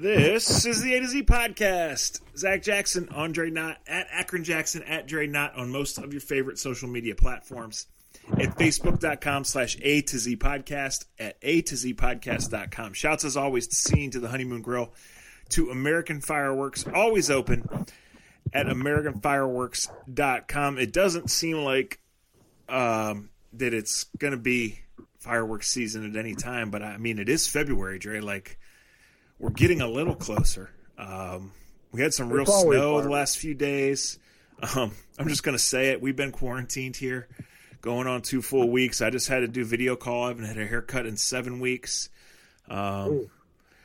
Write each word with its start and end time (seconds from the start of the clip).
This 0.00 0.64
is 0.64 0.80
the 0.80 0.94
A 0.94 1.00
to 1.00 1.08
Z 1.08 1.24
podcast. 1.24 2.20
Zach 2.36 2.62
Jackson, 2.62 3.08
Andre 3.08 3.50
Knott, 3.50 3.78
at 3.84 4.06
Akron 4.12 4.44
Jackson, 4.44 4.84
at 4.84 5.08
Dre 5.08 5.26
Knott 5.26 5.56
on 5.56 5.72
most 5.72 5.98
of 5.98 6.12
your 6.12 6.20
favorite 6.20 6.60
social 6.60 6.88
media 6.88 7.16
platforms. 7.16 7.88
At 8.30 8.56
facebook.com 8.56 9.42
slash 9.42 9.76
A 9.82 10.02
to 10.02 10.18
Z 10.18 10.36
podcast, 10.36 11.06
at 11.18 11.36
A 11.42 11.62
to 11.62 11.76
Z 11.76 11.94
podcast.com. 11.94 12.92
Shouts 12.92 13.24
as 13.24 13.36
always 13.36 13.66
to 13.66 13.74
Scene 13.74 14.12
to 14.12 14.20
the 14.20 14.28
Honeymoon 14.28 14.62
Grill, 14.62 14.92
to 15.48 15.70
American 15.70 16.20
Fireworks, 16.20 16.84
always 16.94 17.28
open 17.28 17.68
at 18.52 18.66
AmericanFireworks.com. 18.66 20.78
It 20.78 20.92
doesn't 20.92 21.28
seem 21.28 21.64
like 21.64 21.98
um, 22.68 23.30
that 23.54 23.74
it's 23.74 24.04
going 24.16 24.30
to 24.30 24.36
be 24.36 24.78
fireworks 25.18 25.68
season 25.68 26.08
at 26.08 26.14
any 26.14 26.36
time, 26.36 26.70
but 26.70 26.84
I 26.84 26.98
mean, 26.98 27.18
it 27.18 27.28
is 27.28 27.48
February, 27.48 27.98
Dre. 27.98 28.20
Like, 28.20 28.60
we're 29.38 29.50
getting 29.50 29.80
a 29.80 29.88
little 29.88 30.14
closer. 30.14 30.70
Um, 30.96 31.52
we 31.92 32.02
had 32.02 32.12
some 32.12 32.30
real 32.30 32.46
snow 32.46 33.00
the 33.00 33.08
last 33.08 33.38
few 33.38 33.54
days. 33.54 34.18
Um, 34.74 34.92
I'm 35.18 35.28
just 35.28 35.42
going 35.42 35.56
to 35.56 35.62
say 35.62 35.90
it. 35.90 36.02
We've 36.02 36.16
been 36.16 36.32
quarantined 36.32 36.96
here, 36.96 37.28
going 37.80 38.06
on 38.06 38.22
two 38.22 38.42
full 38.42 38.68
weeks. 38.68 39.00
I 39.00 39.10
just 39.10 39.28
had 39.28 39.40
to 39.40 39.48
do 39.48 39.64
video 39.64 39.96
call. 39.96 40.24
I 40.24 40.28
haven't 40.28 40.44
had 40.44 40.58
a 40.58 40.66
haircut 40.66 41.06
in 41.06 41.16
seven 41.16 41.60
weeks. 41.60 42.10
Um, 42.68 43.30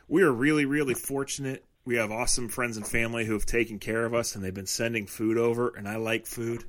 we 0.07 0.23
are 0.23 0.31
really, 0.31 0.65
really 0.65 0.95
fortunate. 0.95 1.63
We 1.85 1.95
have 1.95 2.11
awesome 2.11 2.49
friends 2.49 2.77
and 2.77 2.87
family 2.87 3.25
who 3.25 3.33
have 3.33 3.45
taken 3.45 3.77
care 3.77 4.05
of 4.05 4.13
us, 4.13 4.35
and 4.35 4.43
they've 4.43 4.53
been 4.53 4.65
sending 4.65 5.05
food 5.05 5.37
over. 5.37 5.69
And 5.69 5.87
I 5.87 5.97
like 5.97 6.25
food. 6.25 6.63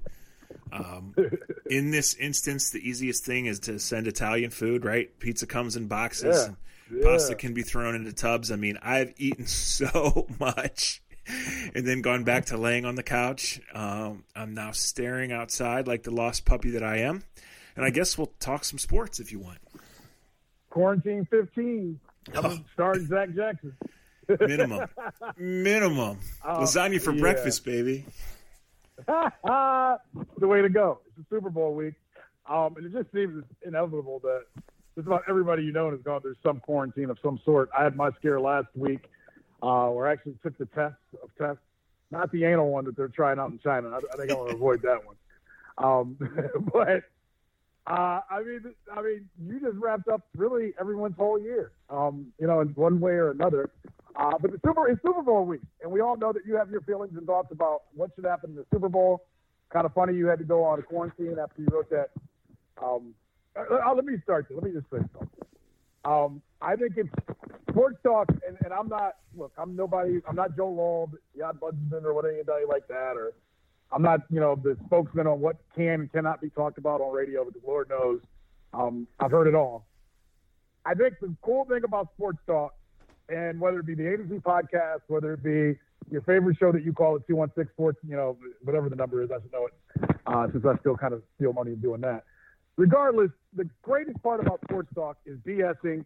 Um, 0.73 1.15
in 1.71 1.91
this 1.91 2.15
instance, 2.15 2.71
the 2.71 2.87
easiest 2.87 3.25
thing 3.25 3.47
is 3.47 3.61
to 3.61 3.79
send 3.79 4.07
Italian 4.07 4.51
food. 4.51 4.85
Right? 4.85 5.19
Pizza 5.19 5.47
comes 5.47 5.77
in 5.77 5.87
boxes. 5.87 6.49
Yeah. 6.49 6.55
Yeah. 6.91 7.03
Pasta 7.05 7.35
can 7.35 7.55
be 7.55 7.63
thrown 7.63 7.95
into 7.95 8.13
tubs. 8.13 8.51
I 8.51 8.57
mean, 8.57 8.79
I've 8.83 9.15
eaten 9.17 9.47
so 9.49 10.27
much 10.39 11.03
and 11.75 11.87
then 11.87 12.03
gone 12.03 12.25
back 12.25 12.47
to 12.47 12.57
laying 12.57 12.85
on 12.85 12.95
the 12.95 13.03
couch. 13.03 13.61
Um, 13.73 14.25
I'm 14.37 14.55
now 14.55 14.73
staring 14.73 15.33
outside 15.33 15.87
like 15.87 16.03
the 16.03 16.11
lost 16.11 16.45
puppy 16.45 16.71
that 16.71 16.83
I 16.83 16.99
am. 16.99 17.25
And 17.77 17.85
I 17.85 17.91
guess 17.91 18.17
we'll 18.17 18.33
talk 18.39 18.65
some 18.65 18.79
sports 18.79 19.19
if 19.19 19.33
you 19.33 19.41
want. 19.41 19.59
Quarantine 20.71 21.27
15. 21.31 21.99
Oh. 22.35 22.59
Starting 22.73 23.07
Zach 23.07 23.35
Jackson. 23.35 23.77
Minimum. 24.41 24.89
Minimum. 25.37 26.19
Lasagna 26.45 27.01
for 27.01 27.13
yeah. 27.13 27.21
breakfast, 27.21 27.65
baby. 27.65 28.07
the 29.07 29.99
way 30.41 30.63
to 30.63 30.69
go. 30.69 31.01
It's 31.07 31.17
the 31.17 31.37
Super 31.37 31.51
Bowl 31.51 31.75
week. 31.75 31.95
Um, 32.49 32.77
and 32.77 32.87
it 32.87 32.93
just 32.93 33.13
seems 33.13 33.43
inevitable 33.67 34.21
that 34.21 34.45
just 34.95 35.07
about 35.07 35.23
everybody 35.29 35.63
you 35.65 35.73
know 35.73 35.91
has 35.91 36.01
gone 36.01 36.21
through 36.21 36.37
some 36.43 36.61
quarantine 36.61 37.11
of 37.11 37.19
some 37.23 37.41
sort. 37.45 37.71
I 37.77 37.85
had 37.85 37.97
my 37.97 38.11
scare 38.19 38.41
last 38.41 38.69
week 38.75 39.11
uh, 39.63 39.89
where 39.89 40.09
I 40.09 40.13
actually 40.13 40.37
took 40.43 40.57
the 40.59 40.67
test 40.67 40.97
of 41.23 41.31
tests, 41.39 41.63
not 42.11 42.31
the 42.33 42.45
anal 42.45 42.71
one 42.71 42.85
that 42.85 42.97
they're 42.97 43.09
trying 43.09 43.39
out 43.39 43.51
in 43.51 43.59
China. 43.59 43.91
I, 43.91 43.97
I 43.97 44.17
think 44.17 44.31
I 44.31 44.35
want 44.35 44.51
to 44.51 44.57
avoid 44.57 44.83
that 44.83 45.01
one. 45.05 45.17
Um, 45.79 46.17
but 46.73 47.05
uh, 47.87 48.21
I 48.31 48.43
mean, 48.43 48.75
I 48.95 49.03
mean, 49.03 49.29
you 49.47 49.61
just 49.61 49.77
wrapped 49.77 50.09
up 50.09 50.23
really 50.37 50.73
everyone's 50.81 51.17
whole 51.17 51.41
year, 51.41 51.73
um, 51.91 52.33
you 52.39 52.47
know, 52.47 52.61
in 52.61 52.69
one 52.69 53.01
way 53.01 53.13
or 53.13 53.31
another. 53.31 53.71
Uh, 54.17 54.39
but 54.41 54.53
the 54.53 54.61
Super 54.65 54.89
it's 54.89 55.03
Super 55.03 55.23
Bowl 55.23 55.45
week, 55.45 55.61
and 55.83 55.91
we 55.91 56.01
all 56.01 56.17
know 56.17 56.33
that 56.33 56.47
you 56.47 56.55
have 56.55 56.71
your 56.71 56.81
feelings 56.83 57.13
and 57.17 57.27
thoughts 57.27 57.49
about 57.51 57.83
what 57.95 58.11
should 58.15 58.25
happen 58.25 58.51
in 58.51 58.57
the 58.57 58.67
Super 58.73 58.89
Bowl. 58.89 59.25
Kind 59.71 59.87
of 59.87 59.93
funny 59.93 60.15
you 60.15 60.27
had 60.27 60.39
to 60.39 60.45
go 60.45 60.63
on 60.63 60.79
a 60.79 60.83
quarantine 60.83 61.37
after 61.43 61.63
you 61.63 61.69
wrote 61.71 61.91
that. 61.91 62.11
Um, 62.81 63.15
uh, 63.57 63.91
uh, 63.91 63.95
let 63.95 64.05
me 64.05 64.15
start. 64.23 64.49
This. 64.49 64.57
Let 64.57 64.65
me 64.65 64.73
just 64.73 64.91
say 64.91 64.99
something. 65.13 65.29
Um, 66.05 66.43
I 66.61 66.77
think 66.77 66.93
it's 66.97 67.09
sports 67.71 67.97
talk, 68.03 68.29
and, 68.47 68.57
and 68.65 68.73
I'm 68.73 68.89
not. 68.89 69.17
Look, 69.37 69.53
I'm 69.59 69.75
nobody. 69.75 70.21
I'm 70.29 70.37
not 70.37 70.57
Joe 70.57 70.69
Loeb, 70.71 71.17
Yad 71.39 71.59
Budson, 71.59 72.05
or 72.05 72.15
what 72.15 72.25
anybody 72.25 72.65
like 72.69 72.87
that, 72.89 73.17
or 73.17 73.33
I'm 73.93 74.03
not, 74.03 74.21
you 74.31 74.41
know, 74.41 74.57
the 74.57 74.77
spokesman 74.87 75.27
on 75.27 75.41
what 75.41 75.57
can 75.75 76.01
and 76.01 76.13
cannot 76.13 76.41
be 76.41 76.51
talked 76.51 76.79
about 76.79 77.01
on 77.01 77.13
radio, 77.13 77.45
because 77.45 77.63
Lord 77.67 77.89
knows, 77.89 78.21
um, 78.73 79.07
I've 79.21 79.31
heard 79.31 79.47
it 79.47 79.55
all. 79.55 79.87
I 80.85 80.95
think 80.95 81.15
the 81.21 81.35
cool 81.43 81.65
thing 81.65 81.83
about 81.85 82.09
sports 82.15 82.39
talk, 82.47 82.75
and 83.29 83.61
whether 83.61 83.79
it 83.79 83.87
be 83.87 83.95
the 83.95 84.13
A 84.13 84.17
to 84.17 84.29
Z 84.29 84.35
podcast, 84.37 85.01
whether 85.07 85.35
it 85.35 85.43
be 85.43 85.79
your 86.11 86.23
favorite 86.23 86.57
show 86.59 86.73
that 86.73 86.85
you 86.85 86.93
call 86.93 87.17
it 87.17 87.23
216 87.27 87.73
Sports, 87.73 87.99
you 88.07 88.17
know, 88.17 88.37
whatever 88.63 88.89
the 88.89 88.97
number 88.97 89.23
is, 89.23 89.31
I 89.31 89.41
should 89.41 89.53
know 89.53 89.67
it, 89.67 90.11
uh, 90.27 90.47
since 90.53 90.65
I 90.65 90.77
still 90.81 90.97
kind 90.97 91.15
of 91.15 91.23
steal 91.37 91.53
money 91.53 91.75
doing 91.77 92.03
that. 92.03 92.25
Regardless, 92.77 93.31
the 93.55 93.69
greatest 93.83 94.23
part 94.23 94.41
about 94.41 94.61
sports 94.69 94.89
talk 94.95 95.17
is 95.27 95.39
BSing 95.47 96.05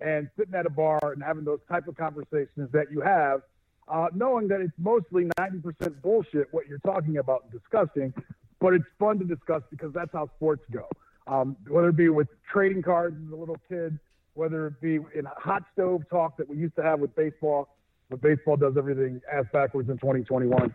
and 0.00 0.28
sitting 0.38 0.54
at 0.54 0.66
a 0.66 0.70
bar 0.70 1.00
and 1.02 1.22
having 1.22 1.44
those 1.44 1.60
type 1.68 1.88
of 1.88 1.96
conversations 1.96 2.70
that 2.72 2.90
you 2.92 3.00
have 3.00 3.42
uh, 3.90 4.06
knowing 4.14 4.48
that 4.48 4.60
it's 4.60 4.72
mostly 4.78 5.24
90% 5.38 6.00
bullshit 6.00 6.46
what 6.52 6.68
you're 6.68 6.78
talking 6.78 7.18
about 7.18 7.44
and 7.44 7.60
discussing, 7.60 8.14
but 8.60 8.72
it's 8.72 8.84
fun 8.98 9.18
to 9.18 9.24
discuss 9.24 9.62
because 9.70 9.92
that's 9.92 10.12
how 10.12 10.30
sports 10.36 10.62
go. 10.70 10.86
Um, 11.26 11.56
whether 11.68 11.88
it 11.88 11.96
be 11.96 12.08
with 12.08 12.28
trading 12.50 12.82
cards 12.82 13.16
as 13.26 13.32
a 13.32 13.36
little 13.36 13.58
kid, 13.68 13.98
whether 14.34 14.68
it 14.68 14.80
be 14.80 14.96
in 14.96 15.26
hot 15.36 15.64
stove 15.72 16.02
talk 16.08 16.36
that 16.36 16.48
we 16.48 16.56
used 16.56 16.76
to 16.76 16.82
have 16.82 17.00
with 17.00 17.14
baseball, 17.16 17.76
but 18.08 18.20
baseball 18.20 18.56
does 18.56 18.76
everything 18.76 19.20
ass 19.30 19.44
backwards 19.52 19.88
in 19.88 19.98
2021. 19.98 20.74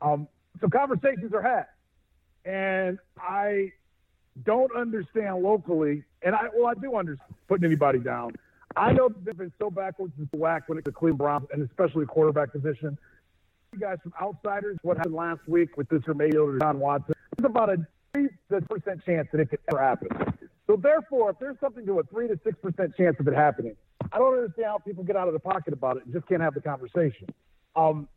Um, 0.00 0.26
so 0.60 0.68
conversations 0.68 1.32
are 1.32 1.42
had. 1.42 1.66
And 2.44 2.98
I 3.18 3.72
don't 4.42 4.74
understand 4.76 5.42
locally, 5.42 6.02
and 6.22 6.34
I 6.34 6.48
well, 6.54 6.66
I 6.66 6.74
do 6.74 6.96
understand 6.96 7.34
putting 7.48 7.66
anybody 7.66 8.00
down. 8.00 8.34
I 8.76 8.92
know 8.92 9.08
they've 9.24 9.36
been 9.36 9.52
so 9.60 9.70
backwards 9.70 10.12
and 10.18 10.28
whack 10.32 10.64
when 10.68 10.78
it 10.78 10.84
comes 10.84 10.94
to 10.94 10.98
Cleveland 10.98 11.18
Browns, 11.18 11.46
and 11.52 11.62
especially 11.62 12.06
quarterback 12.06 12.52
position. 12.52 12.98
You 13.72 13.78
guys 13.78 13.98
from 14.02 14.12
outsiders, 14.20 14.78
what 14.82 14.96
happened 14.96 15.14
last 15.14 15.40
week 15.46 15.76
with 15.76 15.88
this 15.88 16.02
from 16.02 16.18
Mayfield 16.18 16.48
or 16.48 16.58
Deshaun 16.58 16.76
Watson? 16.76 17.14
There's 17.36 17.48
about 17.48 17.70
a 17.70 17.86
three 18.12 18.28
percent 18.48 19.04
chance 19.04 19.28
that 19.32 19.40
it 19.40 19.50
could 19.50 19.60
ever 19.70 19.80
happen. 19.80 20.08
So 20.66 20.76
therefore, 20.76 21.30
if 21.30 21.38
there's 21.38 21.58
something 21.60 21.86
to 21.86 22.00
a 22.00 22.02
three 22.04 22.26
to 22.26 22.38
six 22.42 22.56
percent 22.60 22.96
chance 22.96 23.16
of 23.20 23.28
it 23.28 23.34
happening, 23.34 23.76
I 24.12 24.18
don't 24.18 24.34
understand 24.34 24.66
how 24.66 24.78
people 24.78 25.04
get 25.04 25.16
out 25.16 25.28
of 25.28 25.34
the 25.34 25.40
pocket 25.40 25.72
about 25.72 25.96
it 25.96 26.04
and 26.06 26.14
just 26.14 26.26
can't 26.26 26.42
have 26.42 26.54
the 26.54 26.60
conversation. 26.60 27.28
Um, 27.76 28.08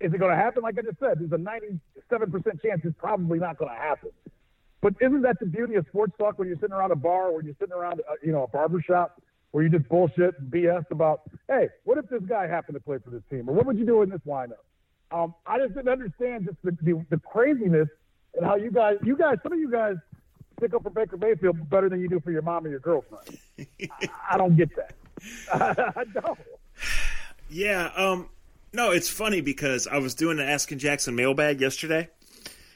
is 0.00 0.12
it 0.12 0.18
going 0.18 0.30
to 0.30 0.36
happen? 0.36 0.62
Like 0.62 0.78
I 0.78 0.82
just 0.82 0.98
said, 0.98 1.18
there's 1.18 1.32
a 1.32 1.42
97% 1.42 2.62
chance 2.62 2.80
it's 2.84 2.94
probably 2.98 3.38
not 3.38 3.58
going 3.58 3.70
to 3.70 3.76
happen. 3.76 4.10
But 4.80 4.94
isn't 5.00 5.22
that 5.22 5.38
the 5.40 5.46
beauty 5.46 5.74
of 5.74 5.86
sports 5.88 6.12
talk 6.18 6.38
when 6.38 6.48
you're 6.48 6.58
sitting 6.58 6.74
around 6.74 6.92
a 6.92 6.96
bar, 6.96 7.32
when 7.32 7.44
you're 7.44 7.56
sitting 7.58 7.74
around, 7.74 8.00
uh, 8.00 8.14
you 8.22 8.32
know, 8.32 8.44
a 8.44 8.48
barber 8.48 8.80
shop, 8.80 9.20
where 9.50 9.64
you 9.64 9.70
just 9.70 9.88
bullshit 9.88 10.38
and 10.38 10.50
BS 10.50 10.84
about, 10.90 11.22
hey, 11.48 11.68
what 11.84 11.96
if 11.98 12.08
this 12.08 12.22
guy 12.28 12.46
happened 12.46 12.74
to 12.74 12.80
play 12.80 12.98
for 13.02 13.10
this 13.10 13.22
team, 13.30 13.48
or 13.48 13.54
what 13.54 13.64
would 13.66 13.78
you 13.78 13.86
do 13.86 14.02
in 14.02 14.10
this 14.10 14.20
lineup? 14.26 14.64
Um, 15.10 15.34
I 15.46 15.58
just 15.58 15.74
didn't 15.74 15.88
understand 15.88 16.46
just 16.46 16.58
the, 16.62 16.76
the, 16.82 17.06
the 17.10 17.18
craziness 17.18 17.88
and 18.34 18.44
how 18.44 18.56
you 18.56 18.70
guys, 18.70 18.96
you 19.02 19.16
guys, 19.16 19.38
some 19.42 19.52
of 19.52 19.58
you 19.58 19.70
guys 19.70 19.96
stick 20.58 20.74
up 20.74 20.82
for 20.82 20.90
Baker 20.90 21.16
Mayfield 21.16 21.70
better 21.70 21.88
than 21.88 22.00
you 22.00 22.08
do 22.08 22.20
for 22.20 22.30
your 22.30 22.42
mom 22.42 22.66
or 22.66 22.68
your 22.68 22.80
girlfriend. 22.80 23.38
I, 23.58 24.08
I 24.32 24.36
don't 24.36 24.56
get 24.56 24.70
that. 24.76 24.94
I 25.96 26.04
don't. 26.20 26.38
Yeah, 27.48 27.90
um, 27.96 28.28
no, 28.72 28.90
it's 28.90 29.08
funny 29.08 29.40
because 29.40 29.86
I 29.86 29.98
was 29.98 30.14
doing 30.14 30.38
an 30.38 30.48
Asking 30.48 30.78
Jackson 30.78 31.14
mailbag 31.14 31.60
yesterday, 31.60 32.10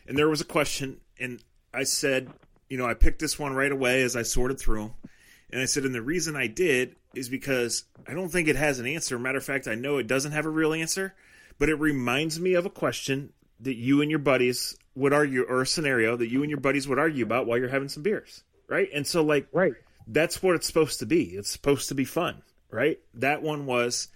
and 0.06 0.17
there 0.17 0.28
was 0.28 0.41
a 0.41 0.44
question, 0.44 1.00
and 1.19 1.43
I 1.72 1.84
said, 1.84 2.31
you 2.69 2.76
know, 2.78 2.86
I 2.86 2.94
picked 2.94 3.20
this 3.20 3.38
one 3.38 3.53
right 3.54 3.72
away 3.72 4.03
as 4.03 4.16
I 4.16 4.22
sorted 4.22 4.58
through 4.58 4.82
them. 4.82 4.92
And 5.53 5.60
I 5.60 5.64
said, 5.64 5.84
and 5.84 5.94
the 5.94 6.03
reason 6.03 6.36
I 6.36 6.47
did 6.47 6.97
is 7.14 7.28
because 7.28 7.84
I 8.06 8.14
don't 8.14 8.28
think 8.28 8.48
it 8.48 8.56
has 8.56 8.78
an 8.78 8.86
answer. 8.86 9.19
Matter 9.19 9.38
of 9.38 9.44
fact, 9.44 9.66
I 9.66 9.75
know 9.75 9.98
it 9.98 10.06
doesn't 10.06 10.32
have 10.32 10.47
a 10.47 10.50
real 10.50 10.72
answer, 10.72 11.14
but 11.58 11.69
it 11.69 11.75
reminds 11.75 12.38
me 12.38 12.54
of 12.54 12.66
a 12.66 12.70
question 12.70 13.32
that 13.58 13.75
you 13.75 14.00
and 14.00 14.10
your 14.10 14.20
buddies 14.20 14.76
would 14.94 15.12
argue, 15.12 15.42
or 15.42 15.62
a 15.62 15.66
scenario 15.66 16.16
that 16.16 16.31
you 16.31 16.42
and 16.42 16.50
your 16.50 16.60
buddies 16.60 16.86
would 16.86 16.98
argue 16.98 17.25
about 17.25 17.47
while 17.47 17.58
you're 17.58 17.69
having 17.69 17.88
some 17.88 18.02
beers, 18.02 18.44
right? 18.69 18.88
And 18.94 19.06
so, 19.06 19.22
like, 19.22 19.48
Right. 19.52 19.72
that's 20.06 20.42
what 20.42 20.54
it's 20.54 20.66
supposed 20.66 21.00
to 21.00 21.06
be. 21.06 21.25
It's 21.34 21.50
supposed 21.50 21.88
to 21.88 21.94
be 21.94 22.04
fun, 22.04 22.42
right? 22.70 22.98
That 23.14 23.42
one 23.42 23.66
was 23.66 24.08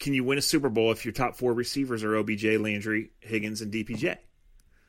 can 0.00 0.12
you 0.12 0.24
win 0.24 0.38
a 0.38 0.42
Super 0.42 0.68
Bowl 0.68 0.90
if 0.90 1.04
your 1.04 1.12
top 1.12 1.36
four 1.36 1.52
receivers 1.54 2.02
are 2.02 2.16
OBJ, 2.16 2.58
Landry, 2.58 3.10
Higgins, 3.20 3.60
and 3.60 3.72
DPJ? 3.72 4.16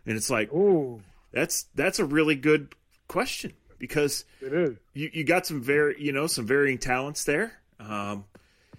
And 0.08 0.18
it's 0.18 0.30
like, 0.32 0.52
Ooh, 0.52 1.02
that's 1.36 1.66
that's 1.76 2.00
a 2.00 2.06
really 2.06 2.36
good 2.36 2.74
question 3.08 3.54
because 3.78 4.24
it 4.42 4.54
is. 4.54 4.78
you, 4.94 5.12
you 5.14 5.24
got 5.26 5.46
some 5.46 5.62
very 5.62 6.02
you 6.02 6.14
know 6.14 6.26
some 6.26 6.48
varying 6.48 6.80
talents 6.80 7.26
there. 7.26 7.52
Um, 7.80 8.24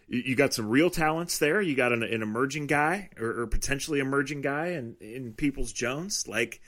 you, 0.08 0.22
you 0.24 0.36
got 0.36 0.54
some 0.54 0.68
real 0.68 0.88
talents 0.88 1.38
there. 1.38 1.60
You 1.60 1.76
got 1.76 1.92
an, 1.92 2.02
an 2.02 2.22
emerging 2.22 2.66
guy 2.66 3.10
or, 3.20 3.42
or 3.42 3.46
potentially 3.46 4.00
emerging 4.00 4.40
guy 4.40 4.68
in 4.68 4.96
in 5.00 5.34
Peoples 5.34 5.72
Jones. 5.72 6.26
Like 6.26 6.60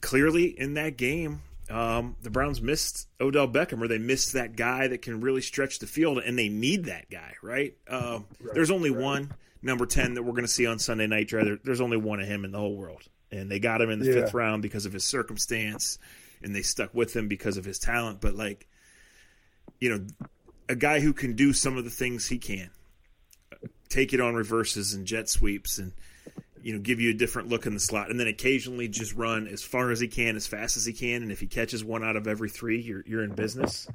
clearly 0.00 0.44
in 0.46 0.74
that 0.74 0.96
game, 0.96 1.42
um, 1.68 2.14
the 2.22 2.30
Browns 2.30 2.62
missed 2.62 3.08
Odell 3.20 3.48
Beckham, 3.48 3.82
or 3.82 3.88
they 3.88 3.98
missed 3.98 4.34
that 4.34 4.54
guy 4.54 4.86
that 4.86 5.02
can 5.02 5.20
really 5.20 5.42
stretch 5.42 5.80
the 5.80 5.88
field, 5.88 6.18
and 6.18 6.38
they 6.38 6.48
need 6.48 6.84
that 6.84 7.10
guy, 7.10 7.34
right? 7.42 7.76
Um, 7.88 8.26
there's 8.54 8.70
only 8.70 8.92
one 8.92 9.34
number 9.60 9.86
ten 9.86 10.14
that 10.14 10.22
we're 10.22 10.32
going 10.32 10.42
to 10.44 10.48
see 10.48 10.66
on 10.66 10.78
Sunday 10.78 11.08
night. 11.08 11.28
There, 11.30 11.58
there's 11.64 11.80
only 11.80 11.96
one 11.96 12.20
of 12.20 12.28
him 12.28 12.44
in 12.44 12.52
the 12.52 12.58
whole 12.58 12.76
world, 12.76 13.02
and 13.30 13.50
they 13.50 13.58
got 13.58 13.80
him 13.80 13.90
in 13.90 13.98
the 13.98 14.06
Yeah. 14.06 14.12
fifth 14.14 14.34
round 14.34 14.62
because 14.62 14.86
of 14.86 14.92
his 14.92 15.04
circumstance, 15.04 15.98
and 16.42 16.54
they 16.54 16.62
stuck 16.62 16.94
with 16.94 17.14
him 17.14 17.28
because 17.28 17.56
of 17.56 17.64
his 17.64 17.78
talent. 17.78 18.20
But 18.20 18.34
like, 18.34 18.66
you 19.80 19.90
know, 19.90 20.06
a 20.68 20.76
guy 20.76 21.00
who 21.00 21.12
can 21.12 21.34
do 21.34 21.52
some 21.52 21.76
of 21.76 21.84
the 21.84 21.90
things 21.90 22.26
he 22.28 22.38
can. 22.38 22.70
take 23.88 24.12
it 24.12 24.20
on 24.20 24.34
reverses 24.34 24.92
and 24.92 25.06
jet 25.06 25.30
sweeps 25.30 25.78
and 25.78 25.92
you 26.62 26.74
know 26.74 26.78
give 26.78 27.00
you 27.00 27.08
a 27.08 27.14
different 27.14 27.48
look 27.48 27.64
in 27.64 27.72
the 27.72 27.80
slot 27.80 28.10
and 28.10 28.20
then 28.20 28.26
occasionally 28.26 28.86
just 28.86 29.14
run 29.14 29.46
as 29.48 29.62
far 29.62 29.90
as 29.90 29.98
he 29.98 30.06
can 30.08 30.36
as 30.36 30.46
fast 30.46 30.76
as 30.76 30.84
he 30.84 30.92
can 30.92 31.22
and 31.22 31.32
if 31.32 31.40
he 31.40 31.46
catches 31.46 31.82
one 31.82 32.04
out 32.04 32.14
of 32.14 32.26
every 32.28 32.50
three 32.50 32.82
you're, 32.82 33.02
you're 33.06 33.22
in 33.24 33.32
business 33.34 33.88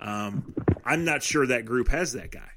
um, 0.00 0.54
i'm 0.86 1.04
not 1.04 1.22
sure 1.22 1.46
that 1.46 1.66
group 1.66 1.88
has 1.88 2.14
that 2.14 2.30
guy 2.30 2.48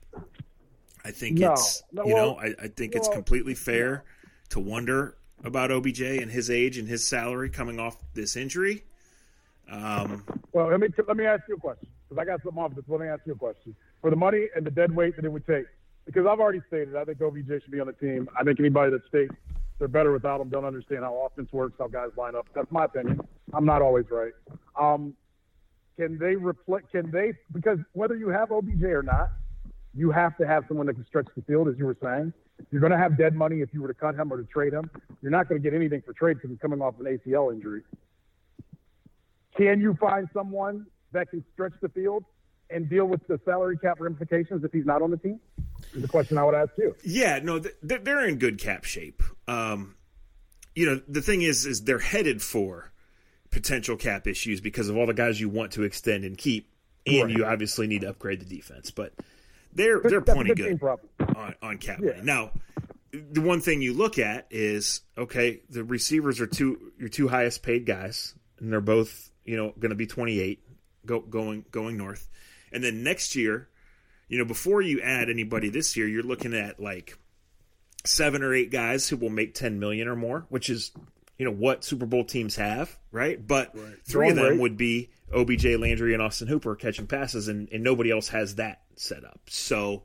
i 1.03 1.11
think 1.11 1.37
no. 1.37 1.51
it's 1.51 1.83
no, 1.91 2.05
you 2.05 2.13
well, 2.13 2.25
know 2.27 2.39
i, 2.39 2.45
I 2.63 2.67
think 2.69 2.93
well, 2.93 3.03
it's 3.03 3.09
completely 3.09 3.55
fair 3.55 4.05
yeah. 4.05 4.29
to 4.51 4.61
wonder 4.61 5.17
about 5.43 5.71
obj 5.71 6.01
and 6.01 6.31
his 6.31 6.49
age 6.49 6.77
and 6.77 6.87
his 6.87 7.05
salary 7.07 7.49
coming 7.49 7.79
off 7.79 7.97
this 8.13 8.35
injury 8.35 8.83
um, 9.71 10.23
well 10.51 10.67
let 10.67 10.79
me 10.79 10.87
let 11.07 11.17
me 11.17 11.25
ask 11.25 11.43
you 11.47 11.55
a 11.55 11.59
question 11.59 11.87
because 12.07 12.21
i 12.21 12.25
got 12.25 12.41
something 12.43 12.61
off 12.61 12.73
this 12.75 12.83
let 12.87 12.99
me 12.99 13.07
ask 13.07 13.21
you 13.25 13.33
a 13.33 13.37
question 13.37 13.75
for 14.01 14.09
the 14.09 14.15
money 14.15 14.47
and 14.55 14.65
the 14.65 14.71
dead 14.71 14.95
weight 14.95 15.15
that 15.15 15.25
it 15.25 15.31
would 15.31 15.45
take 15.45 15.65
because 16.09 16.25
I've 16.25 16.39
already 16.39 16.61
stated 16.67 16.95
I 16.95 17.05
think 17.05 17.21
OBJ 17.21 17.47
should 17.61 17.71
be 17.71 17.79
on 17.79 17.85
the 17.85 17.93
team. 17.93 18.27
I 18.35 18.43
think 18.43 18.59
anybody 18.59 18.91
that 18.91 19.05
states 19.07 19.33
they're 19.77 19.87
better 19.87 20.11
without 20.11 20.41
him 20.41 20.49
don't 20.49 20.65
understand 20.65 21.03
how 21.03 21.25
offense 21.25 21.53
works, 21.53 21.75
how 21.79 21.87
guys 21.87 22.09
line 22.17 22.35
up. 22.35 22.47
That's 22.53 22.71
my 22.71 22.85
opinion. 22.85 23.21
I'm 23.53 23.63
not 23.63 23.81
always 23.81 24.05
right. 24.09 24.33
Um, 24.77 25.13
can 25.97 26.17
they 26.17 26.35
reflect? 26.35 26.91
Can 26.91 27.11
they? 27.11 27.33
Because 27.53 27.77
whether 27.93 28.15
you 28.15 28.29
have 28.29 28.51
OBJ 28.51 28.83
or 28.83 29.03
not, 29.03 29.29
you 29.93 30.11
have 30.11 30.35
to 30.37 30.47
have 30.47 30.65
someone 30.67 30.87
that 30.87 30.95
can 30.95 31.05
stretch 31.05 31.27
the 31.35 31.41
field, 31.43 31.67
as 31.67 31.75
you 31.77 31.85
were 31.85 31.97
saying. 32.01 32.33
You're 32.71 32.81
going 32.81 32.91
to 32.91 32.97
have 32.97 33.17
dead 33.17 33.35
money 33.35 33.61
if 33.61 33.73
you 33.73 33.81
were 33.81 33.87
to 33.87 33.93
cut 33.93 34.15
him 34.15 34.31
or 34.31 34.37
to 34.37 34.43
trade 34.43 34.73
him. 34.73 34.89
You're 35.21 35.31
not 35.31 35.47
going 35.49 35.61
to 35.61 35.63
get 35.63 35.75
anything 35.75 36.01
for 36.01 36.13
trade 36.13 36.35
because 36.35 36.49
he's 36.49 36.59
coming 36.59 36.81
off 36.81 36.95
an 36.99 37.05
ACL 37.05 37.53
injury. 37.53 37.83
Can 39.57 39.81
you 39.81 39.95
find 39.99 40.27
someone 40.33 40.85
that 41.11 41.29
can 41.29 41.43
stretch 41.53 41.73
the 41.81 41.89
field 41.89 42.23
and 42.69 42.89
deal 42.89 43.05
with 43.05 43.25
the 43.27 43.39
salary 43.45 43.77
cap 43.77 43.99
ramifications 43.99 44.63
if 44.63 44.71
he's 44.71 44.85
not 44.85 45.01
on 45.01 45.11
the 45.11 45.17
team? 45.17 45.39
Is 45.93 46.01
the 46.01 46.07
question 46.07 46.37
I 46.37 46.43
would 46.43 46.55
ask 46.55 46.71
you. 46.77 46.95
Yeah, 47.03 47.39
no, 47.41 47.59
they're 47.81 48.27
in 48.27 48.37
good 48.37 48.59
cap 48.59 48.83
shape. 48.83 49.23
Um, 49.47 49.95
you 50.75 50.85
know, 50.85 51.01
the 51.07 51.21
thing 51.21 51.41
is, 51.41 51.65
is 51.65 51.83
they're 51.83 51.99
headed 51.99 52.41
for 52.41 52.91
potential 53.49 53.97
cap 53.97 54.27
issues 54.27 54.61
because 54.61 54.89
of 54.89 54.97
all 54.97 55.07
the 55.07 55.13
guys 55.13 55.41
you 55.41 55.49
want 55.49 55.71
to 55.73 55.83
extend 55.83 56.23
and 56.23 56.37
keep, 56.37 56.71
and 57.07 57.23
right. 57.23 57.37
you 57.37 57.45
obviously 57.45 57.87
need 57.87 58.01
to 58.01 58.09
upgrade 58.09 58.39
the 58.39 58.45
defense. 58.45 58.91
But 58.91 59.13
they're 59.73 60.01
they're 60.01 60.21
plenty 60.21 60.53
good 60.53 60.81
on, 61.35 61.55
on 61.61 61.77
cap 61.77 61.99
yeah. 62.01 62.19
Now, 62.23 62.51
the 63.11 63.41
one 63.41 63.61
thing 63.61 63.81
you 63.81 63.93
look 63.93 64.19
at 64.19 64.47
is 64.49 65.01
okay, 65.17 65.61
the 65.69 65.83
receivers 65.83 66.39
are 66.41 66.47
two 66.47 66.91
your 66.97 67.09
two 67.09 67.27
highest 67.27 67.63
paid 67.63 67.85
guys, 67.85 68.35
and 68.59 68.71
they're 68.71 68.81
both 68.81 69.31
you 69.45 69.57
know 69.57 69.73
going 69.79 69.89
to 69.89 69.95
be 69.95 70.07
twenty 70.07 70.39
eight 70.39 70.63
go, 71.05 71.19
going 71.19 71.65
going 71.71 71.97
north. 71.97 72.29
And 72.71 72.83
then 72.83 73.03
next 73.03 73.35
year, 73.35 73.67
you 74.27 74.37
know, 74.37 74.45
before 74.45 74.81
you 74.81 75.01
add 75.01 75.29
anybody 75.29 75.69
this 75.69 75.97
year, 75.97 76.07
you're 76.07 76.23
looking 76.23 76.53
at 76.53 76.79
like 76.79 77.17
seven 78.05 78.43
or 78.43 78.53
eight 78.53 78.71
guys 78.71 79.09
who 79.09 79.17
will 79.17 79.29
make 79.29 79.53
10 79.53 79.79
million 79.79 80.07
or 80.07 80.15
more, 80.15 80.45
which 80.49 80.69
is, 80.69 80.91
you 81.39 81.45
know, 81.45 81.51
what 81.51 81.85
Super 81.85 82.05
Bowl 82.05 82.25
teams 82.25 82.57
have, 82.57 82.99
right? 83.11 83.45
But 83.45 83.71
right. 83.73 83.95
three 84.03 84.29
of 84.29 84.35
them 84.35 84.45
right. 84.45 84.59
would 84.59 84.75
be 84.75 85.09
OBJ, 85.33 85.65
Landry, 85.77 86.13
and 86.13 86.21
Austin 86.21 86.49
Hooper 86.49 86.75
catching 86.75 87.07
passes, 87.07 87.47
and, 87.47 87.69
and 87.71 87.81
nobody 87.81 88.11
else 88.11 88.27
has 88.27 88.55
that 88.55 88.81
set 88.97 89.23
up. 89.23 89.39
So, 89.47 90.03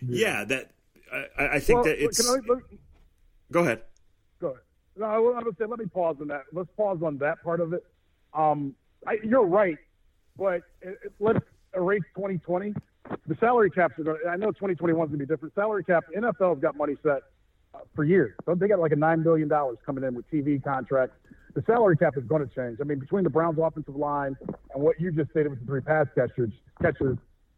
yeah, 0.00 0.38
yeah 0.38 0.44
that 0.46 0.70
I, 1.12 1.48
I 1.48 1.60
think 1.60 1.76
well, 1.76 1.84
that 1.84 2.02
it's. 2.02 2.28
I, 2.28 2.32
let, 2.32 2.62
go 3.52 3.60
ahead. 3.60 3.82
Go 4.40 4.48
ahead. 4.48 4.60
No, 4.96 5.06
I 5.06 5.18
was 5.18 5.54
say 5.58 5.66
let 5.66 5.78
me 5.78 5.86
pause 5.86 6.16
on 6.20 6.28
that. 6.28 6.44
Let's 6.52 6.70
pause 6.78 6.98
on 7.04 7.18
that 7.18 7.42
part 7.44 7.60
of 7.60 7.74
it. 7.74 7.84
Um, 8.32 8.74
I, 9.06 9.18
you're 9.22 9.46
right, 9.46 9.76
but 10.38 10.62
it, 10.80 10.98
it, 11.04 11.12
let's 11.20 11.44
erase 11.76 12.02
2020. 12.16 12.74
The 13.26 13.36
salary 13.38 13.70
caps 13.70 13.98
are 13.98 14.04
going. 14.04 14.18
I 14.26 14.36
know 14.36 14.46
2021 14.46 15.04
is 15.04 15.08
going 15.10 15.18
to 15.18 15.26
be 15.26 15.26
different. 15.26 15.54
Salary 15.54 15.84
cap. 15.84 16.04
NFL's 16.16 16.60
got 16.60 16.74
money 16.74 16.94
set 17.02 17.20
for 17.94 18.04
years. 18.04 18.34
So 18.46 18.54
they 18.54 18.68
got 18.68 18.78
like 18.80 18.92
a 18.92 18.96
nine 18.96 19.22
billion 19.22 19.48
dollars 19.48 19.78
coming 19.84 20.04
in 20.04 20.14
with 20.14 20.30
TV 20.30 20.62
contracts. 20.62 21.16
The 21.54 21.62
salary 21.66 21.96
cap 21.96 22.14
is 22.16 22.24
going 22.24 22.46
to 22.46 22.52
change. 22.54 22.78
I 22.80 22.84
mean, 22.84 22.98
between 22.98 23.22
the 23.22 23.30
Browns' 23.30 23.58
offensive 23.62 23.94
line 23.94 24.36
and 24.74 24.82
what 24.82 25.00
you 25.00 25.12
just 25.12 25.30
stated 25.30 25.50
with 25.50 25.60
the 25.60 25.66
three 25.66 25.80
pass 25.80 26.06
catchers, 26.14 26.50
catchers, 26.82 27.16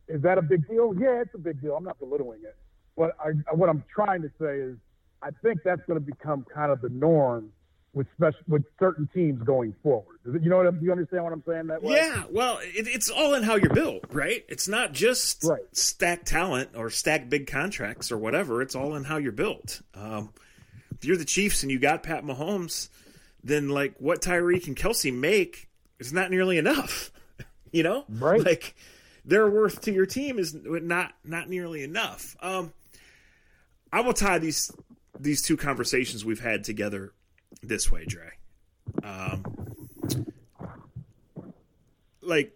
is 0.08 0.20
that 0.22 0.36
a 0.36 0.42
big 0.42 0.68
deal? 0.68 0.94
Yeah, 0.98 1.22
it's 1.22 1.34
a 1.34 1.38
big 1.38 1.62
deal. 1.62 1.74
I'm 1.74 1.84
not 1.84 1.98
belittling 1.98 2.40
it. 2.42 2.56
But 2.96 3.16
I, 3.18 3.54
what 3.54 3.68
I'm 3.68 3.82
trying 3.92 4.22
to 4.22 4.30
say 4.40 4.58
is, 4.58 4.76
I 5.22 5.30
think 5.42 5.60
that's 5.64 5.80
going 5.86 5.98
to 5.98 6.04
become 6.04 6.44
kind 6.52 6.70
of 6.70 6.82
the 6.82 6.90
norm 6.90 7.50
with 7.96 8.06
special 8.14 8.40
with 8.46 8.62
certain 8.78 9.08
teams 9.14 9.42
going 9.42 9.74
forward. 9.82 10.18
You 10.26 10.50
know 10.50 10.58
what? 10.58 10.66
I'm, 10.66 10.78
you 10.82 10.92
understand 10.92 11.24
what 11.24 11.32
I'm 11.32 11.42
saying? 11.48 11.68
That 11.68 11.82
way? 11.82 11.96
Yeah. 11.96 12.24
Well, 12.30 12.58
it, 12.60 12.86
it's 12.86 13.08
all 13.08 13.32
in 13.34 13.42
how 13.42 13.56
you're 13.56 13.72
built, 13.72 14.04
right? 14.12 14.44
It's 14.48 14.68
not 14.68 14.92
just 14.92 15.42
right. 15.44 15.62
stack 15.72 16.24
talent 16.24 16.70
or 16.76 16.90
stack 16.90 17.30
big 17.30 17.46
contracts 17.46 18.12
or 18.12 18.18
whatever. 18.18 18.60
It's 18.60 18.74
all 18.74 18.94
in 18.96 19.04
how 19.04 19.16
you're 19.16 19.32
built. 19.32 19.80
Um, 19.94 20.30
if 20.92 21.06
you're 21.06 21.16
the 21.16 21.24
Chiefs 21.24 21.62
and 21.62 21.72
you 21.72 21.78
got 21.78 22.02
Pat 22.02 22.22
Mahomes, 22.22 22.90
then 23.42 23.70
like 23.70 23.94
what 23.98 24.20
Tyreek 24.20 24.66
and 24.66 24.76
Kelce 24.76 25.12
make 25.12 25.70
is 25.98 26.12
not 26.12 26.30
nearly 26.30 26.58
enough. 26.58 27.10
you 27.72 27.82
know, 27.82 28.04
right? 28.10 28.44
Like 28.44 28.76
their 29.24 29.48
worth 29.48 29.80
to 29.82 29.92
your 29.92 30.06
team 30.06 30.38
is 30.38 30.54
not 30.54 31.14
not 31.24 31.48
nearly 31.48 31.82
enough. 31.82 32.36
Um, 32.42 32.74
I 33.90 34.02
will 34.02 34.12
tie 34.12 34.38
these 34.38 34.70
these 35.18 35.40
two 35.40 35.56
conversations 35.56 36.26
we've 36.26 36.40
had 36.40 36.62
together 36.62 37.14
this 37.62 37.90
way, 37.90 38.04
Dre. 38.04 38.30
Um, 39.02 39.44
like 42.20 42.52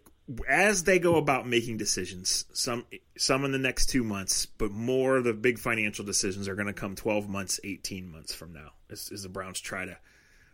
as 0.47 0.83
they 0.83 0.99
go 0.99 1.15
about 1.15 1.47
making 1.47 1.77
decisions, 1.77 2.45
some 2.53 2.85
some 3.17 3.45
in 3.45 3.51
the 3.51 3.57
next 3.57 3.87
two 3.87 4.03
months, 4.03 4.45
but 4.45 4.71
more 4.71 5.17
of 5.17 5.23
the 5.23 5.33
big 5.33 5.59
financial 5.59 6.05
decisions 6.05 6.47
are 6.47 6.55
going 6.55 6.67
to 6.67 6.73
come 6.73 6.95
twelve 6.95 7.27
months, 7.27 7.59
eighteen 7.63 8.11
months 8.11 8.33
from 8.33 8.53
now, 8.53 8.71
as, 8.89 9.09
as, 9.11 9.23
the 9.23 9.29
Browns 9.29 9.59
try 9.59 9.85
to 9.85 9.97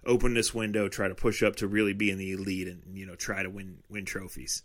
open 0.06 0.34
this 0.34 0.54
window, 0.54 0.88
try 0.88 1.08
to 1.08 1.16
push 1.16 1.44
up 1.44 1.58
to 1.58 1.68
really 1.68 1.94
be 1.94 2.10
in 2.10 2.18
the 2.18 2.32
elite, 2.32 2.68
and 2.68 2.98
you 2.98 3.06
know 3.06 3.16
try 3.16 3.44
to 3.44 3.50
win 3.50 3.80
win 3.90 4.06
trophies. 4.06 4.64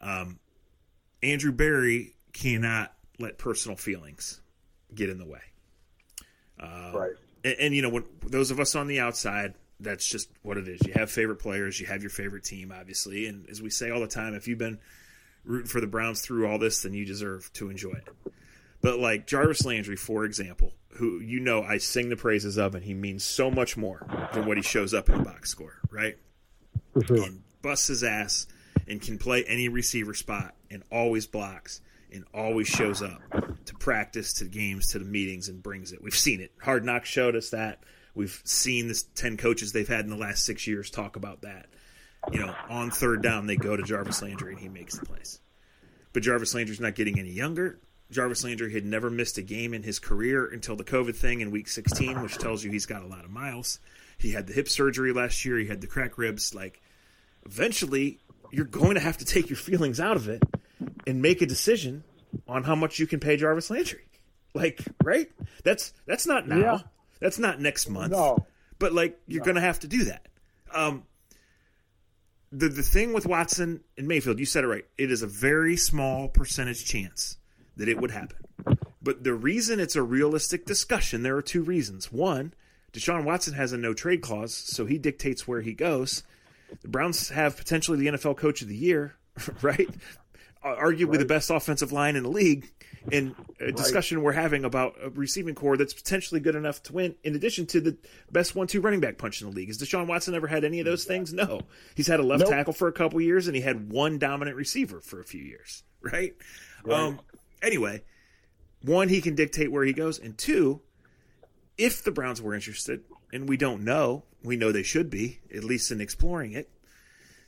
Um, 0.00 0.38
Andrew 1.22 1.52
Berry 1.52 2.14
cannot 2.32 2.92
let 3.18 3.38
personal 3.38 3.76
feelings 3.76 4.40
get 4.94 5.08
in 5.08 5.18
the 5.18 5.26
way. 5.26 5.40
Uh, 6.58 6.92
right 6.94 7.12
and, 7.44 7.56
and 7.60 7.74
you 7.74 7.82
know, 7.82 7.90
when 7.90 8.04
those 8.22 8.50
of 8.50 8.58
us 8.58 8.74
on 8.74 8.86
the 8.86 9.00
outside, 9.00 9.54
that's 9.78 10.06
just 10.06 10.30
what 10.42 10.56
it 10.56 10.66
is. 10.66 10.80
You 10.86 10.94
have 10.94 11.10
favorite 11.10 11.38
players, 11.38 11.78
you 11.78 11.86
have 11.86 12.02
your 12.02 12.10
favorite 12.10 12.44
team, 12.44 12.72
obviously, 12.76 13.26
and 13.26 13.48
as 13.48 13.62
we 13.62 13.70
say 13.70 13.90
all 13.90 14.00
the 14.00 14.06
time, 14.06 14.34
if 14.34 14.48
you've 14.48 14.58
been 14.58 14.78
rooting 15.44 15.68
for 15.68 15.80
the 15.80 15.86
Browns 15.86 16.20
through 16.20 16.48
all 16.48 16.58
this, 16.58 16.82
then 16.82 16.94
you 16.94 17.04
deserve 17.04 17.52
to 17.54 17.70
enjoy 17.70 17.92
it. 17.92 18.08
But 18.80 18.98
like 18.98 19.26
Jarvis 19.26 19.64
Landry, 19.64 19.96
for 19.96 20.24
example, 20.24 20.72
who 20.96 21.20
you 21.20 21.40
know 21.40 21.62
I 21.62 21.78
sing 21.78 22.08
the 22.08 22.16
praises 22.16 22.56
of, 22.56 22.74
and 22.74 22.84
he 22.84 22.94
means 22.94 23.24
so 23.24 23.50
much 23.50 23.76
more 23.76 24.06
than 24.32 24.46
what 24.46 24.56
he 24.56 24.62
shows 24.62 24.94
up 24.94 25.08
in 25.08 25.18
the 25.18 25.24
box 25.24 25.50
score, 25.50 25.80
right? 25.90 26.16
For 26.92 27.04
sure. 27.04 27.24
And 27.24 27.42
busts 27.62 27.88
his 27.88 28.04
ass 28.04 28.46
and 28.86 29.00
can 29.00 29.18
play 29.18 29.44
any 29.44 29.68
receiver 29.68 30.14
spot 30.14 30.54
and 30.70 30.82
always 30.90 31.26
blocks 31.26 31.80
and 32.14 32.24
always 32.32 32.68
shows 32.68 33.02
up 33.02 33.20
to 33.66 33.74
practice, 33.74 34.34
to 34.34 34.44
games, 34.44 34.88
to 34.88 34.98
the 34.98 35.04
meetings, 35.04 35.48
and 35.48 35.62
brings 35.62 35.92
it. 35.92 36.02
We've 36.02 36.14
seen 36.14 36.40
it. 36.40 36.52
Hard 36.60 36.84
Knocks 36.84 37.08
showed 37.08 37.36
us 37.36 37.50
that. 37.50 37.82
We've 38.14 38.40
seen 38.44 38.88
this 38.88 39.02
ten 39.02 39.36
coaches 39.36 39.72
they've 39.72 39.88
had 39.88 40.04
in 40.04 40.10
the 40.10 40.16
last 40.16 40.44
six 40.44 40.66
years 40.66 40.90
talk 40.90 41.16
about 41.16 41.42
that. 41.42 41.66
You 42.32 42.40
know, 42.40 42.54
on 42.70 42.90
third 42.90 43.22
down 43.22 43.46
they 43.46 43.56
go 43.56 43.76
to 43.76 43.82
Jarvis 43.82 44.22
Landry 44.22 44.52
and 44.52 44.60
he 44.60 44.68
makes 44.68 44.96
the 44.96 45.04
plays. 45.04 45.40
But 46.12 46.22
Jarvis 46.22 46.54
Landry's 46.54 46.80
not 46.80 46.94
getting 46.94 47.18
any 47.18 47.32
younger. 47.32 47.80
Jarvis 48.10 48.44
Landry 48.44 48.72
had 48.72 48.84
never 48.84 49.10
missed 49.10 49.38
a 49.38 49.42
game 49.42 49.74
in 49.74 49.82
his 49.82 49.98
career 49.98 50.46
until 50.46 50.76
the 50.76 50.84
COVID 50.84 51.16
thing 51.16 51.40
in 51.40 51.50
week 51.50 51.68
16, 51.68 52.22
which 52.22 52.38
tells 52.38 52.62
you 52.62 52.70
he's 52.70 52.86
got 52.86 53.02
a 53.02 53.06
lot 53.06 53.24
of 53.24 53.30
miles. 53.30 53.80
He 54.18 54.32
had 54.32 54.46
the 54.46 54.52
hip 54.52 54.68
surgery 54.68 55.12
last 55.12 55.44
year. 55.44 55.58
He 55.58 55.66
had 55.66 55.80
the 55.80 55.86
crack 55.86 56.16
ribs. 56.16 56.54
Like, 56.54 56.80
eventually, 57.44 58.20
you're 58.52 58.66
going 58.66 58.94
to 58.94 59.00
have 59.00 59.18
to 59.18 59.24
take 59.24 59.50
your 59.50 59.56
feelings 59.56 59.98
out 59.98 60.16
of 60.16 60.28
it 60.28 60.42
and 61.06 61.22
make 61.22 61.42
a 61.42 61.46
decision 61.46 62.04
on 62.48 62.64
how 62.64 62.74
much 62.74 62.98
you 62.98 63.06
can 63.06 63.20
pay 63.20 63.36
Jarvis 63.36 63.70
Landry. 63.70 64.04
Like, 64.54 64.80
right? 65.02 65.30
That's 65.64 65.92
that's 66.06 66.26
not 66.26 66.46
now. 66.48 66.58
Yeah. 66.58 66.78
That's 67.20 67.38
not 67.38 67.60
next 67.60 67.88
month. 67.88 68.12
No. 68.12 68.46
But 68.78 68.92
like 68.92 69.18
you're 69.26 69.40
no. 69.40 69.44
going 69.44 69.56
to 69.56 69.60
have 69.60 69.80
to 69.80 69.88
do 69.88 70.04
that. 70.04 70.26
Um 70.72 71.04
the 72.52 72.68
the 72.68 72.82
thing 72.82 73.12
with 73.12 73.26
Watson 73.26 73.82
and 73.98 74.06
Mayfield, 74.06 74.38
you 74.38 74.46
said 74.46 74.64
it 74.64 74.68
right. 74.68 74.84
It 74.96 75.10
is 75.10 75.22
a 75.22 75.26
very 75.26 75.76
small 75.76 76.28
percentage 76.28 76.84
chance 76.84 77.36
that 77.76 77.88
it 77.88 78.00
would 78.00 78.12
happen. 78.12 78.38
But 79.02 79.24
the 79.24 79.34
reason 79.34 79.80
it's 79.80 79.96
a 79.96 80.02
realistic 80.02 80.64
discussion, 80.64 81.22
there 81.22 81.36
are 81.36 81.42
two 81.42 81.62
reasons. 81.62 82.10
One, 82.10 82.54
Deshaun 82.92 83.24
Watson 83.24 83.54
has 83.54 83.72
a 83.72 83.76
no 83.76 83.92
trade 83.92 84.22
clause, 84.22 84.54
so 84.54 84.86
he 84.86 84.98
dictates 84.98 85.46
where 85.46 85.60
he 85.60 85.74
goes. 85.74 86.22
The 86.80 86.88
Browns 86.88 87.28
have 87.30 87.56
potentially 87.56 87.98
the 87.98 88.06
NFL 88.16 88.36
coach 88.36 88.62
of 88.62 88.68
the 88.68 88.76
year, 88.76 89.16
right? 89.62 89.88
Arguably 90.64 91.10
right. 91.10 91.18
the 91.18 91.24
best 91.26 91.50
offensive 91.50 91.92
line 91.92 92.16
in 92.16 92.22
the 92.22 92.30
league, 92.30 92.72
in 93.10 93.34
a 93.60 93.70
discussion 93.70 94.18
right. 94.18 94.24
we're 94.24 94.32
having 94.32 94.64
about 94.64 94.94
a 95.02 95.10
receiving 95.10 95.54
core 95.54 95.76
that's 95.76 95.92
potentially 95.92 96.40
good 96.40 96.54
enough 96.54 96.82
to 96.84 96.92
win, 96.92 97.14
in 97.22 97.34
addition 97.34 97.66
to 97.66 97.80
the 97.80 97.96
best 98.32 98.54
one-two 98.54 98.80
running 98.80 99.00
back 99.00 99.18
punch 99.18 99.42
in 99.42 99.50
the 99.50 99.54
league. 99.54 99.68
Has 99.68 99.78
Deshaun 99.78 100.06
Watson 100.06 100.34
ever 100.34 100.46
had 100.46 100.64
any 100.64 100.80
of 100.80 100.86
those 100.86 101.04
things? 101.04 101.32
No. 101.32 101.60
He's 101.94 102.06
had 102.06 102.20
a 102.20 102.22
left 102.22 102.40
nope. 102.40 102.50
tackle 102.50 102.72
for 102.72 102.88
a 102.88 102.92
couple 102.92 103.20
years, 103.20 103.46
and 103.46 103.54
he 103.54 103.62
had 103.62 103.90
one 103.90 104.18
dominant 104.18 104.56
receiver 104.56 105.00
for 105.00 105.20
a 105.20 105.24
few 105.24 105.42
years, 105.42 105.82
right? 106.00 106.34
right. 106.84 106.98
Um, 106.98 107.20
anyway, 107.62 108.02
one, 108.82 109.08
he 109.08 109.20
can 109.20 109.34
dictate 109.34 109.70
where 109.70 109.84
he 109.84 109.92
goes, 109.92 110.18
and 110.18 110.36
two, 110.38 110.80
if 111.76 112.02
the 112.02 112.10
Browns 112.10 112.40
were 112.40 112.54
interested, 112.54 113.02
and 113.32 113.48
we 113.48 113.56
don't 113.56 113.84
know, 113.84 114.24
we 114.42 114.56
know 114.56 114.72
they 114.72 114.82
should 114.82 115.10
be, 115.10 115.40
at 115.54 115.64
least 115.64 115.90
in 115.90 116.00
exploring 116.00 116.52
it, 116.52 116.70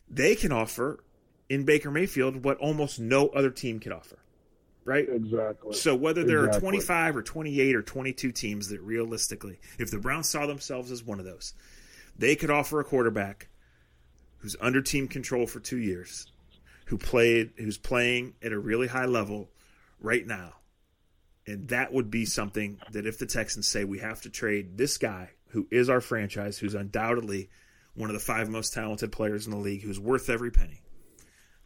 they 0.08 0.34
can 0.34 0.52
offer 0.52 1.02
in 1.48 1.64
Baker 1.64 1.90
Mayfield 1.90 2.44
what 2.44 2.58
almost 2.58 2.98
no 2.98 3.28
other 3.28 3.50
team 3.50 3.78
can 3.80 3.92
offer. 3.92 4.18
Right? 4.84 5.08
Exactly. 5.08 5.72
So 5.72 5.96
whether 5.96 6.22
there 6.22 6.44
exactly. 6.44 6.58
are 6.58 6.60
25 6.60 7.16
or 7.16 7.22
28 7.22 7.74
or 7.74 7.82
22 7.82 8.30
teams 8.30 8.68
that 8.68 8.80
realistically, 8.80 9.58
if 9.80 9.90
the 9.90 9.98
Browns 9.98 10.28
saw 10.28 10.46
themselves 10.46 10.92
as 10.92 11.02
one 11.02 11.18
of 11.18 11.24
those, 11.24 11.54
they 12.16 12.36
could 12.36 12.50
offer 12.50 12.78
a 12.78 12.84
quarterback 12.84 13.48
who's 14.38 14.54
under 14.60 14.80
team 14.80 15.08
control 15.08 15.46
for 15.46 15.58
2 15.58 15.78
years, 15.78 16.30
who 16.86 16.98
played 16.98 17.50
who's 17.56 17.78
playing 17.78 18.34
at 18.42 18.52
a 18.52 18.58
really 18.58 18.86
high 18.86 19.06
level 19.06 19.50
right 20.00 20.24
now. 20.24 20.52
And 21.48 21.68
that 21.68 21.92
would 21.92 22.10
be 22.10 22.24
something 22.24 22.78
that 22.92 23.06
if 23.06 23.18
the 23.18 23.26
Texans 23.26 23.66
say 23.66 23.84
we 23.84 23.98
have 23.98 24.22
to 24.22 24.30
trade 24.30 24.76
this 24.76 24.98
guy 24.98 25.30
who 25.48 25.66
is 25.70 25.88
our 25.88 26.00
franchise, 26.00 26.58
who's 26.58 26.74
undoubtedly 26.74 27.50
one 27.94 28.10
of 28.10 28.14
the 28.14 28.20
five 28.20 28.48
most 28.48 28.72
talented 28.72 29.10
players 29.10 29.46
in 29.46 29.52
the 29.52 29.58
league, 29.58 29.82
who's 29.82 29.98
worth 29.98 30.28
every 30.28 30.50
penny, 30.50 30.80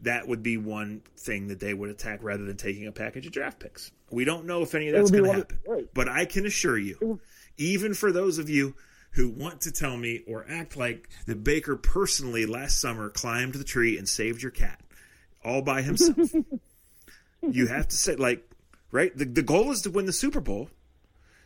that 0.03 0.27
would 0.27 0.43
be 0.43 0.57
one 0.57 1.03
thing 1.17 1.49
that 1.49 1.61
they 1.61 1.75
would 1.75 1.91
attack 1.91 2.21
rather 2.23 2.45
than 2.45 2.57
taking 2.57 2.87
a 2.87 2.93
package 2.93 3.27
of 3.27 3.33
draft 3.33 3.61
picks. 3.61 3.93
We 4.11 4.25
don't 4.25 4.47
know 4.47 4.63
if 4.63 4.75
any 4.75 4.89
of 4.89 4.95
that's 4.95 5.11
going 5.11 5.25
to 5.25 5.33
happen. 5.33 5.61
Right. 5.67 5.89
But 5.93 6.09
I 6.09 6.25
can 6.25 6.47
assure 6.47 6.79
you, 6.79 7.21
even 7.59 7.95
for 7.95 8.11
those 8.11 8.39
of 8.39 8.49
you 8.49 8.75
who 9.13 9.29
want 9.29 9.63
to 9.63 9.73
tell 9.73 9.97
me 9.97 10.23
or 10.27 10.47
act 10.49 10.77
like 10.77 11.09
that 11.27 11.45
Baker 11.45 11.77
personally 11.77 12.47
last 12.47 12.81
summer 12.81 13.11
climbed 13.11 13.55
the 13.55 13.65
tree 13.65 13.99
and 13.99 14.09
saved 14.09 14.43
your 14.43 14.53
cat 14.53 14.81
all 15.45 15.63
by 15.63 15.83
himself, 15.83 16.33
you 17.43 17.67
have 17.67 17.89
to 17.89 17.97
say, 17.97 18.17
like, 18.17 18.49
right? 18.91 19.17
The, 19.17 19.25
the 19.25 19.43
goal 19.43 19.71
is 19.71 19.83
to 19.83 19.91
win 19.91 20.07
the 20.07 20.13
Super 20.13 20.41
Bowl. 20.41 20.71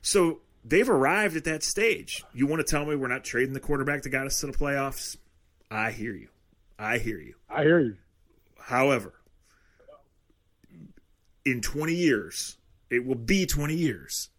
So 0.03 0.41
they've 0.65 0.89
arrived 0.89 1.37
at 1.37 1.45
that 1.45 1.63
stage. 1.63 2.25
You 2.33 2.47
want 2.47 2.65
to 2.65 2.71
tell 2.71 2.85
me 2.85 2.95
we're 2.95 3.09
not 3.09 3.25
trading 3.25 3.55
the 3.55 3.61
quarterback 3.61 4.03
that 4.03 4.11
got 4.11 4.27
us 4.27 4.41
to 4.41 4.47
the 4.47 4.53
playoffs? 4.53 5.17
I 5.71 5.91
hear 5.91 6.15
you. 6.15 6.29
I 6.79 6.99
hear 6.99 7.19
you. 7.19 7.35
I 7.49 7.63
hear 7.63 7.81
you. 7.81 7.97
However, 8.69 9.13
in 11.45 11.61
20 11.61 11.95
years, 11.95 12.57
it 12.91 13.05
will 13.05 13.15
be 13.15 13.45
20 13.47 13.75
years 13.75 14.31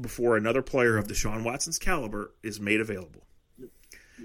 before 0.00 0.36
another 0.36 0.60
player 0.62 0.96
of 0.98 1.06
Deshaun 1.06 1.42
Watson's 1.42 1.78
caliber 1.78 2.34
is 2.42 2.60
made 2.60 2.80
available. 2.80 3.26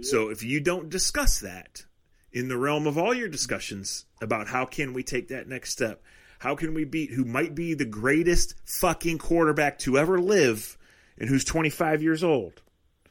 So 0.01 0.29
if 0.29 0.43
you 0.43 0.59
don't 0.59 0.89
discuss 0.89 1.39
that 1.39 1.85
in 2.31 2.49
the 2.49 2.57
realm 2.57 2.87
of 2.87 2.97
all 2.97 3.13
your 3.13 3.29
discussions 3.29 4.05
about 4.21 4.47
how 4.49 4.65
can 4.65 4.91
we 4.93 5.01
take 5.01 5.29
that 5.29 5.47
next 5.47 5.71
step, 5.71 6.03
how 6.39 6.55
can 6.55 6.73
we 6.73 6.83
beat 6.83 7.11
who 7.11 7.23
might 7.23 7.55
be 7.55 7.73
the 7.73 7.85
greatest 7.85 8.53
fucking 8.65 9.17
quarterback 9.17 9.79
to 9.79 9.97
ever 9.97 10.19
live 10.19 10.77
and 11.17 11.29
who's 11.29 11.45
25 11.45 12.03
years 12.03 12.23
old? 12.23 12.61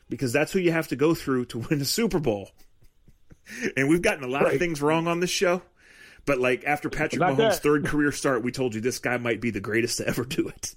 Because 0.09 0.33
that's 0.33 0.52
who 0.52 0.59
you 0.61 0.71
have 0.71 0.88
to 0.88 0.97
go 0.97 1.14
through 1.14 1.47
to 1.47 1.59
win 1.59 1.78
the 1.78 1.85
Super 1.87 2.19
Bowl. 2.21 2.50
And 3.76 3.88
we've 3.88 4.02
gotten 4.02 4.23
a 4.25 4.28
lot 4.28 4.43
Right. 4.45 4.52
of 4.55 4.59
things 4.61 4.83
wrong 4.83 5.09
on 5.09 5.21
this 5.21 5.31
show. 5.31 5.62
But 6.26 6.38
like 6.38 6.64
after 6.64 6.90
Patrick 6.90 7.23
Mahomes' 7.23 7.37
that. 7.37 7.62
third 7.62 7.87
career 7.87 8.12
start, 8.12 8.42
we 8.42 8.52
told 8.52 8.75
you 8.75 8.80
this 8.80 8.99
guy 8.99 9.16
might 9.16 9.40
be 9.40 9.50
the 9.50 9.61
greatest 9.61 9.99
to 9.99 10.09
ever 10.09 10.25
do 10.25 10.49
it. 10.49 10.75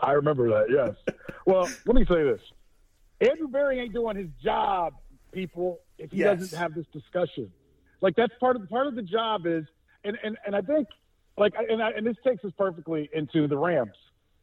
I 0.00 0.12
remember 0.12 0.48
that. 0.50 0.66
Yes. 0.70 1.16
well, 1.46 1.68
let 1.86 1.94
me 1.94 2.04
say 2.06 2.22
this: 2.24 2.40
Andrew 3.20 3.48
Berry 3.48 3.80
ain't 3.80 3.94
doing 3.94 4.16
his 4.16 4.28
job, 4.42 4.94
people. 5.32 5.78
If 5.98 6.10
he 6.10 6.18
Yes. 6.18 6.38
doesn't 6.40 6.58
have 6.58 6.74
this 6.74 6.86
discussion, 6.92 7.50
like 8.00 8.14
that's 8.16 8.32
part 8.40 8.56
of 8.56 8.68
part 8.68 8.88
of 8.88 8.94
the 8.96 9.02
job 9.02 9.46
is, 9.46 9.64
and 10.04 10.18
and 10.22 10.36
and 10.44 10.54
I 10.56 10.60
think, 10.62 10.88
like, 11.38 11.54
and 11.56 11.82
I, 11.82 11.90
and 11.92 12.06
this 12.06 12.16
takes 12.26 12.44
us 12.44 12.52
perfectly 12.58 13.08
into 13.14 13.46
the 13.46 13.56
Rams. 13.56 13.96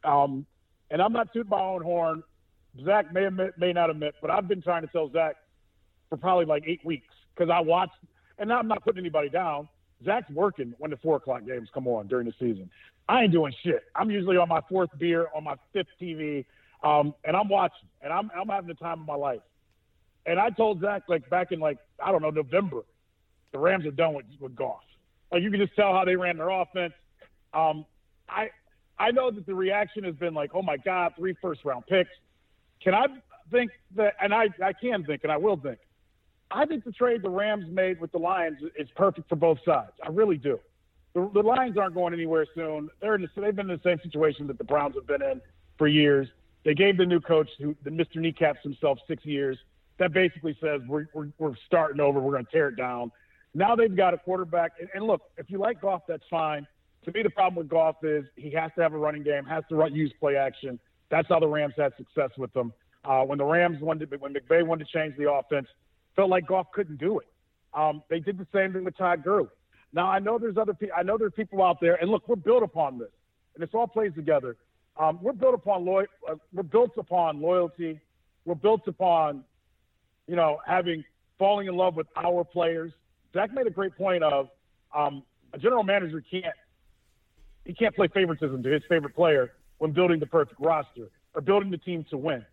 Um, 0.04 0.46
and 0.90 1.02
I'm 1.02 1.12
not 1.12 1.32
tooting 1.32 1.50
my 1.50 1.60
own 1.60 1.82
horn. 1.82 2.22
Zach 2.84 3.12
may 3.12 3.24
admit, 3.26 3.54
may 3.58 3.72
not 3.72 3.90
admit, 3.90 4.14
but 4.22 4.30
I've 4.30 4.48
been 4.48 4.62
trying 4.62 4.82
to 4.82 4.88
tell 4.88 5.10
Zach 5.10 5.36
for 6.08 6.16
probably 6.16 6.46
like 6.46 6.62
eight 6.66 6.84
weeks 6.84 7.14
because 7.34 7.50
I 7.50 7.60
watched, 7.60 7.92
and 8.38 8.52
I'm 8.52 8.68
not 8.68 8.82
putting 8.84 9.00
anybody 9.00 9.28
down. 9.28 9.68
Zach's 10.04 10.30
working 10.30 10.74
when 10.78 10.90
the 10.90 10.96
four 10.98 11.16
o'clock 11.16 11.44
games 11.46 11.68
come 11.72 11.86
on 11.86 12.06
during 12.06 12.26
the 12.26 12.34
season. 12.38 12.70
I 13.08 13.22
ain't 13.22 13.32
doing 13.32 13.52
shit. 13.64 13.84
I'm 13.94 14.10
usually 14.10 14.36
on 14.36 14.48
my 14.48 14.60
fourth 14.68 14.90
beer, 14.98 15.26
on 15.34 15.44
my 15.44 15.54
fifth 15.72 15.88
TV, 16.00 16.44
um, 16.82 17.14
and 17.24 17.36
I'm 17.36 17.48
watching, 17.48 17.88
and 18.02 18.12
I'm 18.12 18.30
I'm 18.38 18.48
having 18.48 18.68
the 18.68 18.74
time 18.74 19.00
of 19.00 19.06
my 19.06 19.14
life. 19.14 19.40
And 20.26 20.38
I 20.38 20.50
told 20.50 20.80
Zach 20.80 21.02
like 21.08 21.28
back 21.30 21.52
in 21.52 21.58
like 21.58 21.78
I 22.04 22.12
don't 22.12 22.22
know 22.22 22.30
November, 22.30 22.82
the 23.52 23.58
Rams 23.58 23.86
are 23.86 23.90
done 23.90 24.14
with 24.14 24.26
with 24.40 24.54
Goff. 24.54 24.82
Like 25.32 25.42
you 25.42 25.50
can 25.50 25.60
just 25.60 25.74
tell 25.74 25.92
how 25.92 26.04
they 26.04 26.16
ran 26.16 26.36
their 26.36 26.50
offense. 26.50 26.92
Um, 27.54 27.86
I 28.28 28.50
I 28.98 29.10
know 29.10 29.30
that 29.30 29.46
the 29.46 29.54
reaction 29.54 30.04
has 30.04 30.14
been 30.14 30.34
like, 30.34 30.50
oh 30.54 30.62
my 30.62 30.76
god, 30.76 31.12
three 31.16 31.34
first 31.40 31.64
round 31.64 31.86
picks. 31.86 32.10
Can 32.82 32.94
I 32.94 33.06
think 33.50 33.70
that? 33.96 34.14
And 34.20 34.34
I 34.34 34.48
I 34.62 34.72
can 34.74 35.04
think, 35.04 35.22
and 35.24 35.32
I 35.32 35.38
will 35.38 35.56
think. 35.56 35.78
I 36.50 36.64
think 36.66 36.84
the 36.84 36.92
trade 36.92 37.22
the 37.22 37.30
Rams 37.30 37.66
made 37.70 38.00
with 38.00 38.12
the 38.12 38.18
Lions 38.18 38.58
is 38.78 38.88
perfect 38.96 39.28
for 39.28 39.36
both 39.36 39.58
sides. 39.64 39.92
I 40.02 40.08
really 40.08 40.38
do. 40.38 40.58
The, 41.14 41.30
the 41.34 41.40
Lions 41.40 41.76
aren't 41.76 41.94
going 41.94 42.14
anywhere 42.14 42.46
soon. 42.54 42.88
They're 43.00 43.14
in 43.14 43.22
the, 43.22 43.28
they've 43.36 43.54
been 43.54 43.70
in 43.70 43.76
the 43.76 43.82
same 43.82 43.98
situation 44.02 44.46
that 44.46 44.58
the 44.58 44.64
Browns 44.64 44.94
have 44.94 45.06
been 45.06 45.22
in 45.22 45.40
for 45.76 45.88
years. 45.88 46.28
They 46.64 46.74
gave 46.74 46.96
the 46.96 47.06
new 47.06 47.20
coach, 47.20 47.48
who 47.58 47.76
the 47.84 47.90
Mr. 47.90 48.16
Kneecaps 48.16 48.62
himself, 48.62 48.98
six 49.06 49.24
years. 49.24 49.58
That 49.98 50.12
basically 50.12 50.56
says 50.60 50.80
we're, 50.86 51.06
we're, 51.12 51.28
we're 51.38 51.54
starting 51.66 52.00
over. 52.00 52.20
We're 52.20 52.32
going 52.32 52.44
to 52.44 52.50
tear 52.50 52.68
it 52.68 52.76
down. 52.76 53.10
Now 53.54 53.74
they've 53.74 53.94
got 53.94 54.14
a 54.14 54.18
quarterback. 54.18 54.72
And, 54.80 54.88
and 54.94 55.04
look, 55.04 55.22
if 55.36 55.50
you 55.50 55.58
like 55.58 55.80
Goff, 55.80 56.02
that's 56.06 56.24
fine. 56.30 56.66
To 57.04 57.12
me, 57.12 57.22
the 57.22 57.30
problem 57.30 57.56
with 57.56 57.68
Goff 57.68 57.96
is 58.02 58.24
he 58.36 58.50
has 58.52 58.70
to 58.76 58.82
have 58.82 58.92
a 58.92 58.98
running 58.98 59.22
game, 59.22 59.44
has 59.44 59.64
to 59.70 59.76
run, 59.76 59.94
use 59.94 60.12
play 60.20 60.36
action. 60.36 60.78
That's 61.10 61.28
how 61.28 61.40
the 61.40 61.48
Rams 61.48 61.74
had 61.76 61.92
success 61.96 62.30
with 62.36 62.52
them. 62.52 62.72
Uh, 63.04 63.22
when 63.22 63.38
the 63.38 63.44
Rams 63.44 63.80
wanted, 63.80 64.12
when 64.20 64.34
McVay 64.34 64.66
wanted 64.66 64.86
to 64.86 64.92
change 64.92 65.16
the 65.16 65.30
offense, 65.30 65.66
felt 66.18 66.30
like 66.30 66.48
Goff 66.48 66.66
couldn't 66.72 66.98
do 66.98 67.20
it. 67.20 67.28
Um, 67.72 68.02
they 68.10 68.18
did 68.18 68.38
the 68.38 68.46
same 68.52 68.72
thing 68.72 68.82
with 68.82 68.96
Todd 68.98 69.22
Gurley. 69.22 69.46
Now 69.92 70.08
I 70.08 70.18
know 70.18 70.36
there's 70.36 70.56
other 70.56 70.74
people. 70.74 70.96
I 70.98 71.04
know 71.04 71.16
there's 71.16 71.32
people 71.32 71.62
out 71.62 71.80
there, 71.80 71.94
and 71.94 72.10
look, 72.10 72.26
we're 72.26 72.34
built 72.34 72.64
upon 72.64 72.98
this, 72.98 73.10
and 73.54 73.62
this 73.62 73.70
all 73.72 73.86
plays 73.86 74.10
together. 74.16 74.56
Um, 74.96 75.20
we're 75.22 75.32
built 75.32 75.54
upon 75.54 75.84
loy- 75.84 76.06
uh, 76.28 76.34
We're 76.52 76.64
built 76.64 76.90
upon 76.98 77.40
loyalty. 77.40 78.00
We're 78.44 78.56
built 78.56 78.88
upon, 78.88 79.44
you 80.26 80.34
know, 80.34 80.58
having 80.66 81.04
falling 81.38 81.68
in 81.68 81.76
love 81.76 81.94
with 81.94 82.08
our 82.16 82.42
players. 82.42 82.92
Zach 83.32 83.54
made 83.54 83.68
a 83.68 83.70
great 83.70 83.96
point 83.96 84.24
of 84.24 84.48
um, 84.92 85.22
a 85.52 85.58
general 85.58 85.84
manager 85.84 86.20
can't 86.28 86.46
he 87.64 87.74
can't 87.74 87.94
play 87.94 88.08
favoritism 88.08 88.60
to 88.64 88.68
his 88.70 88.82
favorite 88.88 89.14
player 89.14 89.52
when 89.76 89.92
building 89.92 90.18
the 90.18 90.26
perfect 90.26 90.58
roster 90.58 91.10
or 91.34 91.42
building 91.42 91.70
the 91.70 91.78
team 91.78 92.04
to 92.10 92.16
win. 92.16 92.44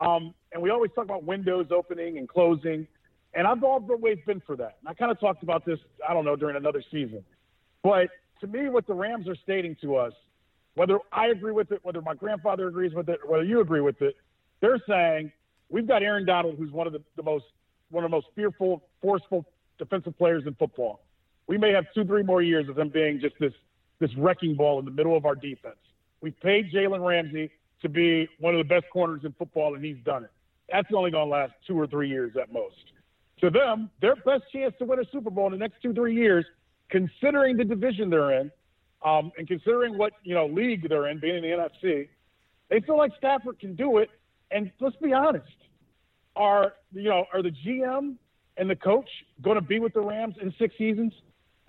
Um, 0.00 0.34
and 0.52 0.60
we 0.60 0.70
always 0.70 0.90
talk 0.96 1.04
about 1.04 1.22
windows 1.22 1.66
opening 1.70 2.18
and 2.18 2.28
closing, 2.28 2.88
and 3.34 3.46
I've 3.46 3.62
always 3.62 4.18
been 4.26 4.40
for 4.46 4.56
that. 4.56 4.78
And 4.80 4.88
I 4.88 4.94
kind 4.94 5.10
of 5.10 5.18
talked 5.20 5.42
about 5.42 5.64
this, 5.64 5.78
I 6.08 6.14
don't 6.14 6.24
know, 6.24 6.36
during 6.36 6.56
another 6.56 6.82
season. 6.90 7.24
But 7.82 8.08
to 8.40 8.46
me, 8.46 8.68
what 8.68 8.86
the 8.86 8.94
Rams 8.94 9.28
are 9.28 9.36
stating 9.36 9.76
to 9.82 9.96
us, 9.96 10.12
whether 10.74 10.98
I 11.12 11.28
agree 11.28 11.52
with 11.52 11.70
it, 11.72 11.80
whether 11.82 12.00
my 12.00 12.14
grandfather 12.14 12.68
agrees 12.68 12.94
with 12.94 13.08
it, 13.08 13.20
whether 13.26 13.44
you 13.44 13.60
agree 13.60 13.80
with 13.80 14.00
it, 14.02 14.16
they're 14.60 14.80
saying 14.88 15.30
we've 15.68 15.86
got 15.86 16.02
Aaron 16.02 16.24
Donald, 16.24 16.56
who's 16.58 16.72
one 16.72 16.86
of 16.86 16.92
the, 16.92 17.02
the 17.16 17.22
most 17.22 17.44
one 17.90 18.04
of 18.04 18.10
the 18.10 18.16
most 18.16 18.26
fearful, 18.34 18.82
forceful 19.00 19.44
defensive 19.78 20.16
players 20.18 20.44
in 20.46 20.54
football. 20.54 21.00
We 21.46 21.58
may 21.58 21.72
have 21.72 21.84
two, 21.94 22.04
three 22.04 22.22
more 22.22 22.42
years 22.42 22.68
of 22.68 22.78
him 22.78 22.88
being 22.88 23.20
just 23.20 23.34
this 23.38 23.52
this 24.00 24.10
wrecking 24.16 24.54
ball 24.54 24.78
in 24.78 24.84
the 24.84 24.90
middle 24.90 25.16
of 25.16 25.24
our 25.24 25.34
defense. 25.34 25.76
We've 26.20 26.38
paid 26.40 26.72
Jalen 26.72 27.06
Ramsey 27.06 27.50
to 27.82 27.88
be 27.88 28.28
one 28.40 28.54
of 28.54 28.58
the 28.58 28.74
best 28.74 28.86
corners 28.92 29.20
in 29.24 29.32
football, 29.32 29.74
and 29.74 29.84
he's 29.84 29.98
done 30.04 30.24
it. 30.24 30.30
That's 30.70 30.88
only 30.94 31.10
going 31.10 31.26
to 31.26 31.30
last 31.30 31.52
two 31.66 31.78
or 31.78 31.86
three 31.86 32.08
years 32.08 32.32
at 32.40 32.52
most. 32.52 32.92
To 33.40 33.50
them, 33.50 33.90
their 34.00 34.16
best 34.16 34.44
chance 34.52 34.74
to 34.78 34.84
win 34.84 35.00
a 35.00 35.04
Super 35.10 35.30
Bowl 35.30 35.46
in 35.46 35.52
the 35.52 35.58
next 35.58 35.82
two, 35.82 35.92
three 35.92 36.14
years, 36.14 36.44
considering 36.90 37.56
the 37.56 37.64
division 37.64 38.08
they're 38.08 38.40
in, 38.40 38.50
um, 39.04 39.32
and 39.36 39.46
considering 39.46 39.98
what 39.98 40.12
you 40.22 40.34
know 40.34 40.46
league 40.46 40.88
they're 40.88 41.08
in, 41.08 41.18
being 41.18 41.36
in 41.36 41.42
the 41.42 41.48
NFC, 41.48 42.08
they 42.70 42.80
feel 42.80 42.96
like 42.96 43.12
Stafford 43.18 43.58
can 43.58 43.74
do 43.74 43.98
it. 43.98 44.08
And 44.50 44.70
let's 44.80 44.96
be 44.96 45.12
honest, 45.12 45.46
are 46.36 46.74
you 46.92 47.08
know 47.08 47.26
are 47.32 47.42
the 47.42 47.52
GM 47.66 48.14
and 48.56 48.70
the 48.70 48.76
coach 48.76 49.08
going 49.42 49.56
to 49.56 49.60
be 49.60 49.80
with 49.80 49.94
the 49.94 50.00
Rams 50.00 50.36
in 50.40 50.54
six 50.58 50.74
seasons? 50.78 51.12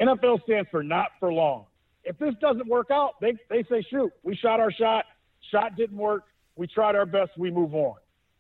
NFL 0.01 0.43
stands 0.43 0.69
for 0.69 0.84
not 0.84 1.07
for 1.19 1.31
long. 1.31 1.65
If 2.03 2.17
this 2.19 2.36
doesn't 2.39 2.67
work 2.67 2.91
out, 2.91 3.19
they 3.22 3.34
they 3.50 3.63
say 3.69 3.84
shoot, 3.89 4.12
we 4.24 4.36
shot 4.36 4.60
our 4.60 4.72
shot, 4.72 5.05
shot 5.51 5.75
didn't 5.75 5.98
work, 5.98 6.24
we 6.55 6.67
tried 6.67 6.95
our 6.95 7.05
best, 7.05 7.31
we 7.38 7.51
move 7.51 7.74
on. 7.74 7.95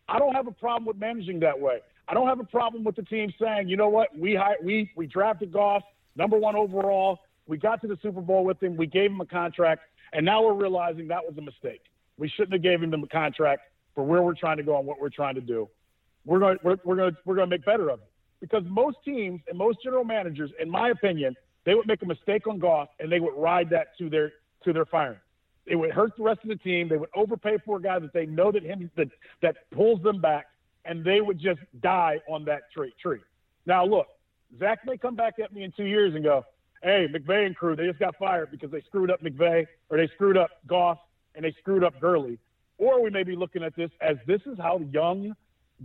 I 0.07 0.19
don't 0.19 0.35
have 0.35 0.47
a 0.47 0.51
problem 0.51 0.85
with 0.85 0.97
managing 0.97 1.39
that 1.39 1.59
way. 1.59 1.79
I 2.07 2.13
don't 2.13 2.27
have 2.27 2.39
a 2.39 2.45
problem 2.45 2.83
with 2.83 2.95
the 2.95 3.03
team 3.03 3.33
saying, 3.39 3.67
you 3.67 3.77
know 3.77 3.89
what, 3.89 4.15
we 4.17 4.39
we 4.63 4.91
we 4.95 5.07
drafted 5.07 5.51
Goff, 5.51 5.83
number 6.15 6.37
one 6.37 6.55
overall. 6.55 7.19
We 7.47 7.57
got 7.57 7.81
to 7.81 7.87
the 7.87 7.97
Super 8.01 8.21
Bowl 8.21 8.43
with 8.43 8.61
him. 8.61 8.75
We 8.75 8.87
gave 8.87 9.11
him 9.11 9.21
a 9.21 9.25
contract, 9.25 9.81
and 10.13 10.25
now 10.25 10.43
we're 10.43 10.53
realizing 10.53 11.07
that 11.09 11.23
was 11.23 11.37
a 11.37 11.41
mistake. 11.41 11.81
We 12.17 12.29
shouldn't 12.29 12.53
have 12.53 12.63
gave 12.63 12.81
him 12.81 12.89
the 12.89 13.07
contract 13.07 13.61
for 13.93 14.03
where 14.03 14.21
we're 14.21 14.35
trying 14.35 14.57
to 14.57 14.63
go 14.63 14.77
and 14.77 14.87
what 14.87 14.99
we're 14.99 15.09
trying 15.09 15.35
to 15.35 15.41
do. 15.41 15.69
We're 16.25 16.39
going 16.39 16.57
we're, 16.63 16.77
we're 16.83 16.95
going 16.95 17.15
we're 17.25 17.35
going 17.35 17.49
to 17.49 17.55
make 17.55 17.65
better 17.65 17.89
of 17.89 17.99
it 17.99 18.09
because 18.41 18.63
most 18.67 18.97
teams 19.05 19.41
and 19.47 19.57
most 19.57 19.79
general 19.83 20.03
managers, 20.03 20.51
in 20.59 20.69
my 20.69 20.89
opinion, 20.89 21.35
they 21.65 21.73
would 21.73 21.87
make 21.87 22.01
a 22.01 22.05
mistake 22.05 22.47
on 22.47 22.59
Goff 22.59 22.89
and 22.99 23.11
they 23.11 23.19
would 23.19 23.33
ride 23.35 23.69
that 23.71 23.97
to 23.97 24.09
their 24.09 24.31
to 24.63 24.73
their 24.73 24.85
firing. 24.85 25.19
It 25.65 25.75
would 25.75 25.91
hurt 25.91 26.11
the 26.15 26.23
rest 26.23 26.41
of 26.43 26.49
the 26.49 26.57
team. 26.57 26.89
They 26.89 26.97
would 26.97 27.09
overpay 27.15 27.57
for 27.65 27.77
a 27.77 27.81
guy 27.81 27.97
that 27.97 28.13
they 28.13 28.25
know 28.25 28.51
that 28.51 28.63
him 28.63 28.89
that 28.97 29.07
that 29.41 29.55
pulls 29.71 30.01
them 30.03 30.21
back, 30.21 30.45
and 30.85 31.03
they 31.03 31.21
would 31.21 31.39
just 31.39 31.59
die 31.81 32.19
on 32.29 32.45
that 32.45 32.71
tree. 32.71 32.93
Tree. 33.01 33.19
Now 33.65 33.85
look, 33.85 34.07
Zach 34.59 34.79
may 34.85 34.97
come 34.97 35.15
back 35.15 35.35
at 35.43 35.53
me 35.53 35.63
in 35.63 35.71
two 35.71 35.85
years 35.85 36.15
and 36.15 36.23
go, 36.23 36.45
"Hey, 36.83 37.07
McVay 37.07 37.45
and 37.45 37.55
crew, 37.55 37.75
they 37.75 37.87
just 37.87 37.99
got 37.99 38.15
fired 38.17 38.51
because 38.51 38.71
they 38.71 38.81
screwed 38.81 39.11
up 39.11 39.21
McVay 39.21 39.65
or 39.89 39.97
they 39.97 40.07
screwed 40.07 40.37
up 40.37 40.51
Goff 40.67 40.99
and 41.35 41.43
they 41.43 41.51
screwed 41.59 41.83
up 41.83 41.99
Gurley." 41.99 42.37
Or 42.77 43.01
we 43.01 43.09
may 43.09 43.23
be 43.23 43.35
looking 43.35 43.63
at 43.63 43.75
this 43.75 43.91
as 44.01 44.17
this 44.27 44.41
is 44.45 44.57
how 44.57 44.79
young 44.91 45.35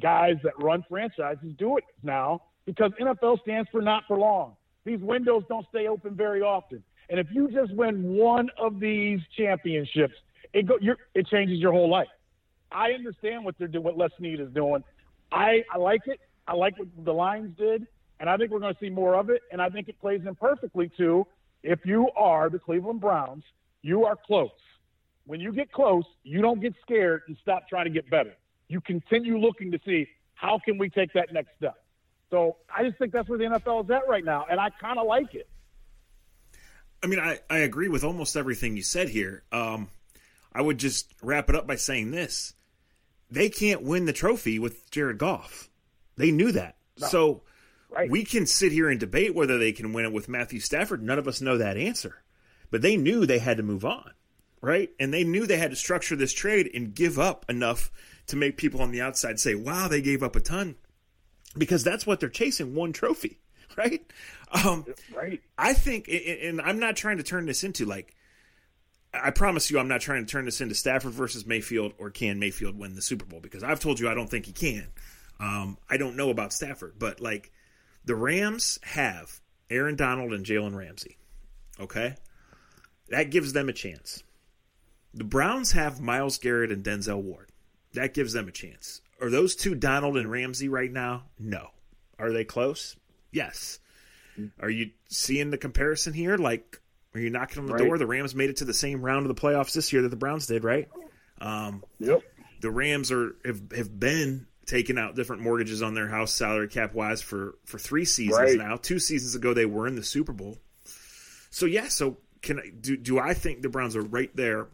guys 0.01 0.37
that 0.43 0.53
run 0.59 0.85
franchises 0.89 1.53
do 1.59 1.77
it 1.77 1.85
now 2.03 2.43
because 2.65 2.93
NFL 3.01 3.41
stands 3.43 3.69
for 3.71 3.83
not 3.83 4.05
for 4.07 4.19
long. 4.19 4.57
These 4.85 5.01
windows 5.01 5.45
don't 5.49 5.67
stay 5.69 5.89
open 5.89 6.15
very 6.15 6.43
often. 6.43 6.83
And 7.09 7.19
if 7.19 7.27
you 7.33 7.51
just 7.51 7.75
win 7.75 8.15
one 8.15 8.51
of 8.57 8.81
these 8.81 9.21
championships, 9.37 10.15
it 10.53 10.67
go, 10.67 10.79
it 11.15 11.27
changes 11.27 11.59
your 11.59 11.73
whole 11.73 11.91
life. 11.91 12.09
I 12.73 12.93
understand 12.93 13.45
what 13.45 13.57
they're 13.59 13.69
doing, 13.69 13.85
what 13.85 13.97
Les 13.97 14.11
Snead 14.19 14.41
is 14.41 14.53
doing. 14.53 14.85
I, 15.33 15.65
I 15.73 15.79
like 15.79 16.03
it. 16.07 16.21
I 16.47 16.55
like 16.55 16.79
what 16.79 16.89
the 17.05 17.13
Lions 17.13 17.57
did, 17.57 17.87
and 18.19 18.29
I 18.29 18.37
think 18.37 18.51
we're 18.51 18.59
going 18.59 18.75
to 18.75 18.81
see 18.81 18.91
more 18.91 19.15
of 19.15 19.31
it. 19.31 19.43
And 19.53 19.63
I 19.63 19.69
think 19.69 19.89
it 19.89 20.01
plays 20.01 20.23
in 20.27 20.35
perfectly 20.35 20.91
to 20.97 21.27
if 21.63 21.81
you 21.85 22.09
are 22.17 22.49
the 22.51 22.59
Cleveland 22.59 23.01
Browns, 23.01 23.45
you 23.83 24.05
are 24.05 24.17
close. 24.27 24.51
When 25.27 25.41
you 25.41 25.53
get 25.53 25.71
close, 25.71 26.05
you 26.25 26.41
don't 26.43 26.61
get 26.61 26.75
scared 26.83 27.23
and 27.29 27.37
stop 27.41 27.69
trying 27.69 27.85
to 27.85 27.91
get 27.91 28.11
better. 28.11 28.35
You 28.69 28.81
continue 28.81 29.39
looking 29.39 29.71
to 29.73 29.79
see 29.85 30.09
how 30.35 30.59
can 30.65 30.79
we 30.79 30.89
take 30.89 31.13
that 31.13 31.33
next 31.33 31.51
step. 31.57 31.77
So 32.31 32.57
I 32.75 32.85
just 32.85 32.99
think 32.99 33.13
that's 33.13 33.29
where 33.29 33.39
the 33.39 33.45
NFL 33.45 33.85
is 33.85 33.91
at 33.91 34.09
right 34.09 34.25
now, 34.25 34.47
and 34.51 34.59
I 34.59 34.71
kind 34.71 34.99
of 34.99 35.07
like 35.07 35.35
it. 35.35 35.49
I 37.03 37.07
mean, 37.07 37.19
I, 37.19 37.39
I 37.49 37.59
agree 37.59 37.89
with 37.89 38.05
almost 38.05 38.37
everything 38.37 38.77
you 38.77 38.83
said 38.83 39.09
here. 39.09 39.43
Um, 39.51 39.89
I 40.53 40.63
would 40.63 40.79
just 40.79 41.13
wrap 41.23 41.49
it 41.49 41.57
up 41.57 41.67
by 41.67 41.77
saying 41.77 42.11
this: 42.11 42.55
they 43.31 43.49
can't 43.49 43.83
win 43.83 44.05
the 44.05 44.13
trophy 44.13 44.59
with 44.59 44.91
Jared 44.91 45.19
Goff. 45.19 45.69
They 46.17 46.31
knew 46.31 46.53
that. 46.53 46.77
No. 46.99 47.07
So 47.07 47.43
right. 47.91 48.11
we 48.11 48.25
can 48.25 48.47
sit 48.47 48.73
here 48.73 48.89
and 48.89 48.99
debate 48.99 49.35
whether 49.35 49.59
they 49.59 49.73
can 49.73 49.93
win 49.93 50.05
it 50.05 50.13
with 50.13 50.29
Matthew 50.29 50.61
Stafford. 50.61 51.03
None 51.03 51.19
of 51.19 51.29
us 51.29 51.41
know 51.41 51.59
that 51.59 51.77
answer, 51.77 52.23
but 52.71 52.83
they 52.83 52.97
knew 52.97 53.27
they 53.27 53.39
had 53.39 53.57
to 53.57 53.63
move 53.63 53.85
on, 53.85 54.13
right? 54.61 54.91
And 54.99 55.13
they 55.13 55.25
knew 55.25 55.47
they 55.47 55.59
had 55.59 55.71
to 55.71 55.77
structure 55.77 56.17
this 56.17 56.33
trade 56.33 56.71
and 56.75 56.95
give 56.95 57.19
up 57.19 57.47
enough 57.49 57.91
to 58.27 58.37
make 58.37 58.57
people 58.57 58.83
on 58.83 58.91
the 58.91 59.01
outside 59.01 59.41
say, 59.41 59.55
"Wow, 59.55 59.89
they 59.89 60.03
gave 60.03 60.23
up 60.23 60.37
a 60.37 60.41
ton," 60.41 60.77
because 61.57 61.83
that's 61.83 62.07
what 62.07 62.21
they're 62.21 62.29
chasing—one 62.29 62.93
trophy. 62.93 63.39
right? 63.77 64.05
Um, 64.53 64.85
right. 65.15 65.41
I 65.57 65.75
think, 65.75 66.09
and 66.09 66.61
I'm 66.61 66.79
not 66.79 66.97
trying 66.97 67.19
to 67.19 67.23
turn 67.23 67.47
this 67.47 67.65
into 67.65 67.85
like, 67.85 68.15
I 69.13 69.31
promise 69.31 69.71
you, 69.71 69.79
I'm 69.79 69.89
not 69.89 70.01
trying 70.01 70.25
to 70.25 70.31
turn 70.31 70.45
this 70.45 70.61
into 70.61 70.75
Stafford 70.75 71.13
versus 71.13 71.45
Mayfield 71.45 71.95
or 71.99 72.11
can 72.11 72.39
Mayfield 72.39 72.79
win 72.79 72.95
the 72.95 73.03
Super 73.03 73.25
Bowl 73.25 73.41
because 73.41 73.65
I've 73.65 73.81
told 73.81 73.99
you 73.99 74.09
I 74.09 74.15
don't 74.15 74.31
think 74.31 74.47
he 74.47 74.53
can. 74.53 74.87
Um, 75.41 75.79
I 75.89 75.97
don't 75.97 76.17
know 76.17 76.31
about 76.31 76.53
Stafford, 76.53 76.95
but 76.99 77.21
like 77.21 77.51
the 78.05 78.15
Rams 78.15 78.79
have 78.83 79.41
Aaron 79.69 79.97
Donald 79.97 80.33
and 80.33 80.45
Jalen 80.45 80.77
Ramsey. 80.77 81.17
Okay, 81.81 82.15
that 83.09 83.31
gives 83.31 83.53
them 83.53 83.69
a 83.69 83.73
chance. 83.73 84.23
The 85.13 85.25
Browns 85.25 85.73
have 85.73 86.01
Myles 86.01 86.39
Garrett 86.39 86.71
and 86.71 86.85
Denzel 86.85 87.23
Ward. 87.23 87.51
That 87.95 88.15
gives 88.15 88.33
them 88.33 88.47
a 88.47 88.53
chance. 88.53 89.01
Are 89.21 89.31
those 89.31 89.57
two 89.57 89.75
Donald 89.75 90.17
and 90.17 90.31
Ramsey 90.31 90.69
right 90.69 90.91
now? 90.91 91.25
No. 91.39 91.69
Are 92.19 92.33
they 92.33 92.45
close? 92.45 92.97
Yes. 93.33 93.81
Are 94.61 94.71
you 94.71 94.91
seeing 95.09 95.51
the 95.51 95.59
comparison 95.59 96.13
here? 96.13 96.37
Like, 96.37 96.81
are 97.15 97.21
you 97.21 97.31
knocking 97.31 97.59
on 97.59 97.67
the 97.67 97.75
right. 97.75 97.85
door? 97.85 97.99
The 97.99 98.07
Rams 98.07 98.35
made 98.35 98.51
it 98.51 98.59
to 98.59 98.65
the 98.65 98.75
same 98.75 99.03
round 99.03 99.29
of 99.29 99.35
the 99.35 99.41
playoffs 99.41 99.73
this 99.73 99.93
year 99.93 100.03
that 100.03 100.09
the 100.11 100.17
Browns 100.17 100.47
did, 100.47 100.65
right? 100.65 100.89
Um, 101.41 101.83
yep. 101.99 102.23
The 102.61 102.71
Rams 102.71 103.11
are 103.11 103.35
have, 103.45 103.61
have 103.75 103.99
been 103.99 104.47
taking 104.67 104.99
out 104.99 105.17
different 105.17 105.43
mortgages 105.43 105.83
on 105.83 105.95
their 105.95 106.07
house, 106.07 106.33
salary 106.33 106.69
cap 106.69 106.95
wise, 106.95 107.21
for 107.21 107.57
for 107.65 107.79
three 107.79 108.05
seasons 108.05 108.39
right. 108.39 108.57
now. 108.57 108.77
Two 108.77 108.99
seasons 108.99 109.35
ago, 109.35 109.55
they 109.55 109.67
were 109.67 109.87
in 109.87 109.97
the 109.97 110.05
Super 110.05 110.33
Bowl. 110.33 110.59
So 111.51 111.67
yeah, 111.67 111.89
so 111.89 112.19
can 112.43 112.61
I 112.61 112.71
do? 112.81 112.97
Do 112.97 113.19
I 113.19 113.35
think 113.35 113.63
the 113.63 113.69
Browns 113.69 113.97
are 113.97 114.03
right 114.03 114.35
there 114.37 114.69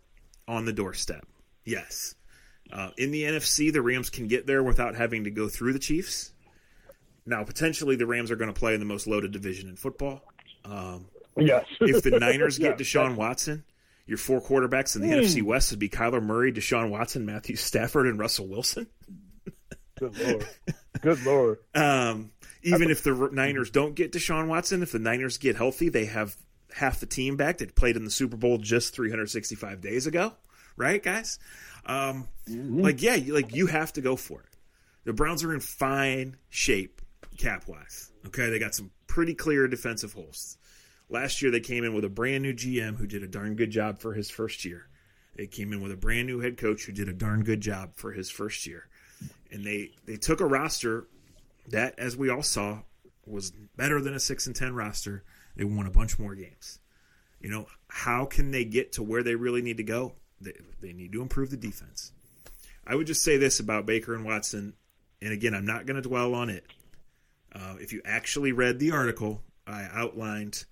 on 0.47 0.65
the 0.65 0.73
doorstep? 0.73 1.27
Yes. 1.65 2.15
Uh, 2.73 2.91
in 2.99 3.13
the 3.13 3.23
NFC, 3.23 3.73
the 3.73 3.81
Rams 3.81 4.11
can 4.11 4.27
get 4.27 4.47
there 4.47 4.63
without 4.63 4.97
having 4.97 5.25
to 5.25 5.31
go 5.31 5.49
through 5.49 5.73
the 5.73 5.79
Chiefs. 5.79 6.33
Now, 7.25 7.45
potentially, 7.45 7.97
the 7.97 8.07
Rams 8.07 8.31
are 8.31 8.37
going 8.37 8.53
to 8.53 8.59
play 8.59 8.75
in 8.75 8.81
the 8.81 8.87
most 8.87 9.07
loaded 9.07 9.33
division 9.33 9.69
in 9.69 9.77
football. 9.77 10.23
Um, 10.65 11.07
yes. 11.37 11.67
if 11.81 12.03
the 12.03 12.19
Niners 12.19 12.59
get 12.61 12.79
Deshaun 12.79 13.17
Watson, 13.17 13.65
your 14.07 14.19
four 14.19 14.41
quarterbacks 14.41 14.97
in 14.97 15.03
the 15.03 15.09
mm. 15.09 15.21
NFC 15.21 15.43
West 15.43 15.71
would 15.73 15.81
be 15.81 15.89
Kyler 15.89 16.23
Murray, 16.23 16.53
Deshaun 16.53 16.91
Watson, 16.91 17.27
Matthew 17.27 17.57
Stafford, 17.57 18.07
and 18.07 18.19
Russell 18.19 18.47
Wilson. 18.47 18.87
Good 19.99 20.19
lord. 20.19 20.49
Good 21.01 21.25
lord. 21.25 21.59
Um, 21.75 22.33
even 22.63 22.91
if 22.91 23.05
the 23.05 23.31
Niners 23.33 23.71
don't 23.71 23.95
get 23.95 24.13
Deshaun 24.13 24.49
Watson, 24.49 24.83
if 24.83 24.91
the 24.91 24.99
Niners 24.99 25.39
get 25.39 25.57
healthy, 25.57 25.89
they 25.89 26.07
have 26.07 26.37
half 26.75 26.99
the 26.99 27.07
team 27.07 27.37
back 27.37 27.59
that 27.59 27.77
played 27.77 27.97
in 27.97 28.05
the 28.05 28.11
Super 28.11 28.37
Bowl 28.37 28.59
just 28.59 28.95
365 28.95 29.81
days 29.81 30.07
ago, 30.07 30.33
right, 30.77 31.01
guys? 31.01 31.39
Um, 31.85 32.29
mm-hmm. 32.49 32.81
Like, 32.81 33.03
yeah, 33.03 33.19
like 33.29 33.55
you 33.55 33.67
have 33.67 33.93
to 33.93 34.01
go 34.01 34.17
for 34.17 34.41
it. 34.41 34.57
The 35.05 35.13
Browns 35.13 35.45
are 35.45 35.55
in 35.55 35.61
fine 35.61 36.37
shape 36.49 37.01
cap 37.39 37.69
wise. 37.69 38.11
Okay, 38.27 38.51
they 38.51 38.59
got 38.59 38.75
some 38.75 38.91
pretty 39.07 39.35
clear 39.35 39.69
defensive 39.69 40.13
holes. 40.13 40.59
Last 41.09 41.41
year 41.41 41.51
they 41.51 41.61
came 41.61 41.85
in 41.85 41.95
with 41.95 42.05
a 42.05 42.11
brand 42.11 42.43
new 42.43 42.53
GM 42.53 42.97
who 42.97 43.07
did 43.07 43.23
a 43.23 43.29
darn 43.29 43.55
good 43.55 43.71
job 43.71 44.01
for 44.01 44.15
his 44.15 44.29
first 44.29 44.65
year. 44.65 44.89
They 45.37 45.47
came 45.47 45.73
in 45.73 45.81
with 45.83 45.93
a 45.93 45.97
brand 45.97 46.27
new 46.27 46.41
head 46.41 46.57
coach 46.57 46.85
who 46.85 46.93
did 46.93 47.09
a 47.09 47.13
darn 47.13 47.45
good 47.45 47.61
job 47.61 47.91
for 47.95 48.13
his 48.13 48.31
first 48.31 48.67
year. 48.67 48.89
And 49.51 49.65
they 49.65 49.93
they 50.05 50.17
took 50.17 50.41
a 50.41 50.47
roster 50.47 51.07
that 51.69 51.99
as 51.99 52.17
we 52.17 52.31
all 52.31 52.43
saw 52.43 52.81
was 53.27 53.53
better 53.77 54.01
than 54.01 54.15
a 54.15 54.21
6 54.21 54.47
and 54.47 54.57
10 54.57 54.75
roster. 54.75 55.25
They 55.57 55.65
won 55.65 55.87
a 55.87 55.91
bunch 55.91 56.19
more 56.19 56.35
games. 56.35 56.79
You 57.41 57.51
know, 57.51 57.67
how 57.89 58.25
can 58.25 58.51
they 58.51 58.65
get 58.65 58.93
to 58.93 59.03
where 59.03 59.23
they 59.23 59.35
really 59.35 59.63
need 59.63 59.77
to 59.77 59.83
go? 59.83 60.15
They, 60.41 60.53
they 60.81 60.93
need 60.93 61.13
to 61.13 61.23
improve 61.23 61.51
the 61.51 61.57
defense. 61.57 62.13
I 62.87 62.95
would 62.95 63.07
just 63.07 63.23
say 63.23 63.37
this 63.37 63.59
about 63.59 63.87
Baker 63.87 64.15
and 64.15 64.25
Watson, 64.25 64.75
and 65.21 65.33
again, 65.33 65.55
I'm 65.55 65.67
not 65.67 65.87
going 65.87 66.01
to 66.01 66.09
dwell 66.09 66.35
on 66.35 66.51
it. 66.51 66.65
Uh, 67.53 67.77
if 67.81 67.93
you 67.93 68.01
actually 68.05 68.53
read 68.53 68.79
the 68.79 68.93
article, 68.93 69.43
I 69.67 69.89
outlined 69.93 70.65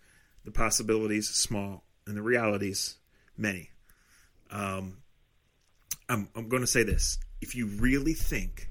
the 0.45 0.51
possibilities 0.51 1.29
small 1.29 1.85
and 2.07 2.17
the 2.17 2.23
realities 2.23 2.97
many. 3.37 3.71
Um, 4.51 4.99
I'm, 6.09 6.29
I'm 6.35 6.49
going 6.49 6.63
to 6.63 6.67
say 6.67 6.83
this: 6.83 7.19
if 7.41 7.55
you 7.55 7.67
really 7.67 8.15
think 8.15 8.69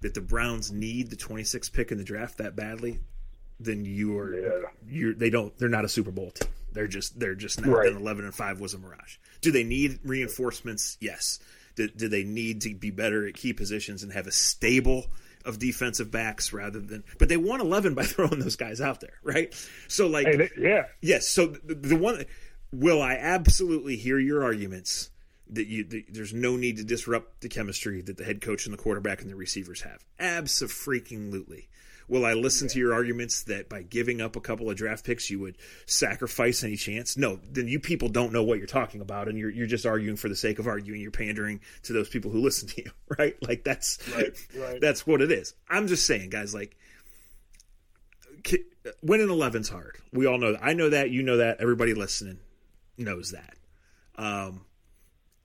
that 0.00 0.14
the 0.14 0.20
Browns 0.20 0.72
need 0.72 1.10
the 1.10 1.16
26th 1.16 1.72
pick 1.72 1.92
in 1.92 1.98
the 1.98 2.04
draft 2.04 2.38
that 2.38 2.56
badly, 2.56 2.98
then 3.60 3.84
you 3.84 4.18
are 4.18 4.34
yeah. 4.34 4.68
you 4.86 5.14
they 5.14 5.30
don't 5.30 5.56
they're 5.58 5.68
not 5.68 5.84
a 5.84 5.88
Super 5.88 6.10
Bowl 6.10 6.30
team. 6.32 6.48
They're 6.72 6.88
just 6.88 7.18
they're 7.18 7.34
just 7.34 7.60
not. 7.60 7.70
Right. 7.70 7.92
11 7.92 8.24
and 8.24 8.34
five 8.34 8.60
was 8.60 8.74
a 8.74 8.78
mirage. 8.78 9.16
Do 9.40 9.52
they 9.52 9.64
need 9.64 10.00
reinforcements? 10.04 10.96
Yes. 11.00 11.38
Do, 11.74 11.88
do 11.88 12.08
they 12.08 12.24
need 12.24 12.62
to 12.62 12.74
be 12.74 12.90
better 12.90 13.26
at 13.26 13.34
key 13.34 13.54
positions 13.54 14.02
and 14.02 14.12
have 14.12 14.26
a 14.26 14.32
stable 14.32 15.06
of 15.44 15.58
defensive 15.58 16.10
backs 16.10 16.52
rather 16.52 16.80
than 16.80 17.04
but 17.18 17.28
they 17.28 17.36
won 17.36 17.60
11 17.60 17.94
by 17.94 18.02
throwing 18.04 18.38
those 18.38 18.56
guys 18.56 18.80
out 18.80 19.00
there 19.00 19.18
right? 19.22 19.54
So 19.88 20.06
like 20.06 20.26
hey, 20.26 20.36
they, 20.36 20.50
yeah. 20.58 20.84
Yes 21.00 21.28
so 21.28 21.46
the, 21.46 21.74
the, 21.74 21.96
one 21.96 22.24
will 22.72 23.02
i 23.02 23.14
absolutely 23.14 23.96
hear 23.96 24.18
your 24.18 24.42
arguments 24.42 25.10
that 25.52 25.66
you 25.66 25.84
that 25.84 26.04
there's 26.08 26.32
no 26.32 26.56
need 26.56 26.78
to 26.78 26.84
disrupt 26.84 27.40
the 27.42 27.48
chemistry 27.48 28.00
that 28.02 28.16
the 28.16 28.24
head 28.24 28.40
coach 28.40 28.66
and 28.66 28.72
the 28.72 28.78
quarterback 28.78 29.20
and 29.20 29.30
the 29.30 29.36
receivers 29.36 29.82
have. 29.82 30.04
Absolutely 30.18 31.68
Will 32.08 32.24
I 32.24 32.34
listen 32.34 32.68
to 32.68 32.78
your 32.78 32.92
arguments 32.94 33.44
that 33.44 33.68
by 33.68 33.82
giving 33.82 34.20
up 34.20 34.36
a 34.36 34.40
couple 34.40 34.70
of 34.70 34.76
draft 34.76 35.04
picks 35.04 35.30
you 35.30 35.40
would 35.40 35.56
sacrifice 35.86 36.64
any 36.64 36.76
chance? 36.76 37.16
No, 37.16 37.40
then 37.50 37.68
you 37.68 37.80
people 37.80 38.08
don't 38.08 38.32
know 38.32 38.42
what 38.42 38.58
you're 38.58 38.66
talking 38.66 39.00
about, 39.00 39.28
and 39.28 39.38
you're 39.38 39.50
you're 39.50 39.66
just 39.66 39.86
arguing 39.86 40.16
for 40.16 40.28
the 40.28 40.36
sake 40.36 40.58
of 40.58 40.66
arguing. 40.66 41.00
You're 41.00 41.10
pandering 41.10 41.60
to 41.84 41.92
those 41.92 42.08
people 42.08 42.30
who 42.30 42.40
listen 42.40 42.68
to 42.68 42.84
you, 42.84 42.90
right? 43.18 43.36
Like 43.42 43.64
that's 43.64 43.98
right, 44.14 44.46
right. 44.56 44.80
that's 44.80 45.06
what 45.06 45.22
it 45.22 45.32
is. 45.32 45.54
I'm 45.68 45.86
just 45.86 46.06
saying, 46.06 46.30
guys. 46.30 46.54
Like 46.54 46.76
winning 49.02 49.28
11's 49.28 49.68
hard. 49.68 49.98
We 50.12 50.26
all 50.26 50.38
know 50.38 50.52
that. 50.52 50.60
I 50.62 50.72
know 50.72 50.90
that. 50.90 51.10
You 51.10 51.22
know 51.22 51.38
that. 51.38 51.60
Everybody 51.60 51.94
listening 51.94 52.38
knows 52.98 53.32
that. 53.32 53.54
Um, 54.16 54.64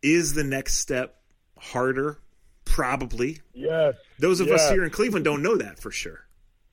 is 0.01 0.33
the 0.33 0.43
next 0.43 0.75
step 0.75 1.15
harder? 1.57 2.19
Probably. 2.65 3.39
Yes. 3.53 3.95
Those 4.19 4.39
of 4.39 4.47
yes. 4.47 4.61
us 4.61 4.71
here 4.71 4.83
in 4.83 4.89
Cleveland 4.89 5.25
don't 5.25 5.41
know 5.41 5.57
that 5.57 5.79
for 5.79 5.91
sure. 5.91 6.26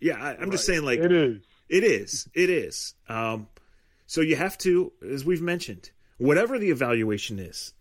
Yeah, 0.05 0.23
I, 0.23 0.35
am 0.35 0.41
right. 0.41 0.51
just 0.51 0.67
saying, 0.67 0.85
like 0.85 0.99
it 0.99 1.11
is. 1.11 1.41
It 1.67 1.83
is. 1.83 2.29
It 2.35 2.51
is. 2.51 2.93
Um, 3.09 3.49
so 4.07 4.21
you 4.21 4.37
have 4.37 4.59
to, 4.59 4.93
as 5.11 5.25
we've 5.25 5.41
mentioned, 5.41 5.93
whatever 6.19 6.59
the 6.59 6.69
evaluation 6.71 7.39
is 7.39 7.73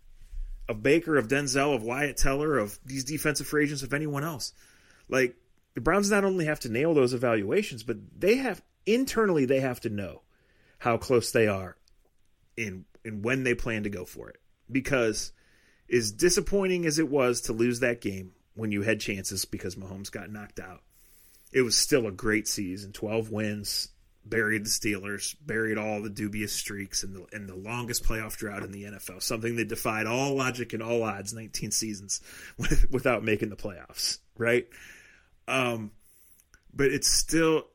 of 0.70 0.82
Baker, 0.82 1.18
of 1.18 1.28
Denzel, 1.28 1.76
of 1.76 1.84
Wyatt 1.84 2.16
Teller, 2.16 2.58
of 2.58 2.80
these 2.86 3.04
defensive 3.04 3.46
free 3.46 3.66
agents, 3.66 3.84
of 3.84 3.94
anyone 3.94 4.24
else, 4.24 4.54
like 5.10 5.36
the 5.74 5.82
Browns 5.82 6.10
not 6.10 6.24
only 6.24 6.46
have 6.46 6.62
to 6.62 6.70
nail 6.70 6.94
those 6.94 7.14
evaluations, 7.14 7.84
but 7.84 7.98
they 8.18 8.38
have 8.38 8.62
internally 8.86 9.44
they 9.44 9.60
have 9.60 9.82
to 9.82 9.90
know 9.90 10.22
how 10.78 10.96
close 10.96 11.32
they 11.32 11.50
are 11.50 11.76
in 12.56 12.86
in 13.04 13.22
when 13.22 13.44
they 13.44 13.54
plan 13.54 13.84
to 13.84 13.90
go 13.90 14.06
for 14.06 14.30
it. 14.30 14.38
because 14.72 15.34
as 15.92 16.14
disappointing 16.14 16.86
as 16.86 17.00
it 17.00 17.10
was 17.10 17.42
to 17.42 17.52
lose 17.54 17.82
that 17.82 18.00
game 18.00 18.32
when 18.54 18.72
you 18.72 18.82
had 18.82 19.02
chances 19.02 19.44
because 19.44 19.76
Mahomes 19.76 20.10
got 20.10 20.32
knocked 20.32 20.62
out, 20.62 20.84
it 21.54 21.62
was 21.62 21.78
still 21.78 22.08
a 22.08 22.12
great 22.12 22.48
season. 22.48 22.92
12 22.92 23.32
wins, 23.32 23.90
buried 24.26 24.66
the 24.66 24.70
Steelers, 24.70 25.36
buried 25.46 25.78
all 25.78 26.02
the 26.02 26.10
dubious 26.10 26.52
streaks 26.52 27.04
and 27.04 27.16
the, 27.16 27.26
and 27.32 27.48
the 27.48 27.56
longest 27.56 28.04
playoff 28.04 28.36
drought 28.36 28.64
in 28.64 28.72
the 28.72 28.84
NFL, 28.84 29.22
something 29.22 29.56
that 29.58 29.70
defied 29.70 30.08
all 30.08 30.36
logic 30.36 30.74
and 30.74 30.82
all 30.82 31.04
odds 31.04 31.34
19 31.34 31.72
seasons 31.72 32.22
without 32.90 33.24
making 33.24 33.50
the 33.50 33.56
playoffs, 33.56 34.18
right? 34.38 34.68
Um, 35.48 35.92
but 36.74 36.88
it's 36.88 37.12
still 37.12 37.68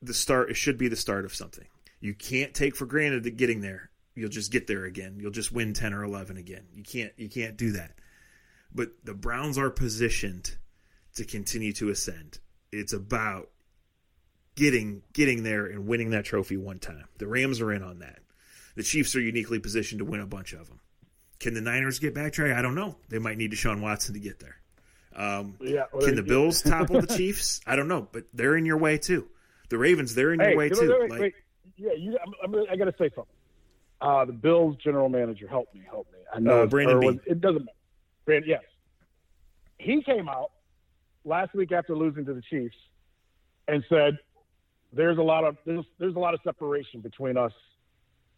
the 0.00 0.14
start. 0.14 0.50
It 0.50 0.56
should 0.56 0.78
be 0.78 0.88
the 0.88 0.96
start 0.96 1.24
of 1.24 1.34
something. 1.34 1.66
You 2.00 2.14
can't 2.14 2.54
take 2.54 2.74
for 2.74 2.86
granted 2.86 3.24
that 3.24 3.36
getting 3.36 3.60
there. 3.60 3.90
You'll 4.14 4.30
just 4.30 4.50
get 4.50 4.66
there 4.66 4.84
again. 4.84 5.18
You'll 5.20 5.30
just 5.30 5.52
win 5.52 5.74
10 5.74 5.92
or 5.92 6.02
11 6.02 6.38
again. 6.38 6.64
You 6.72 6.82
can't 6.82 7.12
you 7.18 7.28
can't 7.28 7.56
do 7.56 7.72
that. 7.72 7.92
But 8.74 8.92
the 9.04 9.12
Browns 9.14 9.58
are 9.58 9.70
positioned 9.70 10.56
to 11.16 11.24
continue 11.24 11.72
to 11.74 11.90
ascend. 11.90 12.38
It's 12.72 12.92
about 12.92 13.50
getting 14.56 15.02
getting 15.12 15.42
there 15.42 15.66
and 15.66 15.86
winning 15.86 16.10
that 16.10 16.24
trophy 16.24 16.56
one 16.56 16.78
time. 16.78 17.08
The 17.18 17.26
Rams 17.26 17.60
are 17.60 17.72
in 17.72 17.82
on 17.82 18.00
that. 18.00 18.18
The 18.74 18.82
Chiefs 18.82 19.14
are 19.16 19.20
uniquely 19.20 19.58
positioned 19.58 20.00
to 20.00 20.04
win 20.04 20.20
a 20.20 20.26
bunch 20.26 20.52
of 20.52 20.68
them. 20.68 20.80
Can 21.38 21.54
the 21.54 21.60
Niners 21.60 21.98
get 21.98 22.14
back, 22.14 22.32
Trey? 22.32 22.52
I 22.52 22.62
don't 22.62 22.74
know. 22.74 22.96
They 23.08 23.18
might 23.18 23.38
need 23.38 23.52
Deshaun 23.52 23.80
Watson 23.80 24.14
to 24.14 24.20
get 24.20 24.38
there. 24.40 24.56
Um, 25.14 25.56
yeah, 25.60 25.84
well, 25.92 26.06
can 26.06 26.14
the 26.14 26.22
Bills 26.22 26.62
topple 26.66 27.00
the 27.00 27.06
Chiefs? 27.06 27.60
I 27.66 27.76
don't 27.76 27.88
know, 27.88 28.08
but 28.10 28.24
they're 28.34 28.56
in 28.56 28.66
your 28.66 28.76
way 28.76 28.98
too. 28.98 29.28
The 29.68 29.78
Ravens, 29.78 30.14
they're 30.14 30.32
in 30.32 30.40
hey, 30.40 30.50
your 30.50 30.58
way 30.58 30.68
wait, 30.68 30.78
too. 30.78 30.96
Wait, 31.00 31.10
like, 31.10 31.20
wait. 31.20 31.34
Yeah, 31.76 31.92
you, 31.92 32.18
I'm, 32.22 32.54
I'm, 32.54 32.64
i 32.70 32.76
got 32.76 32.84
to 32.84 32.94
say 32.98 33.10
something. 33.14 33.34
Uh, 34.00 34.24
the 34.26 34.32
Bills 34.32 34.76
general 34.82 35.08
manager, 35.08 35.48
help 35.48 35.72
me, 35.74 35.82
help 35.88 36.06
me. 36.12 36.18
I 36.32 36.38
know 36.38 36.62
uh, 36.62 36.66
Brandon 36.66 37.00
was, 37.00 37.16
it 37.26 37.40
doesn't 37.40 37.64
matter. 37.64 37.78
Brandon, 38.24 38.50
yes, 38.50 38.62
he 39.78 40.02
came 40.02 40.28
out 40.28 40.50
last 41.26 41.54
week 41.54 41.72
after 41.72 41.94
losing 41.94 42.24
to 42.24 42.32
the 42.32 42.42
Chiefs 42.48 42.76
and 43.68 43.84
said 43.88 44.16
there's 44.92 45.18
a 45.18 45.22
lot 45.22 45.44
of 45.44 45.56
there's, 45.66 45.84
there's 45.98 46.14
a 46.14 46.18
lot 46.18 46.32
of 46.32 46.40
separation 46.44 47.00
between 47.00 47.36
us 47.36 47.52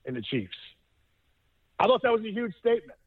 and 0.06 0.16
the 0.16 0.22
Chiefs. 0.22 0.56
I 1.78 1.86
thought 1.86 2.02
that 2.02 2.10
was 2.10 2.22
a 2.22 2.32
huge 2.32 2.54
statement 2.58 2.98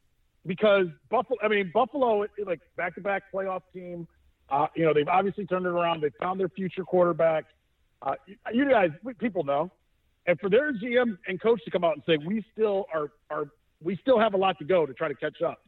because 0.46 0.86
Buffalo. 1.10 1.38
I 1.44 1.48
mean, 1.48 1.72
Buffalo, 1.74 2.26
like 2.46 2.62
back-to-back 2.78 3.24
playoff 3.34 3.64
team. 3.74 4.08
Uh, 4.50 4.68
you 4.76 4.84
know, 4.84 4.94
they've 4.94 5.08
obviously 5.08 5.46
turned 5.46 5.66
it 5.66 5.70
around. 5.70 6.02
They 6.02 6.12
found 6.20 6.40
their 6.40 6.50
future 6.50 6.84
quarterback. 6.84 7.46
Uh, 8.02 8.16
you 8.54 8.70
guys, 8.70 8.90
people 9.20 9.44
know, 9.44 9.72
and 10.28 10.40
for 10.40 10.50
their 10.50 10.74
GM 10.74 11.18
and 11.28 11.42
coach 11.42 11.64
to 11.66 11.72
come 11.72 11.84
out 11.84 11.94
and 11.94 12.04
say 12.06 12.18
we 12.26 12.46
still 12.52 12.86
are 12.94 13.12
are 13.30 13.46
we 13.84 13.98
still 14.02 14.20
have 14.20 14.34
a 14.34 14.38
lot 14.38 14.58
to 14.60 14.66
go 14.66 14.86
to 14.86 14.94
try 14.94 15.08
to 15.08 15.16
catch 15.16 15.42
up 15.42 15.62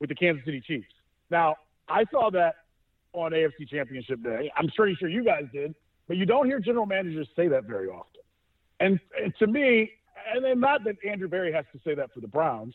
with 0.00 0.08
the 0.08 0.14
Kansas 0.14 0.44
City 0.44 0.60
Chiefs. 0.60 0.92
Now, 1.30 1.56
I 1.88 2.04
saw 2.10 2.30
that 2.30 2.54
on 3.14 3.32
AFC 3.32 3.68
Championship 3.68 4.22
Day. 4.22 4.52
I'm 4.56 4.68
pretty 4.76 4.94
sure 4.96 5.08
you 5.08 5.24
guys 5.24 5.44
did. 5.52 5.74
But 6.06 6.16
you 6.16 6.26
don't 6.26 6.46
hear 6.46 6.58
general 6.58 6.86
managers 6.86 7.28
say 7.34 7.48
that 7.48 7.64
very 7.64 7.88
often. 7.88 8.20
And, 8.80 9.00
and 9.22 9.34
to 9.38 9.46
me, 9.46 9.92
and 10.34 10.44
then 10.44 10.60
not 10.60 10.84
that 10.84 10.96
Andrew 11.08 11.28
Berry 11.28 11.52
has 11.52 11.64
to 11.72 11.80
say 11.84 11.94
that 11.94 12.12
for 12.12 12.20
the 12.20 12.28
Browns, 12.28 12.74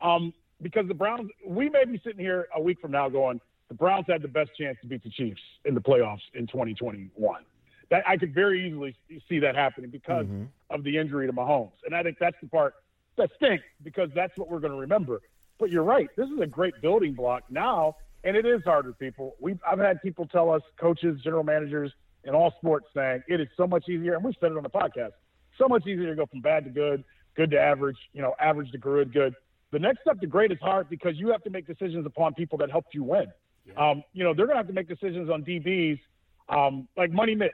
um, 0.00 0.32
because 0.62 0.88
the 0.88 0.94
Browns, 0.94 1.30
we 1.46 1.68
may 1.68 1.84
be 1.84 2.00
sitting 2.04 2.20
here 2.20 2.48
a 2.54 2.60
week 2.60 2.80
from 2.80 2.92
now 2.92 3.08
going, 3.08 3.40
the 3.68 3.74
Browns 3.74 4.06
had 4.08 4.22
the 4.22 4.28
best 4.28 4.50
chance 4.58 4.78
to 4.82 4.86
beat 4.86 5.02
the 5.02 5.10
Chiefs 5.10 5.40
in 5.64 5.74
the 5.74 5.80
playoffs 5.80 6.22
in 6.34 6.46
2021. 6.46 7.42
That 7.90 8.04
I 8.06 8.16
could 8.16 8.34
very 8.34 8.66
easily 8.66 8.94
see 9.28 9.40
that 9.40 9.56
happening 9.56 9.90
because 9.90 10.26
mm-hmm. 10.26 10.44
of 10.70 10.84
the 10.84 10.96
injury 10.96 11.26
to 11.26 11.32
Mahomes, 11.32 11.72
and 11.84 11.94
I 11.94 12.02
think 12.02 12.18
that's 12.20 12.36
the 12.40 12.48
part 12.48 12.74
that 13.16 13.30
stinks 13.36 13.64
because 13.82 14.10
that's 14.14 14.36
what 14.36 14.48
we're 14.48 14.60
going 14.60 14.72
to 14.72 14.78
remember. 14.78 15.20
But 15.58 15.70
you're 15.70 15.82
right; 15.82 16.08
this 16.16 16.28
is 16.28 16.38
a 16.40 16.46
great 16.46 16.74
building 16.80 17.14
block 17.14 17.42
now, 17.50 17.96
and 18.24 18.36
it 18.36 18.46
is 18.46 18.62
harder. 18.64 18.92
People, 18.92 19.36
we 19.40 19.58
I've 19.66 19.78
had 19.78 20.00
people 20.02 20.26
tell 20.26 20.50
us, 20.50 20.62
coaches, 20.78 21.20
general 21.22 21.44
managers, 21.44 21.92
in 22.24 22.34
all 22.34 22.52
sports 22.58 22.86
saying 22.94 23.22
it 23.28 23.40
is 23.40 23.48
so 23.56 23.66
much 23.66 23.88
easier, 23.88 24.14
and 24.14 24.24
we've 24.24 24.34
said 24.40 24.52
it 24.52 24.56
on 24.56 24.62
the 24.62 24.70
podcast, 24.70 25.12
so 25.58 25.68
much 25.68 25.86
easier 25.86 26.10
to 26.10 26.16
go 26.16 26.26
from 26.26 26.40
bad 26.40 26.64
to 26.64 26.70
good, 26.70 27.04
good 27.36 27.50
to 27.50 27.58
average, 27.58 27.96
you 28.12 28.22
know, 28.22 28.34
average 28.40 28.70
to 28.72 28.78
good, 28.78 29.12
good. 29.12 29.34
The 29.72 29.78
next 29.78 30.00
step 30.02 30.20
to 30.20 30.26
great 30.26 30.50
is 30.50 30.58
hard 30.60 30.88
because 30.90 31.16
you 31.16 31.28
have 31.28 31.42
to 31.44 31.50
make 31.50 31.66
decisions 31.66 32.04
upon 32.04 32.34
people 32.34 32.58
that 32.58 32.70
helped 32.70 32.94
you 32.94 33.04
win. 33.04 33.26
Yeah. 33.64 33.90
Um, 33.90 34.02
you 34.12 34.24
know, 34.24 34.34
they're 34.34 34.46
going 34.46 34.56
to 34.56 34.60
have 34.60 34.66
to 34.66 34.72
make 34.72 34.88
decisions 34.88 35.30
on 35.30 35.44
DBs, 35.44 36.00
um, 36.48 36.88
like 36.96 37.12
Money 37.12 37.34
Mitch. 37.34 37.52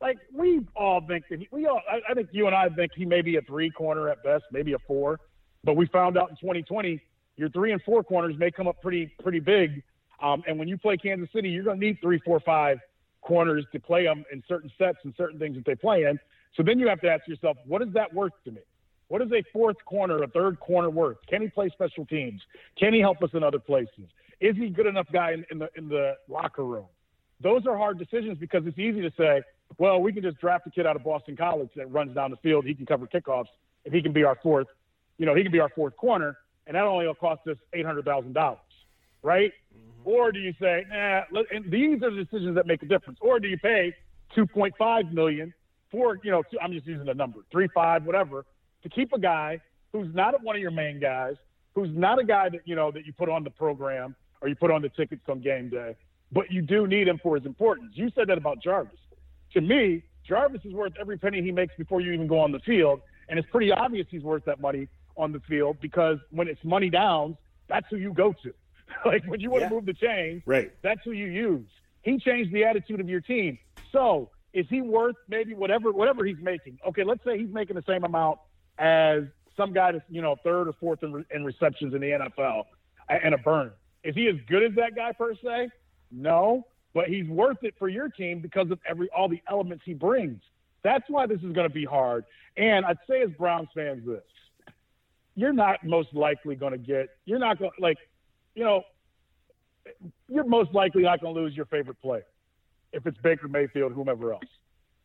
Like 0.00 0.18
we 0.32 0.60
all 0.76 1.00
think 1.06 1.24
that 1.30 1.40
he, 1.40 1.48
we 1.50 1.66
all, 1.66 1.82
I, 1.90 2.00
I 2.10 2.14
think 2.14 2.28
you 2.30 2.46
and 2.46 2.54
I 2.54 2.68
think 2.68 2.92
he 2.94 3.04
may 3.04 3.20
be 3.20 3.36
a 3.36 3.42
three 3.42 3.70
corner 3.70 4.08
at 4.08 4.22
best, 4.22 4.44
maybe 4.52 4.74
a 4.74 4.78
four. 4.86 5.18
But 5.64 5.74
we 5.74 5.86
found 5.86 6.16
out 6.16 6.30
in 6.30 6.36
2020, 6.36 7.02
your 7.36 7.48
three 7.50 7.72
and 7.72 7.82
four 7.82 8.04
corners 8.04 8.36
may 8.38 8.52
come 8.52 8.68
up 8.68 8.80
pretty, 8.80 9.12
pretty 9.20 9.40
big. 9.40 9.82
Um, 10.20 10.42
and 10.46 10.58
when 10.58 10.68
you 10.68 10.76
play 10.78 10.96
Kansas 10.96 11.28
City, 11.32 11.48
you're 11.48 11.64
going 11.64 11.80
to 11.80 11.86
need 11.86 11.98
three, 12.02 12.20
four, 12.24 12.40
five 12.40 12.78
corners 13.22 13.64
to 13.72 13.80
play 13.80 14.04
them 14.04 14.24
in 14.32 14.42
certain 14.48 14.70
sets 14.78 14.98
and 15.04 15.14
certain 15.16 15.38
things 15.38 15.56
that 15.56 15.64
they 15.64 15.74
play 15.74 16.04
in. 16.04 16.18
So 16.56 16.62
then 16.62 16.78
you 16.78 16.88
have 16.88 17.00
to 17.02 17.08
ask 17.08 17.28
yourself, 17.28 17.56
what 17.66 17.82
is 17.82 17.88
that 17.94 18.12
worth 18.12 18.32
to 18.44 18.50
me? 18.50 18.60
What 19.08 19.22
is 19.22 19.30
a 19.32 19.42
fourth 19.52 19.76
corner, 19.86 20.22
a 20.22 20.28
third 20.28 20.60
corner 20.60 20.90
worth? 20.90 21.18
Can 21.28 21.40
he 21.42 21.48
play 21.48 21.68
special 21.70 22.04
teams? 22.04 22.42
Can 22.78 22.92
he 22.92 23.00
help 23.00 23.22
us 23.22 23.30
in 23.32 23.42
other 23.42 23.58
places? 23.58 24.04
Is 24.40 24.56
he 24.56 24.68
good 24.68 24.86
enough 24.86 25.06
guy 25.12 25.32
in, 25.32 25.44
in 25.50 25.58
the 25.58 25.68
in 25.76 25.88
the 25.88 26.14
locker 26.28 26.64
room? 26.64 26.86
Those 27.40 27.66
are 27.66 27.76
hard 27.76 27.98
decisions 27.98 28.38
because 28.38 28.62
it's 28.66 28.78
easy 28.78 29.00
to 29.00 29.10
say, 29.16 29.42
well, 29.78 30.00
we 30.00 30.12
can 30.12 30.22
just 30.22 30.38
draft 30.38 30.66
a 30.66 30.70
kid 30.70 30.86
out 30.86 30.96
of 30.96 31.04
Boston 31.04 31.36
College 31.36 31.70
that 31.76 31.90
runs 31.90 32.14
down 32.14 32.30
the 32.30 32.36
field. 32.38 32.66
He 32.66 32.74
can 32.74 32.86
cover 32.86 33.06
kickoffs. 33.06 33.48
If 33.84 33.92
he 33.92 34.02
can 34.02 34.12
be 34.12 34.24
our 34.24 34.36
fourth, 34.42 34.66
you 35.18 35.26
know, 35.26 35.34
he 35.34 35.42
can 35.42 35.52
be 35.52 35.60
our 35.60 35.70
fourth 35.70 35.96
corner, 35.96 36.36
and 36.66 36.76
that 36.76 36.84
only 36.84 37.06
will 37.06 37.14
cost 37.14 37.46
us 37.48 37.56
eight 37.72 37.86
hundred 37.86 38.04
thousand 38.04 38.34
dollars, 38.34 38.58
right? 39.22 39.52
Mm-hmm. 39.76 40.08
Or 40.08 40.32
do 40.32 40.38
you 40.38 40.54
say, 40.60 40.84
nah, 40.90 41.22
and 41.50 41.70
these 41.70 42.02
are 42.02 42.10
the 42.10 42.24
decisions 42.24 42.54
that 42.54 42.66
make 42.66 42.82
a 42.82 42.86
difference? 42.86 43.18
Or 43.20 43.38
do 43.40 43.48
you 43.48 43.58
pay 43.58 43.94
2.5 44.36 45.12
million 45.12 45.52
for, 45.90 46.18
you 46.22 46.30
know, 46.30 46.42
I'm 46.62 46.72
just 46.72 46.86
using 46.86 47.08
a 47.08 47.14
number, 47.14 47.40
three, 47.50 47.68
five, 47.74 48.04
whatever, 48.04 48.44
to 48.82 48.88
keep 48.88 49.12
a 49.12 49.18
guy 49.18 49.60
who's 49.92 50.14
not 50.14 50.40
one 50.42 50.56
of 50.56 50.62
your 50.62 50.70
main 50.70 51.00
guys, 51.00 51.34
who's 51.74 51.90
not 51.92 52.18
a 52.18 52.24
guy 52.24 52.48
that, 52.50 52.60
you 52.64 52.76
know, 52.76 52.90
that 52.90 53.06
you 53.06 53.12
put 53.12 53.28
on 53.28 53.44
the 53.44 53.50
program 53.50 54.14
or 54.40 54.48
you 54.48 54.54
put 54.54 54.70
on 54.70 54.82
the 54.82 54.88
tickets 54.90 55.22
on 55.28 55.40
game 55.40 55.68
day, 55.68 55.96
but 56.30 56.50
you 56.50 56.62
do 56.62 56.86
need 56.86 57.08
him 57.08 57.18
for 57.22 57.36
his 57.36 57.46
importance. 57.46 57.92
You 57.94 58.10
said 58.14 58.28
that 58.28 58.38
about 58.38 58.62
Jarvis. 58.62 58.98
To 59.54 59.60
me, 59.60 60.02
Jarvis 60.28 60.60
is 60.64 60.74
worth 60.74 60.92
every 61.00 61.16
penny 61.16 61.42
he 61.42 61.50
makes 61.50 61.74
before 61.76 62.00
you 62.00 62.12
even 62.12 62.26
go 62.26 62.38
on 62.38 62.52
the 62.52 62.58
field. 62.60 63.00
And 63.28 63.38
it's 63.38 63.48
pretty 63.50 63.72
obvious 63.72 64.06
he's 64.10 64.22
worth 64.22 64.44
that 64.44 64.60
money 64.60 64.88
on 65.16 65.32
the 65.32 65.40
field 65.40 65.78
because 65.80 66.18
when 66.30 66.48
it's 66.48 66.62
money 66.64 66.90
downs, 66.90 67.36
that's 67.68 67.86
who 67.90 67.96
you 67.96 68.12
go 68.12 68.34
to. 68.42 68.52
like 69.04 69.24
when 69.26 69.40
you 69.40 69.50
want 69.50 69.62
yeah. 69.62 69.68
to 69.68 69.74
move 69.74 69.86
the 69.86 69.94
chains, 69.94 70.42
right? 70.46 70.72
That's 70.82 71.00
who 71.04 71.12
you 71.12 71.26
use. 71.26 71.66
He 72.02 72.18
changed 72.18 72.52
the 72.52 72.64
attitude 72.64 73.00
of 73.00 73.08
your 73.08 73.20
team. 73.20 73.58
So 73.92 74.30
is 74.52 74.66
he 74.68 74.80
worth 74.80 75.16
maybe 75.28 75.54
whatever 75.54 75.92
whatever 75.92 76.24
he's 76.24 76.40
making? 76.40 76.78
Okay, 76.86 77.04
let's 77.04 77.22
say 77.24 77.38
he's 77.38 77.52
making 77.52 77.76
the 77.76 77.84
same 77.86 78.04
amount 78.04 78.38
as 78.78 79.24
some 79.56 79.72
guy 79.72 79.92
that's 79.92 80.04
you 80.08 80.22
know 80.22 80.36
third 80.42 80.68
or 80.68 80.72
fourth 80.74 81.02
in, 81.02 81.24
in 81.34 81.44
receptions 81.44 81.94
in 81.94 82.00
the 82.00 82.10
NFL 82.10 82.64
and 83.08 83.34
a 83.34 83.38
burn. 83.38 83.72
Is 84.04 84.14
he 84.14 84.28
as 84.28 84.36
good 84.46 84.62
as 84.62 84.74
that 84.76 84.94
guy 84.94 85.12
per 85.12 85.34
se? 85.34 85.70
No, 86.10 86.66
but 86.94 87.08
he's 87.08 87.28
worth 87.28 87.62
it 87.62 87.74
for 87.78 87.88
your 87.88 88.08
team 88.08 88.40
because 88.40 88.70
of 88.70 88.78
every 88.88 89.08
all 89.10 89.28
the 89.28 89.42
elements 89.50 89.84
he 89.84 89.94
brings. 89.94 90.40
That's 90.82 91.04
why 91.08 91.26
this 91.26 91.38
is 91.38 91.52
going 91.52 91.68
to 91.68 91.74
be 91.74 91.84
hard. 91.84 92.24
And 92.56 92.86
I'd 92.86 92.98
say 93.08 93.22
as 93.22 93.30
Browns 93.30 93.68
fans, 93.74 94.06
this 94.06 94.22
you're 95.38 95.52
not 95.52 95.84
most 95.84 96.12
likely 96.14 96.56
going 96.56 96.72
to 96.72 96.78
get. 96.78 97.10
You're 97.24 97.38
not 97.38 97.60
going 97.60 97.70
like 97.78 97.98
you 98.54 98.64
know, 98.64 98.82
you're 100.28 100.44
most 100.44 100.72
likely 100.72 101.02
not 101.02 101.20
going 101.20 101.34
to 101.34 101.40
lose 101.40 101.56
your 101.56 101.66
favorite 101.66 102.00
player 102.00 102.26
if 102.92 103.06
it's 103.06 103.18
Baker 103.18 103.48
Mayfield, 103.48 103.92
whomever 103.92 104.32
else. 104.32 104.44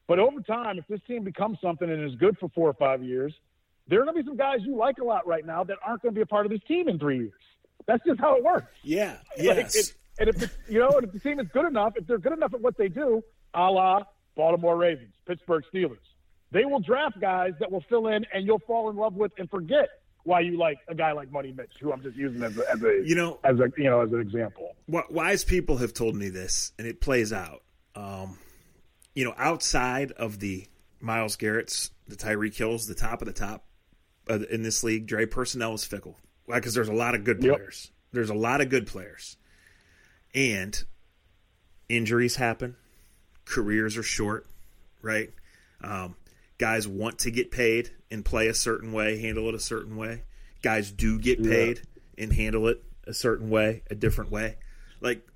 But 0.08 0.20
over 0.20 0.42
time, 0.42 0.78
if 0.78 0.88
this 0.88 1.00
team 1.08 1.24
becomes 1.24 1.58
something 1.62 1.90
and 1.90 2.04
is 2.04 2.16
good 2.16 2.38
for 2.38 2.50
four 2.50 2.70
or 2.70 2.74
five 2.74 3.04
years, 3.04 3.34
there 3.88 4.02
are 4.02 4.06
going 4.06 4.18
to 4.18 4.24
be 4.24 4.28
some 4.28 4.38
guys 4.38 4.60
you 4.62 4.76
like 4.76 4.98
a 5.00 5.04
lot 5.04 5.26
right 5.28 5.46
now 5.46 5.64
that 5.64 5.78
aren't 5.86 6.02
going 6.02 6.14
to 6.14 6.18
be 6.18 6.22
a 6.22 6.26
part 6.26 6.46
of 6.46 6.52
this 6.52 6.62
team 6.68 6.88
in 6.88 7.00
three 7.00 7.18
years. 7.18 7.32
That's 7.86 8.04
just 8.06 8.20
how 8.20 8.36
it 8.38 8.44
works. 8.44 8.72
Yeah. 8.84 9.18
Yes. 9.38 9.76
it, 9.76 9.94
and 10.20 10.30
if 10.30 10.44
it's, 10.44 10.58
you 10.70 10.80
know, 10.80 10.90
and 10.90 11.06
if 11.06 11.12
the 11.12 11.20
team 11.20 11.40
is 11.40 11.48
good 11.54 11.66
enough, 11.66 11.94
if 11.96 12.08
they're 12.08 12.18
good 12.18 12.34
enough 12.34 12.54
at 12.54 12.62
what 12.62 12.78
they 12.78 12.88
do, 12.88 13.24
a 13.54 13.70
la 13.70 14.04
Baltimore 14.36 14.78
Ravens, 14.78 15.14
Pittsburgh 15.26 15.64
Steelers, 15.74 15.98
they 16.52 16.66
will 16.66 16.80
draft 16.80 17.20
guys 17.20 17.54
that 17.60 17.72
will 17.72 17.84
fill 17.90 18.08
in 18.08 18.26
and 18.34 18.46
you'll 18.46 18.60
fall 18.60 18.90
in 18.90 18.96
love 18.96 19.16
with 19.16 19.32
and 19.38 19.50
forget 19.50 19.90
why 20.24 20.40
you 20.40 20.58
like 20.58 20.80
a 20.88 20.96
guy 20.96 21.12
like 21.12 21.32
Money 21.32 21.54
Mitch, 21.56 21.72
who 21.80 21.92
I'm 21.92 22.02
just 22.02 22.16
using 22.16 22.44
as 22.44 22.58
a, 22.58 22.72
as 22.72 22.84
a 22.84 23.02
you 23.06 23.16
know 23.16 23.40
as 23.44 23.60
a 23.60 23.72
you 23.78 23.86
know 23.86 24.02
as 24.02 24.12
an 24.12 24.22
example. 24.22 24.76
Wise 24.88 25.44
people 25.44 25.78
have 25.78 25.94
told 25.94 26.16
me 26.16 26.30
this, 26.30 26.72
and 26.78 26.88
it 26.88 27.02
plays 27.02 27.34
out. 27.34 27.64
Um, 27.96 28.40
you 29.14 29.26
know, 29.26 29.34
outside 29.38 30.12
of 30.14 30.40
the 30.40 30.66
Myles 31.00 31.36
Garrett's, 31.36 31.92
the 32.08 32.16
Tyreek 32.16 32.56
Hills, 32.56 32.88
the 32.88 32.96
top 32.96 33.22
of 33.22 33.28
the 33.28 33.34
top 33.34 33.66
uh, 34.30 34.40
in 34.50 34.64
this 34.64 34.84
league, 34.84 35.06
Dre 35.06 35.26
personnel 35.26 35.74
is 35.74 35.84
fickle. 35.84 36.18
Why? 36.46 36.56
Because 36.56 36.74
there's 36.74 36.90
a 36.90 36.94
lot 36.94 37.16
of 37.16 37.24
good 37.24 37.40
players. 37.40 37.92
Yep. 37.92 38.14
There's 38.14 38.30
a 38.30 38.36
lot 38.36 38.62
of 38.62 38.70
good 38.70 38.88
players, 38.88 39.38
and 40.34 40.82
injuries 41.90 42.36
happen. 42.38 42.76
Careers 43.46 43.98
are 43.98 44.04
short, 44.04 44.48
right? 45.02 45.32
Um, 45.82 46.16
guys 46.58 46.88
want 46.88 47.20
to 47.20 47.32
get 47.32 47.52
paid 47.52 47.92
and 48.14 48.24
play 48.24 48.48
a 48.48 48.54
certain 48.54 48.94
way, 48.94 49.20
handle 49.20 49.50
it 49.50 49.56
a 49.56 49.60
certain 49.60 49.98
way. 49.98 50.22
Guys 50.62 50.92
do 50.92 51.20
get 51.20 51.44
paid. 51.44 51.82
Yeah. 52.16 52.24
and 52.24 52.32
handle 52.32 52.68
it 52.68 52.84
a 53.08 53.14
certain 53.14 53.50
way, 53.50 53.82
a 53.90 53.96
different 53.96 54.32
way. 54.32 54.58
Like 55.02 55.28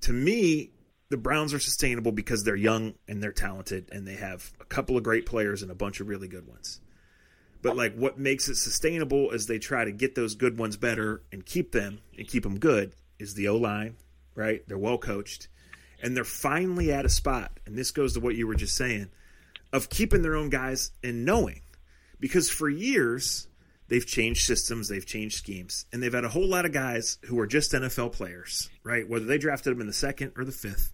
to 0.00 0.12
me, 0.12 0.70
the 1.10 1.18
Browns 1.18 1.52
are 1.52 1.58
sustainable 1.60 2.12
because 2.12 2.42
they're 2.42 2.56
young 2.56 2.94
and 3.06 3.22
they're 3.22 3.30
talented 3.30 3.90
and 3.92 4.08
they 4.08 4.14
have 4.14 4.50
a 4.58 4.64
couple 4.64 4.96
of 4.96 5.02
great 5.02 5.26
players 5.26 5.62
and 5.62 5.70
a 5.70 5.74
bunch 5.74 6.00
of 6.00 6.08
really 6.08 6.26
good 6.26 6.48
ones. 6.48 6.80
But 7.62 7.76
like 7.76 7.94
what 7.94 8.18
makes 8.18 8.48
it 8.48 8.56
sustainable 8.56 9.30
as 9.32 9.46
they 9.46 9.58
try 9.58 9.84
to 9.84 9.92
get 9.92 10.14
those 10.14 10.34
good 10.34 10.58
ones 10.58 10.76
better 10.78 11.22
and 11.30 11.44
keep 11.44 11.72
them 11.72 12.00
and 12.16 12.26
keep 12.26 12.42
them 12.42 12.58
good 12.58 12.94
is 13.18 13.34
the 13.34 13.48
O 13.48 13.56
line, 13.56 13.96
right? 14.34 14.66
They're 14.66 14.78
well 14.78 14.98
coached 14.98 15.48
and 16.02 16.16
they're 16.16 16.24
finally 16.24 16.90
at 16.90 17.04
a 17.04 17.10
spot. 17.10 17.60
And 17.66 17.76
this 17.76 17.90
goes 17.90 18.14
to 18.14 18.20
what 18.20 18.34
you 18.34 18.46
were 18.46 18.54
just 18.54 18.74
saying 18.74 19.10
of 19.72 19.90
keeping 19.90 20.22
their 20.22 20.36
own 20.36 20.48
guys 20.50 20.90
and 21.02 21.24
knowing 21.24 21.60
because 22.24 22.48
for 22.48 22.70
years 22.70 23.48
they've 23.88 24.06
changed 24.06 24.46
systems, 24.46 24.88
they've 24.88 25.04
changed 25.04 25.36
schemes, 25.36 25.84
and 25.92 26.02
they've 26.02 26.14
had 26.14 26.24
a 26.24 26.28
whole 26.30 26.48
lot 26.48 26.64
of 26.64 26.72
guys 26.72 27.18
who 27.26 27.38
are 27.38 27.46
just 27.46 27.72
NFL 27.72 28.12
players, 28.12 28.70
right? 28.82 29.06
Whether 29.06 29.26
they 29.26 29.36
drafted 29.36 29.74
them 29.74 29.82
in 29.82 29.86
the 29.86 29.92
second 29.92 30.32
or 30.38 30.44
the 30.46 30.50
fifth, 30.52 30.90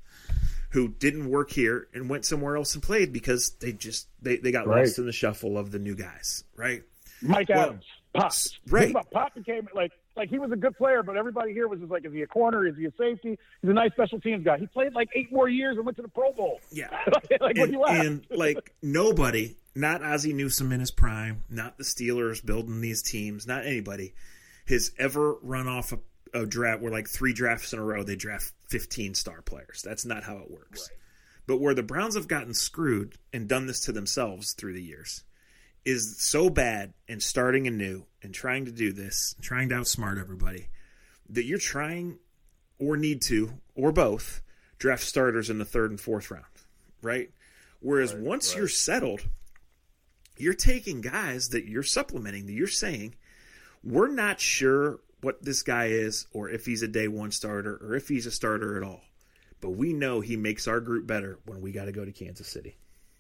who 0.71 0.89
didn't 0.89 1.31
work 1.31 1.53
here 1.53 1.87
and 1.95 2.11
went 2.11 2.25
somewhere 2.25 2.57
else 2.57 2.75
and 2.75 2.83
played 2.83 3.13
because 3.13 3.51
they 3.61 3.73
just 3.73 4.09
they, 4.21 4.39
they 4.39 4.51
got 4.51 4.67
Right. 4.67 4.81
lost 4.85 4.99
in 4.99 5.07
the 5.07 5.13
shuffle 5.13 5.57
of 5.57 5.71
the 5.71 5.79
new 5.79 5.95
guys, 5.95 6.43
right? 6.57 6.83
Mike 7.23 7.49
Well, 7.49 7.61
Adams, 7.61 7.85
Pop. 8.13 8.33
right. 8.69 8.93
Pop 9.13 9.35
became 9.37 9.69
like 9.73 9.93
like 10.17 10.29
he 10.31 10.41
was 10.41 10.51
a 10.51 10.57
good 10.57 10.77
player, 10.77 11.05
but 11.05 11.17
everybody 11.17 11.53
here 11.53 11.69
was 11.69 11.79
just 11.79 11.93
like, 11.93 12.05
is 12.05 12.13
he 12.13 12.23
a 12.23 12.27
corner? 12.27 12.67
Is 12.67 12.77
he 12.77 12.87
a 12.87 12.93
safety? 12.99 13.39
He's 13.63 13.71
a 13.71 13.73
nice 13.73 13.93
special 13.93 14.19
teams 14.21 14.45
guy. 14.45 14.59
He 14.59 14.67
played 14.67 14.95
like 14.95 15.09
eight 15.15 15.31
more 15.33 15.49
years 15.49 15.77
and 15.77 15.87
went 15.87 15.95
to 15.99 16.03
the 16.03 16.09
Pro 16.09 16.33
Bowl. 16.33 16.61
Yeah. 16.73 16.89
like 17.41 17.57
and, 17.57 17.73
you 17.73 17.85
and 17.85 18.27
like 18.31 18.75
nobody, 18.83 19.55
not 19.75 20.03
Ozzie 20.03 20.33
Newsome 20.33 20.73
in 20.73 20.81
his 20.81 20.91
prime, 20.91 21.45
not 21.49 21.79
the 21.79 21.85
Steelers 21.85 22.45
building 22.45 22.81
these 22.81 23.03
teams, 23.03 23.47
not 23.47 23.67
anybody, 23.67 24.15
has 24.67 24.93
ever 24.99 25.35
run 25.43 25.69
off 25.69 25.93
a, 25.93 25.99
a 26.35 26.47
draft 26.47 26.83
where 26.83 26.93
like 26.93 27.09
three 27.09 27.33
drafts 27.33 27.73
in 27.73 27.79
a 27.79 27.85
row 27.85 28.03
they 28.03 28.17
draft 28.17 28.53
fifteen 28.69 29.15
star 29.15 29.43
players. 29.43 29.83
That's 29.85 30.05
not 30.05 30.25
how 30.25 30.39
it 30.39 30.51
works. 30.51 30.91
But 31.47 31.61
where 31.61 31.75
the 31.75 31.83
Browns 31.83 32.15
have 32.15 32.29
gotten 32.29 32.55
screwed 32.55 33.17
and 33.33 33.49
done 33.49 33.67
this 33.67 33.81
to 33.81 33.93
themselves 33.93 34.53
through 34.53 34.75
the 34.75 34.83
years 34.83 35.25
is 35.85 36.21
so 36.21 36.51
bad 36.51 36.93
and 37.09 37.23
starting 37.23 37.67
anew 37.67 38.05
and 38.23 38.35
trying 38.35 38.67
to 38.67 38.71
do 38.71 38.93
this, 38.93 39.35
trying 39.41 39.71
to 39.71 39.75
outsmart 39.75 40.21
everybody, 40.21 40.69
that 41.31 41.45
you're 41.45 41.59
trying 41.59 42.19
or 42.79 42.97
need 42.97 43.23
to, 43.23 43.53
or 43.75 43.91
both, 43.91 44.43
draft 44.79 45.03
starters 45.03 45.51
in 45.51 45.59
the 45.59 45.65
third 45.65 45.91
and 45.91 46.01
fourth 46.01 46.31
round, 46.31 46.45
right? 47.03 47.31
Whereas 47.81 48.15
once 48.15 48.55
you're 48.55 48.69
settled, 48.69 49.23
you're 50.41 50.55
taking 50.55 51.01
guys 51.01 51.51
that 51.51 51.67
you're 51.67 51.83
supplementing, 51.83 52.47
that 52.47 52.53
you're 52.53 52.67
saying, 52.67 53.15
we're 53.83 54.09
not 54.09 54.41
sure 54.41 55.01
what 55.21 55.43
this 55.43 55.63
guy 55.63 55.87
is, 55.87 56.27
or 56.33 56.49
if 56.51 56.65
he's 56.67 56.83
a 56.83 56.89
day 56.89 57.09
one 57.09 57.31
starter, 57.31 57.77
or 57.83 57.95
if 57.95 58.09
he's 58.09 58.27
a 58.27 58.31
starter 58.31 58.77
at 58.77 58.83
all. 58.83 59.03
But 59.61 59.71
we 59.71 59.93
know 59.93 60.21
he 60.21 60.37
makes 60.37 60.67
our 60.67 60.81
group 60.81 61.07
better 61.07 61.39
when 61.45 61.61
we 61.61 61.73
got 61.73 61.85
to 61.87 61.93
go 61.93 62.05
to 62.05 62.13
Kansas 62.13 62.49
City, 62.49 62.77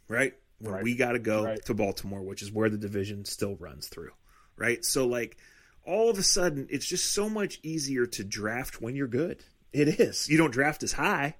right? 0.09 0.35
When 0.59 0.75
Right. 0.75 0.83
we 0.85 0.95
got 0.95 1.13
to 1.13 1.19
go 1.19 1.45
Right. 1.45 1.65
to 1.67 1.75
Baltimore, 1.75 2.23
which 2.23 2.43
is 2.43 2.51
where 2.53 2.71
the 2.71 2.79
division 2.79 3.25
still 3.25 3.57
runs 3.57 3.89
through, 3.89 4.13
right? 4.57 4.83
So, 4.85 5.07
like, 5.07 5.37
all 5.85 6.09
of 6.11 6.19
a 6.19 6.23
sudden, 6.23 6.67
it's 6.71 6.87
just 6.87 7.13
so 7.13 7.29
much 7.29 7.59
easier 7.63 8.07
to 8.07 8.25
draft 8.25 8.81
when 8.81 8.95
you're 8.97 9.07
good. 9.09 9.45
It 9.73 10.01
is. 10.01 10.29
You 10.29 10.37
don't 10.39 10.51
draft 10.53 10.83
as 10.83 10.93
high. 10.93 11.37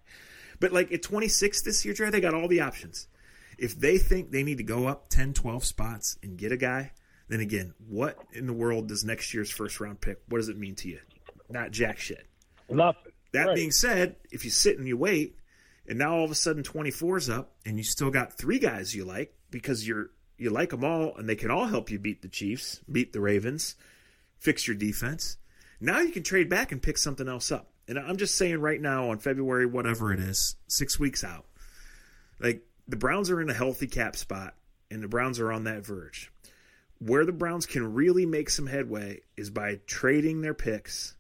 But, 0.61 0.73
like, 0.73 0.93
at 0.93 1.03
26 1.03 1.63
this 1.63 1.85
year, 1.85 1.95
Dre, 1.95 2.11
they 2.11 2.21
got 2.21 2.35
all 2.35 2.49
the 2.49 2.61
options. 2.61 3.07
If 3.61 3.79
they 3.79 3.99
think 3.99 4.31
they 4.31 4.43
need 4.43 4.57
to 4.59 4.65
go 4.65 4.87
up 4.87 5.11
10, 5.11 5.35
12 5.35 5.65
spots 5.65 6.19
and 6.23 6.39
get 6.39 6.51
a 6.51 6.57
guy, 6.57 6.93
then 7.29 7.41
again, 7.41 7.75
what 7.87 8.19
in 8.33 8.47
the 8.47 8.55
world 8.55 8.89
does 8.89 9.05
next 9.05 9.35
year's 9.35 9.51
first 9.51 9.79
round 9.81 10.01
pick, 10.01 10.19
what 10.29 10.39
does 10.39 10.49
it 10.49 10.57
mean 10.59 10.75
to 10.77 10.89
you? 10.89 10.99
Not 11.51 11.71
jack 11.71 11.99
shit. 11.99 12.27
Nothing. 12.71 13.13
That 13.33 13.49
Right. 13.49 13.55
being 13.55 13.71
said, 13.71 14.17
if 14.33 14.45
you 14.45 14.51
sit 14.51 14.79
and 14.79 14.89
you 14.89 14.97
wait, 14.97 15.37
and 15.87 15.99
now 15.99 16.17
all 16.17 16.25
of 16.25 16.31
a 16.31 16.35
sudden 16.35 16.63
24's 16.63 17.29
up, 17.29 17.55
and 17.67 17.77
you 17.77 17.85
still 17.85 18.11
got 18.11 18.37
three 18.39 18.59
guys 18.59 18.95
you 18.95 19.05
like 19.05 19.35
because 19.51 19.87
you're 19.87 20.11
you 20.39 20.49
like 20.49 20.71
them 20.71 20.83
all, 20.85 21.15
and 21.17 21.29
they 21.29 21.37
can 21.37 21.51
all 21.51 21.67
help 21.67 21.91
you 21.91 21.99
beat 21.99 22.23
the 22.23 22.29
Chiefs, 22.29 22.81
beat 22.91 23.13
the 23.13 23.21
Ravens, 23.21 23.75
fix 24.39 24.67
your 24.67 24.75
defense. 24.75 25.37
Now 25.81 26.01
you 26.01 26.13
can 26.13 26.23
trade 26.23 26.49
back 26.49 26.73
and 26.73 26.83
pick 26.83 26.97
something 26.97 27.29
else 27.29 27.53
up. 27.53 27.71
And 27.87 27.99
I'm 27.99 28.17
just 28.17 28.37
saying 28.37 28.59
right 28.61 28.81
now 28.81 29.11
on 29.11 29.19
February, 29.19 29.67
whatever 29.67 30.15
it 30.15 30.19
is, 30.21 30.57
six 30.67 30.99
weeks 30.99 31.23
out, 31.23 31.45
like 32.39 32.63
the 32.91 32.97
Browns 32.97 33.31
are 33.31 33.41
in 33.41 33.49
a 33.49 33.55
healthy 33.55 33.87
cap 33.87 34.17
spot, 34.17 34.55
and 34.91 35.01
the 35.01 35.09
Browns 35.09 35.39
are 35.39 35.53
on 35.53 35.65
that 35.65 35.87
verge. 35.87 36.33
Where 36.99 37.25
the 37.25 37.33
Browns 37.33 37.65
can 37.65 37.95
really 37.95 38.27
make 38.27 38.51
some 38.51 38.67
headway 38.67 39.21
is 39.37 39.49
by 39.49 39.79
trading 39.87 40.41
their 40.41 40.55
picks 40.55 41.15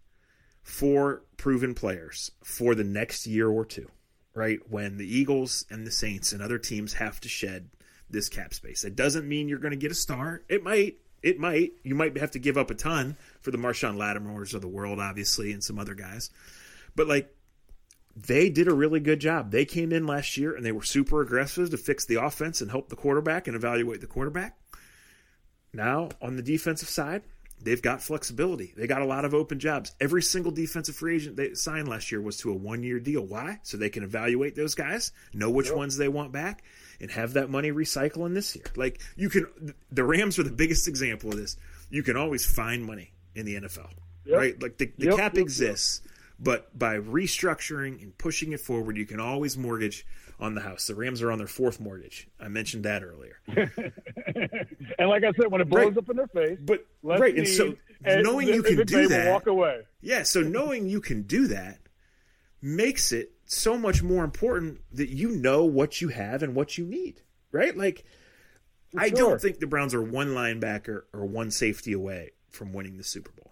for 0.62 1.22
proven 1.36 1.74
players 1.74 2.32
for 2.42 2.74
the 2.74 2.84
next 2.84 3.26
year 3.26 3.48
or 3.48 3.64
two, 3.64 3.88
right? 4.34 4.58
When 4.68 4.98
the 4.98 5.06
Eagles 5.06 5.64
and 5.70 5.86
the 5.86 5.92
Saints 5.92 6.32
and 6.32 6.42
other 6.42 6.58
teams 6.58 6.94
have 6.94 7.20
to 7.20 7.28
shed 7.28 7.70
this 8.10 8.28
cap 8.28 8.52
space. 8.52 8.84
It 8.84 8.96
doesn't 8.96 9.28
mean 9.28 9.48
you're 9.48 9.60
going 9.60 9.70
to 9.70 9.76
get 9.76 9.92
a 9.92 9.94
star. 9.94 10.42
It 10.48 10.64
might. 10.64 10.96
It 11.22 11.38
might. 11.38 11.74
You 11.84 11.94
might 11.94 12.16
have 12.18 12.32
to 12.32 12.40
give 12.40 12.58
up 12.58 12.70
a 12.70 12.74
ton 12.74 13.16
for 13.40 13.52
the 13.52 13.58
Marshon 13.58 13.96
Lattimores 13.96 14.54
of 14.54 14.60
the 14.60 14.68
world, 14.68 14.98
obviously, 14.98 15.52
and 15.52 15.62
some 15.62 15.78
other 15.78 15.94
guys. 15.94 16.30
But 16.96 17.06
like, 17.06 17.32
they 18.16 18.50
did 18.50 18.68
a 18.68 18.74
really 18.74 19.00
good 19.00 19.20
job. 19.20 19.50
They 19.50 19.64
came 19.64 19.92
in 19.92 20.06
last 20.06 20.36
year 20.36 20.54
and 20.54 20.64
they 20.64 20.72
were 20.72 20.82
super 20.82 21.20
aggressive 21.22 21.70
to 21.70 21.76
fix 21.76 22.04
the 22.06 22.16
offense 22.22 22.60
and 22.60 22.70
help 22.70 22.88
the 22.88 22.96
quarterback 22.96 23.46
and 23.46 23.56
evaluate 23.56 24.00
the 24.00 24.06
quarterback. 24.06 24.56
Now, 25.72 26.08
on 26.20 26.36
the 26.36 26.42
defensive 26.42 26.88
side, 26.88 27.22
they've 27.62 27.80
got 27.80 28.02
flexibility. 28.02 28.72
They 28.76 28.86
got 28.86 29.02
a 29.02 29.06
lot 29.06 29.24
of 29.24 29.34
open 29.34 29.60
jobs. 29.60 29.94
Every 30.00 30.22
single 30.22 30.50
defensive 30.50 30.96
free 30.96 31.16
agent 31.16 31.36
they 31.36 31.54
signed 31.54 31.86
last 31.88 32.10
year 32.10 32.20
was 32.20 32.38
to 32.38 32.50
a 32.50 32.54
one 32.54 32.82
year 32.82 32.98
deal. 32.98 33.24
Why? 33.24 33.60
So 33.62 33.76
they 33.76 33.90
can 33.90 34.02
evaluate 34.02 34.56
those 34.56 34.74
guys, 34.74 35.12
know 35.32 35.50
which 35.50 35.70
ones 35.70 35.96
they 35.96 36.08
want 36.08 36.32
back, 36.32 36.64
and 37.00 37.10
have 37.12 37.34
that 37.34 37.50
money 37.50 37.70
recycle 37.70 38.26
in 38.26 38.34
this 38.34 38.56
year. 38.56 38.64
Like 38.74 39.00
you 39.16 39.28
can, 39.30 39.46
the 39.92 40.04
Rams 40.04 40.38
are 40.38 40.42
the 40.42 40.50
biggest 40.50 40.88
example 40.88 41.30
of 41.30 41.36
this. 41.36 41.56
You 41.90 42.02
can 42.02 42.16
always 42.16 42.44
find 42.44 42.84
money 42.84 43.12
in 43.36 43.46
the 43.46 43.54
NFL, 43.60 43.90
Yep. 44.24 44.36
right? 44.38 44.60
Like 44.62 44.78
the, 44.78 44.92
the 44.98 45.06
Yep, 45.06 45.16
cap 45.16 45.34
yep, 45.34 45.42
exists, 45.42 46.02
but 46.40 46.76
by 46.78 46.96
restructuring 46.98 48.02
and 48.02 48.16
pushing 48.16 48.52
it 48.52 48.60
forward, 48.60 48.96
you 48.96 49.04
can 49.06 49.20
always 49.20 49.58
mortgage 49.58 50.06
on 50.38 50.54
the 50.54 50.62
house. 50.62 50.86
The 50.86 50.94
Rams 50.94 51.20
are 51.20 51.30
on 51.30 51.36
their 51.38 51.46
fourth 51.46 51.78
mortgage. 51.80 52.26
I 52.40 52.48
mentioned 52.48 52.84
that 52.84 53.02
earlier. 53.04 53.36
and 54.98 55.08
like 55.08 55.22
I 55.24 55.32
said, 55.32 55.50
when 55.50 55.60
it 55.60 55.68
blows 55.68 55.86
Right. 55.88 55.96
up 55.98 56.08
in 56.08 56.16
their 56.16 56.26
face, 56.28 56.58
But 56.62 56.86
right, 57.02 57.36
and 57.36 57.46
so 57.46 57.74
and 58.04 58.22
knowing 58.22 58.48
you 58.48 58.62
can 58.62 58.86
do 58.86 59.08
that, 59.08 59.30
walk 59.30 59.46
away. 59.46 59.82
yeah. 60.00 60.22
So 60.22 60.40
knowing 60.40 60.86
you 60.88 61.00
can 61.00 61.22
do 61.22 61.48
that 61.48 61.78
makes 62.62 63.12
it 63.12 63.32
so 63.44 63.76
much 63.76 64.02
more 64.02 64.24
important 64.24 64.80
that 64.92 65.08
you 65.10 65.30
know 65.30 65.64
what 65.64 66.00
you 66.00 66.08
have 66.08 66.42
and 66.42 66.54
what 66.54 66.78
you 66.78 66.86
need, 66.86 67.20
right? 67.52 67.76
Like, 67.76 68.04
I 68.96 69.08
sure. 69.08 69.16
don't 69.18 69.40
think 69.40 69.58
the 69.58 69.66
Browns 69.66 69.92
are 69.94 70.02
one 70.02 70.28
linebacker 70.28 71.02
or 71.12 71.26
one 71.26 71.50
safety 71.50 71.92
away 71.92 72.30
from 72.48 72.72
winning 72.72 72.96
the 72.96 73.04
Super 73.04 73.30
Bowl. 73.32 73.49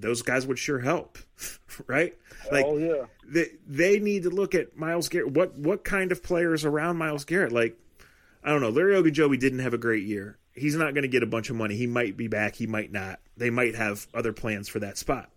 Those 0.00 0.22
guys 0.22 0.46
would 0.46 0.58
sure 0.58 0.78
help, 0.80 1.18
right? 1.86 2.14
Like, 2.50 2.64
oh 2.66 2.78
yeah, 2.78 3.04
they 3.26 3.46
they 3.66 3.98
need 3.98 4.22
to 4.24 4.30
look 4.30 4.54
at 4.54 4.76
Myles 4.76 5.08
Garrett. 5.08 5.32
What 5.32 5.56
what 5.58 5.84
kind 5.84 6.12
of 6.12 6.22
players 6.22 6.64
around 6.64 6.96
Myles 6.96 7.24
Garrett? 7.24 7.52
Like, 7.52 7.78
I 8.44 8.50
don't 8.50 8.60
know. 8.60 8.70
Larry 8.70 8.94
Ogunjobi 8.94 9.38
didn't 9.38 9.60
have 9.60 9.74
a 9.74 9.78
great 9.78 10.04
year. 10.04 10.38
He's 10.54 10.74
not 10.76 10.94
going 10.94 11.02
to 11.02 11.08
get 11.08 11.22
a 11.22 11.26
bunch 11.26 11.50
of 11.50 11.56
money. 11.56 11.76
He 11.76 11.86
might 11.86 12.16
be 12.16 12.28
back. 12.28 12.54
He 12.54 12.66
might 12.66 12.90
not. 12.90 13.20
They 13.36 13.50
might 13.50 13.74
have 13.74 14.06
other 14.14 14.32
plans 14.32 14.68
for 14.70 14.78
that 14.80 14.96
spot. 14.96 15.28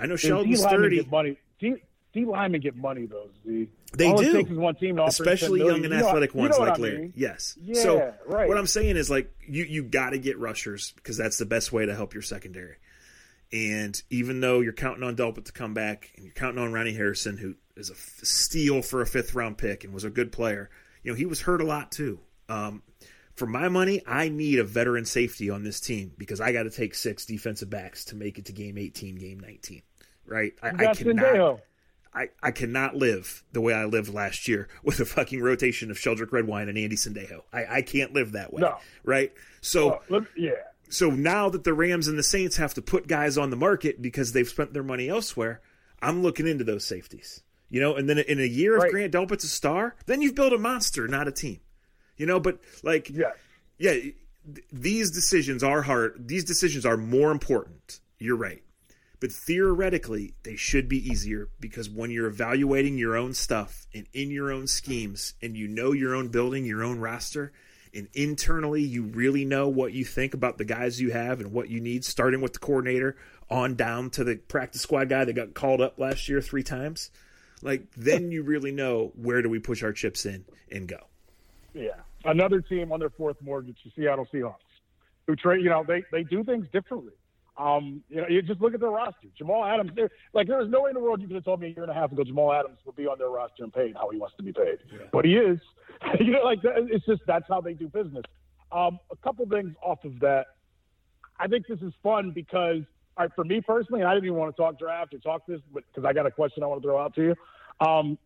I 0.00 0.06
know 0.06 0.12
And 0.12 0.20
Sheldon 0.20 0.50
D 0.50 0.56
linemen 0.56 0.80
Sturdy, 0.80 0.96
get 0.96 1.10
money. 1.10 1.36
D, 1.58 1.74
D 2.14 2.24
linemen 2.24 2.60
get 2.62 2.74
money 2.76 3.04
though. 3.06 3.28
Z. 3.46 3.68
They 3.94 4.06
All 4.06 4.18
do. 4.22 4.28
it 4.28 4.32
takes 4.32 4.50
is 4.50 4.56
one 4.58 4.74
team 4.74 4.96
to 4.96 5.02
offer 5.02 5.10
especially 5.10 5.60
young 5.60 5.76
and 5.76 5.84
You 5.84 5.88
know- 5.90 6.08
athletic 6.08 6.34
you 6.34 6.40
ones 6.40 6.58
know 6.58 6.64
like 6.64 6.78
I 6.78 6.82
Larry. 6.82 6.98
mean. 6.98 7.12
Yes. 7.16 7.56
Yeah, 7.60 7.82
so 7.82 8.14
right. 8.26 8.46
what 8.48 8.56
I'm 8.58 8.66
saying 8.66 8.96
is 8.96 9.10
like 9.10 9.30
you 9.46 9.64
you 9.64 9.82
got 9.82 10.10
to 10.10 10.18
get 10.18 10.38
rushers 10.38 10.92
because 10.96 11.16
that's 11.16 11.36
the 11.38 11.46
best 11.46 11.72
way 11.72 11.84
to 11.86 11.94
help 11.94 12.12
your 12.14 12.22
secondary. 12.22 12.76
And 13.52 14.00
even 14.10 14.40
though 14.40 14.60
you're 14.60 14.72
counting 14.72 15.02
on 15.02 15.16
Delpit 15.16 15.46
to 15.46 15.52
come 15.52 15.72
back 15.72 16.10
and 16.16 16.24
you're 16.24 16.34
counting 16.34 16.62
on 16.62 16.72
Ronnie 16.72 16.92
Harrison, 16.92 17.38
who 17.38 17.54
is 17.76 17.90
a 17.90 17.94
f- 17.94 18.20
steal 18.22 18.82
for 18.82 19.00
a 19.00 19.06
fifth 19.06 19.34
round 19.34 19.56
pick 19.56 19.84
and 19.84 19.94
was 19.94 20.04
a 20.04 20.10
good 20.10 20.32
player, 20.32 20.68
you 21.02 21.10
know 21.10 21.16
he 21.16 21.26
was 21.26 21.40
hurt 21.40 21.60
a 21.60 21.64
lot 21.64 21.90
too. 21.90 22.20
Um, 22.48 22.82
for 23.38 23.46
my 23.46 23.68
money, 23.68 24.02
I 24.06 24.28
need 24.28 24.58
a 24.58 24.64
veteran 24.64 25.04
safety 25.04 25.48
on 25.48 25.62
this 25.62 25.80
team 25.80 26.12
because 26.18 26.40
I 26.40 26.52
got 26.52 26.64
to 26.64 26.70
take 26.70 26.94
six 26.94 27.24
defensive 27.24 27.70
backs 27.70 28.04
to 28.06 28.16
make 28.16 28.36
it 28.36 28.46
to 28.46 28.52
game 28.52 28.76
18, 28.76 29.14
game 29.14 29.38
19. 29.38 29.82
Right? 30.26 30.52
I, 30.62 30.68
I 30.68 30.72
cannot. 30.72 30.96
Sendejo. 30.96 31.60
I, 32.12 32.30
I 32.42 32.50
cannot 32.50 32.96
live 32.96 33.44
the 33.52 33.60
way 33.60 33.74
I 33.74 33.84
lived 33.84 34.12
last 34.12 34.48
year 34.48 34.68
with 34.82 34.98
a 34.98 35.04
fucking 35.04 35.40
rotation 35.40 35.90
of 35.90 35.98
Sheldrick 35.98 36.32
Redwine 36.32 36.68
and 36.68 36.76
Andy 36.76 36.96
Sendejo. 36.96 37.42
I, 37.52 37.76
I 37.76 37.82
can't 37.82 38.12
live 38.12 38.32
that 38.32 38.52
way. 38.52 38.62
No. 38.62 38.76
Right? 39.04 39.32
So 39.60 40.00
look, 40.08 40.26
yeah. 40.36 40.52
So 40.88 41.10
now 41.10 41.48
that 41.48 41.64
the 41.64 41.74
Rams 41.74 42.08
and 42.08 42.18
the 42.18 42.22
Saints 42.22 42.56
have 42.56 42.74
to 42.74 42.82
put 42.82 43.06
guys 43.06 43.36
on 43.38 43.50
the 43.50 43.56
market 43.56 44.00
because 44.00 44.32
they've 44.32 44.48
spent 44.48 44.72
their 44.72 44.82
money 44.82 45.08
elsewhere, 45.08 45.60
I'm 46.00 46.22
looking 46.22 46.46
into 46.46 46.64
those 46.64 46.84
safeties. 46.84 47.42
You 47.70 47.80
know, 47.80 47.96
and 47.96 48.08
then 48.08 48.18
in 48.18 48.40
a 48.40 48.46
year 48.46 48.82
if 48.82 48.90
Grant 48.90 49.12
Delpit's 49.12 49.44
a 49.44 49.48
star, 49.48 49.94
then 50.06 50.22
you've 50.22 50.34
built 50.34 50.54
a 50.54 50.58
monster, 50.58 51.06
not 51.06 51.28
a 51.28 51.32
team. 51.32 51.60
You 52.16 52.24
know, 52.26 52.40
but 52.40 52.60
like 52.82 53.10
yeah, 53.78 53.92
th- 53.92 54.14
these 54.72 55.10
decisions 55.10 55.62
are 55.62 55.82
hard. 55.82 56.28
These 56.28 56.44
decisions 56.44 56.86
are 56.86 56.96
more 56.96 57.30
important. 57.30 58.00
You're 58.18 58.36
right. 58.36 58.62
But 59.20 59.32
theoretically, 59.32 60.34
they 60.44 60.56
should 60.56 60.88
be 60.88 61.06
easier 61.06 61.48
because 61.60 61.90
when 61.90 62.10
you're 62.10 62.28
evaluating 62.28 62.98
your 62.98 63.16
own 63.16 63.34
stuff 63.34 63.86
and 63.92 64.06
in 64.12 64.30
your 64.30 64.52
own 64.52 64.66
schemes 64.66 65.34
and 65.42 65.56
you 65.56 65.66
know 65.66 65.92
your 65.92 66.14
own 66.14 66.28
building, 66.28 66.64
your 66.64 66.84
own 66.84 67.00
roster, 67.00 67.52
and 67.94 68.08
internally 68.14 68.82
you 68.82 69.04
really 69.04 69.44
know 69.44 69.68
what 69.68 69.92
you 69.92 70.04
think 70.04 70.34
about 70.34 70.58
the 70.58 70.64
guys 70.64 71.00
you 71.00 71.10
have 71.10 71.40
and 71.40 71.52
what 71.52 71.68
you 71.68 71.80
need, 71.80 72.04
starting 72.04 72.40
with 72.40 72.52
the 72.52 72.58
coordinator 72.58 73.16
on 73.50 73.74
down 73.74 74.10
to 74.10 74.24
the 74.24 74.36
practice 74.36 74.82
squad 74.82 75.08
guy 75.08 75.24
that 75.24 75.32
got 75.32 75.54
called 75.54 75.80
up 75.80 75.98
last 75.98 76.28
year 76.28 76.40
three 76.40 76.62
times. 76.62 77.10
Like 77.62 77.86
then 77.96 78.30
you 78.30 78.42
really 78.42 78.72
know 78.72 79.12
where 79.14 79.42
do 79.42 79.48
we 79.48 79.58
push 79.58 79.82
our 79.82 79.92
chips 79.92 80.26
in 80.26 80.44
and 80.70 80.86
go. 80.86 80.98
Yeah. 81.74 82.00
Another 82.24 82.60
team 82.60 82.92
on 82.92 83.00
their 83.00 83.10
fourth 83.10 83.36
mortgage, 83.40 83.78
the 83.84 83.90
Seattle 83.96 84.26
Seahawks, 84.32 84.56
who 85.26 85.36
trade, 85.36 85.62
you 85.62 85.70
know, 85.70 85.84
they, 85.86 86.02
they 86.10 86.24
do 86.24 86.44
things 86.44 86.66
differently. 86.72 87.12
Um, 87.58 88.04
you 88.08 88.20
know, 88.20 88.28
you 88.28 88.40
just 88.40 88.60
look 88.60 88.72
at 88.72 88.80
their 88.80 88.90
roster. 88.90 89.28
Jamal 89.36 89.64
Adams, 89.64 89.90
there, 89.96 90.10
like 90.32 90.46
there 90.46 90.58
was 90.58 90.68
no 90.70 90.82
way 90.82 90.90
in 90.90 90.94
the 90.94 91.00
world 91.00 91.20
you 91.20 91.26
could 91.26 91.34
have 91.34 91.44
told 91.44 91.60
me 91.60 91.66
a 91.66 91.70
year 91.70 91.82
and 91.82 91.90
a 91.90 91.94
half 91.94 92.12
ago 92.12 92.22
Jamal 92.22 92.52
Adams 92.52 92.78
would 92.86 92.94
be 92.94 93.06
on 93.06 93.18
their 93.18 93.30
roster 93.30 93.64
and 93.64 93.72
paid 93.72 93.94
how 93.94 94.08
he 94.10 94.18
wants 94.18 94.36
to 94.36 94.44
be 94.44 94.52
paid, 94.52 94.78
yeah. 94.92 94.98
but 95.12 95.24
he 95.24 95.34
is. 95.36 95.58
you 96.20 96.30
know, 96.30 96.42
like 96.44 96.60
it's 96.62 97.04
just 97.04 97.22
that's 97.26 97.46
how 97.48 97.60
they 97.60 97.74
do 97.74 97.88
business. 97.88 98.22
Um, 98.70 99.00
a 99.10 99.16
couple 99.16 99.46
things 99.46 99.74
off 99.82 100.04
of 100.04 100.20
that. 100.20 100.46
I 101.40 101.48
think 101.48 101.66
this 101.66 101.80
is 101.80 101.92
fun 102.02 102.30
because, 102.32 102.82
all 103.16 103.24
right, 103.24 103.30
for 103.34 103.44
me 103.44 103.60
personally, 103.60 104.00
and 104.00 104.08
I 104.08 104.14
didn't 104.14 104.26
even 104.26 104.38
want 104.38 104.54
to 104.54 104.60
talk 104.60 104.78
draft 104.78 105.14
or 105.14 105.18
talk 105.18 105.46
this, 105.46 105.60
but 105.72 105.82
because 105.92 106.06
I 106.08 106.12
got 106.12 106.26
a 106.26 106.30
question 106.30 106.62
I 106.62 106.66
want 106.66 106.82
to 106.82 106.86
throw 106.86 106.98
out 106.98 107.14
to 107.16 107.22
you. 107.22 107.86
Um, 107.86 108.18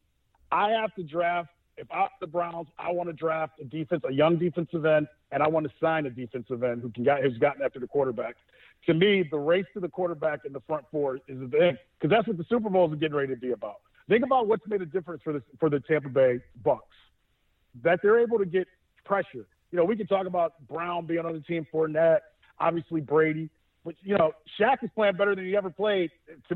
I 0.51 0.71
have 0.71 0.95
to 0.97 1.03
draft. 1.03 1.51
If 1.77 1.91
I'm 1.91 2.09
the 2.21 2.27
Browns, 2.27 2.69
I 2.79 2.93
want 2.93 3.09
to 3.09 3.15
draft 3.15 3.59
a 3.61 3.65
defense, 3.65 4.03
a 4.09 4.13
young 4.13 4.39
defensive 4.39 4.85
end, 4.85 5.07
and 5.31 5.43
I 5.43 5.49
want 5.49 5.67
to 5.67 5.73
sign 5.81 6.07
a 6.07 6.11
defensive 6.11 6.63
end 6.63 6.83
who 6.83 6.91
can 6.91 7.03
get, 7.03 7.23
who's 7.23 7.39
gotten 7.39 7.63
after 7.63 7.81
the 7.81 7.87
quarterback 7.87 8.37
to 8.87 8.95
me, 8.95 9.25
the 9.31 9.39
race 9.39 9.65
to 9.75 9.81
the 9.81 9.89
quarterback 9.89 10.41
in 10.45 10.53
the 10.53 10.61
front 10.61 10.85
four 10.91 11.17
is 11.17 11.39
the 11.41 11.49
thing 11.49 11.77
because 11.99 12.11
that's 12.11 12.27
what 12.27 12.37
the 12.37 12.45
Super 12.49 12.69
Bowls 12.69 12.93
are 12.93 12.97
getting 12.97 13.17
ready 13.17 13.33
to 13.35 13.41
be 13.41 13.53
about. 13.53 13.77
Think 14.09 14.25
about 14.25 14.49
what's 14.49 14.67
made 14.67 14.83
a 14.83 14.87
difference 14.87 15.23
for 15.23 15.33
the 15.33 15.43
for 15.61 15.71
the 15.71 15.81
Tampa 15.81 16.09
Bay 16.09 16.41
Bucks 16.65 16.85
that 17.83 18.01
they're 18.03 18.19
able 18.19 18.39
to 18.39 18.45
get 18.45 18.67
pressure. 19.05 19.47
You 19.71 19.79
know, 19.79 19.85
we 19.85 19.97
can 19.97 20.07
talk 20.07 20.27
about 20.27 20.55
Brown 20.69 21.07
being 21.07 21.25
on 21.25 21.33
the 21.33 21.41
team, 21.41 21.67
for 21.71 21.89
that. 21.89 22.23
obviously 22.59 23.01
Brady, 23.01 23.49
but 23.85 23.95
you 24.03 24.17
know, 24.19 24.33
Shaq 24.59 24.83
is 24.83 24.91
playing 24.95 25.17
better 25.17 25.35
than 25.35 25.45
he 25.47 25.57
ever 25.57 25.71
played. 25.71 26.11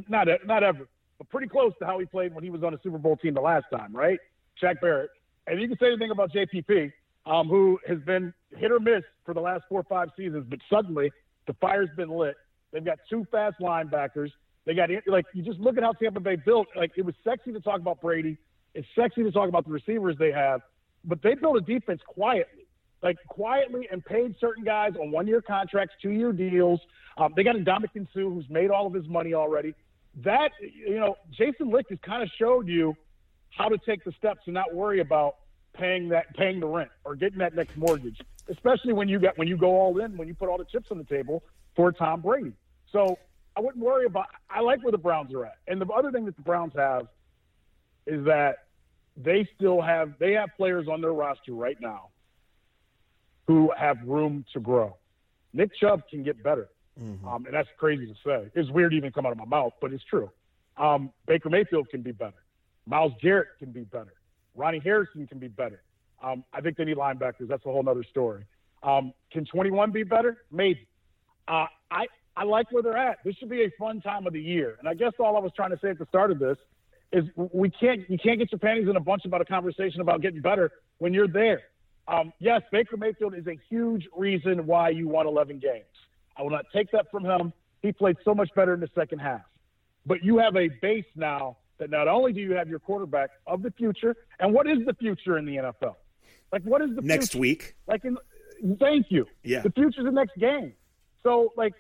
Not 0.09 0.27
not 0.45 0.65
ever, 0.65 0.89
but 1.19 1.29
pretty 1.29 1.49
close 1.49 1.73
to 1.79 1.87
how 1.87 1.99
he 2.01 2.07
played 2.07 2.35
when 2.35 2.43
he 2.43 2.51
was 2.51 2.65
on 2.65 2.75
a 2.75 2.79
Super 2.83 2.99
Bowl 2.99 3.17
team 3.17 3.35
the 3.35 3.41
last 3.41 3.67
time, 3.73 3.95
right? 3.95 4.19
Shaq 4.63 4.81
Barrett. 4.81 5.11
And 5.47 5.61
you 5.61 5.69
can 5.69 5.79
say 5.79 5.87
anything 5.87 6.11
about 6.11 6.33
JPP, 6.33 6.93
um, 7.27 7.49
who 7.49 7.79
has 7.87 7.99
been 8.01 8.33
hit 8.57 8.73
or 8.73 8.81
miss 8.81 9.03
for 9.25 9.35
the 9.35 9.41
last 9.41 9.65
four 9.69 9.81
or 9.81 9.85
five 9.85 10.09
seasons, 10.17 10.47
but 10.49 10.59
suddenly 10.71 11.11
the 11.47 11.55
fire's 11.55 11.89
been 11.97 12.11
lit. 12.11 12.37
They've 12.73 12.85
got 12.85 12.99
two 13.09 13.27
fast 13.31 13.57
linebackers. 13.61 14.31
They 14.65 14.75
got 14.75 14.91
like 15.07 15.27
you 15.33 15.43
just 15.43 15.61
look 15.61 15.77
at 15.77 15.85
how 15.85 15.93
Tampa 15.93 16.21
Bay 16.21 16.37
built. 16.37 16.67
Like 16.75 16.93
it 16.97 17.05
was 17.05 17.15
sexy 17.23 17.53
to 17.53 17.61
talk 17.61 17.81
about 17.81 18.01
Brady. 18.01 18.37
It's 18.75 18.87
sexy 18.99 19.23
to 19.23 19.31
talk 19.31 19.49
about 19.49 19.65
the 19.65 19.73
receivers 19.73 20.17
they 20.19 20.33
have, 20.33 20.61
but 21.05 21.23
they 21.23 21.35
built 21.35 21.57
a 21.57 21.61
defense 21.61 22.01
quietly, 22.07 22.67
like 23.03 23.17
quietly, 23.29 23.89
and 23.91 24.05
paid 24.05 24.35
certain 24.41 24.65
guys 24.65 24.93
on 25.01 25.11
one-year 25.11 25.41
contracts, 25.41 25.95
two-year 26.03 26.33
deals. 26.33 26.81
Um, 27.17 27.33
they 27.37 27.45
got 27.45 27.57
Ndamukong 27.57 28.09
Suh, 28.13 28.21
who's 28.21 28.45
made 28.51 28.71
all 28.71 28.87
of 28.87 28.93
his 28.93 29.07
money 29.09 29.33
already. 29.33 29.75
That 30.25 30.51
you 30.61 30.97
know, 30.97 31.17
Jason 31.31 31.71
Licht 31.71 31.91
has 31.91 31.99
kind 32.05 32.23
of 32.23 32.29
showed 32.39 32.67
you 32.67 32.97
how 33.57 33.69
to 33.69 33.79
take 33.79 34.05
the 34.05 34.13
steps 34.13 34.41
and 34.47 34.55
not 34.55 34.75
worry 34.75 35.01
about 35.01 35.37
paying 35.75 36.09
that 36.11 36.35
paying 36.37 36.61
the 36.61 36.67
rent 36.67 36.91
or 37.05 37.15
getting 37.15 37.39
that 37.39 37.55
next 37.55 37.77
mortgage 37.77 38.21
especially 38.49 38.93
when 38.93 39.09
you 39.09 39.19
get 39.19 39.37
when 39.39 39.49
you 39.49 39.57
go 39.57 39.69
all 39.69 39.99
in, 40.01 40.17
when 40.17 40.29
you 40.29 40.35
put 40.35 40.49
all 40.49 40.59
the 40.59 40.65
chips 40.65 40.89
on 40.91 40.99
the 40.99 41.05
table 41.05 41.43
for 41.75 41.93
Tom 41.93 42.21
Brady. 42.21 42.53
So 42.93 43.19
I 43.57 43.61
wouldn't 43.61 43.85
worry 43.85 44.07
about. 44.07 44.27
I 44.51 44.61
like 44.61 44.83
where 44.83 44.93
the 44.93 44.99
Browns 44.99 45.35
are 45.35 45.45
at, 45.45 45.59
and 45.67 45.81
the 45.81 45.87
other 45.87 46.11
thing 46.11 46.25
that 46.27 46.37
the 46.37 46.43
Browns 46.43 46.73
have 46.77 47.09
is 48.07 48.25
that 48.27 48.67
they 49.17 49.49
still 49.57 49.81
have 49.81 50.15
they 50.19 50.33
have 50.33 50.51
players 50.57 50.87
on 50.89 51.01
their 51.01 51.13
roster 51.13 51.53
right 51.53 51.81
now 51.81 52.09
who 53.47 53.73
have 53.77 53.99
room 54.05 54.45
to 54.53 54.61
grow. 54.61 54.97
Nick 55.53 55.71
Chubb 55.81 56.03
can 56.11 56.23
get 56.23 56.43
better, 56.43 56.69
mm-hmm. 57.01 57.27
um, 57.27 57.47
and 57.47 57.55
that's 57.55 57.69
crazy 57.79 58.07
to 58.07 58.15
say. 58.25 58.51
It's 58.55 58.71
weird 58.71 58.91
to 58.91 58.97
even 58.97 59.13
come 59.13 59.25
out 59.25 59.33
of 59.33 59.39
my 59.39 59.45
mouth, 59.45 59.73
but 59.81 59.93
it's 59.93 60.05
true. 60.05 60.31
Um, 60.77 61.11
Baker 61.27 61.49
Mayfield 61.49 61.89
can 61.89 62.03
be 62.03 62.13
better. 62.13 62.35
Myles 62.87 63.13
Garrett 63.21 63.49
can 63.59 63.71
be 63.73 63.83
better. 63.83 64.15
Ronnie 64.55 64.81
Harrison 64.83 65.27
can 65.27 65.39
be 65.39 65.49
better. 65.49 65.83
Um, 66.23 66.45
I 66.53 66.61
think 66.61 66.77
they 66.77 66.85
need 66.85 66.97
linebackers. 66.97 67.49
That's 67.49 67.65
a 67.67 67.71
whole 67.71 67.87
other 67.89 68.05
story. 68.05 68.45
Um, 68.83 69.13
can 69.33 69.45
21 69.45 69.91
be 69.91 70.03
better? 70.03 70.39
Maybe. 70.51 70.87
Uh, 71.49 71.67
I 71.91 72.07
I 72.37 72.45
like 72.45 72.71
where 72.71 72.83
they're 72.83 72.97
at. 72.97 73.19
This 73.25 73.35
should 73.37 73.49
be 73.49 73.65
a 73.65 73.71
fun 73.79 74.01
time 74.01 74.27
of 74.27 74.33
the 74.33 74.41
year. 74.41 74.77
And 74.79 74.89
I 74.89 74.95
guess 74.95 75.13
all 75.19 75.37
I 75.37 75.41
was 75.41 75.53
trying 75.57 75.71
to 75.71 75.79
say 75.83 75.91
at 75.91 75.99
the 75.99 76.07
start 76.07 76.31
of 76.31 76.39
this 76.39 76.57
is 77.13 77.25
we 77.37 77.71
can't 77.71 78.09
you 78.11 78.19
can't 78.19 78.39
get 78.39 78.53
your 78.53 78.59
panties 78.59 78.89
in 78.89 78.97
a 78.97 79.01
bunch 79.01 79.25
about 79.25 79.41
a 79.41 79.45
conversation 79.45 80.01
about 80.01 80.23
getting 80.23 80.41
better 80.41 80.71
when 80.99 81.15
you're 81.15 81.29
there. 81.29 81.63
Um, 82.09 82.33
yes, 82.39 82.63
Baker 82.71 82.97
Mayfield 82.97 83.35
is 83.35 83.47
a 83.47 83.59
huge 83.69 84.07
reason 84.17 84.67
why 84.67 84.91
you 84.91 85.09
won 85.09 85.27
11 85.27 85.59
games. 85.59 85.85
I 86.37 86.43
will 86.43 86.51
not 86.51 86.67
take 86.73 86.91
that 86.93 87.11
from 87.11 87.25
him. 87.25 87.53
He 87.83 87.91
played 87.91 88.17
so 88.25 88.35
much 88.35 88.49
better 88.55 88.75
in 88.75 88.81
the 88.81 88.91
second 88.95 89.19
half. 89.19 89.43
But 90.05 90.23
you 90.23 90.39
have 90.39 90.57
a 90.57 90.69
base 90.81 91.07
now 91.17 91.57
that 91.79 91.91
not 91.91 92.09
only 92.09 92.33
do 92.33 92.41
you 92.41 92.53
have 92.53 92.69
your 92.69 92.79
quarterback 92.79 93.31
of 93.47 93.63
the 93.63 93.71
future, 93.71 94.17
and 94.41 94.53
what 94.53 94.67
is 94.67 94.79
the 94.87 94.95
future 94.95 95.39
in 95.39 95.45
the 95.45 95.57
NFL? 95.57 95.97
Like, 96.53 96.63
what 96.63 96.83
is 96.83 96.95
the 96.95 97.03
next 97.03 97.33
future? 97.33 97.41
week? 97.41 97.77
Like, 97.87 98.05
in, 98.05 98.17
thank 98.79 99.07
you. 99.11 99.27
Yeah, 99.43 99.61
the 99.61 99.71
future's 99.71 100.05
the 100.05 100.11
next 100.11 100.37
game. 100.37 100.73
So, 101.23 101.53
like, 101.57 101.75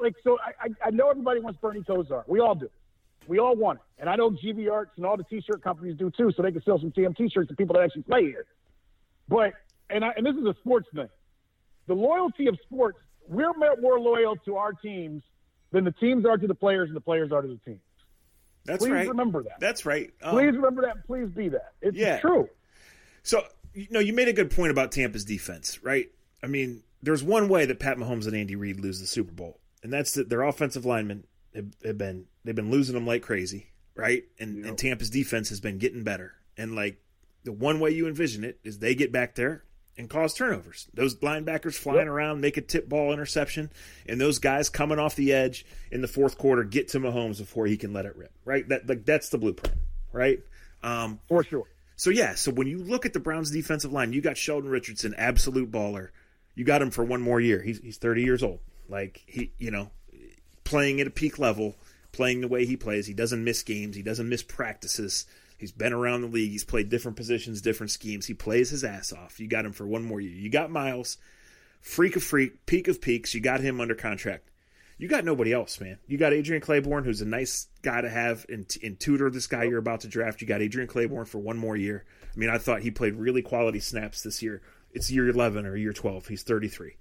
like, 0.00 0.14
so 0.22 0.38
I, 0.60 0.68
I 0.86 0.90
know 0.90 1.10
everybody 1.10 1.40
wants 1.40 1.58
Bernie 1.60 1.80
Kosar. 1.80 2.22
We 2.28 2.40
all 2.40 2.54
do. 2.54 2.70
We 3.26 3.38
all 3.38 3.54
want 3.56 3.78
it, 3.78 4.00
and 4.00 4.10
I 4.10 4.16
know 4.16 4.30
GV 4.30 4.70
Arts 4.70 4.92
and 4.96 5.06
all 5.06 5.16
the 5.16 5.24
T-shirt 5.24 5.62
companies 5.62 5.96
do 5.96 6.10
too, 6.10 6.32
so 6.36 6.42
they 6.42 6.52
can 6.52 6.62
sell 6.62 6.78
some 6.78 6.90
TM 6.90 7.16
T-shirts 7.16 7.48
to 7.48 7.54
people 7.54 7.74
that 7.74 7.82
actually 7.82 8.02
play 8.02 8.22
here. 8.22 8.46
But 9.28 9.54
and 9.90 10.04
I, 10.04 10.12
and 10.16 10.26
this 10.26 10.34
is 10.34 10.44
a 10.44 10.54
sports 10.60 10.88
thing. 10.94 11.08
The 11.86 11.94
loyalty 11.94 12.46
of 12.46 12.58
sports, 12.64 12.98
we're 13.28 13.52
more 13.80 14.00
loyal 14.00 14.36
to 14.44 14.56
our 14.56 14.72
teams 14.72 15.22
than 15.72 15.84
the 15.84 15.92
teams 15.92 16.24
are 16.24 16.36
to 16.36 16.46
the 16.46 16.54
players, 16.54 16.88
and 16.88 16.96
the 16.96 17.00
players 17.00 17.32
are 17.32 17.42
to 17.42 17.48
the 17.48 17.58
teams. 17.64 17.80
That's 18.64 18.84
please 18.84 18.92
right. 18.92 19.08
remember 19.08 19.42
that. 19.42 19.60
That's 19.60 19.84
right. 19.84 20.12
Um, 20.22 20.32
please 20.32 20.54
remember 20.54 20.82
that. 20.82 21.06
Please 21.06 21.28
be 21.28 21.48
that. 21.48 21.72
It's 21.80 21.96
yeah. 21.96 22.20
true. 22.20 22.48
So 23.22 23.42
you 23.74 23.86
know, 23.90 24.00
you 24.00 24.12
made 24.12 24.28
a 24.28 24.32
good 24.32 24.50
point 24.50 24.70
about 24.70 24.92
Tampa's 24.92 25.24
defense, 25.24 25.82
right? 25.82 26.10
I 26.42 26.46
mean, 26.46 26.82
there's 27.02 27.22
one 27.22 27.48
way 27.48 27.64
that 27.66 27.80
Pat 27.80 27.96
Mahomes 27.96 28.26
and 28.26 28.36
Andy 28.36 28.56
Reid 28.56 28.80
lose 28.80 29.00
the 29.00 29.06
Super 29.06 29.32
Bowl, 29.32 29.58
and 29.82 29.92
that's 29.92 30.12
that 30.12 30.28
their 30.28 30.42
offensive 30.42 30.84
linemen 30.84 31.24
have, 31.54 31.66
have 31.84 31.98
been 31.98 32.26
they've 32.44 32.54
been 32.54 32.70
losing 32.70 32.94
them 32.94 33.06
like 33.06 33.22
crazy, 33.22 33.68
right? 33.94 34.24
And 34.38 34.58
yep. 34.58 34.66
and 34.66 34.78
Tampa's 34.78 35.10
defense 35.10 35.48
has 35.48 35.60
been 35.60 35.78
getting 35.78 36.04
better, 36.04 36.34
and 36.56 36.74
like 36.74 36.98
the 37.44 37.52
one 37.52 37.80
way 37.80 37.90
you 37.90 38.06
envision 38.06 38.44
it 38.44 38.58
is 38.62 38.78
they 38.78 38.94
get 38.94 39.10
back 39.12 39.34
there 39.34 39.64
and 39.96 40.08
cause 40.08 40.34
turnovers. 40.34 40.88
Those 40.94 41.16
linebackers 41.16 41.74
flying 41.74 42.00
yep. 42.00 42.08
around, 42.08 42.40
make 42.40 42.56
a 42.56 42.60
tip 42.62 42.88
ball 42.88 43.12
interception, 43.12 43.70
and 44.06 44.20
those 44.20 44.38
guys 44.38 44.68
coming 44.68 44.98
off 44.98 45.16
the 45.16 45.32
edge 45.32 45.66
in 45.90 46.00
the 46.00 46.08
fourth 46.08 46.38
quarter 46.38 46.64
get 46.64 46.88
to 46.88 47.00
Mahomes 47.00 47.38
before 47.38 47.66
he 47.66 47.76
can 47.76 47.92
let 47.92 48.06
it 48.06 48.16
rip. 48.16 48.32
Right? 48.44 48.68
That 48.68 48.88
like 48.88 49.04
that's 49.04 49.28
the 49.28 49.38
blueprint, 49.38 49.76
right? 50.12 50.40
Um, 50.82 51.20
For 51.28 51.44
sure. 51.44 51.66
So 51.96 52.10
yeah, 52.10 52.34
so 52.34 52.50
when 52.50 52.66
you 52.66 52.78
look 52.78 53.06
at 53.06 53.12
the 53.12 53.20
Browns 53.20 53.50
defensive 53.50 53.92
line, 53.92 54.12
you 54.12 54.20
got 54.20 54.36
Sheldon 54.36 54.70
Richardson, 54.70 55.14
absolute 55.16 55.70
baller. 55.70 56.08
You 56.54 56.64
got 56.64 56.82
him 56.82 56.90
for 56.90 57.04
one 57.04 57.20
more 57.20 57.40
year. 57.40 57.62
He's 57.62 57.78
he's 57.78 57.98
30 57.98 58.22
years 58.22 58.42
old. 58.42 58.60
Like 58.88 59.22
he, 59.26 59.52
you 59.58 59.70
know, 59.70 59.90
playing 60.64 61.00
at 61.00 61.06
a 61.06 61.10
peak 61.10 61.38
level, 61.38 61.76
playing 62.10 62.40
the 62.40 62.48
way 62.48 62.66
he 62.66 62.76
plays. 62.76 63.06
He 63.06 63.14
doesn't 63.14 63.44
miss 63.44 63.62
games. 63.62 63.94
He 63.94 64.02
doesn't 64.02 64.28
miss 64.28 64.42
practices. 64.42 65.26
He's 65.62 65.72
been 65.72 65.94
around 65.94 66.20
the 66.20 66.26
league. 66.26 66.50
He's 66.50 66.64
played 66.64 66.90
different 66.90 67.16
positions, 67.16 67.62
different 67.62 67.90
schemes. 67.90 68.26
He 68.26 68.34
plays 68.34 68.68
his 68.68 68.84
ass 68.84 69.12
off. 69.12 69.40
You 69.40 69.48
got 69.48 69.64
him 69.64 69.72
for 69.72 69.86
one 69.86 70.04
more 70.04 70.20
year. 70.20 70.36
You 70.36 70.50
got 70.50 70.70
Myles, 70.70 71.16
freak 71.80 72.16
of 72.16 72.22
freak, 72.22 72.66
peak 72.66 72.88
of 72.88 73.00
peaks. 73.00 73.34
You 73.34 73.40
got 73.40 73.60
him 73.60 73.80
under 73.80 73.94
contract 73.94 74.50
you 75.02 75.08
got 75.08 75.24
nobody 75.24 75.52
else, 75.52 75.80
man. 75.80 75.98
You 76.06 76.16
got 76.16 76.32
Adrian 76.32 76.62
Clayborn, 76.62 77.04
who's 77.04 77.22
a 77.22 77.26
nice 77.26 77.66
guy 77.82 78.02
to 78.02 78.08
have 78.08 78.46
and, 78.48 78.64
and 78.84 79.00
tutor 79.00 79.30
this 79.30 79.48
guy 79.48 79.64
you're 79.64 79.78
about 79.78 80.02
to 80.02 80.08
draft. 80.08 80.40
You 80.40 80.46
got 80.46 80.62
Adrian 80.62 80.88
Clayborn 80.88 81.26
for 81.26 81.38
one 81.40 81.58
more 81.58 81.76
year. 81.76 82.04
I 82.32 82.38
mean, 82.38 82.50
I 82.50 82.58
thought 82.58 82.82
he 82.82 82.92
played 82.92 83.16
really 83.16 83.42
quality 83.42 83.80
snaps 83.80 84.22
this 84.22 84.44
year. 84.44 84.62
It's 84.92 85.10
year 85.10 85.28
11 85.28 85.66
or 85.66 85.74
year 85.74 85.92
12. 85.92 86.28
He's 86.28 86.44
33. 86.44 86.96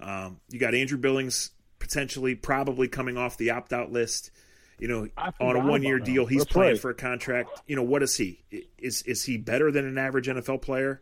Um, 0.00 0.40
you 0.50 0.58
got 0.58 0.74
Andrew 0.74 0.98
Billings 0.98 1.52
potentially, 1.78 2.34
probably 2.34 2.88
coming 2.88 3.16
off 3.16 3.38
the 3.38 3.50
opt 3.50 3.72
out 3.72 3.90
list. 3.90 4.30
You 4.78 4.88
know, 4.88 5.08
on 5.40 5.56
a 5.56 5.60
one 5.60 5.82
year 5.82 5.98
deal, 5.98 6.26
he's 6.26 6.44
playing 6.44 6.76
for 6.76 6.90
a 6.90 6.94
contract. 6.94 7.62
You 7.66 7.76
know, 7.76 7.82
what 7.82 8.02
is 8.02 8.16
he? 8.16 8.44
Is 8.78 9.02
is 9.02 9.24
he 9.24 9.38
better 9.38 9.70
than 9.70 9.86
an 9.86 9.96
average 9.96 10.28
NFL 10.28 10.62
player? 10.62 11.00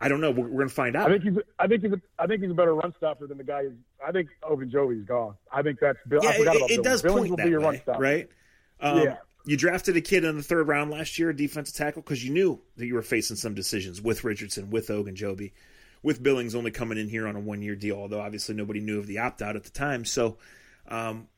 I 0.00 0.08
don't 0.08 0.20
know. 0.20 0.30
We're, 0.30 0.44
we're 0.44 0.58
going 0.58 0.68
to 0.68 0.74
find 0.74 0.96
out. 0.96 1.10
I 1.10 1.18
think 1.18 1.24
he's. 1.24 1.42
I 1.58 1.66
think 1.66 1.82
he's. 1.82 1.92
A, 1.92 2.00
I 2.18 2.26
think 2.26 2.42
he's 2.42 2.50
a 2.50 2.54
better 2.54 2.74
run 2.74 2.94
stopper 2.96 3.26
than 3.26 3.38
the 3.38 3.44
guy. 3.44 3.64
I 4.06 4.12
think 4.12 4.28
Ogunjobi's 4.42 5.04
gone. 5.04 5.34
I 5.52 5.62
think 5.62 5.80
that's. 5.80 5.98
Bill, 6.06 6.20
yeah, 6.22 6.30
I 6.30 6.38
forgot 6.38 6.54
it, 6.54 6.58
about 6.58 6.70
it 6.70 6.82
does 6.84 7.02
Billings 7.02 7.20
point 7.20 7.30
will 7.30 7.36
that 7.38 7.44
be 7.44 7.50
your 7.50 7.60
way, 7.60 7.66
run 7.66 7.80
stopper. 7.82 8.00
right? 8.00 8.28
Um, 8.80 8.98
yeah. 9.02 9.16
You 9.44 9.56
drafted 9.56 9.96
a 9.96 10.00
kid 10.00 10.24
in 10.24 10.36
the 10.36 10.42
third 10.42 10.68
round 10.68 10.90
last 10.90 11.18
year, 11.18 11.30
a 11.30 11.36
defensive 11.36 11.74
tackle, 11.74 12.02
because 12.02 12.22
you 12.22 12.32
knew 12.32 12.60
that 12.76 12.86
you 12.86 12.94
were 12.94 13.02
facing 13.02 13.36
some 13.36 13.54
decisions 13.54 14.00
with 14.00 14.22
Richardson, 14.22 14.70
with 14.70 14.88
Ogunjobi, 14.88 15.52
with 16.02 16.22
Billings 16.22 16.54
only 16.54 16.70
coming 16.70 16.98
in 16.98 17.08
here 17.08 17.26
on 17.26 17.34
a 17.34 17.40
one 17.40 17.62
year 17.62 17.74
deal. 17.74 17.96
Although 17.96 18.20
obviously 18.20 18.54
nobody 18.54 18.80
knew 18.80 18.98
of 18.98 19.06
the 19.06 19.18
opt 19.18 19.42
out 19.42 19.56
at 19.56 19.64
the 19.64 19.70
time. 19.70 20.04
So, 20.04 20.36
um, 20.86 21.28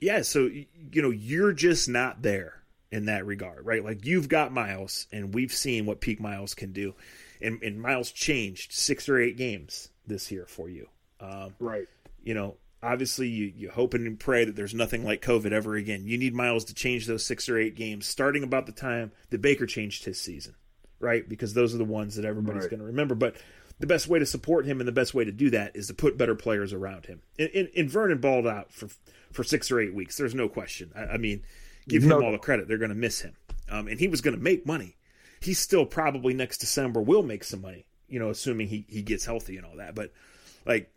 Yeah, 0.00 0.22
so 0.22 0.46
you 0.46 1.02
know 1.02 1.10
you're 1.10 1.52
just 1.52 1.88
not 1.88 2.22
there 2.22 2.62
in 2.90 3.06
that 3.06 3.26
regard, 3.26 3.64
right? 3.66 3.84
Like 3.84 4.04
you've 4.04 4.28
got 4.28 4.52
Myles, 4.52 5.06
and 5.12 5.34
we've 5.34 5.52
seen 5.52 5.86
what 5.86 6.00
peak 6.00 6.20
Myles 6.20 6.54
can 6.54 6.72
do, 6.72 6.94
and, 7.40 7.62
and 7.62 7.80
Myles 7.80 8.10
changed 8.12 8.72
six 8.72 9.08
or 9.08 9.18
eight 9.18 9.36
games 9.36 9.90
this 10.06 10.30
year 10.30 10.46
for 10.46 10.68
you. 10.68 10.88
Um, 11.20 11.54
right. 11.58 11.86
You 12.22 12.34
know, 12.34 12.56
obviously 12.84 13.28
you, 13.28 13.52
you 13.56 13.70
hope 13.70 13.94
and 13.94 14.18
pray 14.18 14.44
that 14.44 14.56
there's 14.56 14.74
nothing 14.74 15.04
like 15.04 15.22
COVID 15.22 15.52
ever 15.52 15.74
again. 15.74 16.04
You 16.04 16.18
need 16.18 16.34
Myles 16.34 16.64
to 16.66 16.74
change 16.74 17.06
those 17.06 17.24
six 17.24 17.48
or 17.48 17.58
eight 17.58 17.74
games, 17.74 18.06
starting 18.06 18.42
about 18.42 18.66
the 18.66 18.72
time 18.72 19.12
that 19.30 19.40
Baker 19.42 19.66
changed 19.66 20.04
his 20.04 20.20
season, 20.20 20.54
right? 21.00 21.28
Because 21.28 21.54
those 21.54 21.74
are 21.74 21.78
the 21.78 21.84
ones 21.84 22.16
that 22.16 22.24
everybody's 22.24 22.62
right. 22.62 22.70
going 22.70 22.80
to 22.80 22.86
remember. 22.86 23.14
But 23.14 23.36
the 23.80 23.86
best 23.86 24.06
way 24.06 24.18
to 24.18 24.26
support 24.26 24.66
him 24.66 24.80
and 24.80 24.86
the 24.86 24.92
best 24.92 25.14
way 25.14 25.24
to 25.24 25.32
do 25.32 25.50
that 25.50 25.74
is 25.74 25.88
to 25.88 25.94
put 25.94 26.18
better 26.18 26.34
players 26.34 26.72
around 26.72 27.06
him. 27.06 27.22
And, 27.38 27.50
and, 27.54 27.68
and 27.76 27.90
Vernon 27.90 28.18
balled 28.18 28.46
out 28.46 28.70
for 28.72 28.88
for 29.34 29.44
six 29.44 29.70
or 29.70 29.80
eight 29.80 29.94
weeks. 29.94 30.16
There's 30.16 30.34
no 30.34 30.48
question. 30.48 30.92
I, 30.94 31.14
I 31.14 31.16
mean, 31.18 31.42
give 31.88 32.04
no. 32.04 32.18
him 32.18 32.24
all 32.24 32.32
the 32.32 32.38
credit. 32.38 32.68
They're 32.68 32.78
going 32.78 32.90
to 32.90 32.94
miss 32.94 33.20
him, 33.20 33.34
um, 33.68 33.88
and 33.88 33.98
he 33.98 34.08
was 34.08 34.20
going 34.20 34.36
to 34.36 34.42
make 34.42 34.66
money. 34.66 34.96
He's 35.40 35.58
still 35.58 35.84
probably 35.84 36.32
next 36.32 36.58
December 36.58 37.02
will 37.02 37.22
make 37.22 37.44
some 37.44 37.60
money. 37.60 37.84
You 38.08 38.18
know, 38.18 38.30
assuming 38.30 38.68
he 38.68 38.86
he 38.88 39.02
gets 39.02 39.24
healthy 39.24 39.56
and 39.56 39.66
all 39.66 39.76
that. 39.76 39.94
But 39.94 40.12
like, 40.64 40.90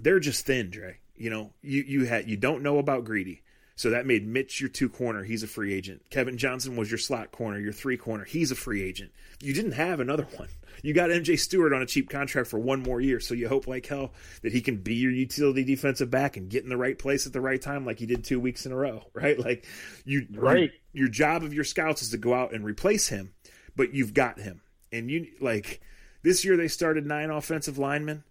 they're 0.00 0.20
just 0.20 0.44
thin, 0.44 0.70
Dre. 0.70 0.98
You 1.16 1.30
know, 1.30 1.52
you 1.62 1.82
you 1.82 2.04
had 2.04 2.28
you 2.28 2.36
don't 2.36 2.62
know 2.62 2.78
about 2.78 3.04
Greedy. 3.04 3.42
So 3.76 3.90
that 3.90 4.06
made 4.06 4.26
Mitch 4.26 4.60
your 4.60 4.70
two 4.70 4.88
corner. 4.88 5.24
He's 5.24 5.42
a 5.42 5.48
free 5.48 5.74
agent. 5.74 6.02
Kevin 6.10 6.38
Johnson 6.38 6.76
was 6.76 6.90
your 6.90 6.98
slot 6.98 7.32
corner, 7.32 7.58
your 7.58 7.72
three 7.72 7.96
corner. 7.96 8.24
He's 8.24 8.52
a 8.52 8.54
free 8.54 8.82
agent. 8.82 9.10
You 9.40 9.52
didn't 9.52 9.72
have 9.72 9.98
another 9.98 10.28
one. 10.36 10.48
You 10.84 10.92
got 10.92 11.08
MJ 11.08 11.38
Stewart 11.38 11.72
on 11.72 11.80
a 11.80 11.86
cheap 11.86 12.10
contract 12.10 12.46
for 12.46 12.58
one 12.58 12.82
more 12.82 13.00
year. 13.00 13.18
So 13.18 13.32
you 13.32 13.48
hope 13.48 13.66
like 13.66 13.86
hell 13.86 14.12
that 14.42 14.52
he 14.52 14.60
can 14.60 14.76
be 14.76 14.96
your 14.96 15.12
utility 15.12 15.64
defensive 15.64 16.10
back 16.10 16.36
and 16.36 16.50
get 16.50 16.62
in 16.62 16.68
the 16.68 16.76
right 16.76 16.98
place 16.98 17.26
at 17.26 17.32
the 17.32 17.40
right 17.40 17.60
time, 17.60 17.86
like 17.86 17.98
he 17.98 18.04
did 18.04 18.22
two 18.22 18.38
weeks 18.38 18.66
in 18.66 18.72
a 18.72 18.76
row, 18.76 19.02
right? 19.14 19.38
Like 19.38 19.64
you, 20.04 20.26
right. 20.34 20.72
Your, 20.92 21.04
your 21.04 21.08
job 21.08 21.42
of 21.42 21.54
your 21.54 21.64
scouts 21.64 22.02
is 22.02 22.10
to 22.10 22.18
go 22.18 22.34
out 22.34 22.52
and 22.52 22.66
replace 22.66 23.08
him, 23.08 23.32
but 23.74 23.94
you've 23.94 24.12
got 24.12 24.38
him. 24.38 24.60
And 24.92 25.10
you 25.10 25.28
like 25.40 25.80
this 26.22 26.44
year 26.44 26.58
they 26.58 26.68
started 26.68 27.06
nine 27.06 27.30
offensive 27.30 27.78
linemen. 27.78 28.22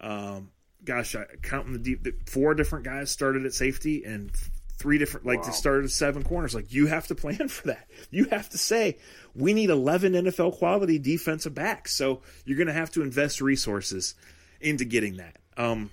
Um, 0.00 0.52
gosh, 0.84 1.16
I, 1.16 1.24
counting 1.42 1.72
the 1.72 1.80
deep, 1.80 2.30
four 2.30 2.54
different 2.54 2.84
guys 2.84 3.10
started 3.10 3.44
at 3.46 3.52
safety 3.52 4.04
and 4.04 4.30
three 4.76 4.98
different 4.98 5.26
like 5.26 5.38
wow. 5.38 5.44
start 5.44 5.56
started 5.56 5.90
seven 5.90 6.22
corners 6.22 6.54
like 6.54 6.72
you 6.72 6.86
have 6.86 7.06
to 7.06 7.14
plan 7.14 7.48
for 7.48 7.68
that 7.68 7.88
you 8.10 8.24
have 8.26 8.48
to 8.48 8.58
say 8.58 8.98
we 9.34 9.52
need 9.54 9.70
11 9.70 10.12
nfl 10.12 10.52
quality 10.52 10.98
defensive 10.98 11.54
backs 11.54 11.94
so 11.94 12.20
you're 12.44 12.58
going 12.58 12.66
to 12.66 12.72
have 12.72 12.90
to 12.90 13.02
invest 13.02 13.40
resources 13.40 14.14
into 14.60 14.84
getting 14.84 15.16
that 15.16 15.36
um 15.56 15.90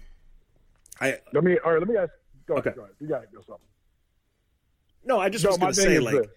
i 1.00 1.18
let 1.34 1.44
me 1.44 1.58
all 1.64 1.72
right 1.72 1.80
let 1.80 1.88
me 1.88 1.96
ask 1.96 2.12
go 2.46 2.56
okay. 2.56 2.70
ahead, 2.70 2.76
go 2.76 2.84
ahead. 2.84 2.96
you 3.00 3.08
got 3.08 3.22
go 3.34 3.40
something 3.40 3.66
no 5.06 5.20
i 5.20 5.30
just 5.30 5.46
no, 5.46 5.52
was 5.52 5.58
going 5.58 5.74
to 5.74 5.82
say 5.82 6.00
like 6.00 6.16
this. 6.16 6.28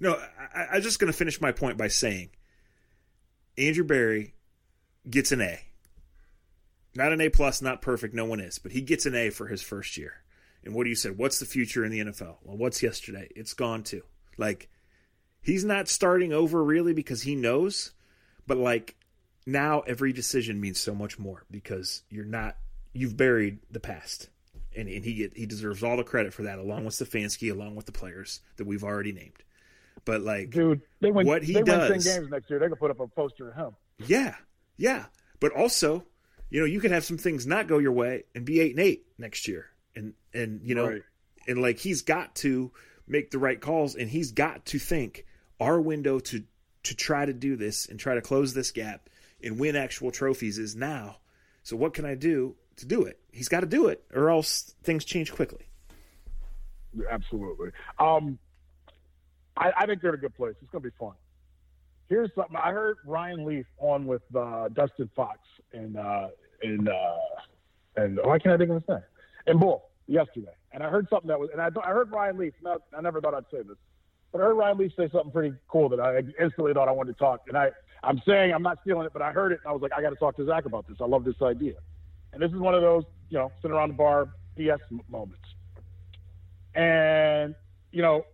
no 0.00 0.20
I, 0.54 0.64
i 0.72 0.74
was 0.76 0.84
just 0.84 0.98
going 0.98 1.10
to 1.10 1.16
finish 1.16 1.40
my 1.40 1.52
point 1.52 1.78
by 1.78 1.88
saying 1.88 2.30
andrew 3.56 3.84
Berry 3.84 4.34
gets 5.08 5.32
an 5.32 5.40
a 5.40 5.58
not 6.94 7.12
an 7.12 7.20
a 7.22 7.30
plus 7.30 7.62
not 7.62 7.80
perfect 7.80 8.14
no 8.14 8.26
one 8.26 8.40
is 8.40 8.58
but 8.58 8.72
he 8.72 8.82
gets 8.82 9.06
an 9.06 9.14
a 9.14 9.30
for 9.30 9.46
his 9.46 9.62
first 9.62 9.96
year 9.96 10.23
and 10.64 10.74
what 10.74 10.84
do 10.84 10.90
you 10.90 10.96
say? 10.96 11.10
What's 11.10 11.38
the 11.38 11.46
future 11.46 11.84
in 11.84 11.92
the 11.92 12.00
NFL? 12.00 12.36
Well, 12.42 12.56
what's 12.56 12.82
yesterday? 12.82 13.28
It's 13.36 13.54
gone 13.54 13.82
too. 13.82 14.02
Like, 14.38 14.68
he's 15.42 15.64
not 15.64 15.88
starting 15.88 16.32
over 16.32 16.62
really 16.64 16.94
because 16.94 17.22
he 17.22 17.34
knows, 17.34 17.92
but 18.46 18.56
like 18.56 18.96
now 19.46 19.80
every 19.80 20.12
decision 20.12 20.60
means 20.60 20.80
so 20.80 20.94
much 20.94 21.18
more 21.18 21.44
because 21.50 22.02
you're 22.08 22.24
not 22.24 22.56
you've 22.92 23.16
buried 23.16 23.58
the 23.70 23.80
past. 23.80 24.30
And, 24.76 24.88
and 24.88 25.04
he 25.04 25.14
get, 25.14 25.36
he 25.36 25.46
deserves 25.46 25.84
all 25.84 25.96
the 25.96 26.02
credit 26.02 26.32
for 26.32 26.42
that, 26.44 26.58
along 26.58 26.84
with 26.84 26.94
Stefanski, 26.94 27.52
along 27.52 27.76
with 27.76 27.86
the 27.86 27.92
players 27.92 28.40
that 28.56 28.66
we've 28.66 28.82
already 28.82 29.12
named. 29.12 29.44
But 30.04 30.22
like, 30.22 30.50
dude, 30.50 30.80
they 31.00 31.12
win, 31.12 31.26
what 31.26 31.44
he 31.44 31.52
they 31.52 31.62
does, 31.62 31.90
win 31.90 32.00
ten 32.00 32.20
games 32.20 32.30
next 32.30 32.50
year. 32.50 32.58
They 32.58 32.66
can 32.66 32.76
put 32.76 32.90
up 32.90 32.98
a 32.98 33.06
poster 33.06 33.50
of 33.50 33.54
him. 33.54 33.76
Yeah, 34.04 34.34
yeah. 34.76 35.04
But 35.38 35.52
also, 35.52 36.04
you 36.50 36.58
know, 36.58 36.66
you 36.66 36.80
can 36.80 36.90
have 36.90 37.04
some 37.04 37.18
things 37.18 37.46
not 37.46 37.68
go 37.68 37.78
your 37.78 37.92
way 37.92 38.24
and 38.34 38.44
be 38.44 38.60
eight 38.60 38.72
and 38.72 38.80
eight 38.80 39.06
next 39.16 39.46
year 39.46 39.73
and 40.34 40.60
you 40.62 40.74
know, 40.74 40.88
right. 40.88 41.02
and 41.46 41.62
like 41.62 41.78
he's 41.78 42.02
got 42.02 42.34
to 42.36 42.72
make 43.06 43.30
the 43.30 43.38
right 43.38 43.60
calls, 43.60 43.94
and 43.94 44.10
he's 44.10 44.32
got 44.32 44.66
to 44.66 44.78
think 44.78 45.24
our 45.60 45.80
window 45.80 46.18
to 46.18 46.44
to 46.84 46.94
try 46.94 47.24
to 47.24 47.32
do 47.32 47.56
this 47.56 47.86
and 47.86 47.98
try 47.98 48.14
to 48.14 48.20
close 48.20 48.52
this 48.52 48.70
gap 48.70 49.08
and 49.42 49.58
win 49.58 49.76
actual 49.76 50.10
trophies 50.10 50.58
is 50.58 50.76
now. 50.76 51.16
So 51.62 51.76
what 51.76 51.94
can 51.94 52.04
I 52.04 52.14
do 52.14 52.56
to 52.76 52.86
do 52.86 53.02
it? 53.04 53.18
He's 53.32 53.48
got 53.48 53.60
to 53.60 53.66
do 53.66 53.88
it, 53.88 54.04
or 54.12 54.28
else 54.30 54.74
things 54.82 55.04
change 55.04 55.32
quickly. 55.32 55.66
Absolutely. 57.10 57.70
Um, 57.98 58.38
I, 59.56 59.72
I, 59.76 59.86
think 59.86 60.00
they're 60.00 60.10
in 60.12 60.18
a 60.18 60.20
good 60.20 60.34
place. 60.34 60.54
It's 60.62 60.70
going 60.70 60.82
to 60.82 60.90
be 60.90 60.94
fun. 60.98 61.14
Here's 62.08 62.30
something 62.34 62.56
I 62.56 62.70
heard 62.70 62.98
Ryan 63.04 63.44
Leaf 63.44 63.66
on 63.78 64.06
with 64.06 64.22
uh, 64.36 64.68
Dustin 64.68 65.10
Fox 65.16 65.38
and 65.72 65.96
uh, 65.96 66.28
and 66.62 66.88
uh, 66.88 67.16
and 67.96 68.18
why 68.22 68.38
can't 68.38 68.54
I 68.54 68.58
think 68.58 68.70
of 68.70 68.76
his 68.76 68.88
name? 68.88 69.02
and 69.46 69.60
Bull 69.60 69.90
yesterday, 70.06 70.54
and 70.72 70.82
I 70.82 70.88
heard 70.88 71.08
something 71.08 71.28
that 71.28 71.38
was, 71.38 71.50
and 71.52 71.60
I, 71.60 71.68
I 71.82 71.90
heard 71.90 72.10
Ryan 72.10 72.38
Leaf. 72.38 72.54
Not, 72.62 72.82
I 72.96 73.00
never 73.00 73.20
thought 73.20 73.34
I'd 73.34 73.44
say 73.50 73.58
this, 73.58 73.76
but 74.32 74.40
I 74.40 74.44
heard 74.44 74.54
Ryan 74.54 74.78
Leaf 74.78 74.92
say 74.96 75.08
something 75.10 75.30
pretty 75.30 75.54
cool 75.68 75.88
that 75.90 76.00
I 76.00 76.18
instantly 76.42 76.72
thought 76.74 76.88
I 76.88 76.92
wanted 76.92 77.12
to 77.12 77.18
talk. 77.18 77.42
And 77.48 77.56
I, 77.56 77.70
I'm 78.02 78.20
saying 78.26 78.52
I'm 78.52 78.62
not 78.62 78.78
stealing 78.82 79.06
it, 79.06 79.12
but 79.12 79.22
I 79.22 79.32
heard 79.32 79.52
it, 79.52 79.60
and 79.64 79.68
I 79.68 79.72
was 79.72 79.82
like, 79.82 79.92
I 79.96 80.02
got 80.02 80.10
to 80.10 80.16
talk 80.16 80.36
to 80.36 80.46
Zach 80.46 80.66
about 80.66 80.86
this. 80.88 80.98
I 81.00 81.06
love 81.06 81.24
this 81.24 81.40
idea, 81.42 81.74
and 82.32 82.42
this 82.42 82.50
is 82.50 82.58
one 82.58 82.74
of 82.74 82.82
those, 82.82 83.04
you 83.30 83.38
know, 83.38 83.50
sitting 83.62 83.76
around 83.76 83.90
the 83.90 83.94
bar 83.94 84.28
BS 84.58 84.78
moments. 85.08 85.44
And 86.74 87.54
you 87.92 88.02
know, 88.02 88.24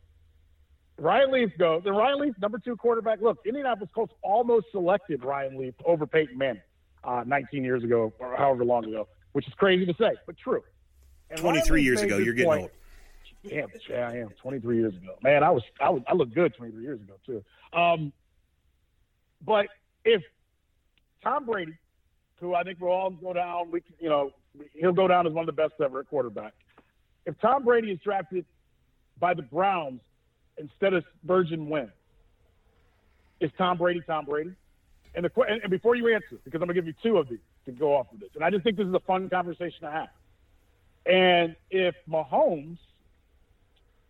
Ryan 0.99 1.33
Leaf 1.33 1.51
goes, 1.59 1.83
the 1.85 1.93
Ryan 1.93 2.21
Leaf, 2.21 2.35
number 2.41 2.59
two 2.59 2.77
quarterback. 2.77 3.21
Look, 3.21 3.39
Indianapolis 3.47 3.91
Colts 3.95 4.13
almost 4.23 4.67
selected 4.73 5.25
Ryan 5.25 5.59
Leaf 5.59 5.75
over 5.85 6.07
Peyton 6.07 6.37
Manning 6.37 6.63
uh, 7.05 7.25
19 7.27 7.65
years 7.65 7.83
ago, 7.83 8.13
or 8.19 8.37
however 8.37 8.65
long 8.65 8.85
ago, 8.85 9.09
which 9.33 9.47
is 9.47 9.55
crazy 9.55 9.87
to 9.87 9.95
say, 9.99 10.13
but 10.27 10.37
true. 10.37 10.63
23 11.37 11.83
years 11.83 12.03
ago. 12.03 12.19
You're 12.19 12.35
getting 12.35 12.51
point, 12.51 12.63
old. 12.63 12.71
Yeah, 13.43 13.67
yeah, 13.89 14.09
I 14.09 14.17
am. 14.17 14.31
23 14.43 14.77
years 14.77 14.95
ago. 14.95 15.15
Man, 15.23 15.43
I 15.43 15.51
was, 15.51 15.63
I 15.81 15.91
was, 15.91 16.03
I 16.07 16.15
looked 16.15 16.35
good 16.35 16.55
23 16.55 16.83
years 16.83 17.01
ago 17.01 17.15
too. 17.25 17.43
Um, 17.79 18.13
but 19.45 19.67
if 20.05 20.23
Tom 21.23 21.47
Brady, 21.47 21.77
who 22.41 22.55
I 22.55 22.63
think 22.63 22.81
will 22.81 22.89
all 22.89 23.11
go 23.11 23.33
down, 23.33 23.71
we, 23.71 23.83
you 23.99 24.09
know, 24.09 24.33
he'll 24.75 24.93
go 24.93 25.09
down 25.09 25.27
as 25.27 25.33
one 25.33 25.49
of 25.49 25.55
the 25.55 25.61
best 25.61 25.75
ever 25.83 26.01
at 26.01 26.09
quarterback. 26.09 26.53
If 27.27 27.39
Tom 27.41 27.65
Brady 27.65 27.93
is 27.93 28.01
drafted 28.01 28.45
by 29.19 29.35
the 29.35 29.43
Browns 29.43 30.01
instead 30.59 30.95
of 30.95 31.05
Spergon 31.25 31.69
Wynn, 31.69 31.91
is 33.41 33.51
Tom 33.57 33.79
Brady 33.79 34.03
Tom 34.07 34.27
Brady? 34.27 34.53
And, 35.15 35.25
the, 35.25 35.43
and 35.43 35.71
before 35.71 35.97
you 35.97 36.13
answer, 36.15 36.39
because 36.45 36.61
I'm 36.61 36.67
going 36.67 36.69
to 36.69 36.75
give 36.75 36.87
you 36.87 36.95
two 37.03 37.17
of 37.17 37.29
these 37.29 37.39
to 37.65 37.73
go 37.73 37.97
off 37.97 38.07
of 38.13 38.21
this, 38.21 38.31
and 38.35 38.45
I 38.45 38.51
just 38.51 38.65
think 38.65 38.77
this 38.77 38.87
is 38.87 38.95
a 38.95 39.01
fun 39.01 39.29
conversation 39.29 39.81
to 39.83 39.91
have. 39.91 40.09
And 41.07 41.57
if 41.71 41.95
Mahomes 42.09 42.79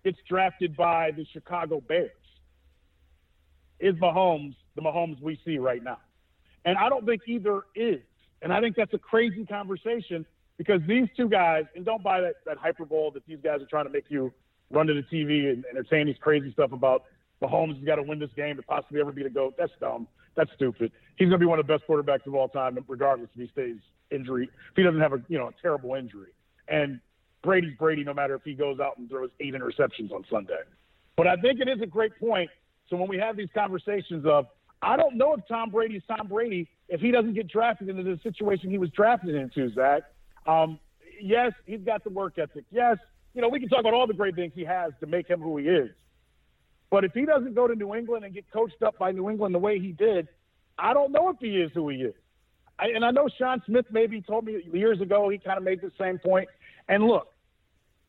gets 0.04 0.18
drafted 0.28 0.76
by 0.76 1.10
the 1.12 1.24
Chicago 1.32 1.80
Bears, 1.80 2.10
is 3.78 3.94
Mahomes 3.96 4.54
the 4.76 4.82
Mahomes 4.82 5.20
we 5.20 5.40
see 5.44 5.58
right 5.58 5.82
now? 5.82 5.98
And 6.64 6.76
I 6.76 6.88
don't 6.88 7.06
think 7.06 7.22
either 7.26 7.62
is. 7.74 8.00
And 8.42 8.52
I 8.52 8.60
think 8.60 8.76
that's 8.76 8.94
a 8.94 8.98
crazy 8.98 9.44
conversation 9.44 10.26
because 10.58 10.80
these 10.86 11.08
two 11.16 11.28
guys, 11.28 11.64
and 11.74 11.84
don't 11.84 12.02
buy 12.02 12.20
that, 12.20 12.34
that 12.46 12.58
hyperbole 12.58 13.10
that 13.14 13.26
these 13.26 13.38
guys 13.42 13.60
are 13.62 13.66
trying 13.66 13.86
to 13.86 13.90
make 13.90 14.04
you 14.08 14.32
run 14.70 14.86
to 14.86 14.94
the 14.94 15.02
TV 15.02 15.50
and 15.50 15.64
entertain 15.70 16.06
these 16.06 16.18
crazy 16.20 16.52
stuff 16.52 16.72
about 16.72 17.04
Mahomes 17.42 17.76
has 17.76 17.84
got 17.84 17.96
to 17.96 18.02
win 18.02 18.18
this 18.18 18.30
game 18.36 18.56
to 18.56 18.62
possibly 18.62 19.00
ever 19.00 19.12
be 19.12 19.22
the 19.22 19.30
GOAT. 19.30 19.54
That's 19.58 19.72
dumb. 19.80 20.06
That's 20.36 20.50
stupid. 20.54 20.92
He's 21.16 21.28
going 21.28 21.38
to 21.40 21.44
be 21.44 21.46
one 21.46 21.58
of 21.58 21.66
the 21.66 21.72
best 21.72 21.88
quarterbacks 21.88 22.26
of 22.26 22.34
all 22.34 22.48
time, 22.48 22.78
regardless 22.86 23.28
if 23.34 23.40
he 23.40 23.48
stays 23.52 23.76
injury, 24.10 24.44
if 24.44 24.76
he 24.76 24.82
doesn't 24.82 25.00
have 25.00 25.12
a 25.12 25.22
you 25.28 25.38
know 25.38 25.48
a 25.48 25.52
terrible 25.60 25.94
injury. 25.94 26.32
And 26.70 27.00
Brady's 27.42 27.76
Brady, 27.78 28.04
no 28.04 28.14
matter 28.14 28.34
if 28.34 28.42
he 28.42 28.54
goes 28.54 28.80
out 28.80 28.96
and 28.96 29.08
throws 29.08 29.30
eight 29.40 29.54
interceptions 29.54 30.12
on 30.12 30.24
Sunday. 30.30 30.60
But 31.16 31.26
I 31.26 31.36
think 31.36 31.60
it 31.60 31.68
is 31.68 31.82
a 31.82 31.86
great 31.86 32.18
point. 32.18 32.50
So 32.88 32.96
when 32.96 33.08
we 33.08 33.18
have 33.18 33.36
these 33.36 33.48
conversations 33.54 34.24
of, 34.24 34.46
I 34.82 34.96
don't 34.96 35.16
know 35.16 35.34
if 35.34 35.46
Tom 35.46 35.70
Brady 35.70 35.96
is 35.96 36.02
Tom 36.08 36.28
Brady 36.28 36.68
if 36.88 37.00
he 37.00 37.10
doesn't 37.10 37.34
get 37.34 37.48
drafted 37.48 37.88
into 37.88 38.02
the 38.02 38.18
situation 38.22 38.70
he 38.70 38.78
was 38.78 38.90
drafted 38.90 39.34
into, 39.34 39.72
Zach. 39.74 40.02
Um, 40.46 40.78
yes, 41.20 41.52
he's 41.66 41.80
got 41.80 42.02
the 42.04 42.10
work 42.10 42.38
ethic. 42.38 42.64
Yes, 42.70 42.96
you 43.34 43.42
know, 43.42 43.48
we 43.48 43.60
can 43.60 43.68
talk 43.68 43.80
about 43.80 43.94
all 43.94 44.06
the 44.06 44.14
great 44.14 44.34
things 44.34 44.52
he 44.54 44.64
has 44.64 44.92
to 45.00 45.06
make 45.06 45.28
him 45.28 45.40
who 45.40 45.58
he 45.58 45.66
is. 45.66 45.90
But 46.90 47.04
if 47.04 47.12
he 47.12 47.24
doesn't 47.24 47.54
go 47.54 47.68
to 47.68 47.74
New 47.74 47.94
England 47.94 48.24
and 48.24 48.34
get 48.34 48.50
coached 48.50 48.82
up 48.82 48.98
by 48.98 49.12
New 49.12 49.30
England 49.30 49.54
the 49.54 49.60
way 49.60 49.78
he 49.78 49.92
did, 49.92 50.26
I 50.78 50.92
don't 50.92 51.12
know 51.12 51.28
if 51.28 51.36
he 51.38 51.58
is 51.58 51.70
who 51.74 51.88
he 51.88 51.98
is. 51.98 52.14
I, 52.78 52.88
and 52.94 53.04
I 53.04 53.10
know 53.10 53.28
Sean 53.38 53.62
Smith 53.66 53.86
maybe 53.90 54.22
told 54.22 54.46
me 54.46 54.62
years 54.72 55.00
ago 55.00 55.28
he 55.28 55.38
kind 55.38 55.58
of 55.58 55.64
made 55.64 55.80
the 55.82 55.92
same 56.00 56.18
point. 56.18 56.48
And 56.90 57.04
look, 57.04 57.28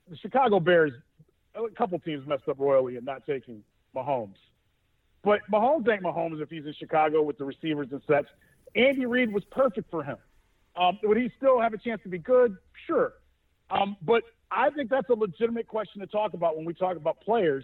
the 0.09 0.17
Chicago 0.17 0.59
Bears, 0.59 0.91
a 1.55 1.69
couple 1.77 1.99
teams 1.99 2.27
messed 2.27 2.49
up 2.49 2.59
royally 2.59 2.97
in 2.97 3.05
not 3.05 3.25
taking 3.27 3.63
Mahomes. 3.95 4.35
But 5.23 5.41
Mahomes 5.51 5.87
ain't 5.87 6.01
Mahomes 6.01 6.41
if 6.41 6.49
he's 6.49 6.65
in 6.65 6.73
Chicago 6.73 7.21
with 7.21 7.37
the 7.37 7.45
receivers 7.45 7.89
and 7.91 8.01
such. 8.07 8.25
Andy 8.75 9.05
Reid 9.05 9.31
was 9.31 9.43
perfect 9.51 9.91
for 9.91 10.03
him. 10.03 10.17
Um, 10.75 10.97
would 11.03 11.17
he 11.17 11.31
still 11.37 11.61
have 11.61 11.73
a 11.73 11.77
chance 11.77 12.01
to 12.03 12.09
be 12.09 12.17
good? 12.17 12.57
Sure. 12.87 13.13
Um, 13.69 13.97
but 14.01 14.23
I 14.49 14.71
think 14.71 14.89
that's 14.89 15.09
a 15.09 15.13
legitimate 15.13 15.67
question 15.67 16.01
to 16.01 16.07
talk 16.07 16.33
about 16.33 16.57
when 16.57 16.65
we 16.65 16.73
talk 16.73 16.97
about 16.97 17.21
players. 17.21 17.63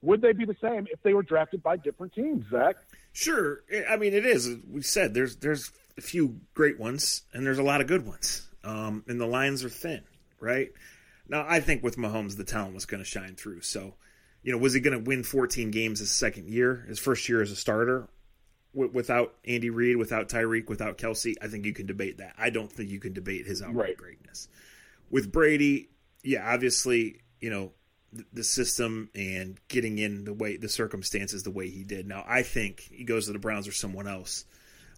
Would 0.00 0.22
they 0.22 0.32
be 0.32 0.46
the 0.46 0.56
same 0.62 0.86
if 0.90 1.02
they 1.02 1.12
were 1.12 1.22
drafted 1.22 1.62
by 1.62 1.76
different 1.76 2.14
teams, 2.14 2.46
Zach? 2.50 2.76
Sure. 3.12 3.64
I 3.88 3.96
mean, 3.96 4.14
it 4.14 4.24
is. 4.24 4.48
We 4.70 4.80
said 4.80 5.12
there's 5.12 5.36
there's 5.36 5.72
a 5.98 6.00
few 6.00 6.40
great 6.54 6.78
ones 6.78 7.22
and 7.32 7.46
there's 7.46 7.58
a 7.58 7.62
lot 7.62 7.80
of 7.80 7.86
good 7.86 8.06
ones, 8.06 8.48
um, 8.64 9.04
and 9.08 9.20
the 9.20 9.26
lines 9.26 9.64
are 9.64 9.68
thin, 9.68 10.02
right? 10.40 10.72
Now, 11.28 11.44
I 11.48 11.60
think 11.60 11.82
with 11.82 11.96
Mahomes, 11.96 12.36
the 12.36 12.44
talent 12.44 12.74
was 12.74 12.86
going 12.86 13.02
to 13.02 13.08
shine 13.08 13.34
through. 13.34 13.62
So, 13.62 13.94
you 14.42 14.52
know, 14.52 14.58
was 14.58 14.74
he 14.74 14.80
going 14.80 14.98
to 14.98 15.04
win 15.04 15.22
14 15.22 15.70
games 15.70 16.00
his 16.00 16.10
second 16.10 16.48
year, 16.48 16.84
his 16.88 16.98
first 16.98 17.28
year 17.28 17.40
as 17.40 17.50
a 17.50 17.56
starter? 17.56 18.08
without 18.74 19.34
Andy 19.44 19.70
Reid, 19.70 19.96
without 19.96 20.28
Tyreek, 20.28 20.68
without 20.68 20.98
Kelce, 20.98 21.34
I 21.40 21.46
think 21.46 21.64
you 21.64 21.72
can 21.72 21.86
debate 21.86 22.18
that. 22.18 22.34
I 22.36 22.50
don't 22.50 22.70
think 22.70 22.90
you 22.90 22.98
can 22.98 23.12
debate 23.12 23.46
his 23.46 23.62
outright 23.62 23.76
right. 23.76 23.96
greatness. 23.96 24.48
With 25.10 25.30
Brady, 25.30 25.90
yeah, 26.22 26.52
obviously, 26.52 27.20
you 27.40 27.50
know, 27.50 27.72
the, 28.12 28.24
the 28.32 28.44
system 28.44 29.10
and 29.14 29.58
getting 29.68 29.98
in 29.98 30.24
the 30.24 30.32
way, 30.32 30.56
the 30.56 30.68
circumstances 30.68 31.42
the 31.42 31.50
way 31.50 31.68
he 31.68 31.84
did. 31.84 32.06
Now, 32.06 32.24
I 32.26 32.42
think 32.42 32.80
he 32.80 33.04
goes 33.04 33.26
to 33.26 33.32
the 33.32 33.38
Browns 33.38 33.68
or 33.68 33.72
someone 33.72 34.08
else. 34.08 34.44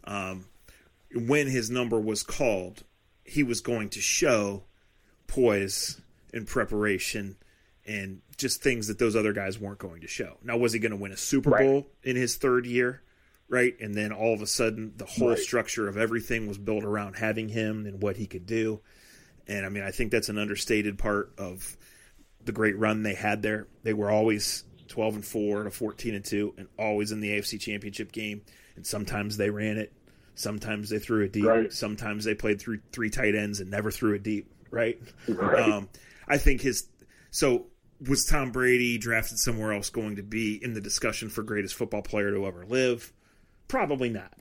Um, 0.04 0.46
when 1.14 1.46
his 1.46 1.70
number 1.70 2.00
was 2.00 2.22
called, 2.22 2.82
he 3.24 3.42
was 3.42 3.60
going 3.60 3.90
to 3.90 4.00
show 4.00 4.64
poise 5.26 6.00
and 6.32 6.46
preparation 6.46 7.36
and 7.86 8.20
just 8.36 8.62
things 8.62 8.88
that 8.88 8.98
those 8.98 9.14
other 9.14 9.32
guys 9.32 9.58
weren't 9.58 9.78
going 9.78 10.00
to 10.00 10.08
show. 10.08 10.36
Now, 10.42 10.56
was 10.56 10.72
he 10.72 10.78
going 10.78 10.90
to 10.90 10.96
win 10.96 11.12
a 11.12 11.16
Super 11.16 11.50
right. 11.50 11.64
Bowl 11.64 11.86
in 12.02 12.16
his 12.16 12.36
third 12.36 12.66
year? 12.66 13.02
right? 13.48 13.78
And 13.80 13.94
then 13.94 14.12
all 14.12 14.34
of 14.34 14.42
a 14.42 14.46
sudden, 14.46 14.92
the 14.96 15.04
whole 15.04 15.30
right. 15.30 15.38
structure 15.38 15.88
of 15.88 15.96
everything 15.96 16.46
was 16.46 16.58
built 16.58 16.84
around 16.84 17.14
having 17.14 17.48
him 17.48 17.86
and 17.86 18.02
what 18.02 18.16
he 18.16 18.26
could 18.26 18.46
do. 18.46 18.80
And 19.46 19.64
I 19.64 19.68
mean, 19.68 19.84
I 19.84 19.90
think 19.90 20.10
that's 20.10 20.28
an 20.28 20.38
understated 20.38 20.98
part 20.98 21.32
of 21.38 21.76
the 22.44 22.52
great 22.52 22.76
run 22.78 23.02
they 23.02 23.14
had 23.14 23.42
there. 23.42 23.68
They 23.82 23.92
were 23.92 24.10
always 24.10 24.64
12 24.88 25.16
and 25.16 25.24
4 25.24 25.64
to 25.64 25.70
14 25.70 26.14
and 26.14 26.24
2 26.24 26.54
and 26.58 26.68
always 26.78 27.12
in 27.12 27.20
the 27.20 27.30
AFC 27.30 27.60
Championship 27.60 28.12
game. 28.12 28.42
And 28.74 28.86
sometimes 28.86 29.36
they 29.36 29.50
ran 29.50 29.78
it, 29.78 29.92
sometimes 30.34 30.90
they 30.90 30.98
threw 30.98 31.24
it 31.24 31.32
deep, 31.32 31.46
right. 31.46 31.72
sometimes 31.72 32.24
they 32.24 32.34
played 32.34 32.60
through 32.60 32.80
three 32.92 33.10
tight 33.10 33.34
ends 33.34 33.60
and 33.60 33.70
never 33.70 33.90
threw 33.90 34.14
it 34.14 34.22
deep, 34.22 34.52
right? 34.70 35.00
right. 35.28 35.70
Um, 35.70 35.88
I 36.28 36.38
think 36.38 36.60
his 36.60 36.88
so 37.30 37.66
was 38.06 38.24
Tom 38.24 38.50
Brady 38.52 38.98
drafted 38.98 39.38
somewhere 39.38 39.72
else 39.72 39.90
going 39.90 40.16
to 40.16 40.22
be 40.22 40.62
in 40.62 40.74
the 40.74 40.80
discussion 40.80 41.28
for 41.28 41.42
greatest 41.42 41.74
football 41.74 42.02
player 42.02 42.30
to 42.32 42.46
ever 42.46 42.66
live? 42.66 43.12
Probably 43.68 44.10
not. 44.10 44.34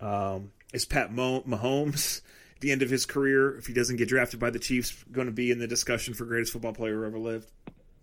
Um, 0.00 0.52
is 0.72 0.84
Pat 0.84 1.12
Mahomes 1.12 2.22
at 2.54 2.60
the 2.60 2.72
end 2.72 2.82
of 2.82 2.90
his 2.90 3.06
career, 3.06 3.56
if 3.58 3.66
he 3.66 3.74
doesn't 3.74 3.96
get 3.96 4.08
drafted 4.08 4.40
by 4.40 4.50
the 4.50 4.58
Chiefs, 4.58 5.04
going 5.12 5.26
to 5.26 5.32
be 5.32 5.50
in 5.50 5.58
the 5.58 5.66
discussion 5.66 6.14
for 6.14 6.24
greatest 6.24 6.52
football 6.52 6.72
player 6.72 6.94
who 6.94 7.04
ever 7.04 7.18
lived? 7.18 7.50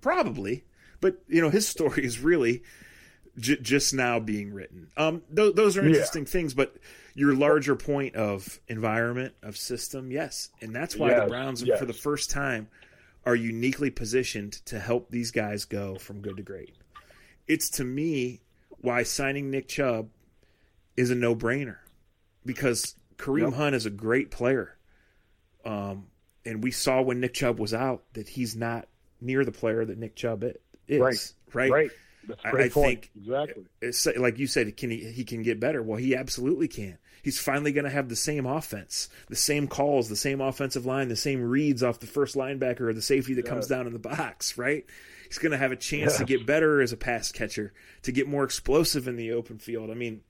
Probably. 0.01 0.63
But, 1.01 1.17
you 1.27 1.41
know, 1.41 1.49
his 1.49 1.67
story 1.67 2.05
is 2.05 2.19
really 2.19 2.63
j- 3.37 3.59
just 3.61 3.93
now 3.93 4.19
being 4.19 4.53
written. 4.53 4.89
Um, 4.97 5.21
th- 5.35 5.55
those 5.55 5.77
are 5.77 5.85
interesting 5.85 6.23
yeah. 6.23 6.29
things, 6.29 6.53
but 6.53 6.75
your 7.15 7.35
larger 7.35 7.75
point 7.75 8.15
of 8.15 8.59
environment, 8.67 9.33
of 9.43 9.57
system, 9.57 10.11
yes. 10.11 10.49
And 10.61 10.75
that's 10.75 10.95
why 10.95 11.09
yes, 11.09 11.21
the 11.21 11.27
Browns, 11.27 11.63
yes. 11.63 11.79
for 11.79 11.85
the 11.85 11.93
first 11.93 12.31
time, 12.31 12.67
are 13.25 13.35
uniquely 13.35 13.89
positioned 13.89 14.53
to 14.65 14.79
help 14.79 15.09
these 15.09 15.31
guys 15.31 15.65
go 15.65 15.95
from 15.95 16.21
good 16.21 16.37
to 16.37 16.43
great. 16.43 16.75
It's 17.47 17.69
to 17.71 17.83
me 17.83 18.41
why 18.81 19.03
signing 19.03 19.49
Nick 19.49 19.67
Chubb 19.67 20.09
is 20.97 21.09
a 21.09 21.15
no 21.15 21.35
brainer 21.35 21.77
because 22.45 22.95
Kareem 23.17 23.51
yep. 23.51 23.53
Hunt 23.53 23.75
is 23.75 23.85
a 23.85 23.89
great 23.89 24.31
player. 24.31 24.77
Um, 25.65 26.07
and 26.45 26.63
we 26.63 26.71
saw 26.71 27.01
when 27.01 27.19
Nick 27.19 27.33
Chubb 27.33 27.59
was 27.59 27.73
out 27.73 28.03
that 28.13 28.27
he's 28.27 28.55
not 28.55 28.87
near 29.21 29.45
the 29.45 29.51
player 29.51 29.85
that 29.85 29.97
Nick 29.97 30.15
Chubb 30.15 30.43
is. 30.87 30.99
Right. 30.99 31.33
Right. 31.53 31.71
Right. 31.71 31.91
That's 32.27 32.45
a 32.45 32.49
great 32.51 32.75
I, 32.75 32.79
I 32.79 32.83
think 32.83 33.11
exactly. 33.15 33.65
It's, 33.81 34.05
like 34.17 34.39
you 34.39 34.47
said, 34.47 34.75
can 34.77 34.89
he, 34.89 35.11
he 35.11 35.23
can 35.23 35.43
get 35.43 35.59
better? 35.59 35.81
Well, 35.81 35.97
he 35.97 36.15
absolutely 36.15 36.67
can. 36.67 36.97
He's 37.21 37.39
finally 37.39 37.71
going 37.71 37.85
to 37.85 37.89
have 37.89 38.09
the 38.09 38.17
same 38.17 38.45
offense, 38.45 39.07
the 39.29 39.35
same 39.35 39.67
calls, 39.67 40.09
the 40.09 40.15
same 40.15 40.41
offensive 40.41 40.85
line, 40.85 41.07
the 41.07 41.15
same 41.15 41.41
reads 41.41 41.81
off 41.81 41.99
the 41.99 42.05
first 42.05 42.35
linebacker 42.35 42.81
or 42.81 42.93
the 42.93 43.01
safety 43.01 43.33
that 43.35 43.45
comes 43.45 43.67
down 43.67 43.87
in 43.87 43.93
the 43.93 43.99
box, 43.99 44.57
right? 44.57 44.85
He's 45.27 45.37
going 45.37 45.53
to 45.53 45.57
have 45.57 45.71
a 45.71 45.77
chance 45.77 46.17
to 46.17 46.25
get 46.25 46.45
better 46.45 46.81
as 46.81 46.91
a 46.91 46.97
pass 46.97 47.31
catcher, 47.31 47.73
to 48.03 48.11
get 48.11 48.27
more 48.27 48.43
explosive 48.43 49.07
in 49.07 49.15
the 49.15 49.31
open 49.31 49.57
field. 49.57 49.89
I 49.89 49.93
mean, 49.93 50.21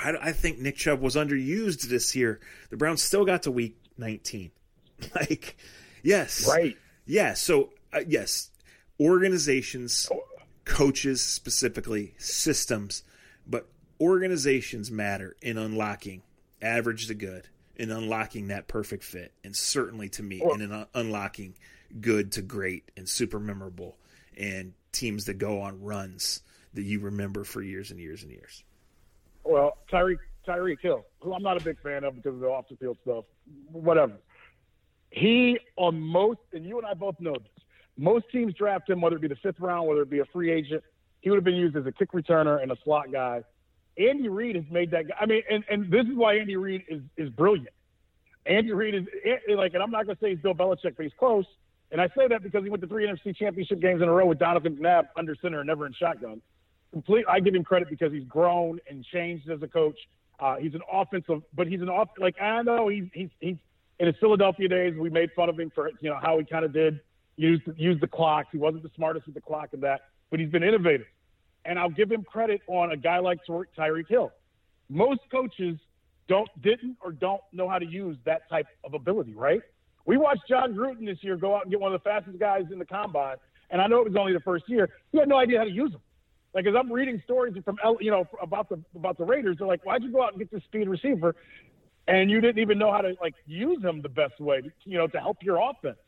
I, 0.00 0.14
I 0.20 0.32
think 0.32 0.58
Nick 0.58 0.76
Chubb 0.76 1.00
was 1.00 1.14
underused 1.14 1.82
this 1.82 2.16
year. 2.16 2.40
The 2.70 2.76
Browns 2.76 3.00
still 3.00 3.24
got 3.24 3.44
to 3.44 3.52
week 3.52 3.78
19. 3.96 4.50
like, 5.14 5.56
yes. 6.02 6.48
Right. 6.48 6.76
Yeah. 7.06 7.34
So, 7.34 7.70
uh, 7.92 8.00
yes, 8.06 8.50
organizations, 9.00 10.08
coaches 10.64 11.22
specifically, 11.22 12.14
systems, 12.18 13.02
but 13.46 13.68
organizations 14.00 14.90
matter 14.90 15.36
in 15.42 15.58
unlocking 15.58 16.22
average 16.62 17.06
to 17.08 17.14
good, 17.14 17.48
in 17.76 17.90
unlocking 17.90 18.48
that 18.48 18.68
perfect 18.68 19.04
fit, 19.04 19.32
and 19.42 19.54
certainly 19.54 20.08
to 20.10 20.22
me, 20.22 20.42
in 20.42 20.72
un- 20.72 20.86
unlocking 20.94 21.54
good 22.00 22.32
to 22.32 22.42
great 22.42 22.90
and 22.96 23.08
super 23.08 23.38
memorable 23.38 23.96
and 24.36 24.72
teams 24.92 25.26
that 25.26 25.34
go 25.34 25.60
on 25.60 25.80
runs 25.82 26.42
that 26.74 26.82
you 26.82 27.00
remember 27.00 27.44
for 27.44 27.62
years 27.62 27.90
and 27.90 28.00
years 28.00 28.22
and 28.22 28.32
years. 28.32 28.64
Well, 29.44 29.78
Tyreek 29.92 30.18
Tyreek 30.46 30.80
Hill, 30.80 31.04
who 31.20 31.34
I'm 31.34 31.42
not 31.42 31.60
a 31.60 31.64
big 31.64 31.80
fan 31.80 32.04
of 32.04 32.16
because 32.16 32.34
of 32.34 32.40
the 32.40 32.46
off 32.46 32.68
the 32.68 32.76
field 32.76 32.98
stuff, 33.02 33.24
whatever. 33.70 34.14
He 35.10 35.58
on 35.76 36.00
most, 36.00 36.40
and 36.52 36.64
you 36.64 36.78
and 36.78 36.86
I 36.86 36.94
both 36.94 37.20
know 37.20 37.34
this. 37.34 37.53
Most 37.96 38.26
teams 38.30 38.54
draft 38.54 38.88
him, 38.90 39.00
whether 39.00 39.16
it 39.16 39.22
be 39.22 39.28
the 39.28 39.36
fifth 39.36 39.60
round, 39.60 39.86
whether 39.88 40.02
it 40.02 40.10
be 40.10 40.20
a 40.20 40.24
free 40.26 40.50
agent. 40.50 40.82
He 41.20 41.30
would 41.30 41.36
have 41.36 41.44
been 41.44 41.54
used 41.54 41.76
as 41.76 41.86
a 41.86 41.92
kick 41.92 42.12
returner 42.12 42.62
and 42.62 42.70
a 42.70 42.76
slot 42.84 43.10
guy. 43.12 43.42
Andy 43.96 44.28
Reid 44.28 44.56
has 44.56 44.64
made 44.70 44.90
that 44.90 45.08
guy. 45.08 45.14
I 45.20 45.26
mean, 45.26 45.42
and, 45.48 45.64
and 45.70 45.90
this 45.90 46.06
is 46.06 46.16
why 46.16 46.36
Andy 46.36 46.56
Reid 46.56 46.82
is 46.88 47.00
is 47.16 47.30
brilliant. 47.30 47.74
Andy 48.46 48.72
Reid 48.72 48.94
is 48.94 49.06
like, 49.56 49.74
and 49.74 49.82
I'm 49.82 49.90
not 49.90 50.04
going 50.04 50.16
to 50.16 50.20
say 50.20 50.30
he's 50.30 50.40
Bill 50.40 50.54
Belichick, 50.54 50.96
but 50.96 51.02
he's 51.02 51.12
close. 51.18 51.46
And 51.92 52.00
I 52.00 52.08
say 52.08 52.28
that 52.28 52.42
because 52.42 52.64
he 52.64 52.70
went 52.70 52.82
to 52.82 52.88
three 52.88 53.06
NFC 53.06 53.34
Championship 53.36 53.80
games 53.80 54.02
in 54.02 54.08
a 54.08 54.12
row 54.12 54.26
with 54.26 54.38
Donovan 54.38 54.76
McNabb 54.76 55.04
under 55.16 55.34
center 55.40 55.60
and 55.60 55.66
never 55.66 55.86
in 55.86 55.92
shotgun 55.94 56.42
complete. 56.94 57.26
I 57.28 57.40
give 57.40 57.54
him 57.54 57.64
credit 57.64 57.90
because 57.90 58.12
he's 58.12 58.24
grown 58.24 58.78
and 58.88 59.04
changed 59.04 59.50
as 59.50 59.60
a 59.62 59.68
coach. 59.68 59.98
Uh, 60.40 60.56
he's 60.56 60.74
an 60.74 60.80
offensive, 60.90 61.42
but 61.52 61.66
he's 61.66 61.82
an 61.82 61.90
off. 61.90 62.08
Like 62.18 62.40
I 62.40 62.62
know 62.62 62.88
he's 62.88 63.04
he's 63.12 63.28
he's 63.40 63.56
in 63.98 64.06
his 64.06 64.16
Philadelphia 64.18 64.68
days. 64.68 64.94
We 64.98 65.10
made 65.10 65.30
fun 65.36 65.48
of 65.48 65.58
him 65.58 65.70
for 65.74 65.90
you 66.00 66.08
know 66.08 66.18
how 66.20 66.38
he 66.38 66.44
kind 66.44 66.64
of 66.64 66.72
did 66.72 67.00
use 67.36 67.60
use 67.76 68.00
the 68.00 68.06
clock. 68.06 68.46
He 68.52 68.58
wasn't 68.58 68.82
the 68.82 68.90
smartest 68.94 69.26
with 69.26 69.34
the 69.34 69.40
clock 69.40 69.70
and 69.72 69.82
that, 69.82 70.02
but 70.30 70.40
he's 70.40 70.50
been 70.50 70.62
innovative. 70.62 71.06
And 71.64 71.78
I'll 71.78 71.90
give 71.90 72.10
him 72.10 72.22
credit 72.22 72.60
on 72.66 72.92
a 72.92 72.96
guy 72.96 73.18
like 73.18 73.38
Tyreek 73.46 74.08
Hill. 74.08 74.32
Most 74.88 75.20
coaches 75.30 75.78
don't 76.28 76.48
didn't 76.62 76.96
or 77.02 77.12
don't 77.12 77.40
know 77.52 77.68
how 77.68 77.78
to 77.78 77.86
use 77.86 78.16
that 78.24 78.48
type 78.48 78.66
of 78.84 78.94
ability. 78.94 79.34
Right? 79.34 79.60
We 80.06 80.16
watched 80.16 80.42
Jon 80.48 80.74
Gruden 80.74 81.06
this 81.06 81.18
year 81.22 81.36
go 81.36 81.56
out 81.56 81.62
and 81.62 81.70
get 81.70 81.80
one 81.80 81.94
of 81.94 82.02
the 82.02 82.04
fastest 82.04 82.38
guys 82.38 82.64
in 82.70 82.78
the 82.78 82.84
combine, 82.84 83.36
and 83.70 83.80
I 83.80 83.86
know 83.86 84.00
it 84.00 84.08
was 84.08 84.16
only 84.16 84.32
the 84.32 84.40
first 84.40 84.64
year. 84.68 84.90
He 85.12 85.18
had 85.18 85.28
no 85.28 85.38
idea 85.38 85.58
how 85.58 85.64
to 85.64 85.70
use 85.70 85.92
him. 85.92 86.00
Like 86.54 86.66
as 86.66 86.74
I'm 86.78 86.92
reading 86.92 87.20
stories 87.24 87.54
from 87.64 87.78
you 88.00 88.10
know 88.10 88.26
about 88.40 88.68
the 88.68 88.80
about 88.94 89.18
the 89.18 89.24
Raiders, 89.24 89.56
they're 89.58 89.66
like, 89.66 89.84
why'd 89.84 90.02
you 90.02 90.12
go 90.12 90.22
out 90.22 90.32
and 90.32 90.38
get 90.38 90.52
this 90.52 90.62
speed 90.64 90.88
receiver, 90.88 91.34
and 92.06 92.30
you 92.30 92.40
didn't 92.40 92.60
even 92.60 92.78
know 92.78 92.92
how 92.92 93.00
to 93.00 93.14
like 93.20 93.34
use 93.46 93.82
him 93.82 94.02
the 94.02 94.08
best 94.08 94.38
way, 94.40 94.62
you 94.84 94.98
know, 94.98 95.06
to 95.08 95.18
help 95.18 95.38
your 95.42 95.58
offense. 95.58 95.98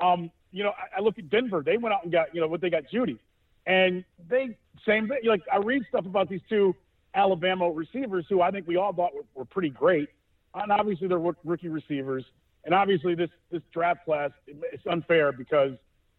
Um, 0.00 0.30
you 0.54 0.64
know, 0.64 0.70
I, 0.70 0.98
I 0.98 1.00
look 1.02 1.18
at 1.18 1.28
Denver. 1.30 1.62
They 1.64 1.76
went 1.76 1.94
out 1.94 2.04
and 2.04 2.12
got 2.12 2.34
you 2.34 2.40
know 2.40 2.48
what 2.48 2.60
they 2.60 2.70
got 2.70 2.84
Jeudy, 2.92 3.18
and 3.66 4.04
they 4.28 4.56
same 4.86 5.08
thing. 5.08 5.18
Like 5.24 5.42
I 5.52 5.58
read 5.58 5.82
stuff 5.88 6.06
about 6.06 6.28
these 6.28 6.42
two 6.48 6.74
Alabama 7.14 7.70
receivers 7.70 8.26
who 8.28 8.40
I 8.40 8.50
think 8.50 8.66
we 8.66 8.76
all 8.76 8.92
thought 8.92 9.14
were, 9.14 9.24
were 9.34 9.44
pretty 9.44 9.70
great, 9.70 10.08
and 10.54 10.72
obviously 10.72 11.08
they're 11.08 11.18
rookie 11.18 11.68
receivers. 11.68 12.24
And 12.64 12.72
obviously 12.72 13.14
this 13.14 13.30
this 13.50 13.62
draft 13.72 14.06
class 14.06 14.30
it's 14.46 14.86
unfair 14.86 15.32
because 15.32 15.72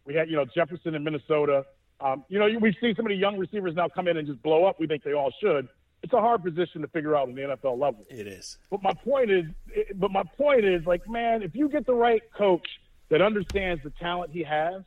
we 0.06 0.14
had 0.14 0.30
you 0.30 0.36
know 0.36 0.46
Jefferson 0.46 0.94
in 0.94 1.04
Minnesota 1.04 1.66
um, 2.02 2.26
you 2.28 2.40
know, 2.40 2.48
we've 2.60 2.76
seen 2.82 2.94
so 2.96 3.04
many 3.04 3.16
young 3.16 3.38
receivers 3.38 3.76
now 3.76 3.88
come 3.88 4.08
in 4.08 4.18
and 4.18 4.28
just 4.28 4.42
blow 4.44 4.66
up. 4.66 4.80
We 4.80 4.88
think 4.88 5.04
they 5.04 5.14
all 5.14 5.32
should. 5.42 5.68
It's 6.04 6.14
a 6.14 6.20
hard 6.20 6.44
position 6.44 6.82
to 6.82 6.88
figure 6.90 7.16
out 7.16 7.30
in 7.30 7.36
the 7.36 7.42
NFL 7.42 7.80
level. 7.80 8.06
It 8.10 8.28
is. 8.28 8.58
But 8.70 8.84
my 8.84 8.94
point 8.94 9.32
is, 9.32 9.46
but 9.96 10.12
my 10.12 10.24
point 10.38 10.66
is, 10.66 10.86
like, 10.86 11.08
man, 11.10 11.42
if 11.42 11.56
you 11.56 11.70
get 11.70 11.86
the 11.86 11.96
right 11.96 12.22
coach 12.38 12.68
that 13.10 13.22
understands 13.22 13.82
the 13.84 13.91
talent 13.99 14.32
he 14.32 14.43
has, 14.43 14.82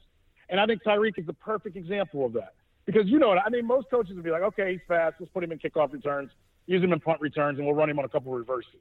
and 0.49 0.61
I 0.61 0.67
think 0.67 0.83
Tyreek 0.83 1.19
is 1.19 1.27
the 1.27 1.35
perfect 1.35 1.77
example 1.77 2.25
of 2.25 2.33
that. 2.35 2.55
Because 2.87 3.07
you 3.07 3.19
know, 3.19 3.29
what? 3.29 3.39
I 3.45 3.51
mean, 3.51 3.67
most 3.67 3.91
coaches 3.91 4.15
would 4.15 4.25
be 4.25 4.31
like, 4.31 4.43
okay, 4.43 4.73
he's 4.73 4.81
fast. 4.89 5.17
Let's 5.21 5.31
put 5.33 5.45
him 5.45 5.53
in 5.53 5.59
kickoff 5.59 5.93
returns, 5.93 6.31
use 6.67 6.83
him 6.83 6.93
in 6.93 7.01
punt 7.01 7.21
returns, 7.21 7.59
and 7.59 7.67
we'll 7.67 7.77
run 7.77 7.91
him 7.91 7.99
on 7.99 8.05
a 8.05 8.09
couple 8.09 8.33
of 8.33 8.39
reverses. 8.39 8.81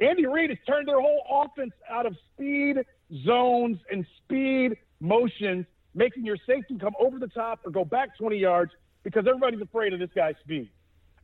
Andy 0.00 0.26
Reid 0.26 0.50
has 0.50 0.58
turned 0.66 0.88
their 0.88 1.00
whole 1.00 1.22
offense 1.30 1.72
out 1.90 2.06
of 2.06 2.16
speed 2.32 2.78
zones 3.24 3.78
and 3.90 4.06
speed 4.24 4.76
motions 5.00 5.66
making 5.94 6.24
your 6.24 6.36
safety 6.46 6.76
come 6.78 6.94
over 6.98 7.18
the 7.18 7.28
top 7.28 7.60
or 7.64 7.70
go 7.70 7.84
back 7.84 8.16
20 8.18 8.36
yards 8.36 8.72
because 9.04 9.24
everybody's 9.26 9.60
afraid 9.60 9.92
of 9.92 10.00
this 10.00 10.10
guy's 10.14 10.34
speed. 10.42 10.68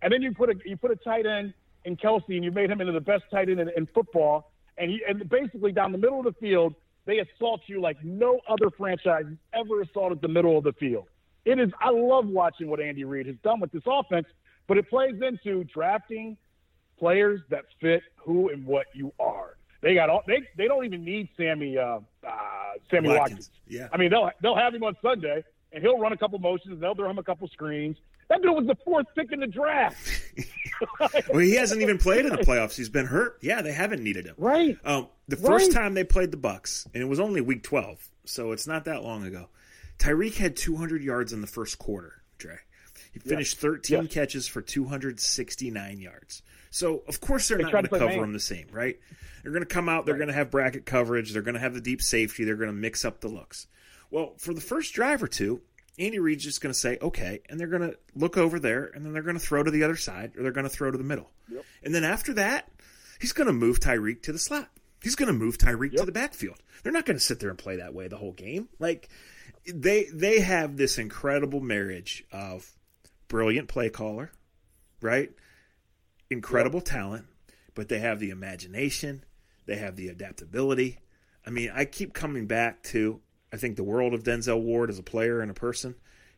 And 0.02 0.12
then 0.12 0.22
you 0.22 0.32
put 0.32 0.50
a 0.50 0.54
you 0.64 0.76
put 0.76 0.90
a 0.90 0.96
tight 0.96 1.26
end 1.26 1.52
in 1.84 1.96
Kelce, 1.96 2.22
and 2.28 2.44
you 2.44 2.50
made 2.50 2.70
him 2.70 2.80
into 2.80 2.92
the 2.92 3.00
best 3.00 3.24
tight 3.30 3.48
end 3.48 3.60
in, 3.60 3.70
in 3.76 3.86
football. 3.86 4.52
And 4.78 4.90
he 4.90 5.02
and 5.06 5.28
basically 5.28 5.72
down 5.72 5.92
the 5.92 5.98
middle 5.98 6.18
of 6.20 6.24
the 6.24 6.34
field, 6.40 6.74
they 7.10 7.18
assault 7.18 7.62
you 7.66 7.80
like 7.80 7.96
no 8.04 8.40
other 8.48 8.70
franchise 8.70 9.24
has 9.24 9.36
ever 9.52 9.82
assaulted 9.82 10.20
the 10.22 10.28
middle 10.28 10.56
of 10.56 10.62
the 10.62 10.72
field. 10.74 11.06
It 11.44 11.58
is. 11.58 11.70
I 11.80 11.90
love 11.90 12.28
watching 12.28 12.68
what 12.68 12.80
Andy 12.80 13.02
Reid 13.02 13.26
has 13.26 13.34
done 13.42 13.58
with 13.58 13.72
this 13.72 13.82
offense, 13.84 14.28
but 14.68 14.78
it 14.78 14.88
plays 14.88 15.20
into 15.20 15.64
drafting 15.64 16.36
players 17.00 17.40
that 17.50 17.64
fit 17.80 18.02
who 18.16 18.50
and 18.50 18.64
what 18.64 18.86
you 18.94 19.12
are. 19.18 19.56
They 19.80 19.94
got 19.94 20.08
all. 20.08 20.22
They 20.28 20.42
they 20.56 20.68
don't 20.68 20.84
even 20.84 21.04
need 21.04 21.28
Sammy 21.36 21.76
uh, 21.76 21.98
uh, 22.24 22.30
Sammy 22.90 23.08
Watkins. 23.08 23.18
Watkins. 23.18 23.50
Yeah. 23.66 23.88
I 23.92 23.96
mean 23.96 24.10
they'll 24.10 24.30
they'll 24.40 24.56
have 24.56 24.72
him 24.72 24.84
on 24.84 24.94
Sunday 25.02 25.42
and 25.72 25.82
he'll 25.82 25.98
run 25.98 26.12
a 26.12 26.16
couple 26.16 26.38
motions. 26.38 26.74
And 26.74 26.82
they'll 26.82 26.94
throw 26.94 27.10
him 27.10 27.18
a 27.18 27.24
couple 27.24 27.48
screens. 27.48 27.96
That 28.30 28.42
dude 28.42 28.54
was 28.54 28.66
the 28.66 28.76
fourth 28.84 29.06
pick 29.16 29.32
in 29.32 29.40
the 29.40 29.48
draft. 29.48 29.98
well, 31.28 31.40
he 31.40 31.56
hasn't 31.56 31.82
even 31.82 31.98
played 31.98 32.24
in 32.24 32.32
the 32.32 32.38
playoffs. 32.38 32.76
He's 32.76 32.88
been 32.88 33.06
hurt. 33.06 33.38
Yeah, 33.42 33.60
they 33.60 33.72
haven't 33.72 34.04
needed 34.04 34.24
him. 34.24 34.36
Right. 34.38 34.78
Um, 34.84 35.08
the 35.26 35.36
first 35.36 35.74
right. 35.74 35.82
time 35.82 35.94
they 35.94 36.04
played 36.04 36.30
the 36.30 36.36
Bucks, 36.36 36.86
and 36.94 37.02
it 37.02 37.06
was 37.06 37.18
only 37.18 37.40
Week 37.40 37.64
12, 37.64 38.08
so 38.24 38.52
it's 38.52 38.68
not 38.68 38.84
that 38.84 39.02
long 39.02 39.26
ago. 39.26 39.48
Tyreek 39.98 40.36
had 40.36 40.56
200 40.56 41.02
yards 41.02 41.32
in 41.32 41.40
the 41.40 41.48
first 41.48 41.80
quarter. 41.80 42.22
Dre. 42.38 42.56
He 43.12 43.18
finished 43.18 43.56
yeah. 43.56 43.70
13 43.70 44.02
yeah. 44.02 44.08
catches 44.08 44.46
for 44.46 44.62
269 44.62 45.98
yards. 45.98 46.42
So 46.70 47.02
of 47.08 47.20
course 47.20 47.48
they're 47.48 47.58
they 47.58 47.64
not 47.64 47.72
going 47.72 47.84
to 47.84 47.90
cover 47.90 48.06
man. 48.06 48.18
him 48.20 48.32
the 48.32 48.38
same, 48.38 48.68
right? 48.70 48.98
They're 49.42 49.52
going 49.52 49.64
to 49.64 49.68
come 49.68 49.88
out. 49.88 50.06
They're 50.06 50.14
right. 50.14 50.18
going 50.18 50.28
to 50.28 50.34
have 50.34 50.52
bracket 50.52 50.86
coverage. 50.86 51.32
They're 51.32 51.42
going 51.42 51.54
to 51.54 51.60
have 51.60 51.74
the 51.74 51.80
deep 51.80 52.00
safety. 52.00 52.44
They're 52.44 52.54
going 52.54 52.70
to 52.70 52.72
mix 52.72 53.04
up 53.04 53.20
the 53.20 53.28
looks. 53.28 53.66
Well, 54.10 54.34
for 54.38 54.54
the 54.54 54.60
first 54.60 54.94
drive 54.94 55.22
or 55.22 55.28
two, 55.28 55.62
Andy 56.00 56.18
Reid's 56.18 56.42
just 56.42 56.62
going 56.62 56.72
to 56.72 56.78
say, 56.78 56.98
okay, 57.00 57.42
and 57.48 57.60
they're 57.60 57.68
going 57.68 57.90
to 57.90 57.96
look 58.14 58.38
over 58.38 58.58
there, 58.58 58.86
and 58.86 59.04
then 59.04 59.12
they're 59.12 59.22
going 59.22 59.38
to 59.38 59.44
throw 59.44 59.62
to 59.62 59.70
the 59.70 59.84
other 59.84 59.96
side, 59.96 60.32
or 60.36 60.42
they're 60.42 60.50
going 60.50 60.64
to 60.64 60.70
throw 60.70 60.90
to 60.90 60.96
the 60.96 61.04
middle. 61.04 61.30
Yep. 61.50 61.64
And 61.84 61.94
then 61.94 62.04
after 62.04 62.32
that, 62.34 62.70
he's 63.20 63.32
going 63.32 63.46
to 63.46 63.52
move 63.52 63.80
Tyreek 63.80 64.22
to 64.22 64.32
the 64.32 64.38
slot. 64.38 64.70
He's 65.02 65.14
going 65.14 65.28
to 65.28 65.38
move 65.38 65.58
Tyreek 65.58 65.92
yep. 65.92 66.00
to 66.00 66.06
the 66.06 66.12
backfield. 66.12 66.56
They're 66.82 66.92
not 66.92 67.04
going 67.04 67.18
to 67.18 67.24
sit 67.24 67.38
there 67.38 67.50
and 67.50 67.58
play 67.58 67.76
that 67.76 67.94
way 67.94 68.08
the 68.08 68.16
whole 68.16 68.32
game. 68.32 68.68
Like 68.78 69.10
they 69.66 70.06
they 70.12 70.40
have 70.40 70.76
this 70.76 70.96
incredible 70.96 71.60
marriage 71.60 72.24
of 72.32 72.70
brilliant 73.28 73.68
play 73.68 73.90
caller, 73.90 74.32
right? 75.02 75.30
Incredible 76.30 76.78
yep. 76.78 76.86
talent, 76.86 77.26
but 77.74 77.88
they 77.88 77.98
have 77.98 78.20
the 78.20 78.30
imagination, 78.30 79.24
they 79.66 79.76
have 79.76 79.96
the 79.96 80.08
adaptability. 80.08 80.98
I 81.46 81.50
mean, 81.50 81.70
I 81.74 81.84
keep 81.84 82.14
coming 82.14 82.46
back 82.46 82.82
to 82.84 83.20
I 83.52 83.56
think 83.56 83.76
the 83.76 83.84
world 83.84 84.14
of 84.14 84.22
Denzel 84.22 84.60
Ward 84.60 84.90
as 84.90 84.98
a 84.98 85.02
player 85.02 85.40
and 85.40 85.50
a 85.50 85.54
person, 85.54 85.94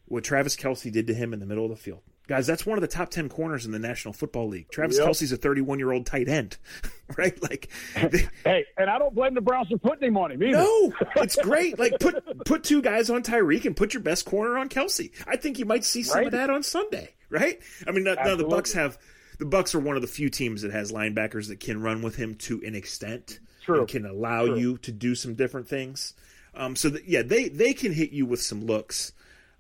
what 0.07 0.25
Travis 0.25 0.57
Kelce 0.57 0.91
did 0.91 1.07
to 1.09 1.15
him 1.15 1.33
in 1.33 1.41
the 1.41 1.47
middle 1.47 1.65
of 1.65 1.71
the 1.71 1.77
field. 1.77 2.01
Guys, 2.29 2.47
that's 2.47 2.65
one 2.65 2.79
of 2.79 2.83
the 2.83 2.89
top 2.89 3.11
10 3.11 3.29
corners 3.29 3.67
in 3.67 3.73
the 3.73 3.79
National 3.81 4.15
Football 4.15 4.49
League. 4.49 4.71
Travis 4.71 4.97
yep. 4.97 5.09
Kelce's 5.09 5.33
a 5.33 5.37
31 5.37 5.79
year 5.79 5.91
old 5.91 6.07
tight 6.07 6.29
end, 6.29 6.57
right? 7.19 7.41
Like, 7.43 7.69
they, 7.95 8.29
hey, 8.45 8.65
and 8.79 8.89
I 8.89 8.99
don't 8.99 9.15
blame 9.15 9.35
the 9.35 9.41
Browns 9.41 9.69
for 9.69 9.79
putting 9.79 10.09
him 10.09 10.17
on 10.17 10.31
him 10.31 10.43
either. 10.43 10.59
No, 10.59 10.93
it's 11.17 11.37
great. 11.37 11.79
Like, 11.79 11.99
put 11.99 12.45
put 12.47 12.63
two 12.63 12.81
guys 12.81 13.11
on 13.11 13.23
Tyreek 13.23 13.65
and 13.65 13.77
put 13.77 13.93
your 13.93 14.03
best 14.03 14.25
corner 14.25 14.57
on 14.57 14.69
Kelce. 14.69 15.11
I 15.27 15.37
think 15.37 15.59
you 15.59 15.65
might 15.65 15.85
see 15.85 16.05
some 16.05 16.19
right? 16.19 16.27
of 16.27 16.33
that 16.33 16.49
on 16.49 16.63
Sunday, 16.63 17.11
right? 17.29 17.61
I 17.87 17.91
mean, 17.91 18.05
now, 18.05 18.15
now 18.15 18.37
the 18.37 18.45
Bucks 18.45 18.73
have 18.75 18.99
the 19.39 19.45
Bucks 19.45 19.75
are 19.75 19.81
one 19.81 19.97
of 19.97 20.03
the 20.03 20.09
few 20.09 20.31
teams 20.31 20.63
that 20.63 20.71
has 20.71 20.93
linebackers 20.93 21.49
that 21.49 21.59
can 21.59 21.83
run 21.83 22.03
with 22.03 22.15
him 22.15 22.37
to 22.37 22.63
an 22.65 22.77
extent. 22.77 23.41
True. 23.65 23.81
And 23.81 23.89
can 23.89 24.07
allow 24.07 24.47
True. 24.47 24.59
you 24.59 24.79
to 24.79 24.93
do 24.93 25.15
some 25.15 25.35
different 25.35 25.69
things. 25.69 26.15
Um, 26.55 26.77
so 26.77 26.91
that, 26.91 27.09
yeah, 27.09 27.23
they 27.23 27.49
they 27.49 27.73
can 27.73 27.93
hit 27.93 28.11
you 28.11 28.27
with 28.27 28.43
some 28.43 28.67
looks 28.67 29.13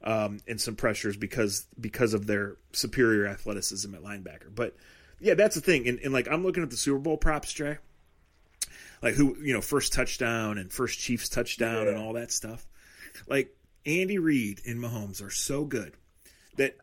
um, 0.04 0.40
and 0.46 0.60
some 0.60 0.76
pressures 0.76 1.16
because 1.16 1.66
because 1.80 2.14
of 2.14 2.26
their 2.26 2.56
superior 2.72 3.26
athleticism 3.26 3.94
at 3.94 4.02
linebacker. 4.02 4.54
But 4.54 4.76
yeah, 5.20 5.34
that's 5.34 5.54
the 5.54 5.60
thing. 5.60 5.88
And, 5.88 5.98
and 6.00 6.12
like 6.12 6.28
I'm 6.28 6.44
looking 6.44 6.62
at 6.62 6.70
the 6.70 6.76
Super 6.76 6.98
Bowl 6.98 7.16
props, 7.16 7.52
Jay. 7.52 7.78
Like 9.02 9.14
who 9.14 9.36
you 9.40 9.52
know 9.52 9.60
first 9.60 9.92
touchdown 9.92 10.58
and 10.58 10.72
first 10.72 10.98
Chiefs 10.98 11.28
touchdown 11.28 11.84
yeah. 11.84 11.92
and 11.92 11.98
all 11.98 12.12
that 12.14 12.30
stuff. 12.30 12.66
Like 13.26 13.56
Andy 13.84 14.18
Reid 14.18 14.60
and 14.66 14.78
Mahomes 14.78 15.24
are 15.24 15.30
so 15.30 15.64
good 15.64 15.94
that 16.56 16.76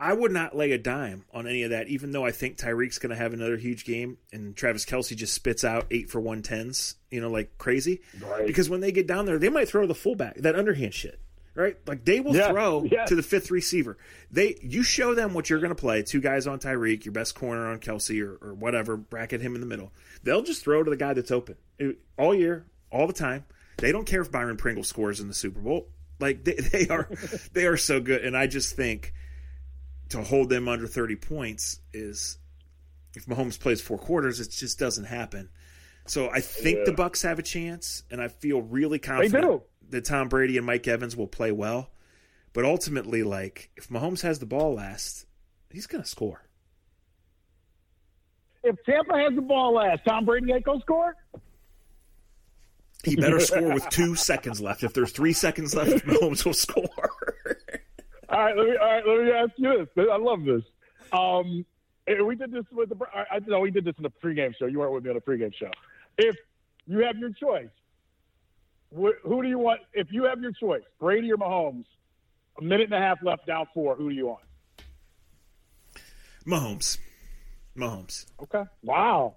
I 0.00 0.14
would 0.14 0.32
not 0.32 0.56
lay 0.56 0.72
a 0.72 0.78
dime 0.78 1.26
on 1.30 1.46
any 1.46 1.62
of 1.64 1.70
that, 1.70 1.88
even 1.88 2.10
though 2.10 2.24
I 2.24 2.30
think 2.30 2.56
Tyreek's 2.56 2.98
going 2.98 3.10
to 3.10 3.16
have 3.16 3.34
another 3.34 3.58
huge 3.58 3.84
game 3.84 4.16
and 4.32 4.56
Travis 4.56 4.86
Kelce 4.86 5.14
just 5.14 5.34
spits 5.34 5.62
out 5.62 5.86
eight 5.90 6.08
for 6.08 6.18
one 6.18 6.40
tens, 6.40 6.94
you 7.10 7.20
know, 7.20 7.28
like 7.28 7.58
crazy. 7.58 8.00
Right. 8.18 8.46
Because 8.46 8.70
when 8.70 8.80
they 8.80 8.92
get 8.92 9.06
down 9.06 9.26
there, 9.26 9.38
they 9.38 9.50
might 9.50 9.68
throw 9.68 9.86
the 9.86 9.94
fullback, 9.94 10.36
that 10.36 10.58
underhand 10.58 10.94
shit, 10.94 11.20
right? 11.54 11.76
Like 11.86 12.06
they 12.06 12.20
will 12.20 12.34
yeah, 12.34 12.50
throw 12.50 12.84
yeah. 12.84 13.04
to 13.04 13.14
the 13.14 13.22
fifth 13.22 13.50
receiver. 13.50 13.98
They, 14.30 14.56
you 14.62 14.82
show 14.82 15.14
them 15.14 15.34
what 15.34 15.50
you're 15.50 15.60
going 15.60 15.68
to 15.68 15.74
play. 15.74 16.02
Two 16.02 16.22
guys 16.22 16.46
on 16.46 16.60
Tyreek, 16.60 17.04
your 17.04 17.12
best 17.12 17.34
corner 17.34 17.70
on 17.70 17.78
Kelce 17.78 18.24
or, 18.24 18.38
or 18.40 18.54
whatever, 18.54 18.96
bracket 18.96 19.42
him 19.42 19.54
in 19.54 19.60
the 19.60 19.66
middle. 19.66 19.92
They'll 20.22 20.42
just 20.42 20.64
throw 20.64 20.82
to 20.82 20.88
the 20.88 20.96
guy 20.96 21.12
that's 21.12 21.30
open 21.30 21.56
all 22.16 22.34
year, 22.34 22.64
all 22.90 23.06
the 23.06 23.12
time. 23.12 23.44
They 23.76 23.92
don't 23.92 24.06
care 24.06 24.22
if 24.22 24.32
Byron 24.32 24.56
Pringle 24.56 24.84
scores 24.84 25.20
in 25.20 25.28
the 25.28 25.34
Super 25.34 25.60
Bowl. 25.60 25.88
Like 26.18 26.42
they, 26.42 26.54
they 26.72 26.88
are, 26.88 27.10
they 27.52 27.66
are 27.66 27.76
so 27.76 28.00
good. 28.00 28.24
And 28.24 28.34
I 28.34 28.46
just 28.46 28.76
think 28.76 29.12
to 30.10 30.22
hold 30.22 30.48
them 30.48 30.68
under 30.68 30.86
30 30.86 31.16
points 31.16 31.80
is 31.92 32.38
if 33.16 33.26
Mahomes 33.26 33.58
plays 33.58 33.80
four 33.80 33.98
quarters, 33.98 34.40
it 34.40 34.50
just 34.50 34.78
doesn't 34.78 35.04
happen. 35.04 35.48
So 36.06 36.30
I 36.30 36.40
think 36.40 36.78
yeah. 36.78 36.84
the 36.86 36.92
Bucks 36.92 37.22
have 37.22 37.38
a 37.38 37.42
chance, 37.42 38.02
and 38.10 38.20
I 38.20 38.28
feel 38.28 38.60
really 38.60 38.98
confident 38.98 39.62
that 39.90 40.04
Tom 40.04 40.28
Brady 40.28 40.56
and 40.56 40.66
Mike 40.66 40.86
Evans 40.88 41.16
will 41.16 41.26
play 41.26 41.52
well. 41.52 41.90
But 42.52 42.64
ultimately, 42.64 43.22
like 43.22 43.70
if 43.76 43.88
Mahomes 43.88 44.22
has 44.22 44.40
the 44.40 44.46
ball 44.46 44.74
last, 44.74 45.26
he's 45.70 45.86
going 45.86 46.02
to 46.02 46.08
score. 46.08 46.42
If 48.62 48.76
Tampa 48.84 49.16
has 49.16 49.34
the 49.34 49.42
ball 49.42 49.74
last, 49.74 50.00
Tom 50.06 50.24
Brady 50.24 50.52
ain't 50.52 50.64
to 50.64 50.78
score. 50.80 51.16
He 53.04 53.16
better 53.16 53.40
score 53.40 53.72
with 53.72 53.88
two 53.88 54.14
seconds 54.14 54.60
left. 54.60 54.82
If 54.82 54.92
there's 54.92 55.12
three 55.12 55.32
seconds 55.32 55.74
left, 55.74 55.90
Mahomes 56.06 56.44
will 56.44 56.52
score. 56.52 56.89
All 58.40 58.46
right, 58.46 58.56
let 58.56 58.66
me 58.66 58.76
all 58.76 58.86
right, 58.86 59.06
let 59.06 59.24
me 59.24 59.30
ask 59.32 59.52
you 59.56 59.86
this. 59.94 60.08
I 60.10 60.16
love 60.16 60.44
this. 60.44 60.62
Um, 61.12 61.64
we 62.26 62.34
did 62.34 62.50
this 62.50 62.64
with 62.72 62.88
the. 62.88 62.96
I 63.30 63.38
know 63.46 63.60
we 63.60 63.70
did 63.70 63.84
this 63.84 63.94
in 63.98 64.02
the 64.02 64.10
pregame 64.10 64.54
show. 64.58 64.66
You 64.66 64.78
weren't 64.78 64.92
with 64.92 65.04
me 65.04 65.10
on 65.10 65.16
the 65.16 65.20
pregame 65.20 65.54
show. 65.54 65.70
If 66.16 66.36
you 66.86 67.00
have 67.00 67.18
your 67.18 67.30
choice, 67.30 67.68
who 68.94 69.42
do 69.42 69.48
you 69.48 69.58
want? 69.58 69.80
If 69.92 70.08
you 70.10 70.24
have 70.24 70.40
your 70.40 70.52
choice, 70.52 70.82
Brady 70.98 71.30
or 71.30 71.36
Mahomes, 71.36 71.84
a 72.58 72.64
minute 72.64 72.84
and 72.84 72.94
a 72.94 72.98
half 72.98 73.18
left, 73.22 73.46
down 73.46 73.66
four. 73.74 73.94
Who 73.94 74.08
do 74.08 74.14
you 74.14 74.26
want? 74.28 74.40
Mahomes. 76.46 76.98
Mahomes. 77.76 78.24
Okay. 78.42 78.64
Wow. 78.82 79.36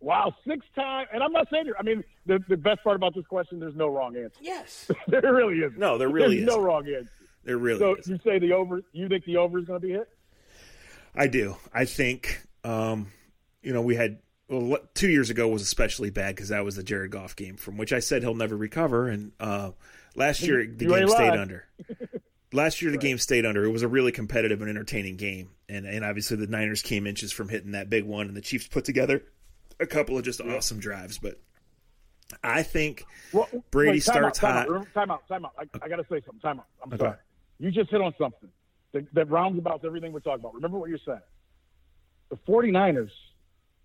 Wow. 0.00 0.34
Six 0.46 0.66
times, 0.76 1.08
and 1.12 1.22
I'm 1.22 1.32
not 1.32 1.48
saying. 1.50 1.72
I 1.78 1.82
mean, 1.82 2.04
the 2.26 2.38
the 2.48 2.56
best 2.58 2.84
part 2.84 2.96
about 2.96 3.14
this 3.14 3.26
question, 3.26 3.60
there's 3.60 3.74
no 3.74 3.88
wrong 3.88 4.14
answer. 4.14 4.38
Yes. 4.42 4.90
there 5.08 5.32
really 5.32 5.60
is. 5.60 5.72
No, 5.78 5.96
there 5.96 6.10
really 6.10 6.40
is. 6.40 6.46
no 6.46 6.60
wrong 6.60 6.86
answer. 6.86 7.10
There 7.44 7.58
really 7.58 7.78
so 7.78 7.94
is. 7.96 8.06
you 8.06 8.18
say 8.24 8.38
the 8.38 8.52
over? 8.52 8.82
You 8.92 9.08
think 9.08 9.24
the 9.24 9.36
over 9.36 9.58
is 9.58 9.64
going 9.64 9.80
to 9.80 9.86
be 9.86 9.92
hit? 9.92 10.08
I 11.14 11.26
do. 11.26 11.56
I 11.72 11.84
think. 11.84 12.40
Um, 12.64 13.10
you 13.62 13.72
know, 13.72 13.82
we 13.82 13.96
had 13.96 14.18
well, 14.48 14.78
two 14.94 15.08
years 15.08 15.30
ago 15.30 15.48
was 15.48 15.62
especially 15.62 16.10
bad 16.10 16.34
because 16.34 16.50
that 16.50 16.64
was 16.64 16.76
the 16.76 16.82
Jared 16.82 17.10
Goff 17.10 17.36
game 17.36 17.56
from 17.56 17.76
which 17.76 17.92
I 17.92 18.00
said 18.00 18.22
he'll 18.22 18.34
never 18.34 18.56
recover. 18.56 19.08
And 19.08 19.32
uh, 19.40 19.70
last 20.14 20.42
year 20.42 20.66
the 20.66 20.86
game 20.86 21.08
stayed 21.08 21.30
under. 21.30 21.66
last 22.52 22.82
year 22.82 22.90
the 22.90 22.98
right. 22.98 23.02
game 23.02 23.18
stayed 23.18 23.46
under. 23.46 23.64
It 23.64 23.70
was 23.70 23.82
a 23.82 23.88
really 23.88 24.12
competitive 24.12 24.60
and 24.60 24.70
entertaining 24.70 25.16
game, 25.16 25.50
and 25.68 25.86
and 25.86 26.04
obviously 26.04 26.36
the 26.36 26.46
Niners 26.46 26.82
came 26.82 27.06
inches 27.06 27.32
from 27.32 27.48
hitting 27.48 27.72
that 27.72 27.90
big 27.90 28.04
one, 28.04 28.28
and 28.28 28.36
the 28.36 28.42
Chiefs 28.42 28.66
put 28.66 28.84
together 28.84 29.22
a 29.80 29.86
couple 29.86 30.18
of 30.18 30.24
just 30.24 30.40
yeah. 30.44 30.54
awesome 30.54 30.78
drives. 30.78 31.18
But 31.18 31.40
I 32.42 32.62
think 32.62 33.04
well, 33.32 33.48
Brady 33.70 33.92
wait, 33.92 34.02
starts 34.02 34.42
out, 34.42 34.68
hot. 34.68 34.94
Time 34.94 35.10
out, 35.10 35.26
time 35.28 35.44
out. 35.44 35.52
I, 35.58 35.64
I 35.82 35.88
got 35.88 35.96
to 35.96 36.04
say 36.04 36.20
something. 36.24 36.40
Time 36.40 36.60
out. 36.60 36.66
I'm 36.82 36.92
okay. 36.92 37.04
sorry. 37.04 37.16
You 37.62 37.70
just 37.70 37.90
hit 37.90 38.00
on 38.00 38.12
something 38.18 38.48
that, 38.92 39.06
that 39.14 39.30
roundabouts 39.30 39.84
everything 39.86 40.12
we're 40.12 40.18
talking 40.18 40.40
about. 40.40 40.54
Remember 40.54 40.78
what 40.78 40.88
you're 40.88 40.98
saying. 41.06 41.20
The 42.28 42.36
49ers 42.36 43.10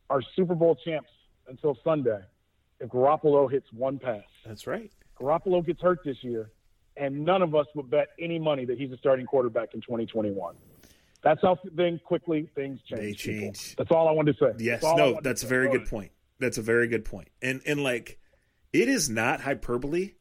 are 0.09 0.19
Super 0.35 0.55
Bowl 0.55 0.75
champs 0.83 1.11
until 1.47 1.77
Sunday 1.83 2.21
if 2.79 2.89
Garoppolo 2.89 3.51
hits 3.51 3.67
one 3.71 3.99
pass. 3.99 4.23
That's 4.47 4.65
right. 4.65 4.91
Garoppolo 5.19 5.63
gets 5.63 5.79
hurt 5.79 5.99
this 6.03 6.17
year, 6.23 6.49
and 6.95 7.23
none 7.23 7.43
of 7.43 7.53
us 7.53 7.67
would 7.75 7.87
bet 7.91 8.07
any 8.19 8.39
money 8.39 8.65
that 8.65 8.79
he's 8.79 8.91
a 8.91 8.97
starting 8.97 9.27
quarterback 9.27 9.75
in 9.75 9.81
2021. 9.81 10.55
That's 11.21 11.41
how 11.43 11.59
then 11.71 11.99
quickly 12.03 12.49
things 12.55 12.79
change. 12.89 13.01
They 13.01 13.13
change. 13.13 13.69
People. 13.69 13.83
That's 13.83 13.91
all 13.91 14.07
I 14.07 14.11
wanted 14.11 14.39
to 14.39 14.45
say. 14.45 14.63
Yes, 14.63 14.81
that's 14.81 14.97
no, 14.97 15.19
that's 15.21 15.43
a 15.43 15.47
very 15.47 15.69
good 15.69 15.87
point. 15.87 16.11
That's 16.39 16.57
a 16.57 16.63
very 16.63 16.87
good 16.87 17.05
point. 17.05 17.27
And 17.43 17.61
and 17.67 17.83
like, 17.83 18.17
it 18.73 18.87
is 18.87 19.07
not 19.07 19.41
hyperbole 19.41 20.13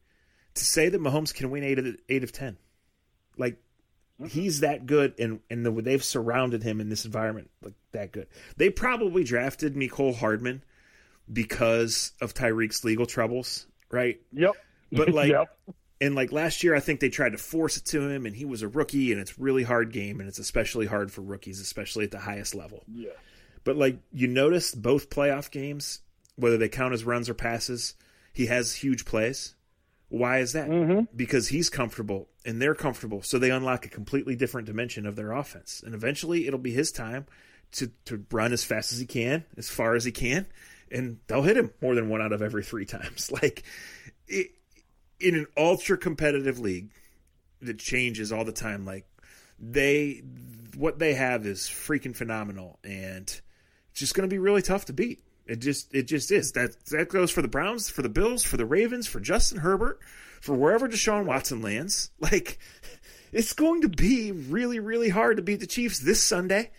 to 0.53 0.65
say 0.65 0.89
that 0.89 1.01
Mahomes 1.01 1.33
can 1.33 1.49
win 1.49 1.63
eight 1.63 1.79
of 1.79 1.87
eight 2.07 2.23
of 2.23 2.31
ten. 2.31 2.57
Like 3.37 3.57
mm-hmm. 4.19 4.27
he's 4.27 4.61
that 4.61 4.85
good, 4.85 5.13
and 5.19 5.39
and 5.49 5.65
the, 5.65 5.71
they've 5.71 6.03
surrounded 6.03 6.63
him 6.63 6.81
in 6.81 6.89
this 6.89 7.05
environment 7.05 7.49
like 7.61 7.75
that 7.91 8.11
good. 8.11 8.27
They 8.57 8.69
probably 8.69 9.23
drafted 9.23 9.75
Mecole 9.75 10.15
Hardman 10.15 10.63
because 11.31 12.11
of 12.21 12.33
Tyreek's 12.33 12.83
legal 12.83 13.05
troubles, 13.05 13.67
right? 13.91 14.19
Yep. 14.33 14.55
But 14.91 15.09
like, 15.13 15.29
yep. 15.29 15.57
and 15.99 16.15
like 16.15 16.31
last 16.31 16.63
year, 16.63 16.75
I 16.75 16.79
think 16.79 16.99
they 16.99 17.09
tried 17.09 17.33
to 17.33 17.37
force 17.37 17.77
it 17.77 17.85
to 17.85 18.07
him, 18.07 18.25
and 18.25 18.35
he 18.35 18.45
was 18.45 18.61
a 18.61 18.67
rookie, 18.67 19.11
and 19.11 19.21
it's 19.21 19.37
really 19.37 19.63
hard 19.63 19.91
game, 19.91 20.19
and 20.19 20.29
it's 20.29 20.39
especially 20.39 20.85
hard 20.85 21.11
for 21.11 21.21
rookies, 21.21 21.59
especially 21.59 22.05
at 22.05 22.11
the 22.11 22.19
highest 22.19 22.55
level. 22.55 22.83
Yeah. 22.91 23.09
But 23.63 23.75
like 23.75 23.99
you 24.13 24.27
notice 24.27 24.73
both 24.73 25.09
playoff 25.09 25.51
games, 25.51 25.99
whether 26.35 26.57
they 26.57 26.69
count 26.69 26.93
as 26.93 27.03
runs 27.03 27.27
or 27.27 27.33
passes, 27.33 27.95
he 28.31 28.45
has 28.45 28.73
huge 28.73 29.03
plays 29.03 29.55
Why 30.09 30.39
is 30.39 30.53
that? 30.53 30.69
Mm-hmm. 30.69 31.15
Because 31.15 31.49
he's 31.49 31.69
comfortable 31.69 32.29
and 32.45 32.61
they're 32.61 32.75
comfortable, 32.75 33.21
so 33.21 33.37
they 33.37 33.51
unlock 33.51 33.85
a 33.85 33.89
completely 33.89 34.35
different 34.35 34.67
dimension 34.67 35.05
of 35.05 35.15
their 35.15 35.33
offense. 35.33 35.83
And 35.85 35.93
eventually, 35.93 36.47
it'll 36.47 36.59
be 36.59 36.71
his 36.71 36.91
time 36.91 37.25
to 37.73 37.91
to 38.05 38.25
run 38.31 38.53
as 38.53 38.63
fast 38.63 38.93
as 38.93 38.99
he 38.99 39.05
can, 39.05 39.43
as 39.57 39.69
far 39.69 39.95
as 39.95 40.05
he 40.05 40.11
can, 40.11 40.47
and 40.91 41.19
they'll 41.27 41.43
hit 41.43 41.57
him 41.57 41.71
more 41.81 41.95
than 41.95 42.09
one 42.09 42.21
out 42.21 42.31
of 42.31 42.41
every 42.41 42.63
three 42.63 42.85
times. 42.85 43.31
Like 43.31 43.63
it, 44.27 44.51
in 45.19 45.35
an 45.35 45.47
ultra 45.57 45.97
competitive 45.97 46.59
league 46.59 46.91
that 47.61 47.79
changes 47.79 48.31
all 48.31 48.45
the 48.45 48.51
time, 48.51 48.85
like 48.85 49.05
they 49.59 50.23
what 50.75 50.99
they 50.99 51.15
have 51.15 51.45
is 51.45 51.61
freaking 51.61 52.15
phenomenal, 52.15 52.79
and 52.83 53.23
it's 53.91 53.99
just 53.99 54.13
going 54.13 54.29
to 54.29 54.33
be 54.33 54.39
really 54.39 54.61
tough 54.61 54.85
to 54.85 54.93
beat. 54.93 55.23
It 55.47 55.59
just 55.59 55.93
it 55.95 56.03
just 56.03 56.31
is. 56.31 56.51
That 56.51 56.75
that 56.91 57.09
goes 57.09 57.31
for 57.31 57.41
the 57.41 57.47
Browns, 57.47 57.89
for 57.89 58.01
the 58.01 58.09
Bills, 58.09 58.43
for 58.43 58.57
the 58.57 58.65
Ravens, 58.65 59.07
for 59.07 59.19
Justin 59.19 59.59
Herbert, 59.59 59.99
for 60.41 60.53
wherever 60.53 60.87
Deshaun 60.87 61.25
Watson 61.25 61.61
lands. 61.61 62.11
Like 62.19 62.59
it's 63.31 63.53
going 63.53 63.81
to 63.81 63.89
be 63.89 64.31
really 64.31 64.79
really 64.79 65.09
hard 65.09 65.37
to 65.37 65.43
beat 65.43 65.59
the 65.59 65.67
Chiefs 65.67 65.99
this 65.99 66.21
Sunday. 66.21 66.71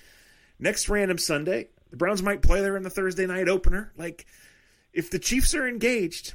Next 0.59 0.89
random 0.89 1.19
Sunday, 1.19 1.69
the 1.91 1.97
Browns 1.97 2.23
might 2.23 2.43
play 2.43 2.61
there 2.61 2.77
in 2.77 2.83
the 2.83 2.91
Thursday 2.91 3.27
night 3.27 3.49
opener. 3.49 3.93
Like 3.97 4.27
if 4.93 5.11
the 5.11 5.19
Chiefs 5.19 5.55
are 5.55 5.67
engaged, 5.67 6.35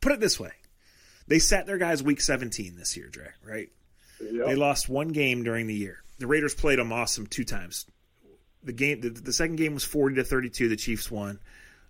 put 0.00 0.12
it 0.12 0.20
this 0.20 0.38
way. 0.38 0.52
They 1.26 1.38
sat 1.38 1.66
their 1.66 1.78
guys 1.78 2.02
week 2.02 2.20
17 2.20 2.76
this 2.76 2.96
year, 2.96 3.08
Dre, 3.08 3.28
right? 3.42 3.70
Yep. 4.20 4.46
They 4.46 4.54
lost 4.54 4.88
one 4.88 5.08
game 5.08 5.42
during 5.42 5.66
the 5.66 5.74
year. 5.74 6.02
The 6.18 6.26
Raiders 6.26 6.54
played 6.54 6.78
them 6.78 6.92
awesome 6.92 7.26
two 7.26 7.44
times 7.44 7.86
the 8.64 8.72
game 8.72 9.00
the, 9.00 9.10
the 9.10 9.32
second 9.32 9.56
game 9.56 9.74
was 9.74 9.84
40 9.84 10.16
to 10.16 10.24
32 10.24 10.68
the 10.68 10.76
chiefs 10.76 11.10
won. 11.10 11.38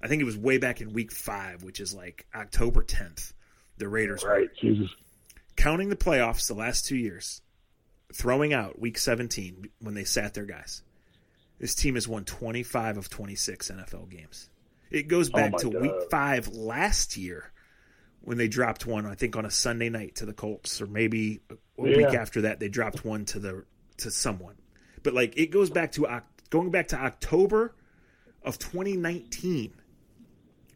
I 0.03 0.09
think 0.09 0.21
it 0.21 0.25
was 0.27 0.37
way 0.37 0.59
back 0.59 0.81
in 0.81 0.93
week 0.93 1.13
five 1.13 1.63
which 1.63 1.81
is 1.81 1.95
like 1.95 2.27
october 2.35 2.83
10th 2.83 3.33
the 3.79 3.89
raiders 3.89 4.23
right 4.25 4.49
jesus. 4.61 4.91
Counting 5.57 5.89
the 5.89 5.97
playoffs 5.97 6.49
the 6.49 6.55
last 6.55 6.85
two 6.87 6.97
years 6.97 7.41
throwing 8.13 8.53
out 8.53 8.79
week 8.79 8.99
17 8.99 9.69
when 9.81 9.95
they 9.95 10.05
sat 10.05 10.35
their 10.35 10.45
guys 10.45 10.83
this 11.59 11.75
team 11.75 11.95
has 11.95 12.07
won 12.09 12.25
25 12.25 12.97
of 12.99 13.09
26 13.09 13.71
nfl 13.71 14.09
games. 14.11 14.51
It 14.91 15.09
goes 15.09 15.31
oh 15.31 15.37
back 15.37 15.53
Oh 15.55 15.59
to 15.59 15.71
God. 15.71 15.83
week 15.83 16.11
five 16.11 16.49
last 16.49 17.17
year 17.17 17.53
when 18.21 18.37
they 18.39 18.49
dropped 18.49 18.87
one 18.87 19.07
i 19.07 19.15
think 19.15 19.37
on 19.37 19.45
a 19.47 19.51
sunday 19.51 19.89
night 19.89 20.17
to 20.17 20.27
the 20.27 20.33
colts 20.33 20.81
or 20.83 20.87
maybe 20.87 21.41
a 21.51 21.83
week 21.83 22.15
after 22.15 22.43
that 22.43 22.59
they 22.61 22.69
dropped 22.69 23.05
one 23.05 23.25
to 23.27 23.39
the 23.39 23.65
to 23.99 24.11
someone. 24.11 24.57
But 25.05 25.15
like 25.15 25.37
it 25.39 25.51
goes 25.53 25.71
back 25.71 25.93
to 25.93 26.07
Oc- 26.09 26.25
going 26.51 26.71
back 26.71 26.89
to 26.89 26.97
october 26.97 27.75
of 28.43 28.59
2019 28.59 29.75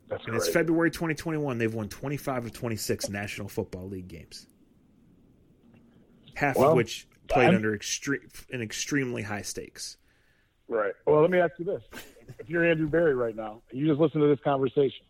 that's 0.09 0.25
and 0.27 0.35
it's. 0.37 0.49
February 0.49 0.91
2021. 0.91 1.59
They've 1.59 1.75
won 1.75 1.89
25 1.91 2.47
of 2.47 2.53
26 2.55 3.11
National 3.11 3.47
Football 3.47 3.89
League 3.91 4.09
games, 4.09 4.47
half 6.35 6.57
Well, 6.57 6.71
of 6.71 6.77
which 6.77 7.07
played 7.29 7.47
I'm- 7.49 7.57
under 7.57 7.75
extreme 7.75 8.27
in 8.49 8.63
extremely 8.63 9.23
high 9.23 9.43
stakes. 9.43 9.99
Right. 10.67 10.95
Well, 11.07 11.21
let 11.21 11.31
me 11.31 11.39
ask 11.39 11.53
you 11.59 11.65
this: 11.67 11.83
If 12.39 12.49
you're 12.49 12.65
Andrew 12.65 12.89
Berry 12.89 13.15
right 13.15 13.37
now, 13.37 13.63
and 13.71 13.79
you 13.79 13.87
just 13.87 14.01
listen 14.01 14.21
to 14.23 14.29
this 14.29 14.41
conversation, 14.43 15.05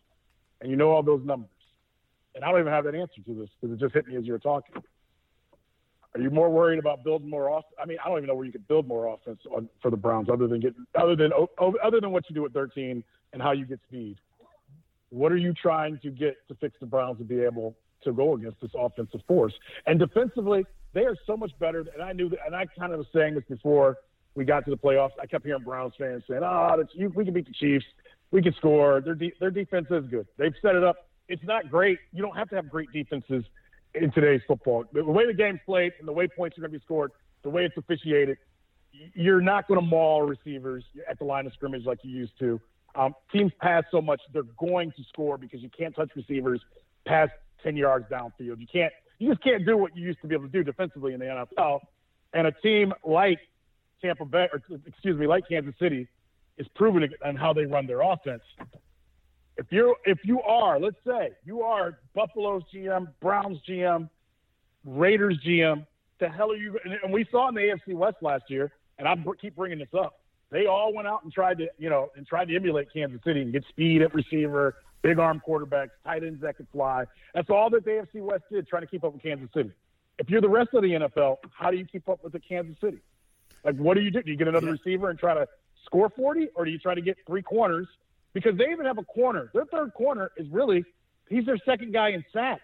and 0.61 0.69
you 0.69 0.75
know 0.75 0.89
all 0.91 1.01
those 1.03 1.23
numbers, 1.23 1.49
and 2.35 2.43
I 2.43 2.51
don't 2.51 2.59
even 2.59 2.73
have 2.73 2.83
that 2.85 2.95
answer 2.95 3.21
to 3.25 3.33
this 3.35 3.49
because 3.61 3.73
it 3.75 3.79
just 3.79 3.93
hit 3.93 4.05
me 4.07 4.17
as 4.17 4.25
you 4.25 4.33
were 4.33 4.39
talking. 4.39 4.83
Are 6.15 6.21
you 6.21 6.31
more 6.31 6.49
worried 6.49 6.79
about 6.79 7.03
building 7.03 7.29
more 7.29 7.49
off? 7.49 7.65
I 7.81 7.85
mean, 7.85 7.97
I 8.03 8.09
don't 8.09 8.17
even 8.17 8.27
know 8.27 8.35
where 8.35 8.45
you 8.45 8.51
could 8.51 8.67
build 8.67 8.87
more 8.87 9.13
offense 9.13 9.39
on, 9.55 9.69
for 9.81 9.91
the 9.91 9.97
Browns, 9.97 10.27
other 10.31 10.47
than 10.47 10.59
getting, 10.59 10.85
other 10.95 11.15
than 11.15 11.31
other 11.83 12.01
than 12.01 12.11
what 12.11 12.27
you 12.29 12.35
do 12.35 12.45
at 12.45 12.51
13 12.51 13.03
and 13.33 13.41
how 13.41 13.51
you 13.51 13.65
get 13.65 13.79
speed. 13.87 14.17
What 15.11 15.31
are 15.31 15.37
you 15.37 15.53
trying 15.53 15.99
to 15.99 16.09
get 16.09 16.35
to 16.47 16.55
fix 16.55 16.75
the 16.79 16.87
Browns 16.87 17.19
to 17.19 17.23
be 17.23 17.41
able 17.41 17.75
to 18.03 18.11
go 18.11 18.33
against 18.33 18.59
this 18.61 18.71
offensive 18.75 19.21
force? 19.27 19.53
And 19.85 19.99
defensively, 19.99 20.65
they 20.93 21.01
are 21.01 21.15
so 21.27 21.37
much 21.37 21.51
better. 21.59 21.85
And 21.93 22.01
I 22.01 22.13
knew 22.13 22.29
that, 22.29 22.39
and 22.45 22.55
I 22.55 22.65
kind 22.77 22.91
of 22.91 22.99
was 22.99 23.07
saying 23.13 23.35
this 23.35 23.43
before 23.47 23.97
we 24.33 24.45
got 24.45 24.65
to 24.65 24.71
the 24.71 24.77
playoffs. 24.77 25.11
I 25.21 25.27
kept 25.27 25.45
hearing 25.45 25.63
Browns 25.63 25.93
fans 25.97 26.23
saying, 26.27 26.41
"Ah, 26.43 26.75
oh, 26.75 27.09
we 27.15 27.25
can 27.25 27.33
beat 27.33 27.45
the 27.45 27.53
Chiefs. 27.53 27.85
We 28.31 28.41
can 28.41 28.53
score. 28.53 29.01
Their 29.01 29.15
de- 29.15 29.33
their 29.39 29.51
defense 29.51 29.87
is 29.91 30.05
good. 30.07 30.27
They've 30.37 30.55
set 30.61 30.75
it 30.75 30.83
up. 30.83 31.09
It's 31.27 31.43
not 31.43 31.69
great. 31.69 31.99
You 32.11 32.23
don't 32.23 32.35
have 32.35 32.49
to 32.49 32.55
have 32.55 32.69
great 32.69 32.91
defenses 32.91 33.43
in 34.01 34.11
today's 34.11 34.41
football. 34.47 34.85
The 34.93 35.03
way 35.03 35.25
the 35.25 35.33
game's 35.33 35.59
played 35.65 35.93
and 35.99 36.07
the 36.07 36.13
way 36.13 36.27
points 36.27 36.57
are 36.57 36.61
going 36.61 36.71
to 36.71 36.77
be 36.77 36.83
scored, 36.83 37.11
the 37.43 37.49
way 37.49 37.65
it's 37.65 37.77
officiated, 37.77 38.37
you're 39.13 39.41
not 39.41 39.67
going 39.67 39.79
to 39.79 39.85
maul 39.85 40.23
receivers 40.23 40.83
at 41.09 41.19
the 41.19 41.25
line 41.25 41.45
of 41.45 41.53
scrimmage 41.53 41.85
like 41.85 41.99
you 42.03 42.11
used 42.11 42.37
to. 42.39 42.59
Um, 42.95 43.13
teams 43.31 43.51
pass 43.59 43.83
so 43.91 44.01
much, 44.01 44.21
they're 44.33 44.43
going 44.57 44.91
to 44.91 45.03
score 45.09 45.37
because 45.37 45.61
you 45.61 45.69
can't 45.69 45.95
touch 45.95 46.09
receivers 46.15 46.59
past 47.05 47.31
10 47.63 47.77
yards 47.77 48.05
downfield. 48.11 48.59
You 48.59 48.67
can't, 48.71 48.91
you 49.19 49.29
just 49.29 49.43
can't 49.43 49.65
do 49.65 49.77
what 49.77 49.95
you 49.95 50.05
used 50.05 50.21
to 50.21 50.27
be 50.27 50.35
able 50.35 50.45
to 50.45 50.51
do 50.51 50.63
defensively 50.63 51.13
in 51.13 51.19
the 51.19 51.25
NFL. 51.25 51.79
And 52.33 52.47
a 52.47 52.51
team 52.51 52.93
like 53.03 53.39
Tampa 54.01 54.25
Bay, 54.25 54.47
or 54.51 54.61
excuse 54.85 55.17
me, 55.17 55.27
like 55.27 55.43
Kansas 55.47 55.75
City, 55.79 56.07
is 56.57 56.67
proving 56.75 57.03
it 57.03 57.11
on 57.23 57.35
how 57.35 57.53
they 57.53 57.65
run 57.65 57.85
their 57.85 58.01
offense. 58.01 58.43
If 59.59 59.65
you're, 59.71 59.95
if 60.05 60.19
you 60.23 60.41
are, 60.41 60.79
let's 60.79 60.95
say 61.05 61.31
you 61.43 61.63
are 61.63 61.99
Buffalo's 62.15 62.63
GM, 62.73 63.09
Browns 63.19 63.57
GM, 63.67 64.09
Raiders 64.85 65.37
GM, 65.45 65.85
the 66.21 66.29
hell 66.29 66.51
are 66.51 66.55
you? 66.55 66.79
And 67.03 67.11
we 67.11 67.25
saw 67.29 67.49
in 67.49 67.55
the 67.55 67.61
AFC 67.61 67.93
West 67.93 68.15
last 68.21 68.43
year, 68.47 68.71
and 68.97 69.05
I 69.05 69.17
keep 69.41 69.57
bringing 69.57 69.79
this 69.79 69.89
up. 69.93 70.21
They 70.49 70.65
all 70.67 70.93
went 70.93 71.09
out 71.09 71.25
and 71.25 71.33
tried 71.33 71.57
to, 71.57 71.67
you 71.77 71.89
know, 71.89 72.07
and 72.15 72.25
tried 72.25 72.47
to 72.47 72.55
emulate 72.55 72.87
Kansas 72.93 73.19
City 73.25 73.41
and 73.41 73.51
get 73.51 73.65
speed 73.67 74.01
at 74.01 74.13
receiver, 74.13 74.75
big 75.01 75.19
arm 75.19 75.41
quarterbacks, 75.45 75.89
tight 76.05 76.23
ends 76.23 76.41
that 76.41 76.55
could 76.55 76.67
fly. 76.71 77.03
That's 77.35 77.49
all 77.49 77.69
that 77.71 77.83
the 77.83 77.91
AFC 77.91 78.21
West 78.21 78.43
did, 78.49 78.65
trying 78.65 78.83
to 78.83 78.87
keep 78.87 79.03
up 79.03 79.11
with 79.11 79.21
Kansas 79.21 79.49
City. 79.53 79.71
If 80.19 80.29
you're 80.29 80.41
the 80.41 80.47
rest 80.49 80.69
of 80.73 80.83
the 80.83 80.91
NFL, 80.91 81.37
how 81.53 81.69
do 81.69 81.75
you 81.75 81.85
keep 81.85 82.07
up 82.07 82.23
with 82.23 82.31
the 82.31 82.39
Kansas 82.39 82.77
City? 82.79 82.99
Like, 83.65 83.75
what 83.75 83.95
do 83.95 84.01
you 84.01 84.09
do? 84.09 84.23
Do 84.23 84.31
you 84.31 84.37
get 84.37 84.47
another 84.47 84.67
Yeah. 84.67 84.71
receiver 84.83 85.09
and 85.09 85.19
try 85.19 85.33
to 85.33 85.45
score 85.85 86.09
40, 86.09 86.47
or 86.55 86.63
do 86.63 86.71
you 86.71 86.79
try 86.79 86.95
to 86.95 87.01
get 87.01 87.17
three 87.27 87.41
corners? 87.41 87.87
Because 88.33 88.57
they 88.57 88.65
even 88.71 88.85
have 88.85 88.97
a 88.97 89.03
corner. 89.03 89.49
Their 89.53 89.65
third 89.65 89.93
corner 89.93 90.31
is 90.37 90.47
really, 90.49 90.85
he's 91.29 91.45
their 91.45 91.57
second 91.65 91.93
guy 91.93 92.09
in 92.09 92.23
sacks. 92.31 92.61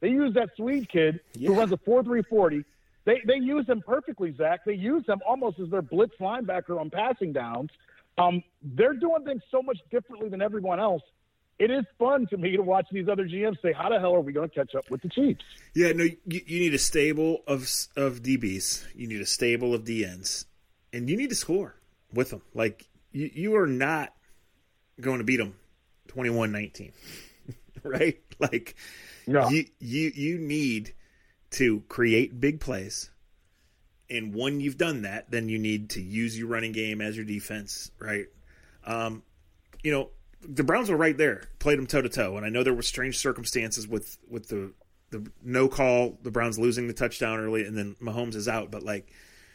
They 0.00 0.08
use 0.10 0.34
that 0.34 0.50
Sneed 0.56 0.88
kid 0.88 1.20
Yeah. 1.34 1.48
who 1.48 1.54
runs 1.58 1.72
a 1.72 1.76
4 1.78 2.04
3 2.04 2.22
40. 2.22 2.64
They, 3.04 3.20
they 3.26 3.36
use 3.36 3.66
him 3.66 3.82
perfectly, 3.86 4.34
Zach. 4.36 4.60
They 4.66 4.74
use 4.74 5.04
him 5.08 5.20
almost 5.26 5.58
as 5.60 5.70
their 5.70 5.80
blitz 5.82 6.14
linebacker 6.20 6.78
on 6.78 6.90
passing 6.90 7.32
downs. 7.32 7.70
Um, 8.18 8.42
they're 8.62 8.92
doing 8.94 9.24
things 9.24 9.42
so 9.50 9.62
much 9.62 9.78
differently 9.90 10.28
than 10.28 10.42
everyone 10.42 10.78
else. 10.78 11.02
It 11.58 11.70
is 11.70 11.84
fun 11.98 12.26
to 12.28 12.36
me 12.36 12.56
to 12.56 12.62
watch 12.62 12.86
these 12.92 13.08
other 13.08 13.26
GMs 13.26 13.60
say, 13.62 13.72
"How 13.72 13.88
the 13.88 13.98
hell 13.98 14.14
are 14.14 14.20
we 14.20 14.32
going 14.32 14.48
to 14.48 14.54
catch 14.54 14.74
up 14.76 14.90
with 14.90 15.02
the 15.02 15.08
Chiefs?" 15.08 15.42
Yeah, 15.74 15.90
no, 15.92 16.04
you, 16.04 16.16
you 16.26 16.60
need 16.60 16.74
a 16.74 16.78
stable 16.78 17.42
of 17.48 17.62
of 17.96 18.22
DBs. 18.22 18.84
You 18.94 19.08
need 19.08 19.20
a 19.20 19.26
stable 19.26 19.74
of 19.74 19.82
DNs, 19.84 20.44
and 20.92 21.08
you 21.10 21.16
need 21.16 21.30
to 21.30 21.34
score 21.36 21.74
with 22.12 22.30
them. 22.30 22.42
Like 22.54 22.86
you, 23.10 23.30
you 23.32 23.56
are 23.56 23.66
not 23.66 24.12
going 25.00 25.18
to 25.18 25.24
beat 25.24 25.36
them 25.36 25.54
21-19, 26.08 26.92
right? 27.82 28.18
Like 28.38 28.76
No. 29.26 29.48
you 29.48 29.64
you 29.78 30.12
you 30.14 30.38
need 30.38 30.94
to 31.52 31.80
create 31.88 32.40
big 32.40 32.60
plays. 32.60 33.10
And 34.10 34.34
when 34.34 34.60
you've 34.60 34.78
done 34.78 35.02
that, 35.02 35.30
then 35.30 35.48
you 35.48 35.58
need 35.58 35.90
to 35.90 36.00
use 36.02 36.38
your 36.38 36.48
running 36.48 36.72
game 36.72 37.00
as 37.02 37.14
your 37.16 37.26
defense, 37.26 37.90
right? 37.98 38.26
Um, 38.84 39.22
you 39.82 39.92
know, 39.92 40.10
the 40.40 40.64
Browns 40.64 40.88
were 40.88 40.96
right 40.96 41.16
there, 41.16 41.42
played 41.58 41.78
them 41.78 41.86
toe 41.86 42.00
to 42.00 42.08
toe, 42.08 42.36
and 42.36 42.46
I 42.46 42.48
know 42.48 42.62
there 42.62 42.72
were 42.72 42.82
strange 42.82 43.18
circumstances 43.18 43.86
with 43.86 44.16
with 44.28 44.48
the 44.48 44.72
the 45.10 45.30
no 45.42 45.68
call, 45.68 46.18
the 46.22 46.30
Browns 46.30 46.58
losing 46.58 46.86
the 46.86 46.92
touchdown 46.94 47.38
early, 47.40 47.64
and 47.66 47.76
then 47.76 47.96
Mahomes 48.00 48.34
is 48.34 48.48
out. 48.48 48.70
But 48.70 48.82
like, 48.82 49.10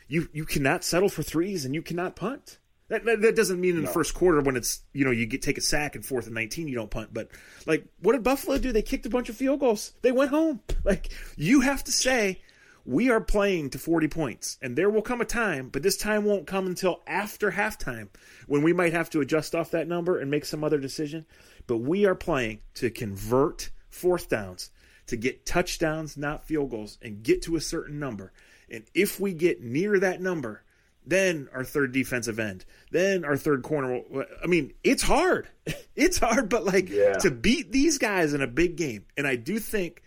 you 0.08 0.28
you 0.34 0.46
cannot 0.46 0.84
settle 0.84 1.10
for 1.10 1.24
threes, 1.24 1.66
and 1.66 1.74
you 1.74 1.82
cannot 1.82 2.16
punt. 2.16 2.60
That, 2.94 3.22
that, 3.22 3.36
doesn't 3.36 3.60
mean 3.60 3.76
in 3.76 3.82
the 3.82 3.92
first 3.92 4.14
quarter 4.14 4.42
when 4.42 4.56
it's 4.56 4.84
you 4.94 5.04
know 5.04 5.12
you 5.12 5.26
get 5.26 5.42
take 5.42 5.58
a 5.58 5.62
sack 5.62 5.96
and 5.96 6.06
fourth 6.06 6.26
and 6.28 6.36
nineteen 6.36 6.68
you 6.68 6.76
don't 6.76 6.92
punt. 6.92 7.10
But 7.12 7.30
like, 7.66 7.86
what 8.02 8.14
did 8.14 8.24
Buffalo 8.24 8.58
do? 8.60 8.72
They 8.72 8.84
kicked 8.84 9.06
a 9.06 9.10
bunch 9.10 9.30
of 9.30 9.36
field 9.36 9.60
goals. 9.60 9.94
They 10.02 10.12
went 10.12 10.30
home. 10.30 10.62
Like 10.84 11.14
you 11.38 11.62
have 11.62 11.84
to 11.86 11.92
say. 11.92 12.42
We 12.86 13.10
are 13.10 13.22
playing 13.22 13.70
to 13.70 13.80
40 13.80 14.10
points, 14.10 14.58
and 14.62 14.76
there 14.76 14.90
will 14.90 15.02
come 15.02 15.22
a 15.22 15.26
time, 15.26 15.70
but 15.70 15.82
this 15.82 15.96
time 15.96 16.26
won't 16.26 16.46
come 16.46 16.68
until 16.68 17.02
after 17.08 17.52
halftime 17.52 18.10
when 18.46 18.62
we 18.62 18.74
might 18.74 18.92
have 18.92 19.10
to 19.12 19.22
adjust 19.22 19.56
off 19.56 19.72
that 19.72 19.88
number 19.88 20.20
and 20.20 20.30
make 20.30 20.44
some 20.44 20.66
other 20.66 20.78
decision. 20.78 21.26
But 21.66 21.78
we 21.78 22.06
are 22.06 22.16
playing 22.16 22.60
to 22.74 22.90
convert 22.90 23.70
fourth 23.90 24.28
downs, 24.28 24.70
to 25.08 25.16
get 25.16 25.46
touchdowns, 25.46 26.18
not 26.18 26.46
field 26.46 26.72
goals, 26.72 26.98
and 27.02 27.24
get 27.24 27.42
to 27.44 27.56
a 27.56 27.62
certain 27.62 28.00
number. 28.00 28.34
And 28.70 28.84
if 28.94 29.18
we 29.18 29.34
get 29.34 29.62
near 29.62 29.98
that 30.00 30.20
number, 30.20 30.64
then 31.06 31.50
our 31.54 31.64
third 31.64 31.92
defensive 31.92 32.40
end, 32.40 32.66
then 32.92 33.26
our 33.26 33.38
third 33.38 33.64
corner. 33.64 34.02
I 34.44 34.48
mean, 34.48 34.74
it's 34.84 35.04
hard. 35.04 35.48
It's 35.96 36.18
hard, 36.18 36.50
but 36.50 36.66
like 36.66 36.90
Yeah. 36.90 37.14
to 37.20 37.30
beat 37.30 37.72
these 37.72 38.00
guys 38.00 38.34
in 38.34 38.42
a 38.42 38.48
big 38.48 38.76
game, 38.78 39.06
and 39.16 39.28
I 39.28 39.36
do 39.36 39.60
think 39.60 40.02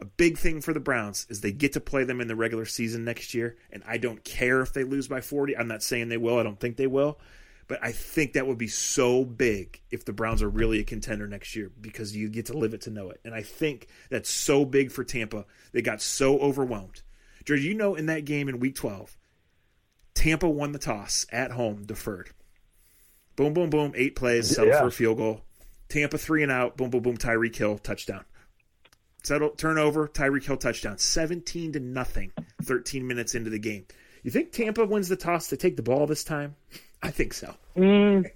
a 0.00 0.04
big 0.04 0.38
thing 0.38 0.60
for 0.60 0.72
the 0.72 0.80
Browns 0.80 1.24
is 1.30 1.40
they 1.40 1.52
get 1.52 1.74
to 1.74 1.80
play 1.80 2.02
them 2.02 2.20
in 2.20 2.26
the 2.26 2.34
regular 2.34 2.64
season 2.64 3.04
next 3.04 3.32
year, 3.32 3.56
and 3.70 3.82
I 3.86 3.98
don't 3.98 4.24
care 4.24 4.60
if 4.60 4.72
they 4.72 4.82
lose 4.82 5.06
by 5.06 5.20
40. 5.20 5.56
I'm 5.56 5.68
not 5.68 5.84
saying 5.84 6.08
they 6.08 6.16
will. 6.16 6.38
I 6.38 6.42
don't 6.42 6.58
think 6.58 6.76
they 6.76 6.88
will. 6.88 7.20
But 7.68 7.78
I 7.80 7.92
think 7.92 8.32
that 8.32 8.48
would 8.48 8.58
be 8.58 8.66
so 8.66 9.24
big 9.24 9.80
if 9.92 10.04
the 10.04 10.12
Browns 10.12 10.42
are 10.42 10.48
really 10.48 10.80
a 10.80 10.84
contender 10.84 11.28
next 11.28 11.54
year 11.54 11.70
because 11.80 12.16
you 12.16 12.28
get 12.28 12.46
to 12.46 12.58
live 12.58 12.74
it 12.74 12.80
to 12.82 12.90
know 12.90 13.10
it. 13.10 13.20
And 13.24 13.32
I 13.32 13.42
think 13.42 13.86
that's 14.10 14.28
so 14.28 14.64
big 14.64 14.90
for 14.90 15.04
Tampa. 15.04 15.44
They 15.70 15.80
got 15.80 16.02
so 16.02 16.40
overwhelmed. 16.40 17.02
George, 17.44 17.60
you 17.60 17.74
know, 17.74 17.94
in 17.94 18.06
that 18.06 18.24
game 18.24 18.48
in 18.48 18.58
week 18.58 18.74
12, 18.74 19.16
Tampa 20.20 20.50
won 20.50 20.72
the 20.72 20.78
toss 20.78 21.24
at 21.32 21.50
home, 21.52 21.84
deferred. 21.86 22.28
Boom, 23.36 23.54
boom, 23.54 23.70
boom, 23.70 23.92
eight 23.96 24.16
plays, 24.16 24.50
settle 24.54 24.66
Yeah. 24.68 24.80
for 24.82 24.88
a 24.88 24.92
field 24.92 25.16
goal. 25.16 25.40
Tampa 25.88 26.18
three 26.18 26.42
and 26.42 26.52
out, 26.52 26.76
boom, 26.76 26.90
boom, 26.90 27.00
boom, 27.00 27.16
Tyreek 27.16 27.56
Hill, 27.56 27.78
touchdown. 27.78 28.26
Settle, 29.22 29.48
turnover, 29.50 30.08
Tyreek 30.08 30.44
Hill, 30.44 30.58
touchdown. 30.58 30.98
17 30.98 31.72
to 31.72 31.80
nothing, 31.80 32.32
13 32.64 33.06
minutes 33.06 33.34
into 33.34 33.48
the 33.48 33.58
game. 33.58 33.86
You 34.22 34.30
think 34.30 34.52
Tampa 34.52 34.84
wins 34.84 35.08
the 35.08 35.16
toss 35.16 35.48
to 35.48 35.56
take 35.56 35.76
the 35.76 35.82
ball 35.82 36.06
this 36.06 36.22
time? 36.22 36.54
I 37.02 37.10
think 37.10 37.32
so. 37.32 37.54
Mm, 37.74 38.30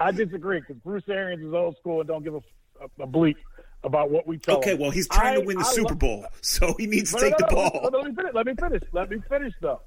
I 0.00 0.10
disagree 0.10 0.58
because 0.58 0.76
Bruce 0.82 1.04
Arians 1.08 1.44
is 1.44 1.54
old 1.54 1.76
school 1.78 2.00
and 2.00 2.08
don't 2.08 2.24
give 2.24 2.34
a, 2.34 2.38
a, 2.80 3.04
a 3.04 3.06
bleep 3.06 3.36
about 3.84 4.10
what 4.10 4.26
we 4.26 4.38
tell 4.38 4.56
Okay, 4.58 4.74
well, 4.74 4.90
he's 4.90 5.06
trying 5.06 5.36
I- 5.36 5.40
to 5.40 5.46
win 5.46 5.58
the 5.58 5.64
I 5.64 5.70
Super 5.70 5.90
love- 5.90 5.98
Bowl, 6.00 6.26
so 6.40 6.74
he 6.80 6.86
needs 6.88 7.12
to 7.12 7.20
take 7.20 7.38
no, 7.38 7.46
the 7.46 7.54
no, 7.54 7.70
ball. 7.70 7.90
no, 7.92 7.98
Let 8.00 8.06
me 8.08 8.12
finish. 8.16 8.32
Let 8.34 8.46
me 8.46 8.54
finish. 8.58 8.82
Let 8.92 9.10
me 9.10 9.18
finish 9.28 9.52
though. 9.60 9.80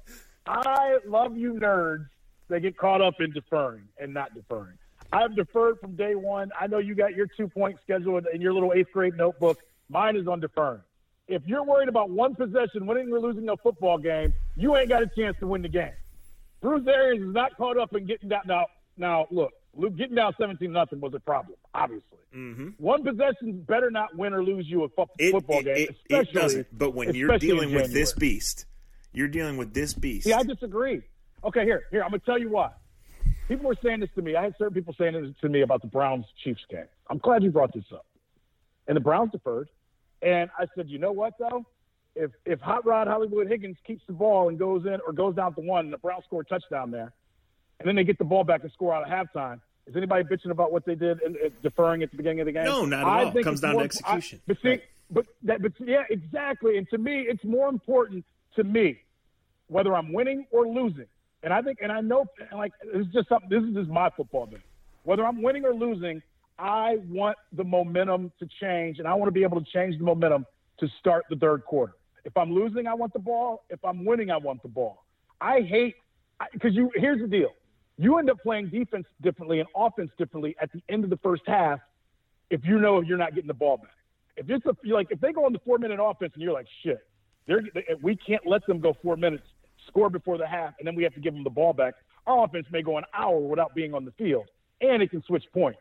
I 0.46 0.98
love 1.06 1.36
you 1.36 1.54
nerds 1.54 2.06
that 2.48 2.60
get 2.60 2.76
caught 2.76 3.00
up 3.02 3.14
in 3.20 3.32
deferring 3.32 3.88
and 3.98 4.14
not 4.14 4.34
deferring. 4.34 4.78
I've 5.12 5.34
deferred 5.36 5.78
from 5.80 5.96
day 5.96 6.14
one. 6.14 6.50
I 6.58 6.66
know 6.66 6.78
you 6.78 6.94
got 6.94 7.14
your 7.14 7.26
two 7.36 7.48
point 7.48 7.78
schedule 7.82 8.20
in 8.32 8.40
your 8.40 8.52
little 8.52 8.72
eighth 8.72 8.92
grade 8.92 9.16
notebook. 9.16 9.58
Mine 9.88 10.16
is 10.16 10.26
on 10.26 10.40
deferring. 10.40 10.80
If 11.28 11.42
you're 11.46 11.64
worried 11.64 11.88
about 11.88 12.10
one 12.10 12.34
possession, 12.34 12.86
winning 12.86 13.12
or 13.12 13.20
losing 13.20 13.48
a 13.48 13.56
football 13.56 13.98
game, 13.98 14.32
you 14.56 14.76
ain't 14.76 14.88
got 14.88 15.02
a 15.02 15.10
chance 15.16 15.36
to 15.40 15.46
win 15.46 15.62
the 15.62 15.68
game. 15.68 15.92
Bruce 16.60 16.86
Arians 16.86 17.28
is 17.28 17.34
not 17.34 17.56
caught 17.56 17.76
up 17.78 17.94
in 17.94 18.06
getting 18.06 18.28
down. 18.28 18.42
Now, 18.46 18.66
now 18.96 19.26
look, 19.30 19.52
Luke, 19.74 19.96
getting 19.96 20.14
down 20.16 20.34
17 20.40 20.70
nothing 20.72 21.00
was 21.00 21.14
a 21.14 21.20
problem, 21.20 21.56
obviously. 21.74 22.18
hmm 22.32 22.68
One 22.78 23.02
possession 23.04 23.62
better 23.66 23.90
not 23.90 24.16
win 24.16 24.32
or 24.32 24.42
lose 24.42 24.66
you 24.68 24.84
a 24.84 24.88
fo- 24.88 25.08
It, 25.18 25.32
football 25.32 25.60
it, 25.60 25.64
game, 25.64 25.76
it, 25.76 25.90
especially. 25.90 26.30
it 26.30 26.32
doesn't. 26.42 26.78
But 26.78 26.94
when 26.94 27.14
you're 27.14 27.38
dealing 27.38 27.74
with 27.74 27.92
this 27.92 28.12
beast, 28.12 28.66
you're 29.16 29.28
dealing 29.28 29.56
with 29.56 29.72
this 29.72 29.94
beast. 29.94 30.26
Yeah, 30.26 30.38
I 30.38 30.42
disagree. 30.42 31.00
Okay, 31.42 31.64
here, 31.64 31.84
here, 31.90 32.02
I'm 32.04 32.10
gonna 32.10 32.22
tell 32.24 32.38
you 32.38 32.50
why. 32.50 32.70
People 33.48 33.66
were 33.66 33.76
saying 33.82 34.00
this 34.00 34.10
to 34.16 34.22
me. 34.22 34.36
I 34.36 34.42
had 34.42 34.54
certain 34.58 34.74
people 34.74 34.94
saying 34.98 35.14
this 35.14 35.34
to 35.40 35.48
me 35.48 35.62
about 35.62 35.80
the 35.80 35.86
Browns 35.86 36.26
Chiefs 36.44 36.62
game. 36.70 36.84
I'm 37.08 37.18
glad 37.18 37.42
you 37.42 37.50
brought 37.50 37.72
this 37.72 37.84
up. 37.92 38.04
And 38.88 38.96
the 38.96 39.00
Browns 39.00 39.30
deferred. 39.32 39.68
And 40.22 40.50
I 40.58 40.66
said, 40.74 40.88
you 40.88 40.98
know 40.98 41.12
what 41.12 41.34
though? 41.38 41.64
If 42.14 42.30
if 42.44 42.60
Hot 42.60 42.84
Rod 42.84 43.06
Hollywood 43.08 43.48
Higgins 43.48 43.76
keeps 43.86 44.02
the 44.06 44.12
ball 44.12 44.48
and 44.48 44.58
goes 44.58 44.84
in 44.84 44.98
or 45.06 45.12
goes 45.12 45.34
down 45.34 45.54
to 45.54 45.60
one, 45.60 45.86
and 45.86 45.92
the 45.92 45.98
Browns 45.98 46.24
score 46.24 46.42
a 46.42 46.44
touchdown 46.44 46.90
there, 46.90 47.12
and 47.80 47.88
then 47.88 47.94
they 47.96 48.04
get 48.04 48.18
the 48.18 48.24
ball 48.24 48.44
back 48.44 48.62
and 48.62 48.72
score 48.72 48.94
out 48.94 49.02
of 49.02 49.08
halftime. 49.08 49.60
Is 49.86 49.94
anybody 49.96 50.24
bitching 50.24 50.50
about 50.50 50.72
what 50.72 50.84
they 50.84 50.94
did 50.96 51.20
in 51.22 51.36
deferring 51.62 52.02
at 52.02 52.10
the 52.10 52.16
beginning 52.16 52.40
of 52.40 52.46
the 52.46 52.52
game? 52.52 52.64
No, 52.64 52.84
not 52.84 53.00
at 53.02 53.06
I 53.06 53.24
all. 53.24 53.30
think 53.32 53.44
Comes 53.44 53.60
down 53.60 53.74
to 53.76 53.80
execution. 53.80 54.40
I- 54.40 54.42
but 54.48 54.56
see, 54.62 54.68
Right. 54.70 54.82
but 55.10 55.26
that, 55.44 55.62
but 55.62 55.72
yeah, 55.78 56.02
exactly. 56.10 56.76
And 56.78 56.88
to 56.88 56.98
me, 56.98 57.20
it's 57.28 57.44
more 57.44 57.68
important 57.68 58.24
to 58.56 58.64
me 58.64 58.98
whether 59.68 59.94
I'm 59.94 60.12
winning 60.12 60.46
or 60.50 60.66
losing. 60.66 61.06
And 61.42 61.52
I 61.52 61.62
think, 61.62 61.78
and 61.82 61.92
I 61.92 62.00
know, 62.00 62.26
like 62.52 62.72
this 62.84 63.06
is 63.06 63.12
just 63.12 63.28
something. 63.28 63.48
This 63.48 63.62
is 63.62 63.74
just 63.74 63.88
my 63.88 64.10
football 64.16 64.46
thing. 64.46 64.62
Whether 65.04 65.24
I'm 65.24 65.42
winning 65.42 65.64
or 65.64 65.74
losing, 65.74 66.22
I 66.58 66.96
want 67.08 67.36
the 67.52 67.64
momentum 67.64 68.32
to 68.38 68.48
change, 68.60 68.98
and 68.98 69.06
I 69.06 69.14
want 69.14 69.28
to 69.28 69.32
be 69.32 69.42
able 69.42 69.60
to 69.60 69.70
change 69.72 69.98
the 69.98 70.04
momentum 70.04 70.46
to 70.80 70.88
start 70.98 71.24
the 71.30 71.36
third 71.36 71.64
quarter. 71.64 71.92
If 72.24 72.36
I'm 72.36 72.52
losing, 72.52 72.86
I 72.86 72.94
want 72.94 73.12
the 73.12 73.20
ball. 73.20 73.64
If 73.70 73.84
I'm 73.84 74.04
winning, 74.04 74.30
I 74.30 74.36
want 74.36 74.62
the 74.62 74.68
ball. 74.68 75.04
I 75.40 75.60
hate 75.60 75.94
because 76.52 76.74
you. 76.74 76.90
Here's 76.94 77.20
the 77.20 77.28
deal: 77.28 77.50
you 77.98 78.18
end 78.18 78.30
up 78.30 78.38
playing 78.42 78.68
defense 78.70 79.06
differently 79.22 79.60
and 79.60 79.68
offense 79.76 80.10
differently 80.18 80.56
at 80.60 80.72
the 80.72 80.82
end 80.88 81.04
of 81.04 81.10
the 81.10 81.18
first 81.18 81.42
half 81.46 81.78
if 82.50 82.60
you 82.64 82.78
know 82.78 83.00
you're 83.00 83.18
not 83.18 83.34
getting 83.34 83.48
the 83.48 83.54
ball 83.54 83.76
back. 83.78 83.90
If 84.36 84.50
it's 84.50 84.66
a, 84.66 84.74
like 84.92 85.08
if 85.10 85.20
they 85.20 85.32
go 85.32 85.46
on 85.46 85.52
the 85.52 85.58
four 85.60 85.78
minute 85.78 85.98
offense 86.02 86.32
and 86.34 86.42
you're 86.42 86.52
like 86.52 86.66
shit, 86.82 87.06
they're, 87.46 87.62
they, 87.74 87.84
we 88.02 88.16
can't 88.16 88.46
let 88.46 88.66
them 88.66 88.80
go 88.80 88.96
four 89.02 89.16
minutes, 89.16 89.44
score 89.86 90.10
before 90.10 90.38
the 90.38 90.46
half, 90.46 90.74
and 90.78 90.86
then 90.86 90.94
we 90.94 91.02
have 91.04 91.14
to 91.14 91.20
give 91.20 91.34
them 91.34 91.44
the 91.44 91.50
ball 91.50 91.72
back. 91.72 91.94
Our 92.26 92.44
offense 92.44 92.66
may 92.70 92.82
go 92.82 92.98
an 92.98 93.04
hour 93.14 93.38
without 93.38 93.74
being 93.74 93.94
on 93.94 94.04
the 94.04 94.10
field, 94.12 94.46
and 94.80 95.02
it 95.02 95.10
can 95.10 95.22
switch 95.24 95.44
points. 95.52 95.78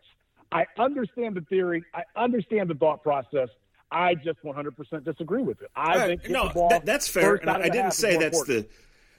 I 0.51 0.65
understand 0.77 1.35
the 1.35 1.41
theory. 1.41 1.83
I 1.93 2.03
understand 2.15 2.69
the 2.69 2.75
thought 2.75 3.01
process. 3.03 3.49
I 3.91 4.15
just 4.15 4.41
100% 4.43 5.03
disagree 5.03 5.41
with 5.41 5.61
it. 5.61 5.69
I 5.75 5.97
Right. 5.97 6.19
think 6.21 6.29
no, 6.31 6.51
that, 6.69 6.85
that's 6.85 7.07
fair. 7.07 7.35
And 7.35 7.49
out 7.49 7.61
I 7.61 7.69
didn't 7.69 7.91
say 7.93 8.17
that's 8.17 8.37
important. 8.39 8.69
the 8.69 8.75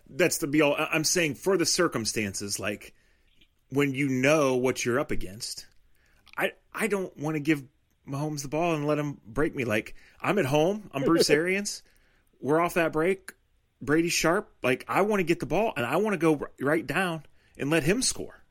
that's 0.09 0.39
the 0.39 0.47
be 0.47 0.63
all. 0.63 0.75
I- 0.75 0.89
I'm 0.93 1.05
saying 1.05 1.35
for 1.35 1.57
the 1.57 1.67
circumstances, 1.67 2.61
like 2.61 2.95
when 3.71 3.93
you 3.95 4.09
know 4.09 4.55
what 4.57 4.85
you're 4.85 5.01
up 5.01 5.11
against, 5.11 5.67
I 6.39 6.53
I 6.73 6.87
don't 6.87 7.17
want 7.17 7.35
to 7.35 7.41
give 7.41 7.65
Mahomes 8.09 8.43
the 8.43 8.49
ball 8.49 8.75
and 8.75 8.87
let 8.87 8.99
him 8.99 9.21
break 9.27 9.55
me. 9.55 9.65
Like 9.65 9.95
I'm 10.21 10.39
at 10.39 10.47
home. 10.47 10.91
I'm 10.95 11.03
Bruce 11.03 11.29
Arians. 11.31 11.83
We're 12.41 12.61
off 12.61 12.75
that 12.75 12.93
break. 12.93 13.33
Brady 13.81 14.09
sharp. 14.09 14.53
Like 14.63 14.85
I 14.89 15.03
want 15.03 15.21
to 15.21 15.25
get 15.25 15.41
the 15.41 15.47
ball 15.47 15.73
and 15.77 15.85
I 15.85 15.97
want 15.97 16.15
to 16.15 16.19
go 16.19 16.47
right 16.61 16.87
down 16.87 17.25
and 17.59 17.71
let 17.71 17.83
him 17.83 18.03
score. 18.03 18.43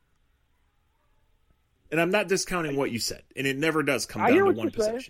And 1.90 2.00
I'm 2.00 2.10
not 2.10 2.26
discounting 2.26 2.76
what 2.76 2.90
you 2.90 2.98
said, 2.98 3.22
and 3.36 3.46
it 3.46 3.56
never 3.56 3.84
does 3.84 4.06
come 4.06 4.20
I 4.20 4.30
down 4.30 4.38
to 4.38 4.44
one 4.52 4.56
you're 4.74 4.84
saying. 4.84 5.02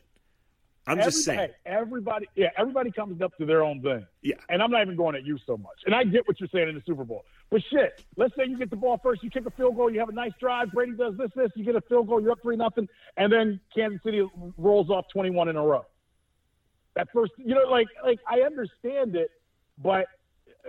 I'm 0.89 0.99
just 0.99 1.25
saying, 1.25 1.51
everybody, 1.65 2.29
yeah, 2.37 2.51
everybody 2.57 2.93
comes 2.93 3.21
up 3.21 3.37
to 3.39 3.47
their 3.47 3.65
own 3.65 3.83
thing. 3.83 4.07
yeah. 4.23 4.37
And 4.49 4.63
I'm 4.63 4.71
not 4.71 4.83
even 4.83 4.95
going 4.95 5.17
at 5.17 5.25
you 5.25 5.37
so 5.45 5.57
much. 5.57 5.81
And 5.85 5.93
I 5.93 6.05
get 6.05 6.29
what 6.29 6.39
you're 6.39 6.49
saying 6.53 6.69
in 6.69 6.77
the 6.77 6.83
Super 6.87 7.03
Bowl. 7.03 7.25
But 7.51 7.63
shit, 7.71 8.05
let's 8.17 8.37
say 8.37 8.45
you 8.47 8.57
get 8.57 8.71
the 8.71 8.77
ball 8.77 9.01
first, 9.03 9.23
you 9.25 9.31
kick 9.31 9.47
a 9.47 9.51
field 9.51 9.75
goal, 9.77 9.91
you 9.91 9.99
have 9.99 10.11
a 10.11 10.13
nice 10.13 10.31
drive, 10.39 10.71
Brady 10.73 10.93
does 10.93 11.17
this, 11.17 11.31
this, 11.35 11.51
you 11.57 11.65
get 11.65 11.75
a 11.75 11.81
field 11.81 12.07
goal, 12.07 12.21
you're 12.23 12.31
up 12.31 12.39
three 12.41 12.57
nothing, 12.57 12.89
and 13.17 13.33
then 13.33 13.59
Kansas 13.75 14.01
City 14.05 14.25
rolls 14.57 14.89
off 14.89 15.07
21 15.13 15.49
in 15.49 15.57
a 15.57 15.63
row. 15.63 15.85
That 16.95 17.09
first, 17.13 17.33
you 17.37 17.55
know, 17.55 17.69
like, 17.69 17.89
like 18.05 18.21
I 18.29 18.41
understand 18.43 19.17
it, 19.17 19.31
but 19.79 20.07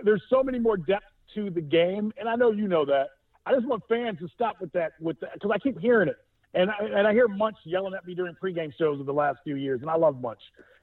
there's 0.04 0.22
so 0.30 0.42
many 0.42 0.58
more 0.58 0.76
depth 0.76 1.06
to 1.34 1.50
the 1.50 1.60
game, 1.60 2.12
and 2.18 2.28
I 2.28 2.36
know 2.36 2.50
you 2.52 2.68
know 2.68 2.84
that. 2.86 3.08
I 3.46 3.54
just 3.54 3.66
want 3.66 3.82
fans 3.88 4.18
to 4.20 4.28
stop 4.34 4.60
with 4.60 4.72
that, 4.72 4.92
with 5.00 5.18
that, 5.20 5.34
because 5.34 5.50
I 5.52 5.58
keep 5.58 5.78
hearing 5.78 6.08
it, 6.08 6.16
and 6.54 6.70
I, 6.70 6.84
and 6.98 7.06
I 7.06 7.12
hear 7.12 7.28
Munch 7.28 7.56
yelling 7.64 7.94
at 7.94 8.06
me 8.06 8.14
during 8.14 8.34
pregame 8.34 8.72
shows 8.76 9.00
of 9.00 9.06
the 9.06 9.12
last 9.12 9.38
few 9.44 9.56
years, 9.56 9.80
and 9.80 9.90
I 9.90 9.96
love 9.96 10.20
Munch, 10.20 10.40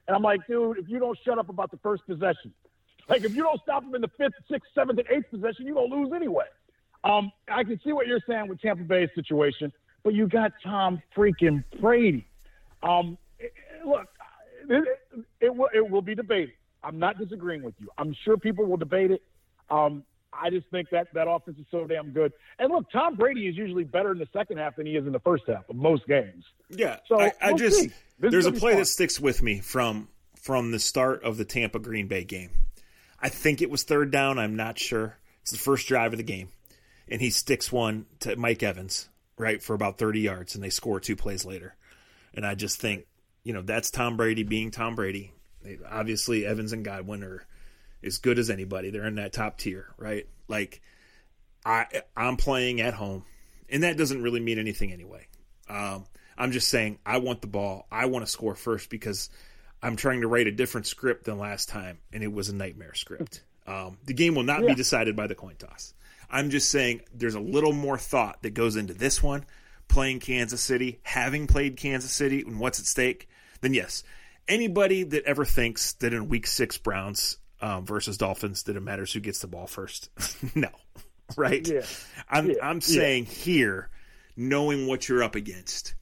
and 0.08 0.16
I'm 0.16 0.24
like, 0.24 0.46
dude, 0.48 0.78
if 0.80 0.90
you 0.90 1.00
don't 1.00 1.18
shut 1.24 1.38
up 1.38 1.50
about 1.50 1.72
the 1.72 1.78
first 1.78 2.06
possession, 2.08 2.54
like 3.08 3.24
if 3.24 3.36
you 3.36 3.44
don't 3.44 3.62
stop 3.62 3.84
them 3.84 3.94
in 3.96 4.02
the 4.02 4.10
fifth, 4.18 4.34
sixth, 4.50 4.70
seventh, 4.74 5.00
and 5.00 5.08
eighth 5.10 5.30
possession, 5.30 5.66
you're 5.68 5.76
gonna 5.76 5.94
lose 5.96 6.12
anyway. 6.16 6.46
Um, 7.04 7.32
I 7.48 7.64
can 7.64 7.80
see 7.84 7.94
what 7.94 8.08
you're 8.08 8.20
saying 8.28 8.48
with 8.48 8.60
Tampa 8.62 8.84
Bay's 8.84 9.10
situation, 9.14 9.72
but 10.04 10.14
you 10.16 10.28
got 10.28 10.54
Tom 10.64 11.02
freaking 11.16 11.64
Brady. 11.80 12.26
Um, 12.82 13.18
it- 13.38 13.54
it- 13.80 13.86
look, 13.86 14.08
it, 14.68 15.00
it, 15.40 15.56
will, 15.56 15.70
it 15.72 15.88
will 15.88 16.02
be 16.02 16.16
debated. 16.16 16.56
I'm 16.86 17.00
not 17.00 17.18
disagreeing 17.18 17.64
with 17.64 17.74
you. 17.80 17.90
I'm 17.98 18.16
sure 18.24 18.38
people 18.38 18.66
will 18.66 18.78
debate 18.78 19.12
it. 19.12 19.22
Um, 19.70 20.04
I 20.32 20.50
just 20.50 20.68
think 20.68 20.90
that 20.92 21.08
that 21.14 21.28
offense 21.28 21.58
is 21.58 21.66
so 21.72 21.86
damn 21.86 22.12
good. 22.12 22.34
And 22.60 22.72
look, 22.72 22.92
Tom 22.92 23.16
Brady 23.16 23.48
is 23.48 23.56
usually 23.56 23.84
better 23.84 24.12
in 24.12 24.20
the 24.20 24.28
second 24.34 24.58
half 24.58 24.76
than 24.76 24.86
he 24.86 24.96
is 24.96 25.06
in 25.06 25.14
the 25.14 25.20
first 25.20 25.44
half 25.48 25.70
of 25.70 25.76
most 25.76 26.06
games. 26.08 26.44
Yeah, 26.70 26.98
So, 27.08 27.20
I, 27.20 27.32
I 27.42 27.50
we'll 27.50 27.58
just 27.58 27.80
see. 27.80 27.88
This 28.20 28.30
is 28.30 28.32
there's 28.32 28.46
a 28.46 28.52
play 28.52 28.74
fun. 28.74 28.80
that 28.80 28.86
sticks 28.86 29.20
with 29.20 29.42
me 29.42 29.60
from 29.60 30.10
from 30.36 30.72
the 30.72 30.80
start 30.80 31.24
of 31.24 31.38
the 31.38 31.46
Tampa 31.46 31.80
Green 31.80 32.08
Bay 32.08 32.24
game. 32.24 32.52
I 33.20 33.30
think 33.30 33.62
it 33.62 33.70
was 33.70 33.84
third 33.84 34.12
down. 34.12 34.38
I'm 34.38 34.56
not 34.56 34.78
sure. 34.78 35.18
It's 35.42 35.52
the 35.52 35.58
first 35.58 35.88
drive 35.88 36.14
of 36.14 36.18
the 36.18 36.24
game, 36.24 36.50
and 37.08 37.22
he 37.22 37.30
sticks 37.30 37.72
one 37.72 38.06
to 38.22 38.36
Mike 38.36 38.64
Evans 38.64 39.10
right 39.38 39.62
for 39.62 39.74
about 39.74 39.98
30 39.98 40.22
yards, 40.22 40.56
and 40.56 40.64
they 40.64 40.70
score 40.70 41.00
two 41.00 41.16
plays 41.16 41.46
later. 41.46 41.76
And 42.34 42.46
I 42.46 42.56
just 42.56 42.80
think, 42.80 43.06
you 43.44 43.54
know, 43.54 43.62
that's 43.62 43.92
Tom 43.92 44.18
Brady 44.18 44.44
being 44.44 44.72
Tom 44.72 44.96
Brady. 44.96 45.32
They, 45.66 45.78
obviously, 45.90 46.46
Evans 46.46 46.72
and 46.74 46.86
Godwin 46.86 47.24
are 47.24 47.46
as 48.04 48.20
good 48.20 48.40
as 48.40 48.50
anybody. 48.50 48.92
They're 48.92 49.08
in 49.08 49.16
that 49.16 49.34
top 49.34 49.58
tier, 49.58 49.88
right? 49.98 50.28
Like 50.48 50.82
I 51.66 51.88
I'm 52.16 52.38
playing 52.38 52.82
at 52.82 52.94
home, 52.94 53.26
and 53.70 53.84
that 53.84 53.98
doesn't 53.98 54.22
really 54.22 54.40
mean 54.40 54.60
anything 54.60 54.92
anyway. 54.94 55.28
Um, 55.70 56.06
I'm 56.38 56.52
just 56.52 56.68
saying 56.68 57.00
I 57.06 57.18
want 57.18 57.42
the 57.42 57.48
ball. 57.48 57.88
I 57.92 58.06
want 58.06 58.26
to 58.26 58.32
score 58.32 58.56
first 58.56 58.90
because 58.90 59.30
I'm 59.82 59.96
trying 59.96 60.22
to 60.22 60.28
write 60.28 60.48
a 60.48 60.52
different 60.52 60.88
script 60.88 61.26
than 61.26 61.40
last 61.40 61.70
time, 61.70 62.00
and 62.14 62.24
it 62.24 62.32
was 62.32 62.50
a 62.50 62.56
nightmare 62.56 62.94
script. 62.94 63.44
Um, 63.68 63.98
the 64.06 64.14
game 64.14 64.36
will 64.36 64.44
not 64.44 64.62
Yeah. 64.62 64.70
be 64.70 64.76
decided 64.76 65.16
by 65.16 65.28
the 65.28 65.36
coin 65.36 65.56
toss. 65.58 65.94
I'm 66.30 66.50
just 66.52 66.70
saying 66.70 67.02
there's 67.14 67.36
a 67.36 67.40
little 67.40 67.74
more 67.74 67.98
thought 67.98 68.44
that 68.44 68.54
goes 68.54 68.76
into 68.76 68.94
this 68.94 69.24
one, 69.24 69.46
playing 69.88 70.20
Kansas 70.20 70.62
City, 70.62 71.00
having 71.04 71.48
played 71.48 71.78
Kansas 71.78 72.12
City, 72.12 72.42
and 72.42 72.60
what's 72.60 72.80
at 72.80 72.86
stake. 72.86 73.28
Then 73.62 73.74
yes, 73.74 74.04
anybody 74.48 75.04
that 75.04 75.24
ever 75.26 75.46
thinks 75.46 75.94
that 75.94 76.14
in 76.14 76.30
Week 76.30 76.48
Six 76.48 76.78
Browns 76.78 77.38
um, 77.62 77.86
versus 77.86 78.18
Dolphins 78.18 78.64
that 78.64 78.76
it 78.76 78.82
matters 78.82 79.12
who 79.14 79.20
gets 79.20 79.40
the 79.40 79.48
ball 79.48 79.68
first, 79.68 80.10
no, 80.56 80.70
right? 81.36 81.68
Yeah. 81.68 81.82
I'm 82.30 82.50
Yeah. 82.50 82.56
I'm 82.62 82.76
Yeah. 82.78 82.80
saying 82.82 83.26
here, 83.26 83.90
knowing 84.36 84.88
what 84.88 85.08
you're 85.10 85.24
up 85.24 85.36
against, 85.36 85.96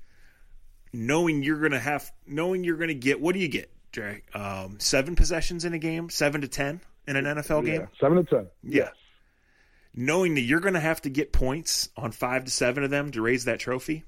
knowing 0.92 1.44
you're 1.44 1.60
gonna 1.62 1.80
have, 1.80 2.12
knowing 2.28 2.64
you're 2.64 2.78
gonna 2.78 2.94
get. 2.94 3.22
What 3.22 3.34
do 3.34 3.40
you 3.40 3.48
get, 3.48 3.72
Jay? 3.92 4.22
Um, 4.34 4.80
seven 4.80 5.16
possessions 5.16 5.66
in 5.66 5.74
a 5.74 5.80
game, 5.80 6.10
seven 6.10 6.42
to 6.42 6.48
ten 6.48 6.82
in 7.08 7.16
an 7.16 7.26
NFL 7.26 7.66
game. 7.66 7.82
Yeah, 7.82 7.88
seven 8.00 8.18
to 8.18 8.24
ten. 8.24 8.48
Yeah. 8.64 8.90
knowing 9.96 10.34
that 10.36 10.42
you're 10.42 10.60
going 10.60 10.74
to 10.74 10.80
have 10.80 11.00
to 11.04 11.10
get 11.10 11.32
points 11.32 11.88
on 11.96 12.12
five 12.12 12.46
to 12.46 12.50
seven 12.50 12.84
of 12.84 12.90
them 12.90 13.12
to 13.12 13.22
raise 13.22 13.46
that 13.46 13.60
trophy. 13.60 14.04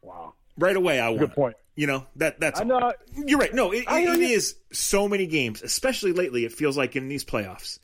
Wow. 0.00 0.34
Right 0.58 0.76
away, 0.76 1.00
I 1.00 1.08
want. 1.08 1.20
Good 1.20 1.32
point. 1.32 1.56
You 1.74 1.86
know 1.86 2.06
that 2.16 2.38
that's. 2.38 2.60
I 2.60 2.64
know. 2.64 2.92
You're 3.14 3.38
right. 3.38 3.54
No, 3.54 3.72
it, 3.72 3.84
it, 3.88 4.08
it 4.08 4.20
is 4.20 4.56
so 4.72 5.08
many 5.08 5.26
games, 5.26 5.62
especially 5.62 6.12
lately. 6.12 6.44
It 6.44 6.52
feels 6.52 6.76
like 6.76 6.96
in 6.96 7.08
these 7.08 7.24
playoffs, 7.24 7.78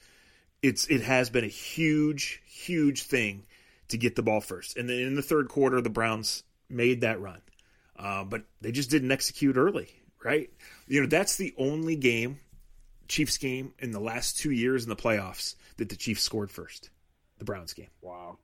it's 0.62 0.86
it 0.88 1.00
has 1.00 1.30
been 1.30 1.44
a 1.44 1.48
huge, 1.48 2.42
huge 2.46 3.02
thing 3.04 3.46
to 3.88 3.96
get 3.96 4.14
the 4.14 4.22
ball 4.22 4.42
first. 4.42 4.76
And 4.76 4.88
then 4.88 4.98
in 4.98 5.14
the 5.14 5.22
third 5.22 5.48
quarter, 5.48 5.80
the 5.80 5.88
Browns 5.88 6.42
made 6.68 7.00
that 7.00 7.18
run, 7.20 7.40
uh, 7.98 8.24
but 8.24 8.42
they 8.60 8.72
just 8.72 8.90
didn't 8.90 9.10
execute 9.10 9.56
early. 9.56 9.88
Right? 10.22 10.50
You 10.86 11.00
know 11.00 11.06
that's 11.06 11.36
the 11.36 11.54
only 11.56 11.96
game, 11.96 12.40
Chiefs 13.06 13.38
game 13.38 13.72
in 13.78 13.92
the 13.92 14.00
last 14.00 14.36
two 14.38 14.50
years 14.50 14.82
in 14.82 14.90
the 14.90 14.96
playoffs 14.96 15.54
that 15.78 15.88
the 15.88 15.96
Chiefs 15.96 16.22
scored 16.22 16.50
first, 16.50 16.90
the 17.38 17.44
Browns 17.46 17.72
game. 17.72 17.88
Wow. 18.02 18.36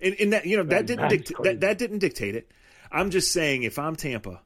And, 0.00 0.14
and 0.20 0.32
that 0.32 0.46
you 0.46 0.56
know 0.56 0.62
that, 0.64 0.86
That- 0.86 1.08
didn't 1.08 1.42
that 1.42 1.60
that 1.62 1.78
didn't 1.78 1.98
dictate 1.98 2.36
it. 2.36 2.52
I'm 2.94 3.10
just 3.10 3.32
saying 3.32 3.64
if 3.64 3.78
I'm 3.78 3.96
Tampa, 3.96 4.40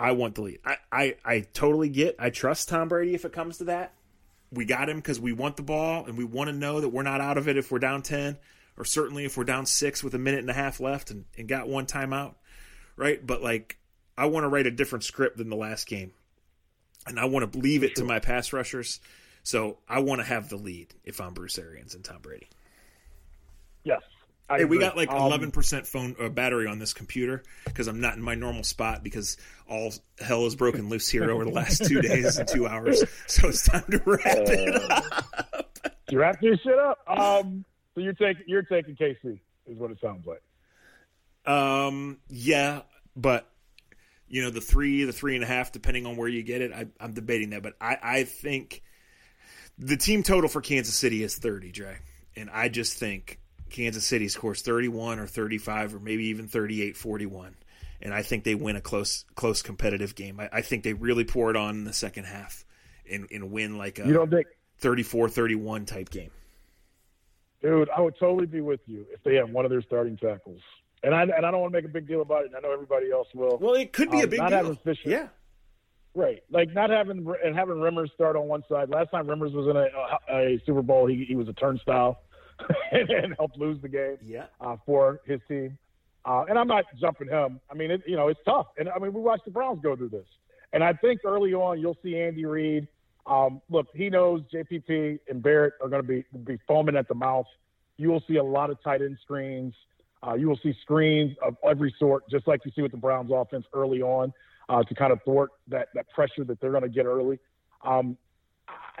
I 0.00 0.12
want 0.12 0.34
the 0.34 0.42
lead. 0.42 0.58
I, 0.64 0.76
I, 0.90 1.16
I 1.24 1.40
totally 1.40 1.90
get. 1.90 2.16
I 2.18 2.30
trust 2.30 2.70
Tom 2.70 2.88
Brady 2.88 3.14
if 3.14 3.26
it 3.26 3.32
comes 3.32 3.58
to 3.58 3.64
that. 3.64 3.92
We 4.50 4.64
got 4.64 4.88
him 4.88 4.96
because 4.96 5.20
we 5.20 5.32
want 5.32 5.56
the 5.56 5.62
ball 5.62 6.06
and 6.06 6.16
we 6.16 6.24
want 6.24 6.48
to 6.48 6.56
know 6.56 6.80
that 6.80 6.88
we're 6.88 7.02
not 7.02 7.20
out 7.20 7.36
of 7.38 7.48
it 7.48 7.58
if 7.58 7.70
we're 7.70 7.78
down 7.78 8.02
ten, 8.02 8.38
or 8.78 8.84
certainly 8.84 9.26
if 9.26 9.36
we're 9.36 9.44
down 9.44 9.66
six 9.66 10.02
with 10.02 10.14
a 10.14 10.18
minute 10.18 10.40
and 10.40 10.50
a 10.50 10.54
half 10.54 10.80
left 10.80 11.10
and, 11.10 11.26
and 11.36 11.46
got 11.46 11.68
one 11.68 11.86
timeout, 11.86 12.34
right? 12.96 13.24
But 13.24 13.42
like, 13.42 13.76
I 14.16 14.26
want 14.26 14.44
to 14.44 14.48
write 14.48 14.66
a 14.66 14.70
different 14.70 15.04
script 15.04 15.36
than 15.36 15.50
the 15.50 15.56
last 15.56 15.86
game, 15.86 16.12
and 17.06 17.20
I 17.20 17.26
want 17.26 17.52
to 17.52 17.58
leave 17.58 17.84
it 17.84 17.96
to 17.96 18.04
my 18.04 18.18
pass 18.18 18.52
rushers. 18.52 18.98
So 19.42 19.78
I 19.88 20.00
want 20.00 20.20
to 20.20 20.26
have 20.26 20.48
the 20.48 20.56
lead 20.56 20.94
if 21.04 21.20
I'm 21.20 21.34
Bruce 21.34 21.58
Arians 21.58 21.94
and 21.94 22.02
Tom 22.02 22.18
Brady. 22.22 22.48
Yes. 23.84 24.00
I 24.52 24.58
Hey, 24.58 24.64
we 24.64 24.78
got 24.78 24.96
like 24.96 25.10
Um, 25.10 25.22
eleven 25.22 25.50
percent 25.50 25.86
phone 25.86 26.14
uh, 26.20 26.28
battery 26.28 26.66
on 26.66 26.78
this 26.78 26.92
computer 26.92 27.42
because 27.64 27.88
I'm 27.88 28.00
not 28.00 28.16
in 28.16 28.22
my 28.22 28.34
normal 28.34 28.64
spot 28.64 29.02
because 29.02 29.36
all 29.68 29.92
hell 30.20 30.44
has 30.44 30.54
broken 30.54 30.88
loose 30.88 31.08
here 31.08 31.30
over 31.30 31.44
the 31.44 31.50
last 31.50 31.84
two 31.84 32.00
days 32.02 32.38
and 32.38 32.46
two 32.48 32.66
hours. 32.66 33.02
So 33.26 33.48
it's 33.48 33.66
time 33.66 33.84
to 33.90 34.02
wrap 34.04 34.20
it 34.26 34.90
up. 34.90 35.70
You 36.10 36.18
wrap 36.18 36.42
your 36.42 36.56
shit 36.58 36.78
up. 36.78 36.98
Um, 37.08 37.64
so 37.94 38.00
you're 38.00 38.12
taking 38.12 38.44
you're 38.46 38.62
taking 38.62 38.94
KC 38.94 39.38
is 39.66 39.78
what 39.78 39.90
it 39.90 39.98
sounds 40.00 40.26
like. 40.26 40.42
Um, 41.46 42.18
yeah, 42.28 42.82
but 43.16 43.48
you 44.28 44.42
know 44.42 44.50
the 44.50 44.60
three, 44.60 45.04
the 45.04 45.12
three 45.12 45.34
and 45.34 45.44
a 45.44 45.46
half, 45.46 45.72
depending 45.72 46.06
on 46.06 46.16
where 46.16 46.28
you 46.28 46.42
get 46.42 46.60
it. 46.62 46.72
I, 46.72 46.86
I'm 47.00 47.14
debating 47.14 47.50
that, 47.50 47.62
but 47.62 47.74
I, 47.80 47.96
I 48.02 48.24
think 48.24 48.82
the 49.78 49.96
team 49.96 50.22
total 50.22 50.48
for 50.48 50.60
Kansas 50.60 50.94
City 50.94 51.22
is 51.22 51.36
30, 51.36 51.72
Dre, 51.72 51.98
and 52.36 52.50
I 52.50 52.68
just 52.68 52.98
think 52.98 53.40
Kansas 53.72 54.04
City 54.04 54.28
scores 54.28 54.62
31 54.62 55.18
or 55.18 55.26
35 55.26 55.94
or 55.96 55.98
maybe 56.00 56.26
even 56.26 56.46
38, 56.48 56.96
41. 56.96 57.56
And 58.00 58.12
I 58.12 58.22
think 58.22 58.44
they 58.44 58.54
win 58.54 58.76
a 58.76 58.80
close, 58.80 59.24
close 59.34 59.62
competitive 59.62 60.14
game. 60.14 60.40
I, 60.40 60.48
I 60.52 60.62
think 60.62 60.82
they 60.84 60.92
really 60.92 61.24
pour 61.24 61.50
it 61.50 61.56
on 61.56 61.76
in 61.76 61.84
the 61.84 61.92
second 61.92 62.24
half 62.24 62.64
and, 63.10 63.26
and 63.30 63.50
win 63.50 63.78
like 63.78 63.98
You 63.98 64.04
a 64.04 64.12
don't 64.12 64.30
think, 64.30 64.46
34 64.78 65.28
31 65.28 65.86
type 65.86 66.10
game. 66.10 66.30
dude? 67.62 67.88
I 67.96 68.00
would 68.00 68.14
totally 68.18 68.46
be 68.46 68.60
with 68.60 68.80
you 68.86 69.06
if 69.12 69.22
they 69.22 69.36
had 69.36 69.52
one 69.52 69.64
of 69.64 69.70
their 69.70 69.82
starting 69.82 70.16
tackles. 70.16 70.60
And 71.04 71.14
I 71.14 71.22
and 71.22 71.44
I 71.46 71.50
don't 71.50 71.60
want 71.60 71.72
to 71.72 71.78
make 71.78 71.84
a 71.84 71.92
big 71.92 72.06
deal 72.06 72.22
about 72.22 72.42
it. 72.44 72.46
And 72.46 72.56
I 72.56 72.60
know 72.60 72.72
everybody 72.72 73.10
else 73.10 73.26
will. 73.34 73.58
Well, 73.60 73.74
it 73.74 73.92
could 73.92 74.10
be 74.10 74.20
a 74.20 74.24
Um, 74.24 74.30
big 74.30 74.38
not 74.40 74.48
deal. 74.50 74.58
having 74.58 74.76
Fisher. 74.76 75.10
Yeah. 75.10 75.28
Right, 76.14 76.42
like 76.50 76.72
not 76.74 76.90
having 76.90 77.26
and 77.42 77.56
having 77.56 77.76
Remmers 77.76 78.12
start 78.12 78.36
on 78.36 78.46
one 78.46 78.62
side. 78.68 78.90
Last 78.90 79.10
time 79.10 79.26
Remmers 79.26 79.52
was 79.54 79.66
in 79.66 79.76
a, 79.76 80.34
a, 80.36 80.54
a 80.56 80.62
Super 80.66 80.82
Bowl, 80.82 81.06
he, 81.06 81.24
he 81.26 81.34
was 81.36 81.48
a 81.48 81.54
turnstile 81.54 82.20
and, 82.92 83.10
and 83.10 83.34
helped 83.38 83.58
lose 83.58 83.80
the 83.82 83.88
game 83.88 84.16
Yeah. 84.24 84.46
uh, 84.60 84.76
for 84.86 85.20
his 85.26 85.40
team. 85.48 85.78
Uh, 86.24 86.44
and 86.48 86.58
I'm 86.58 86.68
not 86.68 86.84
jumping 87.00 87.28
him. 87.28 87.60
I 87.70 87.74
mean, 87.74 87.90
it, 87.90 88.02
you 88.06 88.16
know, 88.16 88.28
it's 88.28 88.40
tough. 88.44 88.68
And 88.78 88.88
I 88.88 88.98
mean, 88.98 89.12
we 89.12 89.20
watched 89.20 89.44
the 89.44 89.50
Browns 89.50 89.80
go 89.82 89.96
through 89.96 90.10
this. 90.10 90.26
And 90.72 90.82
I 90.82 90.92
think 90.92 91.20
early 91.24 91.52
on, 91.52 91.80
you'll 91.80 91.96
see 92.02 92.18
Andy 92.18 92.44
Reid. 92.44 92.86
Um, 93.26 93.60
look, 93.70 93.86
he 93.94 94.08
knows 94.08 94.42
JPP 94.52 95.18
and 95.28 95.42
Barrett 95.42 95.74
are 95.82 95.88
going 95.88 96.02
to 96.02 96.08
be 96.08 96.24
be 96.44 96.58
foaming 96.66 96.96
at 96.96 97.08
the 97.08 97.14
mouth. 97.14 97.46
You 97.96 98.08
will 98.10 98.22
see 98.26 98.36
a 98.36 98.42
lot 98.44 98.70
of 98.70 98.82
tight 98.82 99.02
end 99.02 99.18
screens. 99.22 99.74
Uh, 100.26 100.34
you 100.34 100.48
will 100.48 100.58
see 100.62 100.72
screens 100.82 101.36
of 101.44 101.56
every 101.68 101.94
sort, 101.98 102.28
just 102.30 102.46
like 102.46 102.60
you 102.64 102.70
see 102.74 102.82
with 102.82 102.92
the 102.92 102.96
Browns 102.96 103.30
offense 103.34 103.66
early 103.74 104.02
on, 104.02 104.32
uh, 104.68 104.82
to 104.84 104.94
kind 104.94 105.12
of 105.12 105.20
thwart 105.24 105.50
that 105.68 105.88
that 105.94 106.08
pressure 106.10 106.44
that 106.44 106.60
they're 106.60 106.70
going 106.70 106.82
to 106.84 106.88
get 106.88 107.06
early. 107.06 107.38
Um, 107.84 108.16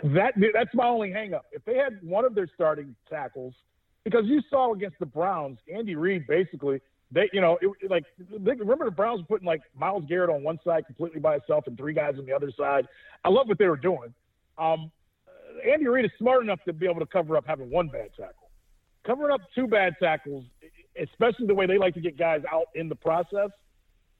that 0.04 0.34
that's 0.54 0.74
my 0.74 0.86
only 0.86 1.10
hangup. 1.10 1.42
If 1.52 1.64
they 1.64 1.76
had 1.76 1.98
one 2.02 2.24
of 2.24 2.34
their 2.34 2.48
starting 2.54 2.94
tackles, 3.08 3.54
because 4.04 4.24
you 4.26 4.40
saw 4.50 4.72
against 4.72 4.98
the 4.98 5.06
Browns, 5.06 5.58
Andy 5.72 5.94
Reid 5.94 6.26
basically 6.26 6.80
they 7.12 7.28
you 7.32 7.40
know 7.40 7.58
it, 7.60 7.90
like 7.90 8.04
they, 8.18 8.52
remember 8.52 8.84
the 8.84 8.90
Browns 8.90 9.20
were 9.20 9.26
putting 9.26 9.46
like 9.46 9.62
Myles 9.78 10.04
Garrett 10.08 10.30
on 10.30 10.42
one 10.42 10.58
side 10.64 10.86
completely 10.86 11.20
by 11.20 11.34
himself 11.34 11.66
and 11.66 11.76
three 11.76 11.92
guys 11.92 12.14
on 12.18 12.26
the 12.26 12.32
other 12.32 12.50
side. 12.56 12.88
I 13.24 13.28
love 13.28 13.48
what 13.48 13.58
they 13.58 13.68
were 13.68 13.76
doing. 13.76 14.14
Um, 14.58 14.90
Andy 15.70 15.86
Reid 15.86 16.04
is 16.04 16.10
smart 16.18 16.42
enough 16.42 16.60
to 16.64 16.72
be 16.72 16.86
able 16.86 17.00
to 17.00 17.06
cover 17.06 17.36
up 17.36 17.44
having 17.46 17.70
one 17.70 17.88
bad 17.88 18.10
tackle. 18.16 18.50
Covering 19.04 19.32
up 19.32 19.40
two 19.54 19.66
bad 19.66 19.94
tackles, 20.00 20.44
especially 21.00 21.46
the 21.46 21.54
way 21.54 21.66
they 21.66 21.78
like 21.78 21.94
to 21.94 22.00
get 22.00 22.16
guys 22.16 22.42
out 22.50 22.68
in 22.74 22.88
the 22.88 22.94
process. 22.94 23.50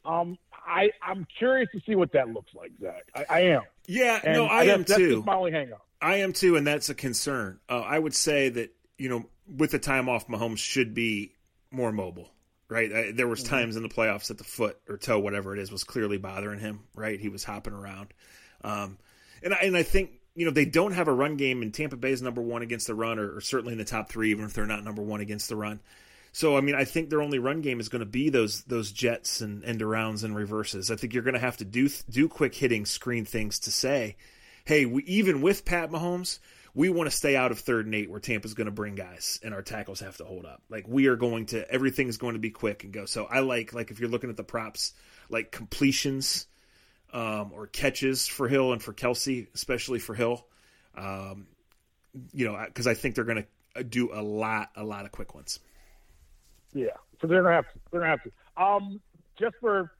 Um, 0.04 0.36
I 0.66 0.90
I'm 1.02 1.26
curious 1.38 1.68
to 1.72 1.80
see 1.86 1.94
what 1.94 2.12
that 2.12 2.28
looks 2.28 2.52
like, 2.54 2.72
Zach. 2.80 3.04
I, 3.14 3.24
I 3.28 3.40
am. 3.40 3.62
Yeah. 3.86 4.20
And 4.22 4.34
no, 4.34 4.46
I 4.46 4.64
am 4.64 4.80
that's 4.84 4.96
too. 4.96 5.16
Just 5.16 5.26
my 5.26 5.34
only 5.34 5.52
hang 5.52 5.72
up. 5.72 5.86
I 6.00 6.16
am 6.16 6.32
too, 6.32 6.56
and 6.56 6.66
that's 6.66 6.88
a 6.90 6.94
concern. 6.94 7.60
Uh, 7.68 7.80
I 7.80 7.98
would 7.98 8.14
say 8.14 8.48
that 8.48 8.74
you 8.98 9.08
know, 9.08 9.24
with 9.46 9.70
the 9.70 9.78
time 9.78 10.08
off, 10.08 10.26
Mahomes 10.28 10.58
should 10.58 10.94
be 10.94 11.32
more 11.70 11.92
mobile. 11.92 12.30
Right, 12.68 12.90
uh, 12.90 13.02
there 13.12 13.28
was 13.28 13.42
times 13.42 13.76
in 13.76 13.82
the 13.82 13.90
playoffs 13.90 14.28
that 14.28 14.38
the 14.38 14.44
foot 14.44 14.78
or 14.88 14.96
toe, 14.96 15.18
whatever 15.18 15.54
it 15.54 15.58
is, 15.58 15.70
was 15.70 15.84
clearly 15.84 16.16
bothering 16.16 16.58
him. 16.58 16.80
Right, 16.94 17.20
he 17.20 17.28
was 17.28 17.44
hopping 17.44 17.74
around, 17.74 18.14
um, 18.64 18.96
and 19.42 19.52
I, 19.52 19.58
and 19.58 19.76
I 19.76 19.82
think 19.82 20.12
you 20.34 20.46
know 20.46 20.52
they 20.52 20.64
don't 20.64 20.92
have 20.92 21.06
a 21.06 21.12
run 21.12 21.36
game, 21.36 21.60
and 21.60 21.74
Tampa 21.74 21.98
Bay 21.98 22.12
is 22.12 22.22
number 22.22 22.40
one 22.40 22.62
against 22.62 22.86
the 22.86 22.94
run, 22.94 23.18
or, 23.18 23.36
or 23.36 23.40
certainly 23.42 23.72
in 23.72 23.78
the 23.78 23.84
top 23.84 24.08
three, 24.08 24.30
even 24.30 24.46
if 24.46 24.54
they're 24.54 24.64
not 24.64 24.84
number 24.84 25.02
one 25.02 25.20
against 25.20 25.50
the 25.50 25.56
run. 25.56 25.80
So 26.32 26.56
I 26.56 26.62
mean, 26.62 26.74
I 26.74 26.84
think 26.84 27.10
their 27.10 27.22
only 27.22 27.38
run 27.38 27.60
game 27.60 27.78
is 27.78 27.90
going 27.90 28.00
to 28.00 28.06
be 28.06 28.30
those 28.30 28.62
those 28.64 28.90
jets 28.90 29.42
and 29.42 29.62
end 29.64 29.80
arounds 29.80 30.24
and 30.24 30.34
reverses. 30.34 30.90
I 30.90 30.96
think 30.96 31.12
you're 31.12 31.22
going 31.22 31.34
to 31.34 31.40
have 31.40 31.58
to 31.58 31.64
do 31.64 31.88
do 32.08 32.28
quick 32.28 32.54
hitting 32.54 32.86
screen 32.86 33.26
things 33.26 33.60
to 33.60 33.70
say, 33.70 34.16
hey, 34.64 34.86
we, 34.86 35.02
even 35.04 35.42
with 35.42 35.66
Pat 35.66 35.90
Mahomes, 35.90 36.38
we 36.74 36.88
want 36.88 37.10
to 37.10 37.14
stay 37.14 37.36
out 37.36 37.52
of 37.52 37.58
third 37.58 37.84
and 37.84 37.94
eight 37.94 38.10
where 38.10 38.18
Tampa's 38.18 38.54
going 38.54 38.64
to 38.64 38.72
bring 38.72 38.94
guys 38.94 39.38
and 39.42 39.52
our 39.52 39.60
tackles 39.60 40.00
have 40.00 40.16
to 40.16 40.24
hold 40.24 40.46
up. 40.46 40.62
Like 40.70 40.86
we 40.88 41.06
are 41.08 41.16
going 41.16 41.46
to 41.46 41.70
everything's 41.70 42.16
going 42.16 42.32
to 42.32 42.40
be 42.40 42.50
quick 42.50 42.84
and 42.84 42.94
go. 42.94 43.04
So 43.04 43.26
I 43.26 43.40
like 43.40 43.74
like 43.74 43.90
if 43.90 44.00
you're 44.00 44.08
looking 44.08 44.30
at 44.30 44.36
the 44.38 44.44
props, 44.44 44.94
like 45.28 45.52
completions 45.52 46.46
um, 47.12 47.50
or 47.52 47.66
catches 47.66 48.26
for 48.26 48.48
Hill 48.48 48.72
and 48.72 48.82
for 48.82 48.94
Kelce, 48.94 49.48
especially 49.54 49.98
for 49.98 50.14
Hill. 50.14 50.46
Um, 50.96 51.46
you 52.32 52.46
know, 52.46 52.62
because 52.66 52.86
I 52.86 52.94
think 52.94 53.14
they're 53.14 53.24
going 53.24 53.44
to 53.74 53.84
do 53.84 54.10
a 54.12 54.22
lot, 54.22 54.70
a 54.76 54.84
lot 54.84 55.04
of 55.04 55.12
quick 55.12 55.34
ones. 55.34 55.60
Yeah, 56.72 56.96
so 57.20 57.26
they're 57.26 57.42
gonna 57.42 57.54
have 57.54 57.72
to. 57.72 57.78
They're 57.90 58.00
gonna 58.00 58.10
have 58.10 58.22
to. 58.22 58.62
Um, 58.62 59.00
just 59.38 59.54
for, 59.60 59.92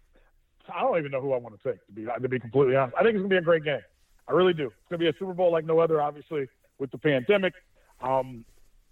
I 0.73 0.81
don't 0.81 0.99
even 0.99 1.11
know 1.11 1.21
who 1.21 1.33
I 1.33 1.39
want 1.39 1.61
to 1.61 1.73
take 1.73 1.85
to 1.87 1.93
be 1.93 2.05
to 2.05 2.29
be 2.29 2.39
completely 2.39 2.77
honest. 2.77 2.97
I 2.99 3.03
think 3.03 3.15
it's 3.15 3.23
gonna 3.23 3.29
be 3.29 3.37
a 3.37 3.43
great 3.43 3.65
game. 3.65 3.81
I 4.29 4.33
really 4.33 4.55
do. 4.55 4.67
It's 4.67 4.89
gonna 4.91 4.99
be 4.99 5.09
a 5.09 5.15
Super 5.19 5.35
Bowl 5.35 5.53
like 5.53 5.65
no 5.65 5.79
other. 5.79 6.01
Obviously, 6.01 6.49
with 6.79 6.91
the 6.91 6.99
pandemic, 6.99 7.55
um, 8.01 8.45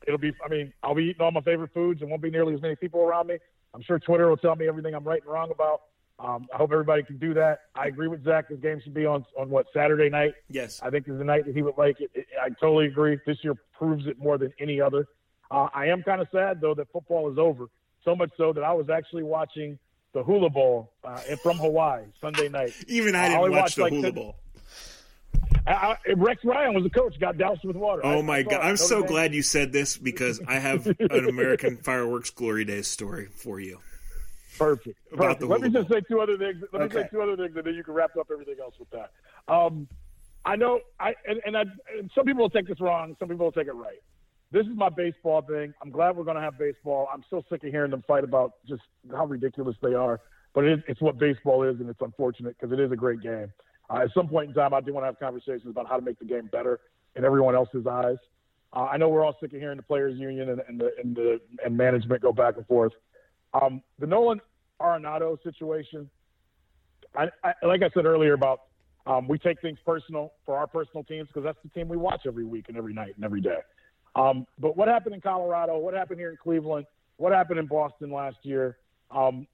it'll 0.07 0.19
be. 0.19 0.33
I 0.45 0.49
mean, 0.49 0.73
I'll 0.83 0.95
be 0.95 1.05
eating 1.05 1.23
all 1.23 1.31
my 1.31 1.41
favorite 1.41 1.73
foods, 1.73 2.01
and 2.03 2.11
won't 2.11 2.23
be 2.23 2.31
nearly 2.31 2.55
as 2.55 2.63
many 2.63 2.77
people 2.77 3.01
around 3.01 3.29
me. 3.29 3.39
I'm 3.75 3.83
sure 3.83 3.99
Twitter 3.99 4.29
will 4.29 4.37
tell 4.37 4.57
me 4.57 4.67
everything 4.67 4.95
I'm 4.95 5.05
right 5.05 5.23
and 5.23 5.33
wrong 5.33 5.51
about. 5.51 5.83
Um, 6.19 6.49
I 6.53 6.59
hope 6.59 6.71
everybody 6.73 7.03
can 7.03 7.17
do 7.17 7.33
that. 7.35 7.61
I 7.75 7.87
agree 7.87 8.09
with 8.09 8.25
Zach. 8.25 8.49
This 8.49 8.59
game 8.61 8.81
should 8.83 8.93
be 8.93 9.07
on 9.07 9.25
on 9.39 9.49
what 9.49 9.67
Saturday 9.73 10.11
night. 10.11 10.35
Yes. 10.51 10.81
I 10.83 10.91
think 10.91 11.09
is 11.09 11.17
the 11.17 11.25
night 11.25 11.47
that 11.47 11.55
he 11.55 11.63
would 11.63 11.79
like 11.79 11.99
it. 12.01 12.11
I 12.43 12.51
totally 12.61 12.87
agree. 12.87 13.19
This 13.27 13.39
year 13.43 13.55
proves 13.73 14.07
it 14.07 14.19
more 14.19 14.37
than 14.37 14.53
any 14.59 14.81
other. 14.81 15.07
Uh, 15.51 15.69
I 15.75 15.87
am 15.87 16.03
kind 16.03 16.21
of 16.21 16.29
sad 16.33 16.61
though 16.61 16.75
that 16.75 16.91
football 16.93 17.31
is 17.31 17.39
over. 17.39 17.67
So 18.05 18.15
much 18.17 18.31
so 18.37 18.53
that 18.53 18.65
I 18.65 18.73
was 18.73 18.89
actually 18.89 19.25
watching 19.25 19.79
the 20.13 20.23
Hula 20.23 20.49
Bowl 20.51 20.93
uh, 21.05 21.17
from 21.43 21.59
Hawaii 21.59 22.05
Sunday 22.21 22.49
night. 22.49 22.73
Even 22.89 23.15
I 23.15 23.25
I 23.25 23.29
didn't 23.29 23.41
only 23.45 23.51
watch 23.59 23.75
the 23.75 23.83
like, 23.83 23.93
Hula 23.93 24.07
the- 24.07 24.13
Bowl. 24.13 24.37
I, 25.67 25.73
I, 26.07 26.13
Rex 26.17 26.43
Ryan 26.45 26.75
was 26.75 26.85
the 26.85 26.91
coach. 26.91 27.19
Got 27.21 27.37
doused 27.37 27.65
with 27.65 27.77
water. 27.77 28.01
Oh 28.05 28.19
I- 28.19 28.23
my 28.23 28.37
I 28.39 28.43
god! 28.43 28.61
I'm 28.63 28.77
so 28.77 29.03
glad 29.03 29.35
you 29.35 29.43
said 29.43 29.73
this 29.73 29.97
because 29.97 30.41
I 30.47 30.55
have 30.59 30.87
an 30.87 31.29
American 31.29 31.77
Fireworks 31.83 32.31
Glory 32.31 32.65
Days 32.65 32.87
story 32.87 33.27
for 33.27 33.61
you. 33.61 33.79
Perfect. 34.59 34.99
About 35.13 35.39
Perfect. 35.39 35.41
the 35.41 35.47
Let 35.47 35.61
me 35.61 35.71
just 35.71 35.89
say 35.91 36.01
two 36.09 36.21
other 36.21 36.37
things. 36.39 36.63
Let 36.73 36.83
me 36.83 36.91
say 37.03 37.09
two 37.11 37.21
other 37.23 37.37
things, 37.37 37.57
and 37.57 37.65
then 37.65 37.75
you 37.75 37.85
can 37.85 37.95
wrap 37.95 38.17
up 38.17 38.29
everything 38.33 38.57
else 38.61 38.75
with 38.79 38.91
that. 38.91 39.13
Um, 39.49 39.87
I 40.45 40.57
know, 40.57 40.81
I 40.99 41.15
and, 41.27 41.41
and 41.45 41.57
I, 41.57 41.63
and 41.99 42.11
some 42.15 42.25
people 42.25 42.43
will 42.43 42.51
take 42.51 42.67
this 42.67 42.81
wrong. 42.81 43.15
Some 43.19 43.29
people 43.29 43.45
will 43.47 43.53
take 43.53 43.69
it 43.69 43.75
right. 43.75 44.03
This 44.53 44.67
is 44.67 44.73
my 44.77 44.89
baseball 44.89 45.43
thing. 45.43 45.73
I'm 45.81 45.91
glad 45.91 46.17
we're 46.17 46.25
going 46.25 46.37
to 46.37 46.43
have 46.43 46.59
baseball. 46.59 47.09
I'm 47.13 47.23
still 47.27 47.45
sick 47.49 47.63
of 47.63 47.71
hearing 47.71 47.93
them 47.93 48.03
fight 48.07 48.25
about 48.25 48.55
just 48.69 48.83
how 49.11 49.27
ridiculous 49.27 49.77
they 49.81 49.95
are. 49.95 50.21
But 50.55 50.65
it 50.65 50.81
it's 50.89 51.01
what 51.01 51.19
baseball 51.19 51.63
is, 51.63 51.79
and 51.79 51.89
it's 51.89 52.01
unfortunate 52.01 52.57
because 52.59 52.73
it 52.73 52.81
is 52.81 52.91
a 52.91 52.97
great 52.97 53.23
game. 53.23 53.53
Uh, 53.89 53.99
at 53.99 54.09
some 54.13 54.27
point 54.29 54.49
in 54.49 54.55
time, 54.55 54.75
I 54.75 54.81
do 54.81 54.93
want 54.93 55.05
to 55.05 55.07
have 55.07 55.19
conversations 55.21 55.67
about 55.71 55.89
how 55.89 55.97
to 55.97 56.03
make 56.03 56.19
the 56.19 56.25
game 56.25 56.49
better. 56.51 56.81
in 57.15 57.25
everyone 57.25 57.55
else's 57.55 57.87
eyes. 57.87 58.17
Uh, 58.73 58.85
I 58.85 58.97
know 58.97 59.09
we're 59.09 59.25
all 59.25 59.37
sick 59.41 59.53
of 59.53 59.61
hearing 59.61 59.77
the 59.77 59.83
players' 59.83 60.19
union 60.19 60.49
and, 60.51 60.61
and 60.69 60.81
the 60.81 60.91
and 61.03 61.15
the 61.15 61.41
and 61.65 61.77
management 61.77 62.23
go 62.23 62.33
back 62.33 62.57
and 62.57 62.67
forth. 62.67 62.93
Um, 63.55 63.83
the 63.99 64.07
Nolan 64.07 64.41
Arenado 64.81 65.43
situation, 65.43 66.09
I, 67.17 67.27
I, 67.43 67.67
like 67.67 67.83
I 67.83 67.91
said 67.95 68.07
earlier 68.07 68.35
about 68.35 68.63
um, 69.07 69.27
we 69.27 69.39
take 69.39 69.61
things 69.61 69.79
personal 69.85 70.33
for 70.47 70.57
our 70.57 70.67
personal 70.67 71.03
teams 71.05 71.29
because 71.29 71.43
that's 71.43 71.59
the 71.65 71.69
team 71.71 71.89
we 71.89 71.97
watch 71.97 72.23
every 72.27 72.45
week 72.45 72.67
and 72.69 72.77
every 72.77 72.95
night 72.95 73.13
and 73.17 73.25
every 73.25 73.41
day. 73.41 73.59
Um, 74.15 74.47
but 74.59 74.77
what 74.77 74.89
happened 74.89 75.15
in 75.15 75.21
Colorado? 75.21 75.79
What 75.79 75.95
happened 75.95 76.19
here 76.19 76.31
in 76.31 76.37
Cleveland? 76.37 76.87
What 77.17 77.33
happened 77.33 77.59
in 77.59 77.67
Boston 77.67 78.11
last 78.11 78.37
year? 78.43 78.77
Um, 79.11 79.47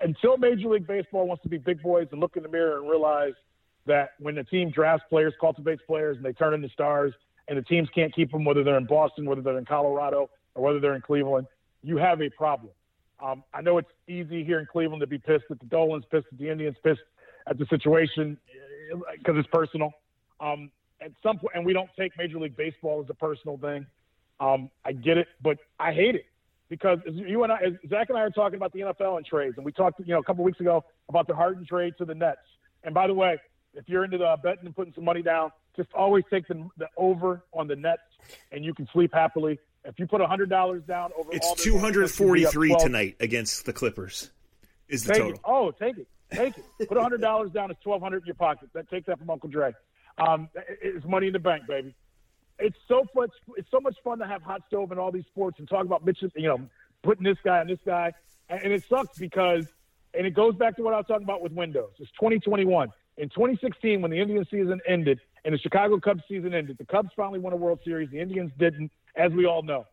until 0.00 0.36
Major 0.36 0.68
League 0.68 0.86
Baseball 0.86 1.26
wants 1.26 1.42
to 1.42 1.48
be 1.48 1.58
big 1.58 1.82
boys 1.82 2.08
and 2.12 2.20
look 2.20 2.36
in 2.36 2.42
the 2.42 2.48
mirror 2.48 2.78
and 2.78 2.88
realize 2.88 3.34
that 3.86 4.10
when 4.18 4.34
the 4.34 4.44
team 4.44 4.70
drafts 4.70 5.04
players, 5.08 5.34
cultivates 5.40 5.82
players, 5.86 6.16
and 6.16 6.24
they 6.24 6.32
turn 6.32 6.54
into 6.54 6.68
stars, 6.70 7.12
and 7.48 7.58
the 7.58 7.62
teams 7.62 7.88
can't 7.94 8.14
keep 8.14 8.30
them, 8.30 8.44
whether 8.44 8.62
they're 8.62 8.78
in 8.78 8.86
Boston, 8.86 9.24
whether 9.26 9.42
they're 9.42 9.58
in 9.58 9.64
Colorado, 9.64 10.30
or 10.54 10.64
whether 10.64 10.80
they're 10.80 10.94
in 10.94 11.02
Cleveland, 11.02 11.46
you 11.82 11.96
have 11.96 12.20
a 12.20 12.30
problem. 12.30 12.72
Um, 13.20 13.44
I 13.54 13.60
know 13.60 13.78
it's 13.78 13.90
easy 14.08 14.44
here 14.44 14.58
in 14.58 14.66
Cleveland 14.66 15.00
to 15.00 15.06
be 15.06 15.18
pissed 15.18 15.44
at 15.50 15.60
the 15.60 15.66
Dolans, 15.66 16.04
pissed 16.10 16.26
at 16.32 16.38
the 16.38 16.50
Indians, 16.50 16.76
pissed 16.82 17.00
at 17.46 17.58
the 17.58 17.66
situation 17.66 18.36
because 19.16 19.36
it's 19.36 19.48
personal. 19.48 19.92
Um, 20.40 20.70
at 21.02 21.12
some 21.22 21.38
point, 21.38 21.54
and 21.54 21.64
we 21.64 21.72
don't 21.72 21.90
take 21.98 22.16
Major 22.16 22.38
League 22.38 22.56
Baseball 22.56 23.02
as 23.02 23.10
a 23.10 23.14
personal 23.14 23.58
thing. 23.58 23.86
Um, 24.40 24.70
I 24.84 24.92
get 24.92 25.18
it, 25.18 25.28
but 25.40 25.58
I 25.78 25.92
hate 25.92 26.14
it 26.14 26.26
because 26.68 26.98
you 27.06 27.42
and 27.44 27.52
I, 27.52 27.60
Zach 27.88 28.08
and 28.08 28.18
I 28.18 28.22
are 28.22 28.30
talking 28.30 28.56
about 28.56 28.72
the 28.72 28.80
NFL 28.80 29.16
and 29.16 29.26
trades, 29.26 29.56
and 29.56 29.64
we 29.64 29.72
talked, 29.72 30.00
you 30.00 30.06
know, 30.06 30.18
a 30.18 30.24
couple 30.24 30.42
weeks 30.42 30.58
ago 30.58 30.84
about 31.08 31.26
the 31.26 31.34
Harden 31.34 31.66
trade 31.66 31.94
to 31.98 32.04
the 32.04 32.14
Nets. 32.14 32.40
And 32.82 32.94
by 32.94 33.06
the 33.06 33.14
way, 33.14 33.38
if 33.74 33.88
you're 33.88 34.04
into 34.04 34.18
the 34.18 34.36
betting 34.42 34.66
and 34.66 34.74
putting 34.74 34.94
some 34.94 35.04
money 35.04 35.22
down, 35.22 35.50
just 35.76 35.92
always 35.94 36.24
take 36.30 36.48
the, 36.48 36.68
the 36.78 36.88
over 36.96 37.42
on 37.52 37.68
the 37.68 37.76
Nets, 37.76 38.02
and 38.50 38.64
you 38.64 38.74
can 38.74 38.88
sleep 38.92 39.12
happily. 39.12 39.58
If 39.84 39.98
you 39.98 40.06
put 40.06 40.20
hundred 40.22 40.48
dollars 40.48 40.82
down 40.84 41.10
over, 41.18 41.30
it's 41.32 41.62
two 41.62 41.78
hundred 41.78 42.10
forty-three 42.10 42.76
tonight 42.78 43.16
against 43.20 43.64
the 43.66 43.72
Clippers. 43.72 44.30
Is 44.88 45.04
the 45.04 45.12
take 45.12 45.22
total? 45.22 45.34
It. 45.34 45.40
Oh, 45.44 45.70
take 45.72 45.98
it, 45.98 46.06
take 46.30 46.54
it. 46.56 46.88
put 46.88 46.98
hundred 46.98 47.20
dollars 47.20 47.50
down. 47.50 47.70
It's 47.70 47.80
twelve 47.82 48.00
hundred 48.00 48.22
in 48.22 48.26
your 48.26 48.34
pocket. 48.34 48.68
That 48.74 48.88
take 48.88 49.06
that 49.06 49.18
from 49.18 49.28
Uncle 49.30 49.48
Dre. 49.48 49.74
Um, 50.18 50.48
it's 50.54 51.04
money 51.06 51.28
in 51.28 51.32
the 51.32 51.38
bank, 51.38 51.66
baby. 51.66 51.94
It's 52.58 52.76
so 52.86 53.04
much. 53.14 53.30
It's 53.56 53.70
so 53.70 53.80
much 53.80 53.96
fun 54.04 54.18
to 54.18 54.26
have 54.26 54.42
hot 54.42 54.62
stove 54.68 54.90
and 54.90 55.00
all 55.00 55.10
these 55.10 55.26
sports 55.26 55.58
and 55.58 55.68
talk 55.68 55.84
about 55.84 56.04
Mitch. 56.04 56.22
You 56.34 56.48
know, 56.48 56.60
putting 57.02 57.24
this 57.24 57.38
guy 57.44 57.60
on 57.60 57.66
this 57.66 57.80
guy, 57.84 58.12
and 58.48 58.72
it 58.72 58.84
sucks 58.88 59.18
because, 59.18 59.66
and 60.14 60.26
it 60.26 60.34
goes 60.34 60.54
back 60.54 60.76
to 60.76 60.82
what 60.82 60.94
I 60.94 60.98
was 60.98 61.06
talking 61.06 61.24
about 61.24 61.42
with 61.42 61.52
Windows. 61.52 61.90
It's 61.98 62.10
2021. 62.12 62.90
In 63.18 63.28
2016, 63.28 64.00
when 64.00 64.10
the 64.10 64.18
Indian 64.18 64.46
season 64.50 64.80
ended 64.86 65.20
and 65.44 65.52
the 65.52 65.58
Chicago 65.58 65.98
Cubs 66.00 66.22
season 66.28 66.54
ended, 66.54 66.78
the 66.78 66.86
Cubs 66.86 67.10
finally 67.16 67.38
won 67.38 67.52
a 67.52 67.56
World 67.56 67.80
Series. 67.84 68.08
The 68.10 68.20
Indians 68.20 68.52
didn't, 68.58 68.90
as 69.16 69.32
we 69.32 69.44
all 69.44 69.62
know. 69.62 69.86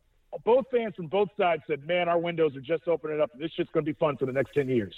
Both 0.46 0.66
fans 0.72 0.96
from 0.96 1.08
both 1.08 1.30
sides 1.38 1.64
said, 1.68 1.88
"Man, 1.88 2.08
our 2.08 2.20
windows 2.20 2.56
are 2.56 2.62
just 2.62 2.88
opening 2.88 3.20
up. 3.20 3.32
This 3.38 3.52
shit's 3.52 3.72
going 3.72 3.86
to 3.86 3.92
be 3.92 3.98
fun 3.98 4.16
for 4.18 4.26
the 4.26 4.32
next 4.32 4.54
10 4.54 4.70
years." 4.70 4.96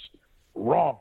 Wrong. 0.54 0.98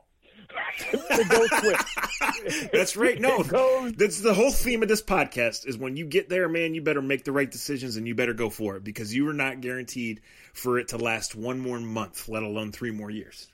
It 0.93 1.29
goes 1.29 1.49
quick. 1.59 2.71
That's 2.71 2.95
right. 2.95 3.19
No, 3.19 3.43
goes, 3.43 3.93
that's 3.93 4.21
the 4.21 4.33
whole 4.33 4.51
theme 4.51 4.83
of 4.83 4.89
this 4.89 5.01
podcast 5.01 5.67
is 5.67 5.77
when 5.77 5.97
you 5.97 6.05
get 6.05 6.29
there, 6.29 6.47
man, 6.49 6.73
you 6.73 6.81
better 6.81 7.01
make 7.01 7.23
the 7.23 7.31
right 7.31 7.49
decisions 7.49 7.97
and 7.97 8.07
you 8.07 8.15
better 8.15 8.33
go 8.33 8.49
for 8.49 8.75
it 8.75 8.83
because 8.83 9.13
you 9.13 9.27
are 9.29 9.33
not 9.33 9.61
guaranteed 9.61 10.21
for 10.53 10.79
it 10.79 10.89
to 10.89 10.97
last 10.97 11.35
one 11.35 11.59
more 11.59 11.79
month, 11.79 12.27
let 12.29 12.43
alone 12.43 12.71
three 12.71 12.91
more 12.91 13.09
years. 13.09 13.51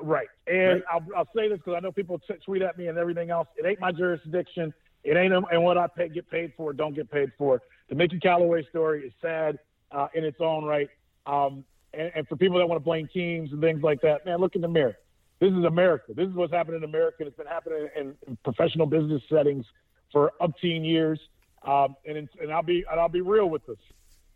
Right. 0.00 0.28
And 0.46 0.74
right. 0.74 0.82
I'll, 0.92 1.06
I'll, 1.16 1.28
say 1.34 1.48
this 1.48 1.58
because 1.58 1.74
I 1.76 1.80
know 1.80 1.92
people 1.92 2.18
t- 2.18 2.34
tweet 2.44 2.62
at 2.62 2.76
me 2.76 2.88
and 2.88 2.98
everything 2.98 3.30
else. 3.30 3.48
It 3.56 3.66
ain't 3.66 3.80
my 3.80 3.92
jurisdiction. 3.92 4.74
It 5.04 5.16
ain't 5.16 5.32
and 5.32 5.62
what 5.62 5.78
I 5.78 5.86
pay, 5.86 6.08
get 6.08 6.28
paid 6.30 6.52
for, 6.56 6.72
don't 6.72 6.94
get 6.94 7.10
paid 7.10 7.32
for. 7.38 7.62
The 7.88 7.94
Mickey 7.94 8.18
Callaway 8.18 8.66
story 8.68 9.06
is 9.06 9.12
sad 9.22 9.58
uh, 9.92 10.08
in 10.14 10.24
its 10.24 10.38
own 10.40 10.64
right. 10.64 10.88
Um, 11.26 11.64
and, 11.94 12.10
and 12.14 12.28
for 12.28 12.36
people 12.36 12.58
that 12.58 12.66
want 12.66 12.80
to 12.80 12.84
blame 12.84 13.08
teams 13.12 13.52
and 13.52 13.60
things 13.60 13.82
like 13.82 14.00
that, 14.02 14.26
man, 14.26 14.38
look 14.38 14.54
in 14.56 14.60
the 14.60 14.68
mirror. 14.68 14.96
This 15.38 15.52
is 15.52 15.64
America. 15.64 16.14
This 16.14 16.28
is 16.28 16.34
what's 16.34 16.52
happening 16.52 16.78
in 16.78 16.84
America. 16.84 17.26
It's 17.26 17.36
been 17.36 17.46
happening 17.46 17.88
in, 17.94 18.14
in 18.26 18.38
professional 18.42 18.86
business 18.86 19.22
settings 19.30 19.66
for 20.12 20.32
upteen 20.40 20.86
years. 20.86 21.20
Um, 21.62 21.96
and 22.06 22.28
and 22.40 22.52
I'll 22.52 22.62
be 22.62 22.84
and 22.90 23.00
I'll 23.00 23.08
be 23.08 23.20
real 23.20 23.46
with 23.50 23.66
this. 23.66 23.78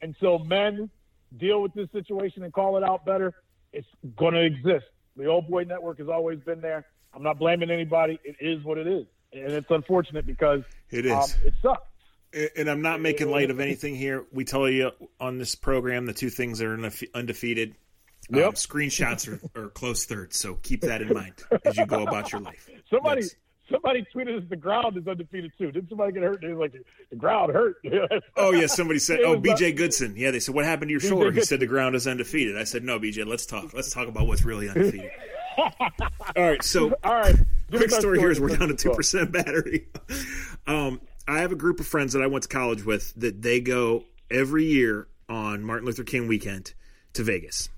Until 0.02 0.38
men 0.40 0.90
deal 1.38 1.62
with 1.62 1.72
this 1.74 1.88
situation 1.92 2.42
and 2.42 2.52
call 2.52 2.76
it 2.76 2.82
out 2.82 3.04
better, 3.04 3.34
it's 3.72 3.86
going 4.16 4.34
to 4.34 4.42
exist. 4.44 4.86
The 5.16 5.26
old 5.26 5.48
boy 5.48 5.64
network 5.64 5.98
has 5.98 6.08
always 6.08 6.40
been 6.40 6.60
there. 6.60 6.86
I'm 7.14 7.22
not 7.22 7.38
blaming 7.38 7.70
anybody. 7.70 8.18
It 8.24 8.36
is 8.40 8.62
what 8.64 8.78
it 8.78 8.86
is, 8.86 9.06
and 9.32 9.52
it's 9.52 9.70
unfortunate 9.70 10.26
because 10.26 10.62
it 10.90 11.06
is. 11.06 11.12
Um, 11.12 11.28
it 11.44 11.54
sucks. 11.62 11.82
And 12.56 12.70
I'm 12.70 12.82
not 12.82 13.00
making 13.00 13.28
light 13.28 13.50
of 13.50 13.58
anything 13.58 13.96
here. 13.96 14.24
We 14.32 14.44
tell 14.44 14.68
you 14.68 14.92
on 15.18 15.38
this 15.38 15.56
program 15.56 16.06
the 16.06 16.12
two 16.12 16.30
things 16.30 16.60
that 16.60 16.66
are 16.66 16.90
undefeated 17.12 17.74
Yep. 18.32 18.46
Um, 18.46 18.52
screenshots 18.54 19.28
are, 19.28 19.60
are 19.60 19.68
close 19.68 20.04
third, 20.04 20.32
so 20.32 20.54
keep 20.62 20.82
that 20.82 21.02
in 21.02 21.12
mind 21.12 21.34
as 21.64 21.76
you 21.76 21.86
go 21.86 22.02
about 22.02 22.32
your 22.32 22.40
life. 22.40 22.68
Somebody 22.88 23.22
That's, 23.22 23.34
somebody 23.70 24.06
tweeted 24.14 24.38
us 24.38 24.44
the 24.48 24.56
ground 24.56 24.96
is 24.96 25.06
undefeated 25.06 25.52
too. 25.58 25.72
Did 25.72 25.88
somebody 25.88 26.12
get 26.12 26.22
hurt? 26.22 26.40
They 26.40 26.52
like 26.52 26.74
the 27.10 27.16
ground 27.16 27.52
hurt. 27.52 27.76
oh 28.36 28.52
yeah, 28.52 28.66
somebody 28.66 28.98
said, 28.98 29.20
"Oh, 29.20 29.40
BJ 29.40 29.76
Goodson." 29.76 30.14
Yeah, 30.16 30.30
they 30.30 30.40
said, 30.40 30.54
"What 30.54 30.64
happened 30.64 30.88
to 30.88 30.92
your 30.92 31.00
shoulder?" 31.00 31.32
He 31.32 31.42
said, 31.42 31.60
"The 31.60 31.66
ground 31.66 31.94
is 31.94 32.06
undefeated." 32.06 32.56
I 32.56 32.64
said, 32.64 32.84
"No, 32.84 32.98
BJ, 32.98 33.26
let's 33.26 33.46
talk. 33.46 33.72
Let's 33.72 33.92
talk 33.92 34.08
about 34.08 34.26
what's 34.26 34.44
really 34.44 34.68
undefeated." 34.68 35.10
All 35.58 35.68
right, 36.36 36.62
so 36.62 36.94
all 37.02 37.14
right. 37.14 37.34
Quick 37.70 37.90
story, 37.90 38.00
story 38.00 38.18
here 38.20 38.30
is 38.30 38.40
we're 38.40 38.56
down 38.56 38.68
to 38.68 38.74
two 38.74 38.92
percent 38.92 39.32
battery. 39.32 39.88
Um, 40.66 41.00
I 41.26 41.40
have 41.40 41.52
a 41.52 41.56
group 41.56 41.80
of 41.80 41.86
friends 41.86 42.12
that 42.12 42.22
I 42.22 42.28
went 42.28 42.44
to 42.44 42.48
college 42.48 42.84
with 42.84 43.12
that 43.16 43.42
they 43.42 43.60
go 43.60 44.04
every 44.30 44.64
year 44.64 45.08
on 45.28 45.62
Martin 45.62 45.86
Luther 45.86 46.04
King 46.04 46.28
weekend 46.28 46.72
to 47.14 47.24
Vegas 47.24 47.68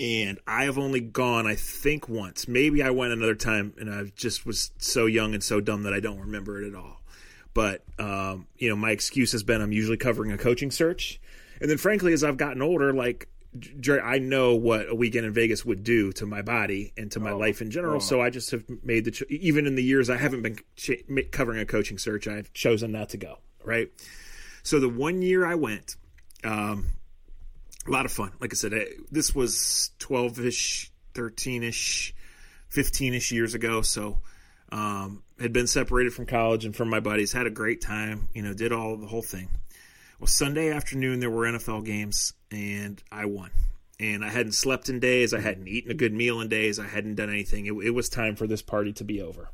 and 0.00 0.38
I 0.46 0.64
have 0.64 0.78
only 0.78 1.00
gone, 1.00 1.46
I 1.46 1.56
think, 1.56 2.08
once. 2.08 2.48
Maybe 2.48 2.82
I 2.82 2.88
went 2.88 3.12
another 3.12 3.34
time, 3.34 3.74
and 3.78 3.92
I 3.92 4.04
just 4.16 4.46
was 4.46 4.70
so 4.78 5.04
young 5.04 5.34
and 5.34 5.44
so 5.44 5.60
dumb 5.60 5.82
that 5.82 5.92
I 5.92 6.00
don't 6.00 6.18
remember 6.18 6.62
it 6.62 6.66
at 6.66 6.74
all. 6.74 7.02
But 7.52 7.84
um, 7.98 8.46
you 8.56 8.70
know, 8.70 8.76
my 8.76 8.92
excuse 8.92 9.32
has 9.32 9.42
been 9.42 9.60
I'm 9.60 9.72
usually 9.72 9.98
covering 9.98 10.32
a 10.32 10.38
coaching 10.38 10.70
search, 10.70 11.20
and 11.60 11.68
then 11.68 11.76
frankly, 11.76 12.14
as 12.14 12.24
I've 12.24 12.38
gotten 12.38 12.62
older, 12.62 12.94
like 12.94 13.28
I 14.02 14.18
know 14.20 14.54
what 14.54 14.88
a 14.88 14.94
weekend 14.94 15.26
in 15.26 15.32
Vegas 15.32 15.64
would 15.66 15.84
do 15.84 16.12
to 16.12 16.24
my 16.24 16.40
body 16.40 16.94
and 16.96 17.10
to 17.12 17.20
my 17.20 17.32
oh, 17.32 17.38
life 17.38 17.60
in 17.60 17.70
general. 17.70 17.96
Oh. 17.96 17.98
So 17.98 18.22
I 18.22 18.30
just 18.30 18.52
have 18.52 18.64
made 18.82 19.04
the 19.04 19.10
cho- 19.10 19.26
even 19.28 19.66
in 19.66 19.74
the 19.74 19.82
years 19.82 20.08
I 20.08 20.16
haven't 20.16 20.42
been 20.42 20.56
ch- 20.76 21.02
covering 21.32 21.58
a 21.58 21.66
coaching 21.66 21.98
search, 21.98 22.26
I've 22.26 22.52
chosen 22.54 22.92
not 22.92 23.10
to 23.10 23.18
go. 23.18 23.38
Right. 23.64 23.90
So 24.62 24.78
the 24.80 24.88
one 24.88 25.20
year 25.20 25.44
I 25.44 25.56
went, 25.56 25.96
um, 26.44 26.86
a 27.86 27.90
lot 27.90 28.04
of 28.04 28.12
fun. 28.12 28.32
Like 28.40 28.52
I 28.52 28.56
said, 28.56 28.72
this 29.10 29.34
was 29.34 29.90
12 29.98 30.40
ish, 30.40 30.92
13 31.14 31.62
ish, 31.62 32.14
15 32.68 33.14
ish 33.14 33.32
years 33.32 33.54
ago. 33.54 33.82
So, 33.82 34.18
um, 34.72 35.22
had 35.40 35.52
been 35.52 35.66
separated 35.66 36.12
from 36.12 36.26
college 36.26 36.64
and 36.64 36.76
from 36.76 36.88
my 36.88 37.00
buddies, 37.00 37.32
had 37.32 37.46
a 37.46 37.50
great 37.50 37.80
time, 37.80 38.28
you 38.34 38.42
know, 38.42 38.52
did 38.52 38.72
all 38.72 38.96
the 38.96 39.06
whole 39.06 39.22
thing. 39.22 39.48
Well, 40.18 40.28
Sunday 40.28 40.70
afternoon, 40.70 41.20
there 41.20 41.30
were 41.30 41.46
NFL 41.46 41.84
games 41.84 42.34
and 42.50 43.02
I 43.10 43.24
won. 43.24 43.50
And 43.98 44.24
I 44.24 44.28
hadn't 44.28 44.52
slept 44.52 44.88
in 44.88 45.00
days. 45.00 45.34
I 45.34 45.40
hadn't 45.40 45.68
eaten 45.68 45.90
a 45.90 45.94
good 45.94 46.12
meal 46.12 46.40
in 46.40 46.48
days. 46.48 46.78
I 46.78 46.86
hadn't 46.86 47.16
done 47.16 47.28
anything. 47.28 47.66
It, 47.66 47.72
it 47.72 47.90
was 47.90 48.08
time 48.08 48.36
for 48.36 48.46
this 48.46 48.62
party 48.62 48.92
to 48.94 49.04
be 49.04 49.20
over. 49.20 49.50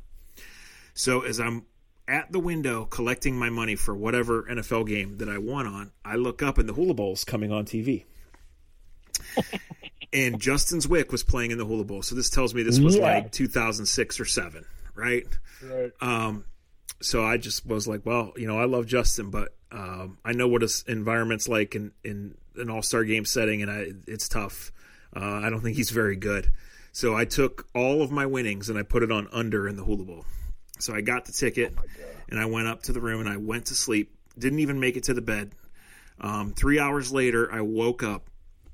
So, 0.93 1.21
as 1.21 1.39
I'm 1.39 1.65
at 2.07 2.31
the 2.31 2.39
window 2.39 2.85
collecting 2.85 3.37
my 3.37 3.49
money 3.49 3.75
for 3.75 3.93
whatever 3.93 4.43
NFL 4.43 4.87
game 4.87 5.17
that 5.17 5.27
I 5.27 5.37
won 5.37 5.67
on, 5.67 5.91
I 6.05 6.15
look 6.15 6.41
up 6.41 6.57
and 6.57 6.67
the 6.67 6.73
Hula 6.73 6.93
Bowl's 6.93 7.25
coming 7.25 7.51
on 7.51 7.65
TV 7.65 8.05
and 10.13 10.39
Justin 10.39 10.79
Zwick 10.79 11.11
was 11.11 11.23
playing 11.23 11.51
in 11.51 11.57
the 11.57 11.65
Hula 11.65 11.83
Bowl. 11.83 12.01
So 12.01 12.15
this 12.15 12.29
tells 12.29 12.53
me 12.53 12.63
this 12.63 12.79
was 12.79 12.95
yeah. 12.95 13.03
like 13.03 13.31
2006 13.31 14.19
or 14.19 14.25
seven, 14.25 14.65
right? 14.95 15.25
Right. 15.63 15.91
Um, 16.01 16.45
so 17.01 17.23
I 17.23 17.37
just 17.37 17.65
was 17.65 17.87
like, 17.87 18.05
well, 18.05 18.33
you 18.35 18.47
know, 18.47 18.59
I 18.59 18.65
love 18.65 18.87
Justin, 18.87 19.29
but 19.29 19.55
um, 19.71 20.17
I 20.25 20.33
know 20.33 20.47
what 20.47 20.61
his 20.61 20.83
environment's 20.87 21.47
like 21.47 21.75
in, 21.75 21.91
in 22.03 22.35
an 22.55 22.69
All 22.69 22.81
Star 22.81 23.03
game 23.03 23.25
setting, 23.25 23.61
and 23.61 23.69
I, 23.69 23.91
it's 24.07 24.27
tough. 24.27 24.71
Uh, 25.15 25.41
I 25.43 25.49
don't 25.49 25.61
think 25.61 25.77
he's 25.77 25.91
very 25.91 26.15
good. 26.15 26.49
So 26.91 27.15
I 27.15 27.25
took 27.25 27.67
all 27.75 28.01
of 28.01 28.11
my 28.11 28.25
winnings 28.25 28.69
and 28.69 28.79
I 28.79 28.81
put 28.81 29.03
it 29.03 29.11
on 29.11 29.27
under 29.31 29.67
in 29.67 29.75
the 29.75 29.83
Hula 29.83 30.03
Bowl. 30.03 30.25
So 30.79 30.95
I 30.95 31.01
got 31.01 31.25
the 31.25 31.31
ticket 31.31 31.75
oh 31.77 31.83
and 32.29 32.39
I 32.39 32.45
went 32.45 32.67
up 32.67 32.83
to 32.83 32.91
the 32.93 33.01
room 33.01 33.19
and 33.19 33.29
I 33.29 33.37
went 33.37 33.67
to 33.67 33.75
sleep. 33.75 34.15
Didn't 34.37 34.59
even 34.59 34.79
make 34.79 34.97
it 34.97 35.03
to 35.03 35.13
the 35.13 35.21
bed. 35.21 35.51
Um, 36.19 36.53
three 36.53 36.79
hours 36.79 37.11
later, 37.11 37.51
I 37.51 37.61
woke 37.61 38.01
up 38.01 38.29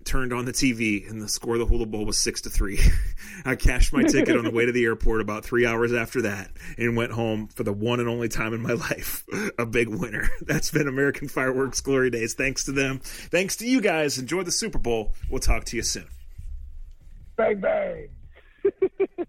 turned 0.06 0.34
on 0.34 0.46
the 0.46 0.52
TV 0.52 1.10
and 1.10 1.22
the 1.22 1.28
score 1.28 1.56
of 1.56 1.60
the 1.60 1.66
Hula 1.66 1.86
Bowl 1.86 2.06
was 2.06 2.18
six 2.18 2.42
to 2.42 2.50
three. 2.50 2.80
I 3.46 3.56
cashed 3.56 3.94
my 3.94 4.04
ticket 4.04 4.38
on 4.38 4.44
the 4.44 4.52
way 4.52 4.66
to 4.66 4.72
the 4.72 4.84
airport 4.84 5.22
about 5.22 5.44
three 5.44 5.66
hours 5.66 5.94
after 5.94 6.24
that 6.24 6.52
and 6.78 6.96
went 6.96 7.12
home 7.12 7.48
for 7.48 7.64
the 7.64 7.74
one 7.74 8.00
and 8.00 8.10
only 8.10 8.30
time 8.30 8.54
in 8.54 8.62
my 8.62 8.74
life. 8.74 9.26
A 9.58 9.66
big 9.66 9.90
winner. 9.90 10.30
That's 10.42 10.72
been 10.72 10.88
American 10.88 11.28
Fireworks 11.28 11.82
Glory 11.82 12.10
Days. 12.10 12.34
Thanks 12.34 12.66
to 12.66 12.72
them. 12.72 13.00
Thanks 13.04 13.56
to 13.58 13.68
you 13.68 13.82
guys. 13.82 14.18
Enjoy 14.18 14.44
the 14.44 14.52
Super 14.52 14.80
Bowl. 14.80 15.14
We'll 15.30 15.40
talk 15.40 15.66
to 15.66 15.78
you 15.78 15.84
soon. 15.84 16.08
Bang, 17.36 17.60
bang. 17.60 18.10